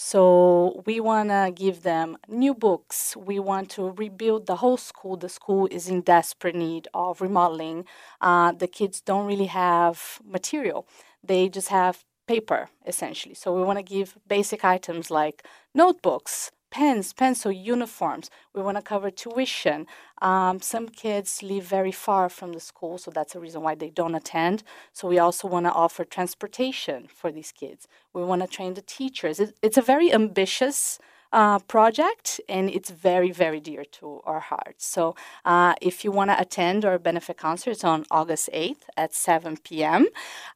So 0.03 0.83
we 0.87 0.99
want 0.99 1.29
to 1.29 1.53
give 1.55 1.83
them 1.83 2.17
new 2.27 2.55
books. 2.55 3.15
We 3.19 3.39
want 3.39 3.69
to 3.73 3.91
rebuild 3.91 4.47
the 4.47 4.57
whole 4.57 4.79
school. 4.79 5.19
The 5.19 5.29
school 5.29 5.69
is 5.71 5.89
in 5.91 6.01
desperate 6.01 6.55
need 6.57 6.89
of 6.95 7.21
remodeling. 7.21 7.85
Uh, 8.19 8.53
the 8.53 8.67
kids 8.67 9.03
don't 9.03 9.27
really 9.27 9.51
have 9.65 10.19
material. 10.25 10.89
They 11.23 11.51
just 11.51 11.69
have 11.69 12.07
paper, 12.27 12.71
essentially. 12.87 13.35
So 13.35 13.55
we 13.55 13.63
want 13.63 13.79
to 13.79 13.83
give 13.83 14.17
basic 14.27 14.65
items 14.65 15.11
like 15.11 15.47
notebooks, 15.75 16.51
pens, 16.71 17.13
pencil, 17.13 17.53
uniforms. 17.53 18.31
We 18.55 18.63
want 18.63 18.77
to 18.77 18.83
cover 18.83 19.11
tuition. 19.11 19.87
Um, 20.23 20.61
some 20.61 20.89
kids 20.89 21.43
live 21.43 21.65
very 21.65 21.93
far 21.93 22.29
from 22.29 22.53
the 22.53 22.61
school, 22.61 22.99
so 22.99 23.11
that's 23.11 23.35
a 23.35 23.41
reason 23.41 23.63
why 23.63 23.75
they 23.75 23.91
don't 23.91 24.15
attend. 24.15 24.63
So 24.93 25.09
we 25.09 25.19
also 25.19 25.49
want 25.49 25.67
to 25.67 25.73
offer 25.73 26.05
transportation 26.05 27.09
for 27.13 27.33
these 27.33 27.53
kids. 27.53 27.89
We 28.13 28.23
want 28.23 28.43
to 28.43 28.49
train 28.49 28.75
the 28.75 28.83
teachers. 28.83 29.41
It, 29.41 29.57
it's 29.63 29.79
a 29.79 29.83
very 29.83 30.13
ambitious 30.13 30.99
uh, 31.33 31.59
project, 31.61 32.41
and 32.49 32.71
it's 32.71 32.91
very, 32.91 33.31
very 33.31 33.61
dear 33.61 33.85
to 33.85 34.21
our 34.25 34.41
hearts. 34.41 34.87
So, 34.87 35.15
uh, 35.45 35.75
if 35.81 36.05
you 36.05 36.11
want 36.11 36.31
to 36.31 36.41
attend 36.41 36.85
our 36.85 36.99
benefit 36.99 37.37
concert, 37.37 37.85
on 37.85 38.05
August 38.11 38.51
8th 38.53 38.83
at 38.97 39.15
7 39.15 39.59
p.m. 39.59 40.07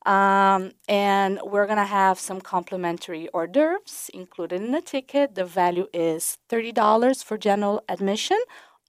Um, 0.04 0.72
and 0.88 1.40
we're 1.44 1.66
going 1.66 1.78
to 1.78 1.84
have 1.84 2.18
some 2.18 2.40
complimentary 2.40 3.28
hors 3.32 3.46
d'oeuvres 3.46 4.10
included 4.12 4.60
in 4.60 4.72
the 4.72 4.80
ticket. 4.80 5.34
The 5.34 5.44
value 5.44 5.86
is 5.92 6.38
$30 6.50 7.24
for 7.24 7.38
general 7.38 7.82
admission, 7.88 8.38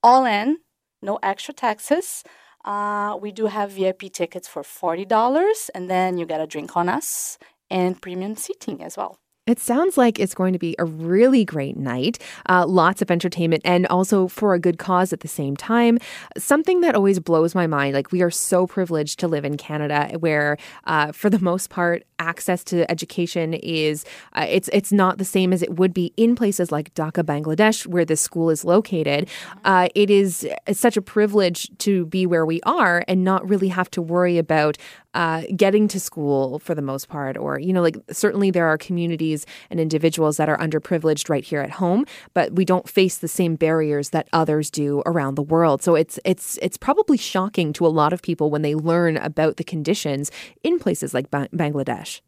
all 0.03 0.25
in, 0.25 0.57
no 1.01 1.19
extra 1.21 1.53
taxes. 1.53 2.23
Uh, 2.63 3.15
we 3.21 3.31
do 3.31 3.45
have 3.45 3.71
VIP 3.71 4.11
tickets 4.11 4.47
for 4.47 4.63
$40, 4.63 5.69
and 5.75 5.89
then 5.89 6.17
you 6.17 6.25
get 6.25 6.41
a 6.41 6.47
drink 6.47 6.75
on 6.75 6.89
us 6.89 7.37
and 7.69 8.01
premium 8.01 8.35
seating 8.35 8.81
as 8.83 8.97
well. 8.97 9.19
It 9.47 9.59
sounds 9.59 9.95
like 9.95 10.17
it's 10.17 10.33
going 10.33 10.53
to 10.53 10.59
be 10.59 10.75
a 10.79 10.85
really 10.85 11.45
great 11.45 11.77
night, 11.77 12.17
uh, 12.49 12.65
lots 12.65 13.03
of 13.03 13.11
entertainment, 13.11 13.61
and 13.63 13.85
also 13.85 14.27
for 14.27 14.55
a 14.55 14.59
good 14.59 14.79
cause 14.79 15.13
at 15.13 15.19
the 15.19 15.27
same 15.27 15.55
time. 15.55 15.99
Something 16.35 16.81
that 16.81 16.95
always 16.95 17.19
blows 17.19 17.53
my 17.53 17.67
mind 17.67 17.93
like, 17.93 18.11
we 18.11 18.23
are 18.23 18.31
so 18.31 18.65
privileged 18.65 19.19
to 19.19 19.27
live 19.27 19.45
in 19.45 19.55
Canada 19.55 20.17
where, 20.19 20.57
uh, 20.85 21.11
for 21.11 21.29
the 21.29 21.37
most 21.37 21.69
part, 21.69 22.05
access 22.17 22.63
to 22.63 22.89
education 22.89 23.53
is 23.53 24.03
uh, 24.33 24.47
it's 24.49 24.67
it's 24.73 24.91
not 24.91 25.19
the 25.19 25.25
same 25.25 25.53
as 25.53 25.61
it 25.61 25.75
would 25.75 25.93
be 25.93 26.11
in 26.17 26.35
places 26.35 26.71
like 26.71 26.91
Dhaka, 26.95 27.23
Bangladesh, 27.23 27.85
where 27.85 28.05
this 28.05 28.21
school 28.21 28.49
is 28.49 28.65
located. 28.65 29.29
Uh, 29.63 29.89
it 29.93 30.09
is 30.09 30.47
such 30.71 30.97
a 30.97 31.03
privilege 31.03 31.69
to 31.79 32.07
be 32.07 32.25
where 32.25 32.47
we 32.47 32.61
are 32.61 33.03
and 33.07 33.23
not 33.23 33.47
really 33.47 33.67
have 33.67 33.91
to 33.91 34.01
worry 34.01 34.39
about 34.39 34.75
uh, 35.15 35.43
getting 35.55 35.87
to 35.87 35.99
school 35.99 36.59
for 36.59 36.75
the 36.75 36.81
most 36.81 37.07
part, 37.07 37.37
or, 37.37 37.57
you 37.57 37.73
know, 37.73 37.81
like 37.81 37.97
certainly 38.11 38.51
there 38.51 38.67
are 38.67 38.77
communities 38.77 39.45
and 39.69 39.79
individuals 39.79 40.37
that 40.37 40.49
are 40.49 40.57
underprivileged 40.57 41.29
right 41.29 41.43
here 41.43 41.61
at 41.61 41.71
home, 41.71 42.05
but 42.33 42.53
we 42.53 42.65
don't 42.65 42.87
face 42.87 43.17
the 43.17 43.27
same 43.27 43.55
barriers 43.55 44.09
that 44.09 44.27
others 44.33 44.69
do 44.69 45.01
around 45.05 45.35
the 45.35 45.41
world. 45.41 45.81
So 45.81 45.95
it's 45.95 46.19
it's 46.25 46.59
it's 46.61 46.77
probably 46.77 47.17
shocking 47.17 47.73
to 47.73 47.87
a 47.87 47.93
lot 48.01 48.13
of 48.13 48.21
people 48.21 48.51
when 48.51 48.61
they 48.61 48.75
learn 48.75 49.17
about 49.17 49.55
the 49.57 49.63
conditions 49.63 50.31
in 50.63 50.79
places 50.79 51.13
like 51.13 51.31
ba- 51.31 51.49
Bangladesh. 51.53 52.21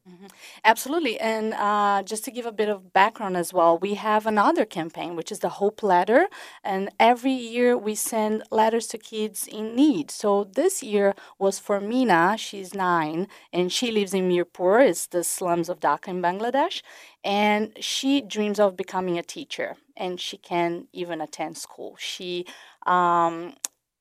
Absolutely. 0.63 1.19
And 1.19 1.53
uh, 1.53 2.03
just 2.03 2.23
to 2.25 2.31
give 2.31 2.45
a 2.45 2.51
bit 2.51 2.69
of 2.69 2.93
background 2.93 3.37
as 3.37 3.53
well, 3.53 3.77
we 3.77 3.95
have 3.95 4.25
another 4.25 4.65
campaign, 4.65 5.15
which 5.15 5.31
is 5.31 5.39
the 5.39 5.49
Hope 5.49 5.83
Letter. 5.83 6.27
And 6.63 6.89
every 6.99 7.31
year 7.31 7.77
we 7.77 7.95
send 7.95 8.43
letters 8.51 8.87
to 8.87 8.97
kids 8.97 9.47
in 9.47 9.75
need. 9.75 10.11
So 10.11 10.43
this 10.43 10.83
year 10.83 11.15
was 11.39 11.59
for 11.59 11.79
Mina. 11.79 12.35
She's 12.37 12.73
nine 12.73 13.27
and 13.53 13.71
she 13.71 13.91
lives 13.91 14.13
in 14.13 14.29
Mirpur, 14.29 14.87
it's 14.87 15.07
the 15.07 15.23
slums 15.23 15.69
of 15.69 15.79
Dhaka 15.79 16.09
in 16.09 16.21
Bangladesh. 16.21 16.81
And 17.23 17.71
she 17.79 18.21
dreams 18.21 18.59
of 18.59 18.77
becoming 18.77 19.17
a 19.17 19.23
teacher 19.23 19.75
and 19.95 20.19
she 20.19 20.37
can 20.37 20.87
even 20.93 21.21
attend 21.21 21.57
school. 21.57 21.95
She 21.99 22.45
um, 22.85 23.53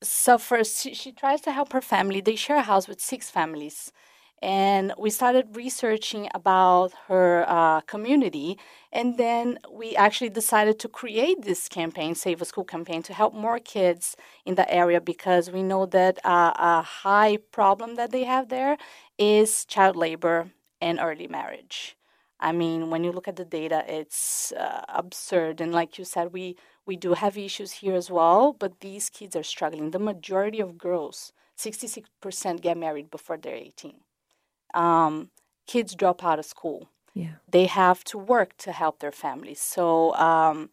suffers, 0.02 0.80
she, 0.80 0.94
she 0.94 1.12
tries 1.12 1.40
to 1.42 1.52
help 1.52 1.72
her 1.72 1.80
family. 1.80 2.20
They 2.20 2.36
share 2.36 2.56
a 2.58 2.62
house 2.62 2.88
with 2.88 3.00
six 3.00 3.30
families 3.30 3.92
and 4.46 4.92
we 4.96 5.10
started 5.10 5.56
researching 5.56 6.28
about 6.32 6.92
her 7.08 7.44
uh, 7.48 7.80
community 7.80 8.56
and 8.92 9.18
then 9.18 9.58
we 9.72 9.96
actually 9.96 10.30
decided 10.30 10.78
to 10.78 10.88
create 10.88 11.42
this 11.42 11.68
campaign 11.68 12.14
save 12.14 12.40
a 12.40 12.44
school 12.44 12.62
campaign 12.64 13.02
to 13.02 13.12
help 13.12 13.34
more 13.34 13.58
kids 13.58 14.16
in 14.44 14.54
the 14.54 14.72
area 14.72 15.00
because 15.00 15.50
we 15.50 15.64
know 15.64 15.84
that 15.84 16.24
uh, 16.24 16.52
a 16.56 16.82
high 16.82 17.36
problem 17.50 17.96
that 17.96 18.12
they 18.12 18.22
have 18.22 18.48
there 18.48 18.76
is 19.18 19.64
child 19.64 19.96
labor 19.96 20.52
and 20.80 21.00
early 21.00 21.26
marriage. 21.26 21.96
I 22.38 22.52
mean 22.52 22.88
when 22.88 23.02
you 23.02 23.10
look 23.10 23.26
at 23.26 23.34
the 23.34 23.44
data 23.44 23.82
it's 23.88 24.52
uh, 24.52 24.84
absurd. 24.88 25.60
And 25.60 25.72
like 25.72 25.98
you 25.98 26.04
said 26.04 26.32
we 26.32 26.56
we 26.86 26.94
do 26.96 27.14
have 27.14 27.36
issues 27.36 27.72
here 27.72 27.96
as 27.96 28.12
well 28.12 28.52
but 28.52 28.78
these 28.78 29.10
kids 29.10 29.34
are 29.34 29.42
struggling. 29.42 29.90
The 29.90 29.98
majority 29.98 30.60
of 30.60 30.78
girls 30.78 31.32
66% 31.58 32.60
get 32.60 32.76
married 32.76 33.10
before 33.10 33.38
they're 33.38 33.56
18 33.56 34.05
um, 34.76 35.30
kids 35.66 35.94
drop 35.94 36.22
out 36.22 36.38
of 36.38 36.44
school. 36.44 36.88
Yeah. 37.14 37.36
They 37.50 37.66
have 37.66 38.04
to 38.04 38.18
work 38.18 38.56
to 38.58 38.72
help 38.72 39.00
their 39.00 39.12
families. 39.12 39.60
So 39.60 40.14
um, 40.16 40.70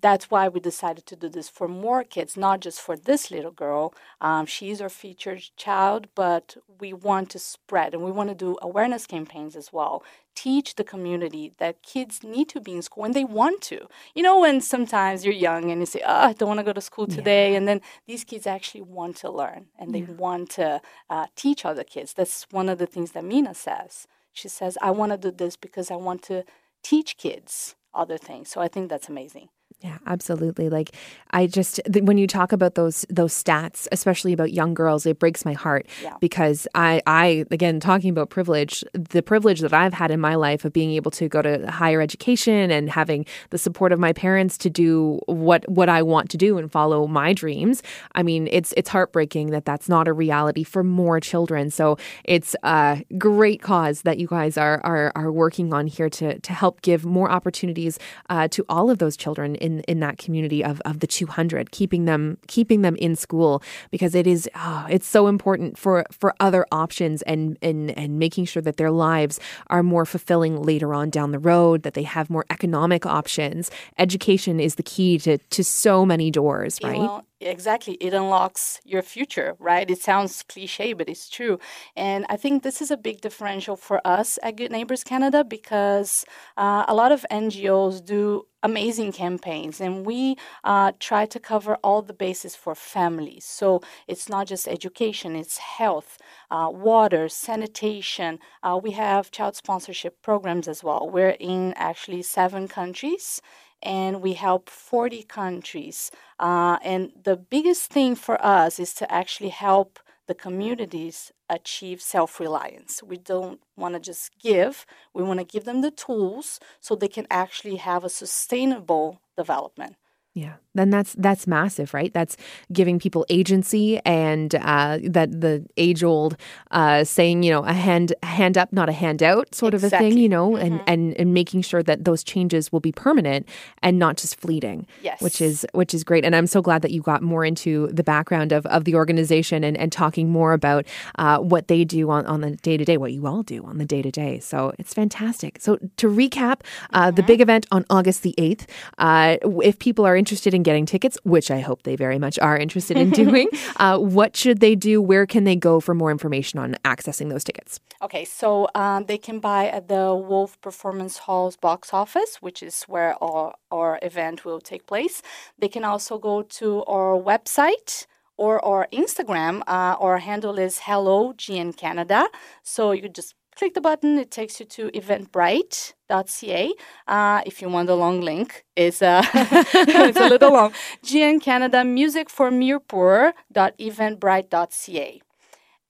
that's 0.00 0.30
why 0.30 0.48
we 0.48 0.60
decided 0.60 1.06
to 1.06 1.16
do 1.16 1.28
this 1.28 1.48
for 1.48 1.68
more 1.68 2.04
kids, 2.04 2.36
not 2.36 2.60
just 2.60 2.80
for 2.80 2.96
this 2.96 3.30
little 3.30 3.50
girl. 3.50 3.94
Um, 4.20 4.46
she's 4.46 4.80
our 4.80 4.88
featured 4.88 5.42
child, 5.56 6.08
but 6.14 6.56
we 6.80 6.92
want 6.92 7.30
to 7.30 7.38
spread 7.38 7.94
and 7.94 8.02
we 8.02 8.10
want 8.10 8.28
to 8.28 8.34
do 8.34 8.56
awareness 8.62 9.06
campaigns 9.06 9.56
as 9.56 9.72
well. 9.72 10.02
Teach 10.34 10.76
the 10.76 10.84
community 10.84 11.52
that 11.58 11.82
kids 11.82 12.22
need 12.22 12.48
to 12.50 12.60
be 12.60 12.72
in 12.72 12.82
school 12.82 13.02
when 13.02 13.12
they 13.12 13.24
want 13.24 13.60
to. 13.62 13.86
You 14.14 14.22
know, 14.22 14.40
when 14.40 14.60
sometimes 14.60 15.24
you're 15.24 15.34
young 15.34 15.70
and 15.70 15.80
you 15.80 15.86
say, 15.86 16.02
oh, 16.06 16.28
I 16.28 16.32
don't 16.32 16.48
want 16.48 16.60
to 16.60 16.64
go 16.64 16.72
to 16.72 16.80
school 16.80 17.06
today. 17.06 17.50
Yeah. 17.50 17.58
And 17.58 17.68
then 17.68 17.80
these 18.06 18.24
kids 18.24 18.46
actually 18.46 18.82
want 18.82 19.16
to 19.16 19.30
learn 19.30 19.66
and 19.78 19.94
they 19.94 20.00
yeah. 20.00 20.12
want 20.12 20.50
to 20.50 20.80
uh, 21.10 21.26
teach 21.36 21.64
other 21.64 21.84
kids. 21.84 22.12
That's 22.12 22.46
one 22.50 22.68
of 22.68 22.78
the 22.78 22.86
things 22.86 23.12
that 23.12 23.24
Mina 23.24 23.54
says. 23.54 24.06
She 24.32 24.48
says, 24.48 24.78
I 24.80 24.92
want 24.92 25.12
to 25.12 25.18
do 25.18 25.30
this 25.36 25.56
because 25.56 25.90
I 25.90 25.96
want 25.96 26.22
to 26.24 26.44
teach 26.82 27.16
kids 27.16 27.74
other 27.92 28.16
things. 28.16 28.48
So 28.48 28.60
I 28.60 28.68
think 28.68 28.88
that's 28.88 29.08
amazing. 29.08 29.48
Yeah, 29.82 29.96
absolutely. 30.06 30.68
Like 30.68 30.90
I 31.30 31.46
just 31.46 31.80
when 32.02 32.18
you 32.18 32.26
talk 32.26 32.52
about 32.52 32.74
those 32.74 33.06
those 33.08 33.32
stats, 33.32 33.88
especially 33.90 34.34
about 34.34 34.52
young 34.52 34.74
girls, 34.74 35.06
it 35.06 35.18
breaks 35.18 35.46
my 35.46 35.54
heart 35.54 35.86
yeah. 36.02 36.16
because 36.20 36.68
I 36.74 37.00
I 37.06 37.46
again 37.50 37.80
talking 37.80 38.10
about 38.10 38.28
privilege, 38.28 38.84
the 38.92 39.22
privilege 39.22 39.60
that 39.60 39.72
I've 39.72 39.94
had 39.94 40.10
in 40.10 40.20
my 40.20 40.34
life 40.34 40.66
of 40.66 40.74
being 40.74 40.90
able 40.90 41.10
to 41.12 41.30
go 41.30 41.40
to 41.40 41.70
higher 41.70 42.02
education 42.02 42.70
and 42.70 42.90
having 42.90 43.24
the 43.50 43.56
support 43.56 43.90
of 43.92 43.98
my 43.98 44.12
parents 44.12 44.58
to 44.58 44.70
do 44.70 45.18
what 45.24 45.66
what 45.66 45.88
I 45.88 46.02
want 46.02 46.28
to 46.30 46.36
do 46.36 46.58
and 46.58 46.70
follow 46.70 47.06
my 47.06 47.32
dreams. 47.32 47.82
I 48.14 48.22
mean, 48.22 48.48
it's 48.52 48.74
it's 48.76 48.90
heartbreaking 48.90 49.50
that 49.52 49.64
that's 49.64 49.88
not 49.88 50.08
a 50.08 50.12
reality 50.12 50.62
for 50.62 50.84
more 50.84 51.20
children. 51.20 51.70
So 51.70 51.96
it's 52.24 52.54
a 52.62 53.02
great 53.16 53.62
cause 53.62 54.02
that 54.02 54.18
you 54.18 54.26
guys 54.26 54.58
are 54.58 54.82
are 54.84 55.10
are 55.14 55.32
working 55.32 55.72
on 55.72 55.86
here 55.86 56.10
to 56.10 56.38
to 56.38 56.52
help 56.52 56.82
give 56.82 57.06
more 57.06 57.30
opportunities 57.30 57.98
uh, 58.28 58.46
to 58.48 58.66
all 58.68 58.90
of 58.90 58.98
those 58.98 59.16
children 59.16 59.54
in 59.54 59.69
in 59.70 59.80
in 59.80 60.00
that 60.00 60.18
community 60.18 60.64
of 60.64 60.80
of 60.84 61.00
the 61.00 61.06
200 61.06 61.70
keeping 61.70 62.04
them 62.04 62.38
keeping 62.46 62.82
them 62.82 62.96
in 62.96 63.16
school 63.16 63.62
because 63.90 64.14
it 64.14 64.26
is 64.26 64.48
oh, 64.54 64.86
it's 64.90 65.06
so 65.06 65.26
important 65.26 65.78
for 65.78 66.04
for 66.10 66.34
other 66.40 66.66
options 66.72 67.22
and 67.22 67.56
and 67.62 67.96
and 67.98 68.18
making 68.18 68.44
sure 68.44 68.62
that 68.62 68.76
their 68.76 68.90
lives 68.90 69.40
are 69.68 69.82
more 69.82 70.04
fulfilling 70.04 70.62
later 70.62 70.94
on 70.94 71.10
down 71.10 71.30
the 71.30 71.38
road 71.38 71.82
that 71.82 71.94
they 71.94 72.02
have 72.02 72.30
more 72.30 72.44
economic 72.50 73.06
options. 73.06 73.70
Education 73.98 74.60
is 74.60 74.74
the 74.74 74.82
key 74.82 75.18
to 75.18 75.38
to 75.38 75.64
so 75.64 76.04
many 76.04 76.30
doors 76.30 76.78
right? 76.82 76.98
well, 76.98 77.24
exactly 77.40 77.94
it 77.94 78.12
unlocks 78.14 78.80
your 78.84 79.02
future 79.02 79.56
right? 79.58 79.90
It 79.90 80.00
sounds 80.02 80.42
cliche 80.42 80.92
but 80.92 81.08
it's 81.08 81.28
true. 81.28 81.58
And 81.96 82.26
i 82.28 82.36
think 82.36 82.62
this 82.62 82.80
is 82.82 82.90
a 82.90 82.96
big 82.96 83.20
differential 83.20 83.76
for 83.76 84.00
us 84.06 84.38
at 84.42 84.56
good 84.56 84.70
neighbors 84.70 85.04
canada 85.04 85.44
because 85.44 86.24
uh, 86.56 86.84
a 86.88 86.94
lot 86.94 87.12
of 87.12 87.24
ngos 87.30 88.04
do 88.04 88.46
amazing 88.62 89.10
campaigns 89.12 89.80
and 89.80 90.04
we 90.04 90.36
uh, 90.64 90.92
try 91.00 91.24
to 91.24 91.40
cover 91.40 91.76
all 91.82 92.02
the 92.02 92.12
bases 92.12 92.54
for 92.54 92.74
families. 92.74 93.44
So 93.46 93.80
it's 94.06 94.28
not 94.28 94.46
just 94.46 94.68
education 94.68 95.34
it's 95.34 95.58
health 95.58 96.18
uh, 96.50 96.68
water 96.70 97.28
sanitation. 97.28 98.38
Uh, 98.62 98.78
we 98.82 98.90
have 98.92 99.30
child 99.30 99.56
sponsorship 99.56 100.20
programs 100.22 100.68
as 100.68 100.84
well. 100.84 101.08
We're 101.10 101.36
in 101.40 101.72
actually 101.76 102.22
seven 102.22 102.68
countries 102.68 103.40
and 103.82 104.20
we 104.20 104.34
help 104.34 104.68
40 104.68 105.22
countries. 105.24 106.10
Uh, 106.38 106.78
and 106.82 107.12
the 107.22 107.36
biggest 107.36 107.90
thing 107.90 108.14
for 108.14 108.44
us 108.44 108.78
is 108.78 108.94
to 108.94 109.12
actually 109.12 109.50
help 109.50 109.98
the 110.26 110.34
communities 110.34 111.32
achieve 111.48 112.00
self 112.00 112.38
reliance. 112.38 113.02
We 113.02 113.16
don't 113.16 113.60
want 113.76 113.94
to 113.94 114.00
just 114.00 114.38
give, 114.38 114.86
we 115.12 115.24
want 115.24 115.40
to 115.40 115.44
give 115.44 115.64
them 115.64 115.80
the 115.80 115.90
tools 115.90 116.60
so 116.78 116.94
they 116.94 117.08
can 117.08 117.26
actually 117.30 117.76
have 117.76 118.04
a 118.04 118.08
sustainable 118.08 119.20
development. 119.36 119.96
Yeah, 120.32 120.54
then 120.74 120.90
that's 120.90 121.14
that's 121.14 121.46
massive, 121.46 121.92
right? 121.92 122.12
That's 122.12 122.36
giving 122.72 122.98
people 122.98 123.26
agency, 123.28 123.98
and 124.04 124.54
uh, 124.54 124.98
that 125.02 125.40
the 125.40 125.66
age 125.76 126.04
old 126.04 126.36
uh, 126.70 127.04
saying, 127.04 127.42
you 127.42 127.50
know, 127.50 127.64
a 127.64 127.72
hand 127.72 128.14
hand 128.22 128.56
up, 128.56 128.72
not 128.72 128.88
a 128.88 128.92
handout, 128.92 129.54
sort 129.54 129.74
exactly. 129.74 129.96
of 129.96 130.02
a 130.02 130.10
thing, 130.10 130.18
you 130.18 130.28
know, 130.28 130.50
mm-hmm. 130.50 130.64
and 130.64 130.82
and 130.86 131.14
and 131.14 131.34
making 131.34 131.62
sure 131.62 131.82
that 131.82 132.04
those 132.04 132.22
changes 132.22 132.70
will 132.70 132.80
be 132.80 132.92
permanent 132.92 133.48
and 133.82 133.98
not 133.98 134.16
just 134.16 134.38
fleeting. 134.40 134.86
Yes, 135.02 135.20
which 135.20 135.40
is 135.40 135.66
which 135.72 135.92
is 135.92 136.04
great, 136.04 136.24
and 136.24 136.36
I'm 136.36 136.46
so 136.46 136.62
glad 136.62 136.82
that 136.82 136.92
you 136.92 137.02
got 137.02 137.22
more 137.22 137.44
into 137.44 137.88
the 137.88 138.04
background 138.04 138.52
of 138.52 138.64
of 138.66 138.84
the 138.84 138.94
organization 138.94 139.64
and 139.64 139.76
and 139.76 139.90
talking 139.90 140.28
more 140.30 140.52
about 140.52 140.86
uh, 141.18 141.38
what 141.38 141.68
they 141.68 141.84
do 141.84 142.10
on 142.10 142.26
on 142.26 142.42
the 142.42 142.52
day 142.56 142.76
to 142.76 142.84
day, 142.84 142.96
what 142.96 143.12
you 143.12 143.26
all 143.26 143.42
do 143.42 143.64
on 143.64 143.78
the 143.78 143.84
day 143.84 144.02
to 144.02 144.10
day. 144.10 144.38
So 144.38 144.72
it's 144.78 144.94
fantastic. 144.94 145.60
So 145.60 145.78
to 145.96 146.08
recap, 146.08 146.60
uh, 146.92 147.06
mm-hmm. 147.06 147.16
the 147.16 147.22
big 147.24 147.40
event 147.40 147.66
on 147.72 147.84
August 147.90 148.22
the 148.22 148.34
eighth. 148.38 148.66
Uh, 148.98 149.36
if 149.62 149.78
people 149.78 150.06
are 150.06 150.16
interested 150.16 150.54
in 150.54 150.59
getting 150.62 150.86
tickets, 150.86 151.18
which 151.24 151.50
I 151.50 151.60
hope 151.60 151.82
they 151.82 151.96
very 151.96 152.18
much 152.18 152.38
are 152.38 152.56
interested 152.56 152.96
in 152.96 153.10
doing, 153.10 153.48
uh, 153.76 153.98
what 153.98 154.36
should 154.36 154.60
they 154.60 154.74
do? 154.74 155.00
Where 155.00 155.26
can 155.26 155.44
they 155.44 155.56
go 155.56 155.80
for 155.80 155.94
more 155.94 156.10
information 156.10 156.58
on 156.58 156.76
accessing 156.84 157.30
those 157.30 157.44
tickets? 157.44 157.80
Okay, 158.02 158.24
so 158.24 158.68
um, 158.74 159.04
they 159.06 159.18
can 159.18 159.40
buy 159.40 159.68
at 159.68 159.88
the 159.88 160.14
Wolf 160.14 160.60
Performance 160.60 161.18
Hall's 161.18 161.56
box 161.56 161.92
office, 161.92 162.36
which 162.40 162.62
is 162.62 162.82
where 162.84 163.22
our, 163.22 163.54
our 163.70 163.98
event 164.02 164.44
will 164.44 164.60
take 164.60 164.86
place. 164.86 165.22
They 165.58 165.68
can 165.68 165.84
also 165.84 166.18
go 166.18 166.42
to 166.42 166.84
our 166.84 167.20
website 167.20 168.06
or 168.36 168.64
our 168.64 168.88
Instagram. 168.90 169.60
Uh, 169.66 169.96
our 170.00 170.18
handle 170.18 170.58
is 170.58 170.80
Hello 170.84 171.34
GN 171.34 171.76
Canada. 171.76 172.26
So 172.62 172.92
you 172.92 173.08
just 173.08 173.34
click 173.56 173.74
the 173.74 173.80
button, 173.80 174.18
it 174.18 174.30
takes 174.30 174.60
you 174.60 174.66
to 174.66 174.90
eventbrite.ca. 174.90 176.72
Uh, 177.06 177.42
if 177.46 177.62
you 177.62 177.68
want 177.68 177.86
the 177.88 177.96
long 177.96 178.20
link, 178.20 178.64
it's, 178.76 179.02
uh, 179.02 179.22
it's 179.34 180.18
a 180.18 180.28
little 180.28 180.52
long. 180.52 180.72
GN 181.04 181.42
Canada 181.42 181.84
Music 181.84 182.30
for 182.30 182.50
Mirpur.eventbrite.ca. 182.50 185.22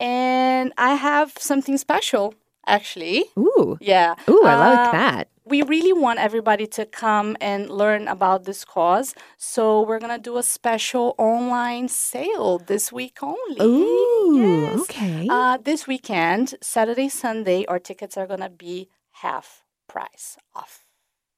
And 0.00 0.72
I 0.78 0.94
have 0.94 1.32
something 1.38 1.76
special, 1.78 2.34
actually. 2.66 3.26
Ooh. 3.38 3.76
Yeah. 3.80 4.14
Ooh, 4.28 4.42
I 4.44 4.56
like 4.56 4.88
uh, 4.88 4.92
that 4.92 5.28
we 5.50 5.62
really 5.62 5.92
want 5.92 6.20
everybody 6.20 6.66
to 6.68 6.86
come 6.86 7.36
and 7.40 7.68
learn 7.68 8.06
about 8.06 8.44
this 8.44 8.64
cause. 8.64 9.14
So 9.36 9.82
we're 9.82 9.98
gonna 9.98 10.18
do 10.18 10.38
a 10.38 10.42
special 10.42 11.14
online 11.18 11.88
sale 11.88 12.58
this 12.58 12.92
week 12.92 13.18
only. 13.22 13.60
Ooh, 13.60 14.40
yes. 14.40 14.80
okay. 14.82 15.26
Uh, 15.28 15.58
this 15.58 15.86
weekend, 15.86 16.54
Saturday, 16.62 17.08
Sunday, 17.08 17.66
our 17.66 17.80
tickets 17.80 18.16
are 18.16 18.26
gonna 18.26 18.48
be 18.48 18.88
half 19.10 19.64
price 19.88 20.38
off. 20.54 20.86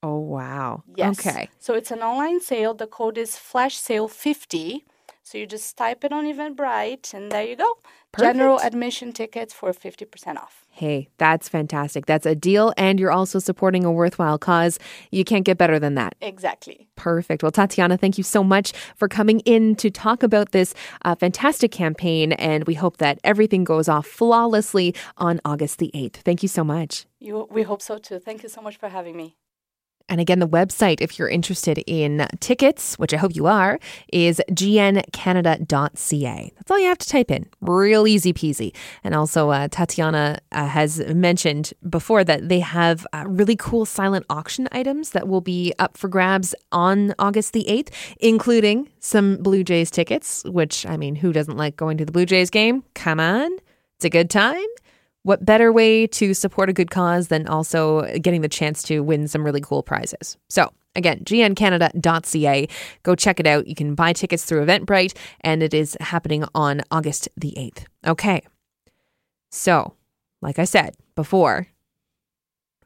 Oh 0.03 0.19
wow! 0.19 0.83
Yes. 0.97 1.19
Okay. 1.19 1.49
So 1.59 1.75
it's 1.75 1.91
an 1.91 2.03
online 2.03 2.41
sale. 2.41 2.75
The 2.75 2.89
code 2.89 3.17
is 3.17 3.39
flash 3.39 3.77
sale 3.77 4.09
fifty. 4.09 4.85
So 5.33 5.39
you 5.39 5.47
just 5.47 5.79
type 5.79 6.05
it 6.05 6.13
on 6.13 6.27
Eventbrite, 6.27 7.15
and 7.15 7.33
there 7.33 7.43
you 7.43 7.57
go. 7.57 7.79
Perfect. 8.13 8.35
General 8.35 8.61
admission 8.61 9.15
tickets 9.15 9.55
for 9.55 9.73
50% 9.73 10.37
off. 10.37 10.67
Hey, 10.69 11.09
that's 11.17 11.49
fantastic. 11.49 12.05
That's 12.05 12.27
a 12.27 12.35
deal, 12.35 12.75
and 12.77 13.01
you're 13.01 13.11
also 13.11 13.39
supporting 13.39 13.83
a 13.87 13.91
worthwhile 13.91 14.37
cause. 14.37 14.79
You 15.11 15.25
can't 15.25 15.47
get 15.47 15.57
better 15.57 15.79
than 15.79 15.95
that. 15.95 16.17
Exactly. 16.21 16.87
Perfect. 16.97 17.43
Well, 17.43 17.51
Tatiana, 17.51 17.97
thank 17.97 18.19
you 18.19 18.25
so 18.25 18.45
much 18.45 18.75
for 18.95 19.09
coming 19.09 19.41
in 19.41 19.75
to 19.77 19.89
talk 19.91 20.23
about 20.23 20.53
this 20.53 20.75
uh, 21.07 21.15
fantastic 21.15 21.73
campaign, 21.73 22.33
and 22.33 22.65
we 22.65 22.75
hope 22.75 22.99
that 22.99 23.19
everything 23.25 23.65
goes 23.65 23.89
off 23.89 24.07
flawlessly 24.07 24.95
on 25.17 25.41
August 25.47 25.79
the 25.79 25.91
8th. 25.95 26.17
Thank 26.17 26.43
you 26.43 26.49
so 26.51 26.63
much. 26.63 27.07
You, 27.21 27.49
we 27.51 27.63
hope 27.63 27.81
so 27.81 27.97
too. 27.97 28.19
Thank 28.19 28.43
you 28.43 28.51
so 28.51 28.61
much 28.61 28.77
for 28.77 28.91
having 28.91 29.17
me. 29.17 29.37
And 30.13 30.21
again, 30.21 30.39
the 30.41 30.49
website, 30.49 31.01
if 31.01 31.19
you're 31.19 31.31
interested 31.31 31.83
in 31.87 32.29
tickets, 32.39 32.99
which 32.99 33.15
I 33.15 33.17
hope 33.17 33.35
you 33.35 33.47
are, 33.47 33.79
is 34.13 34.43
gncanada.ca. 34.51 36.53
That's 36.55 36.71
all 36.71 36.79
you 36.79 36.89
have 36.89 36.99
to 36.99 37.09
type 37.09 37.31
in. 37.31 37.47
Real 37.63 38.07
easy 38.07 38.35
peasy. 38.35 38.77
And 39.03 39.15
also, 39.15 39.49
uh, 39.49 39.69
Tatiana 39.69 40.41
uh, 40.53 40.67
has 40.67 41.01
mentioned 41.15 41.73
before 41.89 42.25
that 42.25 42.51
they 42.51 42.61
have 42.61 43.07
uh, 43.15 43.25
really 43.27 43.57
cool 43.57 43.87
silent 43.87 44.27
auction 44.29 44.69
items 44.71 45.13
that 45.13 45.29
will 45.29 45.41
be 45.41 45.73
up 45.79 45.97
for 45.97 46.09
grabs 46.09 46.55
on 46.73 47.15
August 47.19 47.55
the 47.55 47.65
8th, 47.67 47.89
including 48.21 48.91
some 49.01 49.39
Blue 49.39 49.65
Jays 49.65 49.91
tickets, 49.91 50.45
which, 50.45 50.85
I 50.85 50.99
mean, 50.99 51.17
who 51.17 51.33
doesn't 51.33 51.57
like 51.57 51.77
going 51.77 51.97
to 51.97 52.05
the 52.05 52.13
Blue 52.13 52.27
Jays 52.27 52.51
game? 52.51 52.85
Come 52.93 53.19
on. 53.19 53.51
It's 53.97 54.05
a 54.05 54.11
good 54.11 54.29
time 54.29 54.67
what 55.25 55.45
better 55.45 55.73
way 55.73 56.07
to 56.09 56.35
support 56.35 56.69
a 56.69 56.73
good 56.73 56.91
cause 56.91 57.29
than 57.29 57.47
also 57.47 58.03
getting 58.19 58.41
the 58.41 58.49
chance 58.49 58.83
to 58.85 59.01
win 59.01 59.29
some 59.29 59.45
really 59.45 59.61
cool 59.61 59.83
prizes? 59.83 60.37
So, 60.49 60.73
again, 60.97 61.21
gncanada.ca. 61.21 62.69
Go 63.03 63.15
check 63.15 63.41
it 63.41 63.47
out. 63.47 63.67
You 63.67 63.75
can 63.75 63.95
buy 63.95 64.13
tickets 64.13 64.45
through 64.45 64.65
Eventbrite, 64.65 65.17
and 65.43 65.63
it 65.63 65.75
is 65.75 65.97
happening 66.01 66.45
on 66.55 66.83
August 66.91 67.29
the 67.37 67.55
8th. 67.57 67.85
Okay. 68.07 68.43
So, 69.51 69.95
like 70.41 70.59
I 70.59 70.65
said 70.65 70.97
before, 71.15 71.69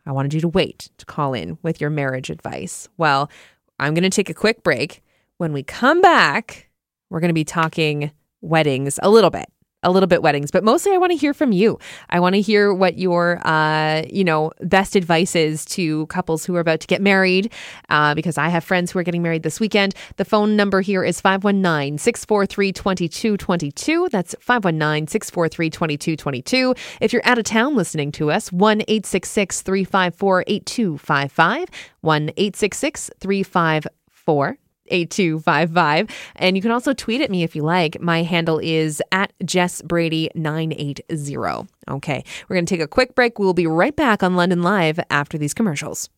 I 0.05 0.13
wanted 0.13 0.35
you 0.35 0.41
to 0.43 0.49
wait 0.49 0.91
to 0.99 1.07
call 1.07 1.35
in 1.35 1.59
with 1.63 1.81
your 1.81 1.91
marriage 1.91 2.31
advice. 2.31 2.89
Well, 2.97 3.31
I'm 3.79 3.95
going 3.95 4.05
to 4.05 4.11
take 4.11 4.31
a 4.31 4.35
quick 4.35 4.63
break. 4.63 5.03
When 5.39 5.53
we 5.53 5.63
come 5.63 6.01
back, 6.01 6.71
we're 7.11 7.21
going 7.21 7.31
to 7.31 7.35
be 7.35 7.45
talking 7.45 8.11
weddings 8.41 8.99
a 9.03 9.11
little 9.11 9.31
bit 9.31 9.49
a 9.87 9.91
little 9.91 10.09
bit 10.09 10.21
weddings, 10.21 10.51
but 10.51 10.65
mostly 10.65 10.93
I 10.93 10.99
want 10.99 11.13
to 11.13 11.17
hear 11.17 11.33
from 11.33 11.53
you. 11.53 11.79
I 12.11 12.19
want 12.19 12.35
to 12.35 12.41
hear 12.41 12.75
what 12.75 12.99
your, 12.99 13.41
uh, 13.47 14.03
you 14.11 14.25
know, 14.25 14.51
best 14.61 14.97
advice 14.97 15.37
is 15.37 15.65
to 15.67 16.07
couples 16.07 16.45
who 16.45 16.57
are 16.57 16.61
about 16.61 16.81
to 16.81 16.87
get 16.89 17.01
married, 17.01 17.53
uh, 17.89 18.15
because 18.15 18.37
I 18.37 18.49
have 18.49 18.65
friends 18.65 18.91
who 18.91 18.99
are 18.99 19.05
getting 19.05 19.23
married 19.23 19.45
this 19.45 19.61
weekend. 19.61 19.95
The 20.17 20.25
phone 20.25 20.57
number 20.57 20.81
here 20.81 21.05
is 21.05 21.21
519 21.21 21.99
643 21.99 22.73
2222. 22.73 24.09
That's 24.11 24.35
519 24.41 25.07
643 25.07 25.71
2222. 25.71 26.75
If 27.01 27.13
you're 27.13 27.23
out 27.25 27.39
of 27.39 27.45
town 27.45 27.77
listening 27.77 28.11
to 28.13 28.33
us, 28.33 28.53
1 28.53 28.83
866 28.89 29.63
354 29.63 30.45
8255. 30.49 31.69
1 32.01 32.23
866 32.37 33.11
354 33.21 34.59
8255. 34.89 36.09
And 36.37 36.57
you 36.57 36.63
can 36.63 36.71
also 36.71 36.93
tweet 36.93 37.21
at 37.21 37.31
me 37.31 37.43
if 37.43 37.57
you 37.57 37.63
like. 37.63 38.01
My 38.01 38.23
handle 38.23 38.59
is 38.59 39.03
at 39.13 39.33
Jess 39.45 39.83
Brady 39.83 40.31
980. 40.35 41.69
Okay, 41.89 42.25
we're 42.49 42.57
going 42.57 42.67
to 42.67 42.75
take 42.75 42.83
a 42.83 42.89
quick 42.89 43.15
break. 43.15 43.39
We'll 43.39 43.55
be 43.55 43.67
right 43.67 43.95
back 43.95 44.23
on 44.23 44.37
London 44.37 44.63
Live 44.63 44.99
after 45.11 45.39
these 45.39 45.55
commercials. 45.55 46.09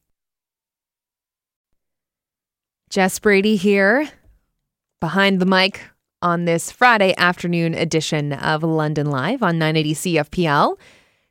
Jess 2.90 3.18
Brady 3.18 3.56
here 3.56 4.08
behind 5.00 5.40
the 5.40 5.46
mic 5.46 5.82
on 6.22 6.46
this 6.46 6.72
Friday 6.72 7.14
afternoon 7.16 7.74
edition 7.74 8.32
of 8.32 8.62
London 8.62 9.10
Live 9.10 9.42
on 9.42 9.58
980 9.58 9.94
CFPL. 9.94 10.78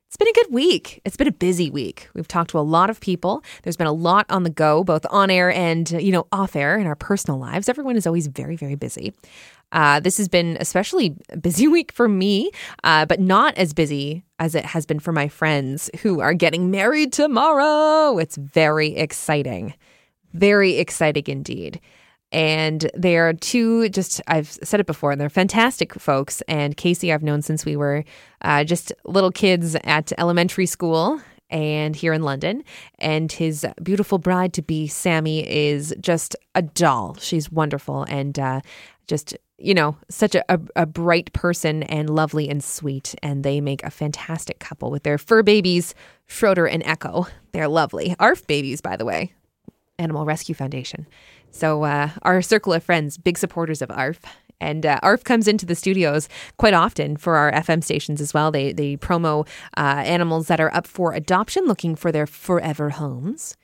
It's 0.08 0.16
been 0.16 0.30
a 0.30 0.34
good 0.34 0.54
week. 0.54 1.02
It's 1.04 1.18
been 1.18 1.28
a 1.28 1.34
busy 1.34 1.70
week. 1.70 2.08
We've 2.14 2.28
talked 2.28 2.52
to 2.52 2.60
a 2.60 2.62
lot 2.62 2.90
of 2.90 3.02
people. 3.02 3.44
There's 3.64 3.76
been 3.76 3.88
a 3.88 3.92
lot 3.92 4.26
on 4.30 4.44
the 4.44 4.50
go, 4.50 4.86
both 4.86 5.06
on 5.10 5.30
air 5.30 5.52
and, 5.52 5.92
you 5.92 6.14
know, 6.14 6.28
off 6.32 6.56
air 6.56 6.78
in 6.78 6.88
our 6.88 6.96
personal 6.96 7.38
lives. 7.38 7.68
Everyone 7.68 7.98
is 7.98 8.08
always 8.08 8.28
very, 8.28 8.56
very 8.56 8.76
busy. 8.76 9.14
Uh, 9.74 10.00
this 10.00 10.18
has 10.18 10.30
been 10.30 10.56
especially 10.62 11.18
a 11.30 11.36
busy 11.36 11.68
week 11.78 11.92
for 11.92 12.08
me, 12.08 12.52
uh, 12.86 13.06
but 13.06 13.20
not 13.20 13.54
as 13.58 13.74
busy 13.74 14.24
as 14.40 14.56
it 14.56 14.64
has 14.64 14.86
been 14.86 15.00
for 15.00 15.12
my 15.12 15.28
friends 15.28 15.90
who 16.02 16.22
are 16.22 16.34
getting 16.34 16.72
married 16.72 17.12
tomorrow. 17.12 18.18
It's 18.18 18.38
very 18.38 18.96
exciting. 18.96 19.74
Very 20.34 20.78
exciting 20.78 21.26
indeed. 21.28 21.82
And 22.32 22.92
they 22.94 23.18
are 23.18 23.34
two, 23.34 23.88
just, 23.90 24.22
I've 24.28 24.50
said 24.50 24.80
it 24.80 24.86
before, 24.86 25.12
and 25.12 25.22
they're 25.22 25.30
fantastic 25.30 25.94
folks. 25.94 26.42
And 26.48 26.76
Casey, 26.76 27.14
I've 27.14 27.24
known 27.24 27.42
since 27.42 27.66
we 27.66 27.78
were 27.78 28.04
uh, 28.42 28.64
just 28.66 28.92
little 29.06 29.32
kids 29.32 29.78
at 29.84 30.12
elementary 30.18 30.66
school 30.66 31.22
and 31.50 31.96
here 31.96 32.12
in 32.12 32.24
London. 32.24 32.64
And 33.00 33.32
his 33.32 33.66
beautiful 33.82 34.18
bride 34.18 34.54
to 34.54 34.62
be, 34.62 34.88
Sammy, 34.88 35.48
is 35.48 35.96
just 36.00 36.36
a 36.54 36.62
doll. 36.62 37.16
She's 37.20 37.50
wonderful 37.50 38.04
and 38.04 38.38
uh, 38.38 38.60
just, 39.08 39.38
you 39.58 39.74
know, 39.74 39.96
such 40.10 40.36
a, 40.36 40.44
a, 40.54 40.60
a 40.76 40.86
bright 40.86 41.32
person 41.32 41.84
and 41.84 42.10
lovely 42.10 42.50
and 42.50 42.62
sweet. 42.62 43.16
And 43.24 43.46
they 43.46 43.62
make 43.62 43.84
a 43.84 43.90
fantastic 43.90 44.60
couple 44.60 44.92
with 44.92 45.04
their 45.04 45.18
fur 45.18 45.44
babies, 45.44 45.96
Schroeder 46.26 46.68
and 46.68 46.84
Echo. 46.84 47.28
They're 47.54 47.70
lovely. 47.70 48.16
ARF 48.20 48.46
babies, 48.48 48.82
by 48.82 48.98
the 48.98 49.06
way, 49.06 49.34
Animal 49.98 50.26
Rescue 50.26 50.56
Foundation. 50.56 51.08
So, 51.58 51.84
uh, 51.84 52.10
our 52.22 52.42
circle 52.42 52.74
of 52.74 52.84
friends, 52.84 53.18
big 53.18 53.38
supporters 53.38 53.82
of 53.82 53.90
ARF. 53.90 54.22
And 54.60 54.86
uh, 54.86 55.00
ARF 55.02 55.24
comes 55.24 55.48
into 55.48 55.66
the 55.66 55.76
studios 55.76 56.30
quite 56.58 56.74
often 56.74 57.18
for 57.18 57.36
our 57.36 57.52
FM 57.52 57.84
stations 57.84 58.22
as 58.22 58.34
well. 58.34 58.52
They, 58.52 58.74
they 58.74 58.98
promo 58.98 59.48
uh, 59.76 60.04
animals 60.06 60.48
that 60.48 60.60
are 60.60 60.74
up 60.74 60.86
for 60.88 61.14
adoption, 61.14 61.66
looking 61.66 61.96
for 61.96 62.12
their 62.12 62.28
forever 62.28 62.92
homes. 62.92 63.58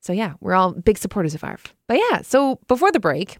So, 0.00 0.12
yeah, 0.12 0.34
we're 0.40 0.54
all 0.54 0.72
big 0.72 0.98
supporters 0.98 1.34
of 1.34 1.44
ARF. 1.44 1.74
But 1.86 1.98
yeah, 2.10 2.22
so 2.22 2.58
before 2.66 2.90
the 2.92 3.00
break, 3.00 3.38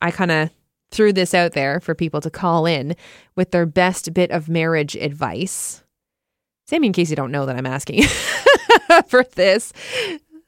I 0.00 0.10
kind 0.10 0.30
of 0.30 0.50
threw 0.90 1.12
this 1.12 1.34
out 1.34 1.52
there 1.52 1.80
for 1.80 1.94
people 1.94 2.20
to 2.20 2.30
call 2.30 2.64
in 2.64 2.94
with 3.34 3.50
their 3.50 3.66
best 3.66 4.14
bit 4.14 4.30
of 4.30 4.48
marriage 4.48 4.94
advice. 4.94 5.82
Sammy 6.66 6.88
in 6.88 6.92
case 6.92 7.10
you 7.10 7.16
don't 7.16 7.32
know 7.32 7.46
that 7.46 7.56
I'm 7.56 7.66
asking 7.66 8.02
for 9.08 9.24
this. 9.34 9.72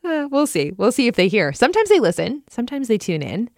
Uh, 0.08 0.28
we'll 0.30 0.46
see. 0.46 0.72
We'll 0.76 0.92
see 0.92 1.06
if 1.06 1.16
they 1.16 1.28
hear. 1.28 1.52
Sometimes 1.52 1.88
they 1.88 2.00
listen, 2.00 2.42
sometimes 2.48 2.88
they 2.88 2.98
tune 2.98 3.22
in, 3.22 3.50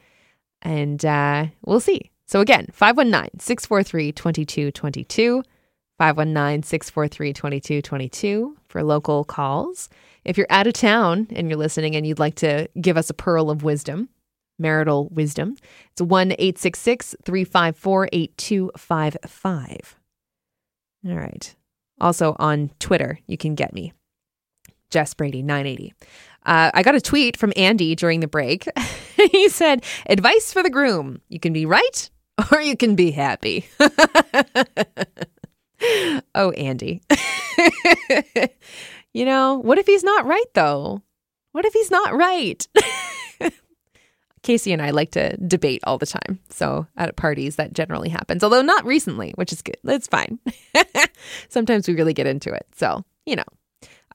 and 0.63 1.05
uh, 1.05 1.47
we'll 1.65 1.81
see. 1.81 2.11
So 2.27 2.41
again, 2.41 2.67
519 2.73 3.41
643 3.41 4.13
2222. 4.13 5.43
519 6.01 6.63
643 6.63 7.33
2222 7.35 8.57
for 8.69 8.83
local 8.83 9.23
calls. 9.23 9.91
If 10.25 10.39
you're 10.39 10.47
out 10.49 10.67
of 10.67 10.73
town 10.73 11.27
and 11.29 11.47
you're 11.47 11.59
listening 11.59 11.95
and 11.95 12.07
you'd 12.07 12.19
like 12.19 12.37
to 12.37 12.71
give 12.81 12.97
us 12.97 13.11
a 13.11 13.15
pearl 13.15 13.51
of 13.51 13.63
wisdom, 13.63 14.09
marital 14.59 15.11
wisdom, 15.11 15.57
it's 15.93 16.01
1 16.01 16.33
866 16.33 17.17
354 17.23 18.09
8255. 18.13 19.97
All 21.07 21.15
right. 21.17 21.55
Also 22.01 22.35
on 22.39 22.71
Twitter, 22.79 23.19
you 23.27 23.37
can 23.37 23.55
get 23.55 23.75
me, 23.75 23.93
Jess 24.89 25.13
Brady 25.13 25.43
980. 25.43 25.93
Uh, 26.47 26.71
I 26.73 26.83
got 26.83 26.95
a 26.95 27.01
tweet 27.01 27.37
from 27.37 27.53
Andy 27.57 27.95
during 27.95 28.21
the 28.21 28.29
break. 28.29 28.67
he 29.33 29.49
said, 29.49 29.85
Advice 30.07 30.53
for 30.53 30.63
the 30.63 30.71
groom 30.71 31.21
you 31.29 31.41
can 31.41 31.53
be 31.53 31.67
right 31.67 32.11
or 32.51 32.61
you 32.61 32.77
can 32.77 32.97
be 32.97 33.11
happy. 33.11 33.67
oh, 36.35 36.51
Andy. 36.53 37.03
you 39.13 39.25
know, 39.25 39.59
what 39.59 39.79
if 39.79 39.87
he's 39.87 40.05
not 40.05 40.27
right, 40.27 40.45
though? 40.55 41.03
What 41.53 41.65
if 41.65 41.73
he's 41.73 41.91
not 41.91 42.15
right? 42.15 42.67
Casey 44.43 44.73
and 44.73 44.81
I 44.81 44.91
like 44.91 45.11
to 45.13 45.37
debate 45.37 45.83
all 45.85 45.99
the 45.99 46.07
time. 46.07 46.41
So 46.49 46.87
at 46.97 47.15
parties, 47.17 47.57
that 47.57 47.75
generally 47.75 48.09
happens, 48.09 48.43
although 48.43 48.63
not 48.63 48.87
recently, 48.87 49.33
which 49.35 49.53
is 49.53 49.61
good. 49.61 49.77
It's 49.85 50.07
fine. 50.07 50.39
Sometimes 51.51 51.87
we 51.87 51.95
really 51.95 52.15
get 52.15 52.27
into 52.27 52.53
it. 52.53 52.67
So, 52.75 53.05
you 53.27 53.37
know. 53.37 53.45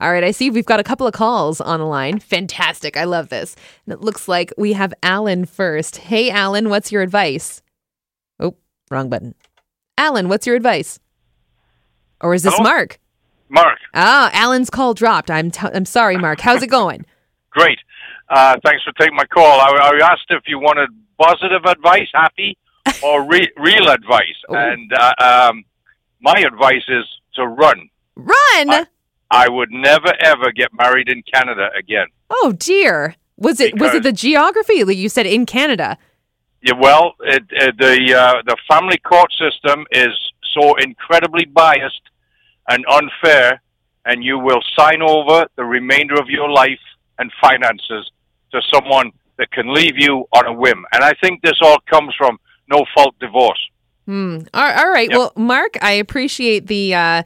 All 0.01 0.11
right, 0.11 0.23
I 0.25 0.31
see 0.31 0.49
we've 0.49 0.65
got 0.65 0.79
a 0.81 0.83
couple 0.83 1.07
of 1.07 1.13
calls 1.13 1.61
on 1.61 1.79
the 1.79 1.85
line. 1.85 2.19
Fantastic. 2.19 2.97
I 2.97 3.05
love 3.05 3.29
this. 3.29 3.55
And 3.85 3.93
it 3.93 4.01
looks 4.01 4.27
like 4.27 4.51
we 4.57 4.73
have 4.73 4.93
Alan 5.01 5.45
first. 5.45 5.97
Hey, 5.97 6.29
Alan, 6.29 6.67
what's 6.69 6.91
your 6.91 7.01
advice? 7.01 7.61
Oh, 8.39 8.55
wrong 8.91 9.09
button. 9.09 9.35
Alan, 9.97 10.27
what's 10.27 10.45
your 10.45 10.57
advice? 10.57 10.99
Or 12.19 12.33
is 12.33 12.43
this 12.43 12.53
Hello? 12.55 12.63
Mark? 12.69 12.99
Mark, 13.47 13.77
Ah, 13.93 14.29
Alan's 14.33 14.69
call 14.69 14.93
dropped. 14.95 15.29
I'm 15.31 15.51
t- 15.51 15.67
I'm 15.73 15.85
sorry, 15.85 16.17
Mark. 16.17 16.41
How's 16.41 16.63
it 16.63 16.67
going? 16.67 17.05
great. 17.51 17.77
Uh, 18.27 18.55
thanks 18.65 18.83
for 18.83 18.91
taking 18.99 19.15
my 19.15 19.25
call. 19.25 19.45
I, 19.61 19.91
I 20.01 20.11
asked 20.11 20.25
if 20.29 20.43
you 20.47 20.57
wanted 20.59 20.89
positive 21.21 21.63
advice, 21.65 22.07
happy, 22.13 22.57
or 23.03 23.23
re- 23.23 23.51
real 23.57 23.87
advice. 23.89 24.35
Ooh. 24.51 24.55
And 24.55 24.91
uh, 24.93 25.13
um, 25.19 25.63
my 26.21 26.39
advice 26.39 26.83
is 26.89 27.05
to 27.35 27.45
run. 27.47 27.87
Run. 28.15 28.33
I- 28.73 28.87
I 29.31 29.49
would 29.49 29.71
never, 29.71 30.13
ever 30.19 30.51
get 30.51 30.69
married 30.73 31.09
in 31.09 31.23
Canada 31.33 31.69
again. 31.77 32.07
oh 32.29 32.53
dear. 32.57 33.15
Was 33.37 33.59
it 33.59 33.77
was 33.79 33.93
it 33.93 34.03
the 34.03 34.13
geography? 34.13 34.75
You 34.75 35.09
said 35.09 35.25
in 35.25 35.45
Canada. 35.45 35.97
Yeah, 36.61 36.73
well, 36.79 37.15
it, 37.19 37.43
it, 37.49 37.77
the 37.77 38.15
uh, 38.15 38.41
the 38.45 38.55
family 38.69 38.97
court 38.97 39.29
system 39.33 39.85
is 39.91 40.13
so 40.57 40.75
incredibly 40.75 41.45
biased 41.45 42.01
and 42.69 42.85
unfair, 42.89 43.61
and 44.05 44.23
you 44.23 44.39
will 44.39 44.61
sign 44.79 45.01
over 45.01 45.47
the 45.57 45.65
remainder 45.65 46.15
of 46.15 46.29
your 46.29 46.49
life 46.49 46.79
and 47.19 47.29
finances 47.41 48.09
to 48.51 48.61
someone 48.73 49.11
that 49.37 49.51
can 49.51 49.73
leave 49.73 49.97
you 49.97 50.25
on 50.31 50.45
a 50.47 50.53
whim. 50.53 50.85
And 50.93 51.03
I 51.03 51.13
think 51.21 51.41
this 51.41 51.59
all 51.61 51.79
comes 51.89 52.13
from 52.17 52.39
no 52.69 52.85
fault 52.95 53.15
divorce. 53.19 53.59
Hmm. 54.05 54.39
All, 54.53 54.71
all 54.71 54.89
right. 54.89 55.09
Yep. 55.09 55.17
Well, 55.17 55.33
Mark, 55.35 55.77
I 55.81 55.91
appreciate 55.91 56.67
the. 56.67 56.95
Uh, 56.95 57.23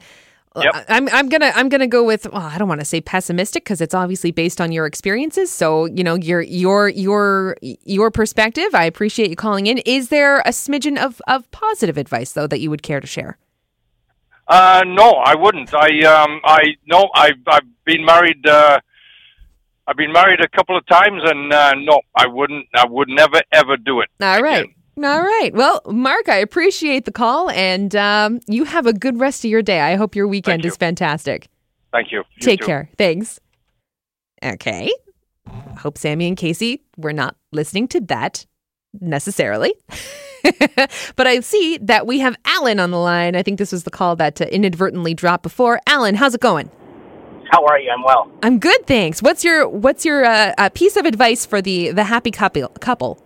Yep. 0.56 0.74
I- 0.74 0.84
I'm 0.96 1.08
I'm 1.10 1.28
gonna 1.28 1.52
I'm 1.54 1.68
gonna 1.68 1.86
go 1.86 2.02
with 2.02 2.26
well, 2.32 2.42
I 2.42 2.58
don't 2.58 2.68
want 2.68 2.80
to 2.80 2.84
say 2.84 3.00
pessimistic 3.00 3.62
because 3.64 3.80
it's 3.80 3.94
obviously 3.94 4.32
based 4.32 4.60
on 4.60 4.72
your 4.72 4.84
experiences. 4.86 5.50
So 5.50 5.84
you 5.86 6.02
know 6.02 6.16
your 6.16 6.40
your 6.40 6.88
your 6.88 7.56
your 7.62 8.10
perspective. 8.10 8.74
I 8.74 8.84
appreciate 8.84 9.30
you 9.30 9.36
calling 9.36 9.66
in. 9.68 9.78
Is 9.78 10.08
there 10.08 10.40
a 10.40 10.50
smidgen 10.50 10.98
of 10.98 11.22
of 11.28 11.48
positive 11.52 11.96
advice 11.96 12.32
though 12.32 12.48
that 12.48 12.58
you 12.60 12.68
would 12.70 12.82
care 12.82 13.00
to 13.00 13.06
share? 13.06 13.38
Uh, 14.48 14.82
no, 14.84 15.12
I 15.24 15.36
wouldn't. 15.36 15.72
I 15.72 16.00
um, 16.04 16.40
I 16.44 16.74
no, 16.86 17.08
I've 17.14 17.38
I've 17.46 17.84
been 17.84 18.04
married. 18.04 18.44
Uh, 18.44 18.80
I've 19.86 19.96
been 19.96 20.12
married 20.12 20.40
a 20.40 20.48
couple 20.48 20.76
of 20.76 20.84
times, 20.86 21.22
and 21.24 21.52
uh, 21.52 21.74
no, 21.78 22.00
I 22.16 22.26
wouldn't. 22.26 22.66
I 22.74 22.86
would 22.86 23.08
never 23.08 23.40
ever 23.52 23.76
do 23.76 24.00
it. 24.00 24.08
All 24.20 24.42
right. 24.42 24.64
again. 24.64 24.74
All 25.04 25.22
right. 25.22 25.50
Well, 25.54 25.80
Mark, 25.86 26.28
I 26.28 26.36
appreciate 26.36 27.04
the 27.04 27.12
call, 27.12 27.48
and 27.50 27.94
um, 27.96 28.40
you 28.46 28.64
have 28.64 28.86
a 28.86 28.92
good 28.92 29.18
rest 29.18 29.44
of 29.44 29.50
your 29.50 29.62
day. 29.62 29.80
I 29.80 29.96
hope 29.96 30.14
your 30.14 30.28
weekend 30.28 30.64
you. 30.64 30.68
is 30.68 30.76
fantastic. 30.76 31.48
Thank 31.92 32.12
you. 32.12 32.18
You 32.18 32.42
Take 32.42 32.60
too. 32.60 32.66
care. 32.66 32.90
Thanks. 32.98 33.40
Okay. 34.44 34.92
Hope 35.78 35.98
Sammy 35.98 36.28
and 36.28 36.36
Casey 36.36 36.82
were 36.96 37.12
not 37.12 37.36
listening 37.52 37.88
to 37.88 38.00
that 38.02 38.46
necessarily. 39.00 39.74
but 41.16 41.26
I 41.26 41.40
see 41.40 41.78
that 41.78 42.06
we 42.06 42.20
have 42.20 42.36
Alan 42.44 42.80
on 42.80 42.90
the 42.90 42.98
line. 42.98 43.36
I 43.36 43.42
think 43.42 43.58
this 43.58 43.72
was 43.72 43.84
the 43.84 43.90
call 43.90 44.16
that 44.16 44.40
uh, 44.40 44.44
inadvertently 44.46 45.14
dropped 45.14 45.42
before. 45.42 45.80
Alan, 45.86 46.14
how's 46.14 46.34
it 46.34 46.40
going? 46.40 46.70
How 47.50 47.64
are 47.66 47.78
you? 47.78 47.90
I'm 47.90 48.04
well. 48.04 48.30
I'm 48.42 48.58
good, 48.58 48.86
thanks. 48.86 49.22
What's 49.22 49.44
your 49.44 49.68
what's 49.68 50.04
your 50.04 50.24
uh, 50.24 50.54
uh, 50.56 50.68
piece 50.68 50.96
of 50.96 51.04
advice 51.04 51.44
for 51.44 51.60
the 51.60 51.90
the 51.90 52.04
happy 52.04 52.30
couple? 52.30 52.68
Couple. 52.80 53.20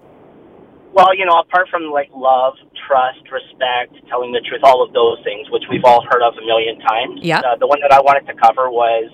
Well, 0.95 1.11
you 1.11 1.27
know, 1.27 1.43
apart 1.43 1.67
from 1.71 1.91
like 1.91 2.09
love, 2.15 2.55
trust, 2.87 3.27
respect, 3.27 3.99
telling 4.09 4.31
the 4.31 4.41
truth, 4.47 4.63
all 4.63 4.79
of 4.79 4.95
those 4.95 5.19
things, 5.27 5.51
which 5.51 5.65
we've 5.69 5.85
all 5.85 6.07
heard 6.07 6.23
of 6.23 6.39
a 6.39 6.45
million 6.47 6.79
times. 6.79 7.19
Yeah. 7.19 7.43
Uh, 7.43 7.59
the 7.59 7.67
one 7.67 7.83
that 7.83 7.91
I 7.91 7.99
wanted 7.99 8.31
to 8.31 8.35
cover 8.39 8.71
was, 8.71 9.11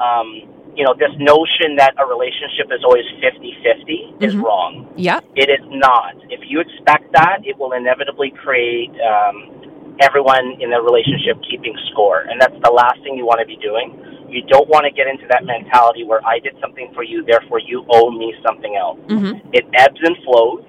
um, 0.00 0.72
you 0.72 0.84
know, 0.84 0.96
this 0.96 1.12
notion 1.20 1.76
that 1.76 1.92
a 2.00 2.04
relationship 2.08 2.72
is 2.72 2.80
always 2.80 3.04
50-50 3.20 4.24
is 4.24 4.36
wrong. 4.36 4.88
Yeah. 4.96 5.20
It 5.36 5.52
is 5.52 5.64
not. 5.68 6.16
If 6.32 6.40
you 6.48 6.60
expect 6.60 7.12
that, 7.12 7.44
it 7.44 7.60
will 7.60 7.72
inevitably 7.72 8.32
create 8.32 8.92
um, 9.00 9.96
everyone 10.00 10.56
in 10.60 10.72
the 10.72 10.80
relationship 10.80 11.40
keeping 11.44 11.76
score, 11.92 12.24
and 12.24 12.40
that's 12.40 12.56
the 12.64 12.72
last 12.72 13.00
thing 13.04 13.16
you 13.16 13.24
want 13.24 13.40
to 13.40 13.48
be 13.48 13.56
doing. 13.60 13.92
You 14.28 14.44
don't 14.48 14.68
want 14.68 14.84
to 14.84 14.92
get 14.92 15.08
into 15.08 15.24
that 15.28 15.44
mentality 15.44 16.04
where 16.04 16.24
I 16.24 16.40
did 16.40 16.56
something 16.60 16.92
for 16.92 17.04
you, 17.04 17.24
therefore 17.24 17.60
you 17.60 17.84
owe 17.88 18.10
me 18.10 18.34
something 18.44 18.76
else. 18.76 19.00
Mm-hmm. 19.08 19.48
It 19.52 19.64
ebbs 19.76 20.00
and 20.02 20.16
flows. 20.24 20.64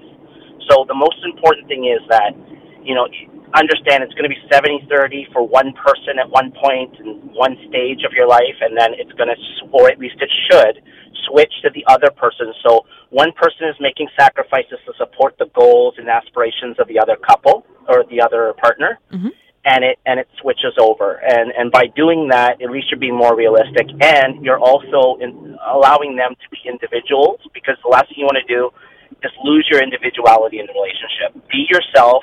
So 0.68 0.84
the 0.86 0.94
most 0.94 1.18
important 1.24 1.66
thing 1.68 1.84
is 1.86 2.00
that, 2.08 2.36
you 2.82 2.94
know, 2.94 3.08
understand 3.54 4.04
it's 4.04 4.14
going 4.14 4.28
to 4.28 4.34
be 4.34 4.40
70-30 4.52 5.32
for 5.32 5.46
one 5.46 5.72
person 5.72 6.18
at 6.20 6.28
one 6.28 6.52
point 6.52 6.94
in 7.00 7.32
one 7.32 7.56
stage 7.68 8.04
of 8.04 8.12
your 8.12 8.28
life, 8.28 8.56
and 8.60 8.76
then 8.76 8.92
it's 8.94 9.12
going 9.12 9.28
to, 9.28 9.36
or 9.72 9.90
at 9.90 9.98
least 9.98 10.16
it 10.20 10.30
should, 10.50 10.82
switch 11.28 11.52
to 11.62 11.70
the 11.74 11.84
other 11.88 12.10
person. 12.10 12.52
So 12.66 12.86
one 13.10 13.32
person 13.32 13.68
is 13.68 13.76
making 13.80 14.08
sacrifices 14.18 14.78
to 14.86 14.92
support 14.96 15.36
the 15.38 15.46
goals 15.54 15.94
and 15.98 16.08
aspirations 16.08 16.76
of 16.78 16.88
the 16.88 16.98
other 16.98 17.16
couple 17.16 17.66
or 17.88 18.04
the 18.10 18.20
other 18.20 18.54
partner. 18.60 18.98
Mm-hmm. 19.12 19.28
And 19.64 19.84
it 19.84 19.98
and 20.06 20.18
it 20.18 20.28
switches 20.40 20.72
over, 20.80 21.20
and 21.20 21.52
and 21.52 21.70
by 21.70 21.88
doing 21.94 22.28
that, 22.28 22.62
at 22.62 22.70
least 22.70 22.90
you're 22.90 22.98
being 22.98 23.16
more 23.16 23.36
realistic, 23.36 23.88
and 24.00 24.42
you're 24.42 24.58
also 24.58 25.20
in, 25.20 25.58
allowing 25.66 26.16
them 26.16 26.30
to 26.30 26.48
be 26.48 26.56
individuals. 26.64 27.40
Because 27.52 27.76
the 27.82 27.90
last 27.90 28.08
thing 28.08 28.16
you 28.18 28.24
want 28.24 28.38
to 28.38 28.48
do 28.48 28.62
is 28.62 28.64
lose 28.64 28.72
your 28.72 28.86
individuality 29.88 30.60
in 30.60 30.66
the 30.68 30.74
relationship. 30.76 31.32
Be 31.48 31.64
yourself, 31.72 32.22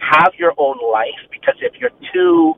have 0.00 0.32
your 0.40 0.56
own 0.56 0.80
life, 0.80 1.20
because 1.28 1.56
if 1.60 1.76
you're 1.78 1.96
too 2.12 2.56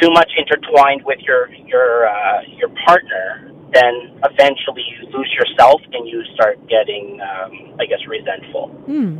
too 0.00 0.10
much 0.16 0.30
intertwined 0.40 1.02
with 1.04 1.20
your 1.28 1.52
your 1.68 2.08
uh, 2.08 2.40
your 2.56 2.70
partner, 2.86 3.52
then 3.76 3.94
eventually 4.24 4.84
you 4.92 5.06
lose 5.12 5.30
yourself 5.36 5.80
and 5.92 6.08
you 6.08 6.24
start 6.34 6.56
getting, 6.68 7.20
um, 7.20 7.76
I 7.78 7.84
guess, 7.86 8.00
resentful. 8.08 8.68
Hmm. 8.88 9.18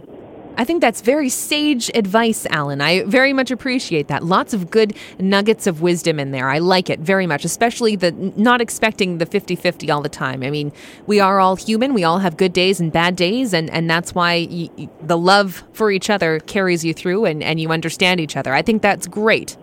I 0.61 0.65
think 0.65 0.83
that's 0.83 1.01
very 1.01 1.31
sage 1.31 1.91
advice, 1.95 2.45
Alan. 2.51 2.83
I 2.83 3.05
very 3.05 3.33
much 3.33 3.51
appreciate 3.51 4.09
that. 4.09 4.23
Lots 4.23 4.53
of 4.53 4.71
good 4.71 4.95
nuggets 5.19 5.67
of 5.67 5.81
wisdom 5.81 6.21
in 6.21 6.33
there. 6.33 6.51
I 6.51 6.59
like 6.59 6.91
it 6.91 7.01
very 7.01 7.27
much, 7.27 7.47
especially 7.47 7.97
the 7.97 8.13
not 8.37 8.61
expecting 8.61 9.17
the 9.17 9.25
50 9.25 9.57
50 9.57 9.91
all 9.91 10.03
the 10.03 10.11
time. 10.11 10.43
I 10.43 10.51
mean, 10.51 10.71
we 11.07 11.19
are 11.19 11.41
all 11.41 11.57
human. 11.57 11.95
We 11.95 12.05
all 12.05 12.19
have 12.19 12.37
good 12.37 12.53
days 12.53 12.79
and 12.79 12.93
bad 12.93 13.17
days, 13.17 13.55
and, 13.55 13.71
and 13.71 13.89
that's 13.89 14.15
why 14.15 14.47
y 14.51 14.91
the 15.01 15.17
love 15.17 15.65
for 15.73 15.91
each 15.91 16.11
other 16.11 16.41
carries 16.41 16.85
you 16.85 16.93
through 16.93 17.25
and, 17.25 17.43
and 17.43 17.59
you 17.59 17.71
understand 17.71 18.21
each 18.21 18.37
other. 18.37 18.53
I 18.53 18.61
think 18.61 18.83
that's 18.83 19.07
great. 19.07 19.57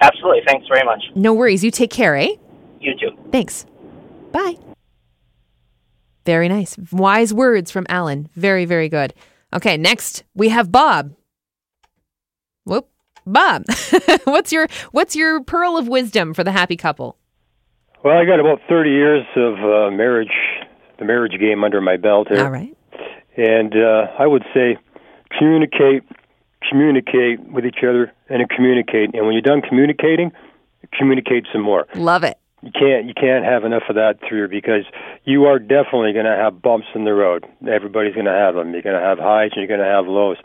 Absolutely. 0.00 0.40
Thanks 0.46 0.66
very 0.68 0.86
much. 0.86 1.04
No 1.16 1.34
worries. 1.34 1.62
You 1.62 1.70
take 1.70 1.90
care, 1.90 2.16
eh? 2.16 2.30
You 2.80 2.94
too. 2.98 3.10
Thanks. 3.30 3.66
Bye. 4.32 4.56
Very 6.24 6.48
nice. 6.48 6.78
Wise 6.92 7.34
words 7.34 7.70
from 7.70 7.84
Alan. 7.90 8.30
Very, 8.34 8.64
very 8.64 8.88
good. 8.88 9.12
Okay, 9.52 9.76
next 9.76 10.24
we 10.34 10.50
have 10.50 10.70
Bob. 10.70 11.14
Whoop. 12.64 12.88
Bob, 13.26 13.64
what's 14.24 14.52
your 14.52 14.68
what's 14.92 15.14
your 15.14 15.42
pearl 15.42 15.76
of 15.76 15.86
wisdom 15.86 16.32
for 16.32 16.42
the 16.44 16.52
happy 16.52 16.76
couple? 16.76 17.18
Well, 18.04 18.16
I 18.16 18.24
got 18.24 18.40
about 18.40 18.60
30 18.68 18.90
years 18.90 19.26
of 19.36 19.54
uh, 19.54 19.90
marriage, 19.90 20.32
the 20.98 21.04
marriage 21.04 21.38
game 21.38 21.64
under 21.64 21.80
my 21.80 21.96
belt 21.96 22.28
here. 22.28 22.44
All 22.44 22.50
right. 22.50 22.76
And 23.36 23.74
uh, 23.74 24.06
I 24.18 24.26
would 24.26 24.44
say 24.54 24.78
communicate, 25.36 26.04
communicate 26.68 27.40
with 27.52 27.66
each 27.66 27.82
other, 27.82 28.12
and 28.28 28.48
communicate. 28.48 29.14
And 29.14 29.26
when 29.26 29.32
you're 29.32 29.42
done 29.42 29.62
communicating, 29.62 30.30
communicate 30.96 31.46
some 31.52 31.62
more. 31.62 31.86
Love 31.94 32.24
it. 32.24 32.38
You 32.62 32.72
can't 32.72 33.06
you 33.06 33.14
can't 33.14 33.44
have 33.44 33.64
enough 33.64 33.84
of 33.88 33.94
that 33.94 34.18
through 34.28 34.48
because 34.48 34.84
you 35.24 35.44
are 35.44 35.58
definitely 35.58 36.12
going 36.12 36.26
to 36.26 36.36
have 36.36 36.60
bumps 36.60 36.88
in 36.94 37.04
the 37.04 37.14
road. 37.14 37.46
Everybody's 37.68 38.14
going 38.14 38.26
to 38.26 38.32
have 38.32 38.56
them. 38.56 38.72
You're 38.72 38.82
going 38.82 38.98
to 38.98 39.06
have 39.06 39.18
highs 39.18 39.50
and 39.54 39.62
you're 39.62 39.68
going 39.68 39.86
to 39.86 39.94
have 39.94 40.06
lows. 40.06 40.38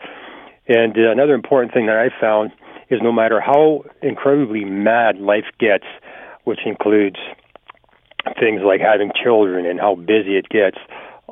And 0.68 0.96
uh, 0.96 1.10
another 1.10 1.34
important 1.34 1.74
thing 1.74 1.86
that 1.86 1.96
I 1.96 2.08
found 2.20 2.52
is 2.88 3.00
no 3.02 3.12
matter 3.12 3.40
how 3.40 3.84
incredibly 4.00 4.64
mad 4.64 5.18
life 5.18 5.46
gets, 5.58 5.84
which 6.44 6.60
includes 6.64 7.16
things 8.38 8.62
like 8.64 8.80
having 8.80 9.10
children 9.22 9.66
and 9.66 9.80
how 9.80 9.96
busy 9.96 10.36
it 10.36 10.48
gets, 10.48 10.78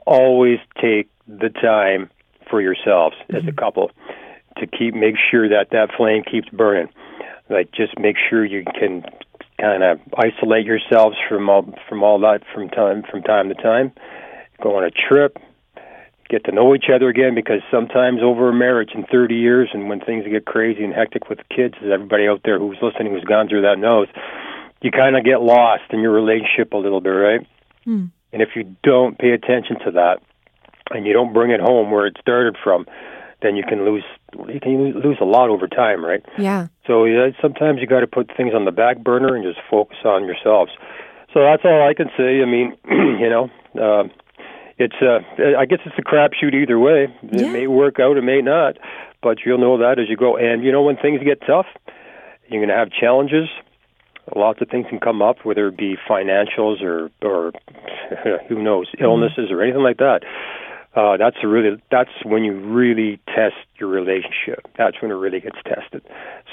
always 0.06 0.58
take 0.80 1.08
the 1.26 1.48
time 1.48 2.10
for 2.50 2.60
yourselves 2.60 3.16
as 3.30 3.42
a 3.48 3.52
couple 3.52 3.90
to 4.58 4.66
keep 4.66 4.94
make 4.94 5.14
sure 5.30 5.48
that 5.48 5.70
that 5.70 5.90
flame 5.96 6.22
keeps 6.22 6.48
burning. 6.50 6.88
Like 7.48 7.72
just 7.72 7.98
make 7.98 8.16
sure 8.28 8.44
you 8.44 8.64
can 8.78 9.04
kind 9.62 9.84
of 9.84 10.00
isolate 10.18 10.66
yourselves 10.66 11.16
from 11.28 11.48
all 11.48 11.72
from 11.88 12.02
all 12.02 12.18
that 12.18 12.40
from 12.52 12.68
time 12.68 13.04
from 13.08 13.22
time 13.22 13.48
to 13.48 13.54
time. 13.54 13.92
Go 14.60 14.76
on 14.76 14.84
a 14.84 14.90
trip, 14.90 15.38
get 16.28 16.44
to 16.46 16.52
know 16.52 16.74
each 16.74 16.86
other 16.92 17.08
again 17.08 17.34
because 17.34 17.60
sometimes 17.70 18.20
over 18.22 18.48
a 18.48 18.52
marriage 18.52 18.90
in 18.94 19.04
30 19.04 19.34
years 19.34 19.68
and 19.72 19.88
when 19.88 20.00
things 20.00 20.24
get 20.28 20.46
crazy 20.46 20.82
and 20.82 20.92
hectic 20.92 21.28
with 21.28 21.38
kids, 21.54 21.74
as 21.80 21.90
everybody 21.92 22.26
out 22.26 22.40
there 22.44 22.58
who's 22.58 22.78
listening 22.82 23.12
who's 23.12 23.24
gone 23.24 23.48
through 23.48 23.62
that 23.62 23.78
knows, 23.78 24.08
you 24.82 24.90
kind 24.90 25.16
of 25.16 25.24
get 25.24 25.40
lost 25.40 25.84
in 25.90 26.00
your 26.00 26.12
relationship 26.12 26.72
a 26.72 26.76
little 26.76 27.00
bit, 27.00 27.10
right? 27.10 27.46
Hmm. 27.84 28.06
And 28.32 28.42
if 28.42 28.50
you 28.56 28.76
don't 28.82 29.18
pay 29.18 29.30
attention 29.30 29.78
to 29.84 29.92
that 29.92 30.18
and 30.90 31.06
you 31.06 31.12
don't 31.12 31.32
bring 31.32 31.52
it 31.52 31.60
home 31.60 31.90
where 31.92 32.06
it 32.06 32.16
started 32.20 32.56
from, 32.62 32.86
then 33.42 33.54
you 33.54 33.62
can 33.62 33.84
lose 33.84 34.04
you 34.48 34.60
can 34.60 35.00
lose 35.00 35.18
a 35.20 35.24
lot 35.24 35.50
over 35.50 35.66
time, 35.68 36.04
right? 36.04 36.24
Yeah. 36.38 36.68
So 36.86 37.04
yeah, 37.04 37.30
sometimes 37.40 37.80
you 37.80 37.86
got 37.86 38.00
to 38.00 38.06
put 38.06 38.30
things 38.36 38.52
on 38.54 38.64
the 38.64 38.72
back 38.72 38.98
burner 38.98 39.34
and 39.34 39.44
just 39.44 39.60
focus 39.70 39.98
on 40.04 40.24
yourselves. 40.24 40.72
So 41.32 41.40
that's 41.40 41.62
all 41.64 41.88
I 41.88 41.94
can 41.94 42.10
say. 42.16 42.42
I 42.42 42.44
mean, 42.44 42.76
you 42.90 43.28
know, 43.28 43.50
uh, 43.80 44.08
it's 44.78 44.96
uh, 45.00 45.20
I 45.58 45.66
guess 45.66 45.80
it's 45.84 45.96
a 45.98 46.02
crapshoot 46.02 46.54
either 46.54 46.78
way. 46.78 47.08
It 47.22 47.50
may 47.52 47.66
work 47.66 48.00
out, 48.00 48.16
it 48.16 48.24
may 48.24 48.40
not, 48.40 48.78
but 49.22 49.38
you'll 49.44 49.58
know 49.58 49.78
that 49.78 49.98
as 49.98 50.08
you 50.08 50.16
go. 50.16 50.36
And 50.36 50.64
you 50.64 50.72
know, 50.72 50.82
when 50.82 50.96
things 50.96 51.20
get 51.24 51.40
tough, 51.46 51.66
you're 52.48 52.60
going 52.60 52.68
to 52.68 52.76
have 52.76 52.90
challenges. 52.90 53.48
Lots 54.36 54.60
of 54.62 54.68
things 54.68 54.86
can 54.88 55.00
come 55.00 55.20
up, 55.20 55.44
whether 55.44 55.68
it 55.68 55.76
be 55.76 55.96
financials 56.08 56.82
or 56.82 57.10
or 57.22 57.52
who 58.48 58.62
knows 58.62 58.88
illnesses 59.00 59.50
or 59.50 59.62
anything 59.62 59.82
like 59.82 59.98
that. 59.98 60.20
Uh, 60.94 61.16
that's 61.16 61.36
a 61.42 61.48
really 61.48 61.82
that's 61.90 62.10
when 62.24 62.44
you 62.44 62.52
really 62.52 63.18
test 63.26 63.56
your 63.78 63.88
relationship. 63.88 64.68
That's 64.76 65.00
when 65.00 65.10
it 65.10 65.14
really 65.14 65.40
gets 65.40 65.56
tested. 65.64 66.02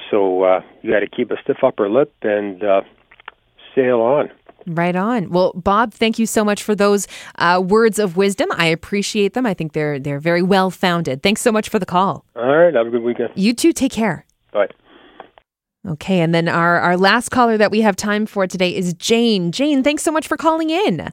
So 0.09 0.43
uh, 0.43 0.61
you 0.81 0.91
got 0.91 1.01
to 1.01 1.09
keep 1.09 1.29
a 1.31 1.35
stiff 1.43 1.57
upper 1.61 1.89
lip 1.89 2.13
and 2.21 2.63
uh, 2.63 2.81
sail 3.75 3.99
on. 3.99 4.29
Right 4.65 4.95
on. 4.95 5.29
Well, 5.29 5.53
Bob, 5.53 5.93
thank 5.93 6.19
you 6.19 6.25
so 6.25 6.45
much 6.45 6.63
for 6.63 6.75
those 6.75 7.07
uh, 7.37 7.61
words 7.65 7.99
of 7.99 8.17
wisdom. 8.17 8.49
I 8.53 8.67
appreciate 8.67 9.33
them. 9.33 9.45
I 9.45 9.53
think 9.53 9.73
they're 9.73 9.99
they're 9.99 10.19
very 10.19 10.41
well 10.41 10.69
founded. 10.69 11.21
Thanks 11.21 11.41
so 11.41 11.51
much 11.51 11.67
for 11.67 11.79
the 11.79 11.85
call. 11.85 12.25
All 12.35 12.45
right, 12.45 12.73
have 12.73 12.87
a 12.87 12.89
good 12.89 13.03
weekend. 13.03 13.29
You 13.35 13.53
too. 13.53 13.73
Take 13.73 13.91
care. 13.91 14.25
Bye. 14.51 14.67
Okay, 15.87 16.19
and 16.19 16.33
then 16.33 16.47
our 16.47 16.79
our 16.79 16.97
last 16.97 17.29
caller 17.29 17.57
that 17.57 17.71
we 17.71 17.81
have 17.81 17.95
time 17.95 18.25
for 18.25 18.47
today 18.47 18.75
is 18.75 18.93
Jane. 18.93 19.51
Jane, 19.51 19.83
thanks 19.83 20.03
so 20.03 20.11
much 20.11 20.27
for 20.27 20.37
calling 20.37 20.69
in. 20.69 21.11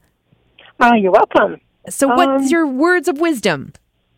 Oh, 0.81 0.95
you're 0.95 1.13
welcome. 1.13 1.61
So, 1.89 2.09
what's 2.09 2.45
Um, 2.45 2.49
your 2.49 2.67
words 2.67 3.09
of 3.09 3.21
wisdom? 3.21 3.73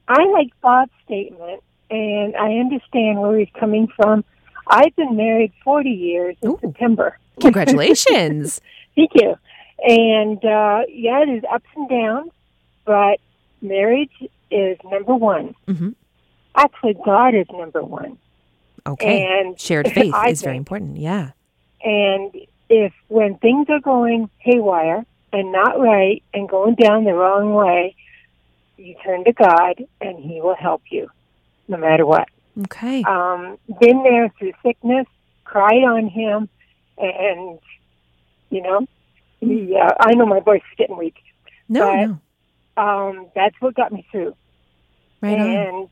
I 0.09 0.25
like 0.27 0.49
Bob's 0.63 0.91
statement, 1.05 1.63
and 1.91 2.35
I 2.37 2.55
understand 2.55 3.21
where 3.21 3.39
he's 3.39 3.49
coming 3.59 3.89
from. 3.89 4.25
I've 4.67 4.95
been 4.97 5.17
married 5.17 5.53
40 5.65 5.91
years 5.91 6.37
in 6.43 6.59
September. 6.61 7.19
Congratulations. 7.41 8.61
Thank 8.97 9.11
you. 9.15 9.35
And 9.87 10.45
uh, 10.45 10.83
yeah, 10.89 11.23
it 11.23 11.29
is 11.29 11.45
ups 11.53 11.67
and 11.77 11.89
downs, 11.89 12.31
but 12.85 13.19
marriage 13.63 14.11
is 14.51 14.79
number 14.85 15.15
one. 15.15 15.55
hmm 15.67 15.91
Actually, 16.57 16.97
God 17.05 17.35
is 17.35 17.47
number 17.53 17.83
one. 17.85 18.19
Okay. 18.87 19.25
And 19.25 19.61
Shared 19.61 19.89
faith 19.93 20.13
I 20.15 20.31
is 20.31 20.43
very 20.43 20.57
important. 20.57 20.97
Yeah. 20.97 21.31
And 21.85 22.35
if 22.69 22.93
when 23.07 23.37
things 23.39 23.67
are 23.71 23.79
going 23.81 24.29
haywire 24.39 25.05
and 25.33 25.53
not 25.53 25.79
right 25.79 26.23
and 26.33 26.49
going 26.49 26.75
down 26.75 27.05
the 27.05 27.15
wrong 27.15 27.55
way, 27.55 27.95
you 28.77 28.95
turn 29.05 29.25
to 29.25 29.33
God 29.33 29.85
and 30.01 30.19
He 30.19 30.41
will 30.41 30.55
help 30.55 30.83
you, 30.91 31.11
no 31.67 31.77
matter 31.77 32.07
what. 32.07 32.29
Okay. 32.65 33.03
Um, 33.03 33.59
been 33.81 34.03
there 34.03 34.33
through 34.39 34.53
sickness, 34.65 35.07
cried 35.45 35.85
on 35.85 36.09
Him, 36.09 36.49
and 36.97 37.59
you 38.51 38.63
know, 38.63 38.87
he, 39.41 39.77
uh, 39.77 39.93
I 40.01 40.15
know 40.15 40.27
my 40.27 40.41
voice 40.41 40.63
is 40.73 40.77
getting 40.77 40.97
weak. 40.97 41.17
No, 41.69 41.81
but, 41.81 42.83
no. 42.83 42.83
Um, 42.83 43.27
that's 43.35 43.55
what 43.61 43.75
got 43.75 43.93
me 43.93 44.07
through. 44.11 44.35
Right 45.21 45.39
and 45.39 45.89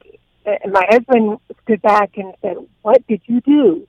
uh, 0.47 0.69
my 0.69 0.87
husband 0.89 1.39
stood 1.65 1.83
back 1.83 2.17
and 2.17 2.35
said, 2.41 2.57
"What 2.83 3.07
did 3.07 3.21
you 3.27 3.41
do?" 3.41 3.89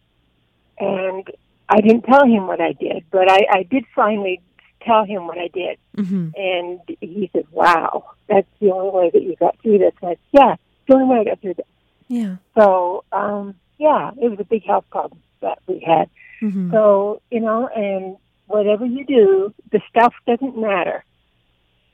And 0.79 1.29
I 1.69 1.81
didn't 1.81 2.03
tell 2.03 2.25
him 2.25 2.47
what 2.47 2.59
I 2.61 2.73
did, 2.73 3.05
but 3.11 3.29
I, 3.29 3.45
I 3.51 3.63
did 3.63 3.85
finally 3.95 4.41
tell 4.81 5.05
him 5.05 5.27
what 5.27 5.37
I 5.37 5.47
did. 5.47 5.77
Mm-hmm. 5.97 6.29
And 6.35 6.79
he 7.01 7.29
said, 7.33 7.45
wow, 7.51 8.11
that's 8.27 8.47
the 8.59 8.71
only 8.71 8.89
way 8.91 9.09
that 9.13 9.23
you 9.23 9.35
got 9.37 9.57
through 9.61 9.79
this. 9.79 9.93
And 10.01 10.11
I 10.11 10.13
said, 10.13 10.19
yeah, 10.31 10.55
the 10.87 10.93
only 10.95 11.05
way 11.07 11.21
I 11.21 11.23
got 11.25 11.41
through 11.41 11.55
this. 11.55 11.65
Yeah. 12.07 12.35
So, 12.57 13.03
um, 13.11 13.55
yeah, 13.77 14.11
it 14.21 14.29
was 14.29 14.39
a 14.39 14.43
big 14.45 14.65
health 14.65 14.85
problem 14.89 15.21
that 15.41 15.59
we 15.67 15.79
had. 15.85 16.09
Mm-hmm. 16.41 16.71
So, 16.71 17.21
you 17.31 17.39
know, 17.41 17.67
and 17.67 18.17
whatever 18.47 18.85
you 18.85 19.05
do, 19.05 19.53
the 19.71 19.81
stuff 19.89 20.13
doesn't 20.25 20.57
matter. 20.57 21.03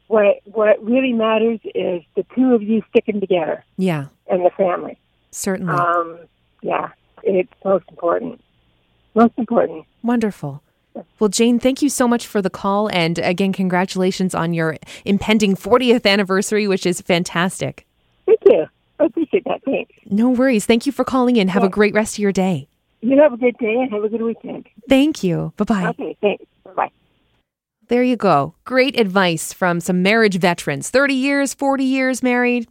What 0.08 0.42
what 0.46 0.84
really 0.84 1.14
matters 1.14 1.60
is 1.64 2.04
the 2.16 2.26
two 2.36 2.54
of 2.54 2.62
you 2.62 2.84
sticking 2.90 3.20
together 3.20 3.64
Yeah. 3.78 4.08
and 4.30 4.46
the 4.46 4.52
family. 4.52 4.98
Certainly. 5.32 5.74
Um, 5.74 6.20
yeah, 6.62 6.90
it's 7.24 7.52
most 7.66 7.86
important. 7.90 8.42
Most 9.16 9.34
important. 9.38 9.86
Wonderful. 10.04 10.62
Well, 11.20 11.30
Jane, 11.30 11.60
thank 11.60 11.82
you 11.82 11.90
so 11.90 12.08
much 12.08 12.28
for 12.28 12.42
the 12.42 12.50
call. 12.50 12.90
And 12.92 13.20
again, 13.20 13.54
congratulations 13.54 14.36
on 14.36 14.54
your 14.54 14.78
impending 15.06 15.56
40th 15.56 16.06
anniversary, 16.06 16.68
which 16.68 16.86
is 16.86 17.02
fantastic. 17.02 17.86
Thank 18.26 18.40
you. 18.46 18.68
I 19.00 19.06
appreciate 19.06 19.44
that. 19.46 19.64
Thanks. 19.64 19.92
No 20.06 20.30
worries. 20.30 20.66
Thank 20.66 20.86
you 20.86 20.92
for 20.92 21.04
calling 21.04 21.36
in. 21.36 21.48
Have 21.48 21.64
a 21.64 21.70
great 21.70 21.94
rest 21.94 22.16
of 22.16 22.20
your 22.20 22.32
day. 22.32 22.68
You 23.02 23.20
have 23.22 23.34
a 23.34 23.38
good 23.38 23.58
day 23.58 23.76
and 23.76 23.92
have 23.92 24.04
a 24.04 24.10
good 24.10 24.22
weekend. 24.22 24.68
Thank 24.88 25.24
you. 25.24 25.52
Bye 25.58 25.66
bye. 25.66 25.88
Okay, 25.88 26.16
thanks. 26.22 26.46
Bye 26.64 26.74
bye. 26.74 26.92
There 27.90 28.04
you 28.04 28.16
go. 28.16 28.56
Great 28.64 28.98
advice 28.98 29.52
from 29.52 29.82
some 29.82 30.02
marriage 30.02 30.38
veterans 30.40 30.90
30 30.90 31.14
years, 31.14 31.54
40 31.54 31.84
years 31.84 32.24
married. 32.24 32.68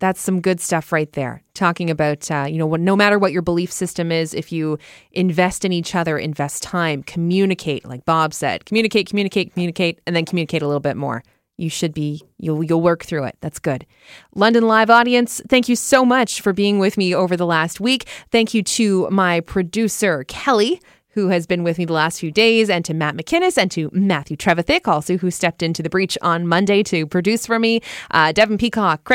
That's 0.00 0.20
some 0.20 0.40
good 0.40 0.60
stuff 0.60 0.92
right 0.92 1.12
there. 1.12 1.42
Talking 1.54 1.88
about, 1.90 2.30
uh, 2.30 2.46
you 2.48 2.58
know, 2.58 2.74
no 2.74 2.96
matter 2.96 3.18
what 3.18 3.32
your 3.32 3.42
belief 3.42 3.70
system 3.70 4.10
is, 4.10 4.34
if 4.34 4.50
you 4.50 4.78
invest 5.12 5.64
in 5.64 5.72
each 5.72 5.94
other, 5.94 6.18
invest 6.18 6.62
time, 6.62 7.02
communicate, 7.04 7.86
like 7.86 8.04
Bob 8.04 8.34
said, 8.34 8.64
communicate, 8.64 9.08
communicate, 9.08 9.52
communicate, 9.52 10.00
and 10.06 10.16
then 10.16 10.24
communicate 10.24 10.62
a 10.62 10.66
little 10.66 10.80
bit 10.80 10.96
more. 10.96 11.22
You 11.58 11.68
should 11.68 11.92
be, 11.92 12.22
you'll, 12.38 12.64
you'll 12.64 12.80
work 12.80 13.04
through 13.04 13.24
it. 13.24 13.36
That's 13.42 13.58
good. 13.58 13.86
London 14.34 14.66
Live 14.66 14.88
audience, 14.88 15.42
thank 15.50 15.68
you 15.68 15.76
so 15.76 16.06
much 16.06 16.40
for 16.40 16.54
being 16.54 16.78
with 16.78 16.96
me 16.96 17.14
over 17.14 17.36
the 17.36 17.46
last 17.46 17.78
week. 17.78 18.08
Thank 18.32 18.54
you 18.54 18.62
to 18.62 19.06
my 19.10 19.40
producer, 19.40 20.24
Kelly, 20.24 20.80
who 21.14 21.28
has 21.28 21.44
been 21.44 21.64
with 21.64 21.76
me 21.76 21.84
the 21.84 21.92
last 21.92 22.20
few 22.20 22.30
days, 22.30 22.70
and 22.70 22.84
to 22.84 22.94
Matt 22.94 23.16
McKinnis 23.16 23.58
and 23.58 23.68
to 23.72 23.90
Matthew 23.92 24.36
Trevithick, 24.36 24.86
also 24.86 25.16
who 25.16 25.28
stepped 25.28 25.60
into 25.60 25.82
the 25.82 25.90
breach 25.90 26.16
on 26.22 26.46
Monday 26.46 26.84
to 26.84 27.04
produce 27.04 27.46
for 27.46 27.58
me. 27.58 27.80
Uh, 28.12 28.30
Devin 28.30 28.58
Peacock, 28.58 29.02
Craig 29.04 29.08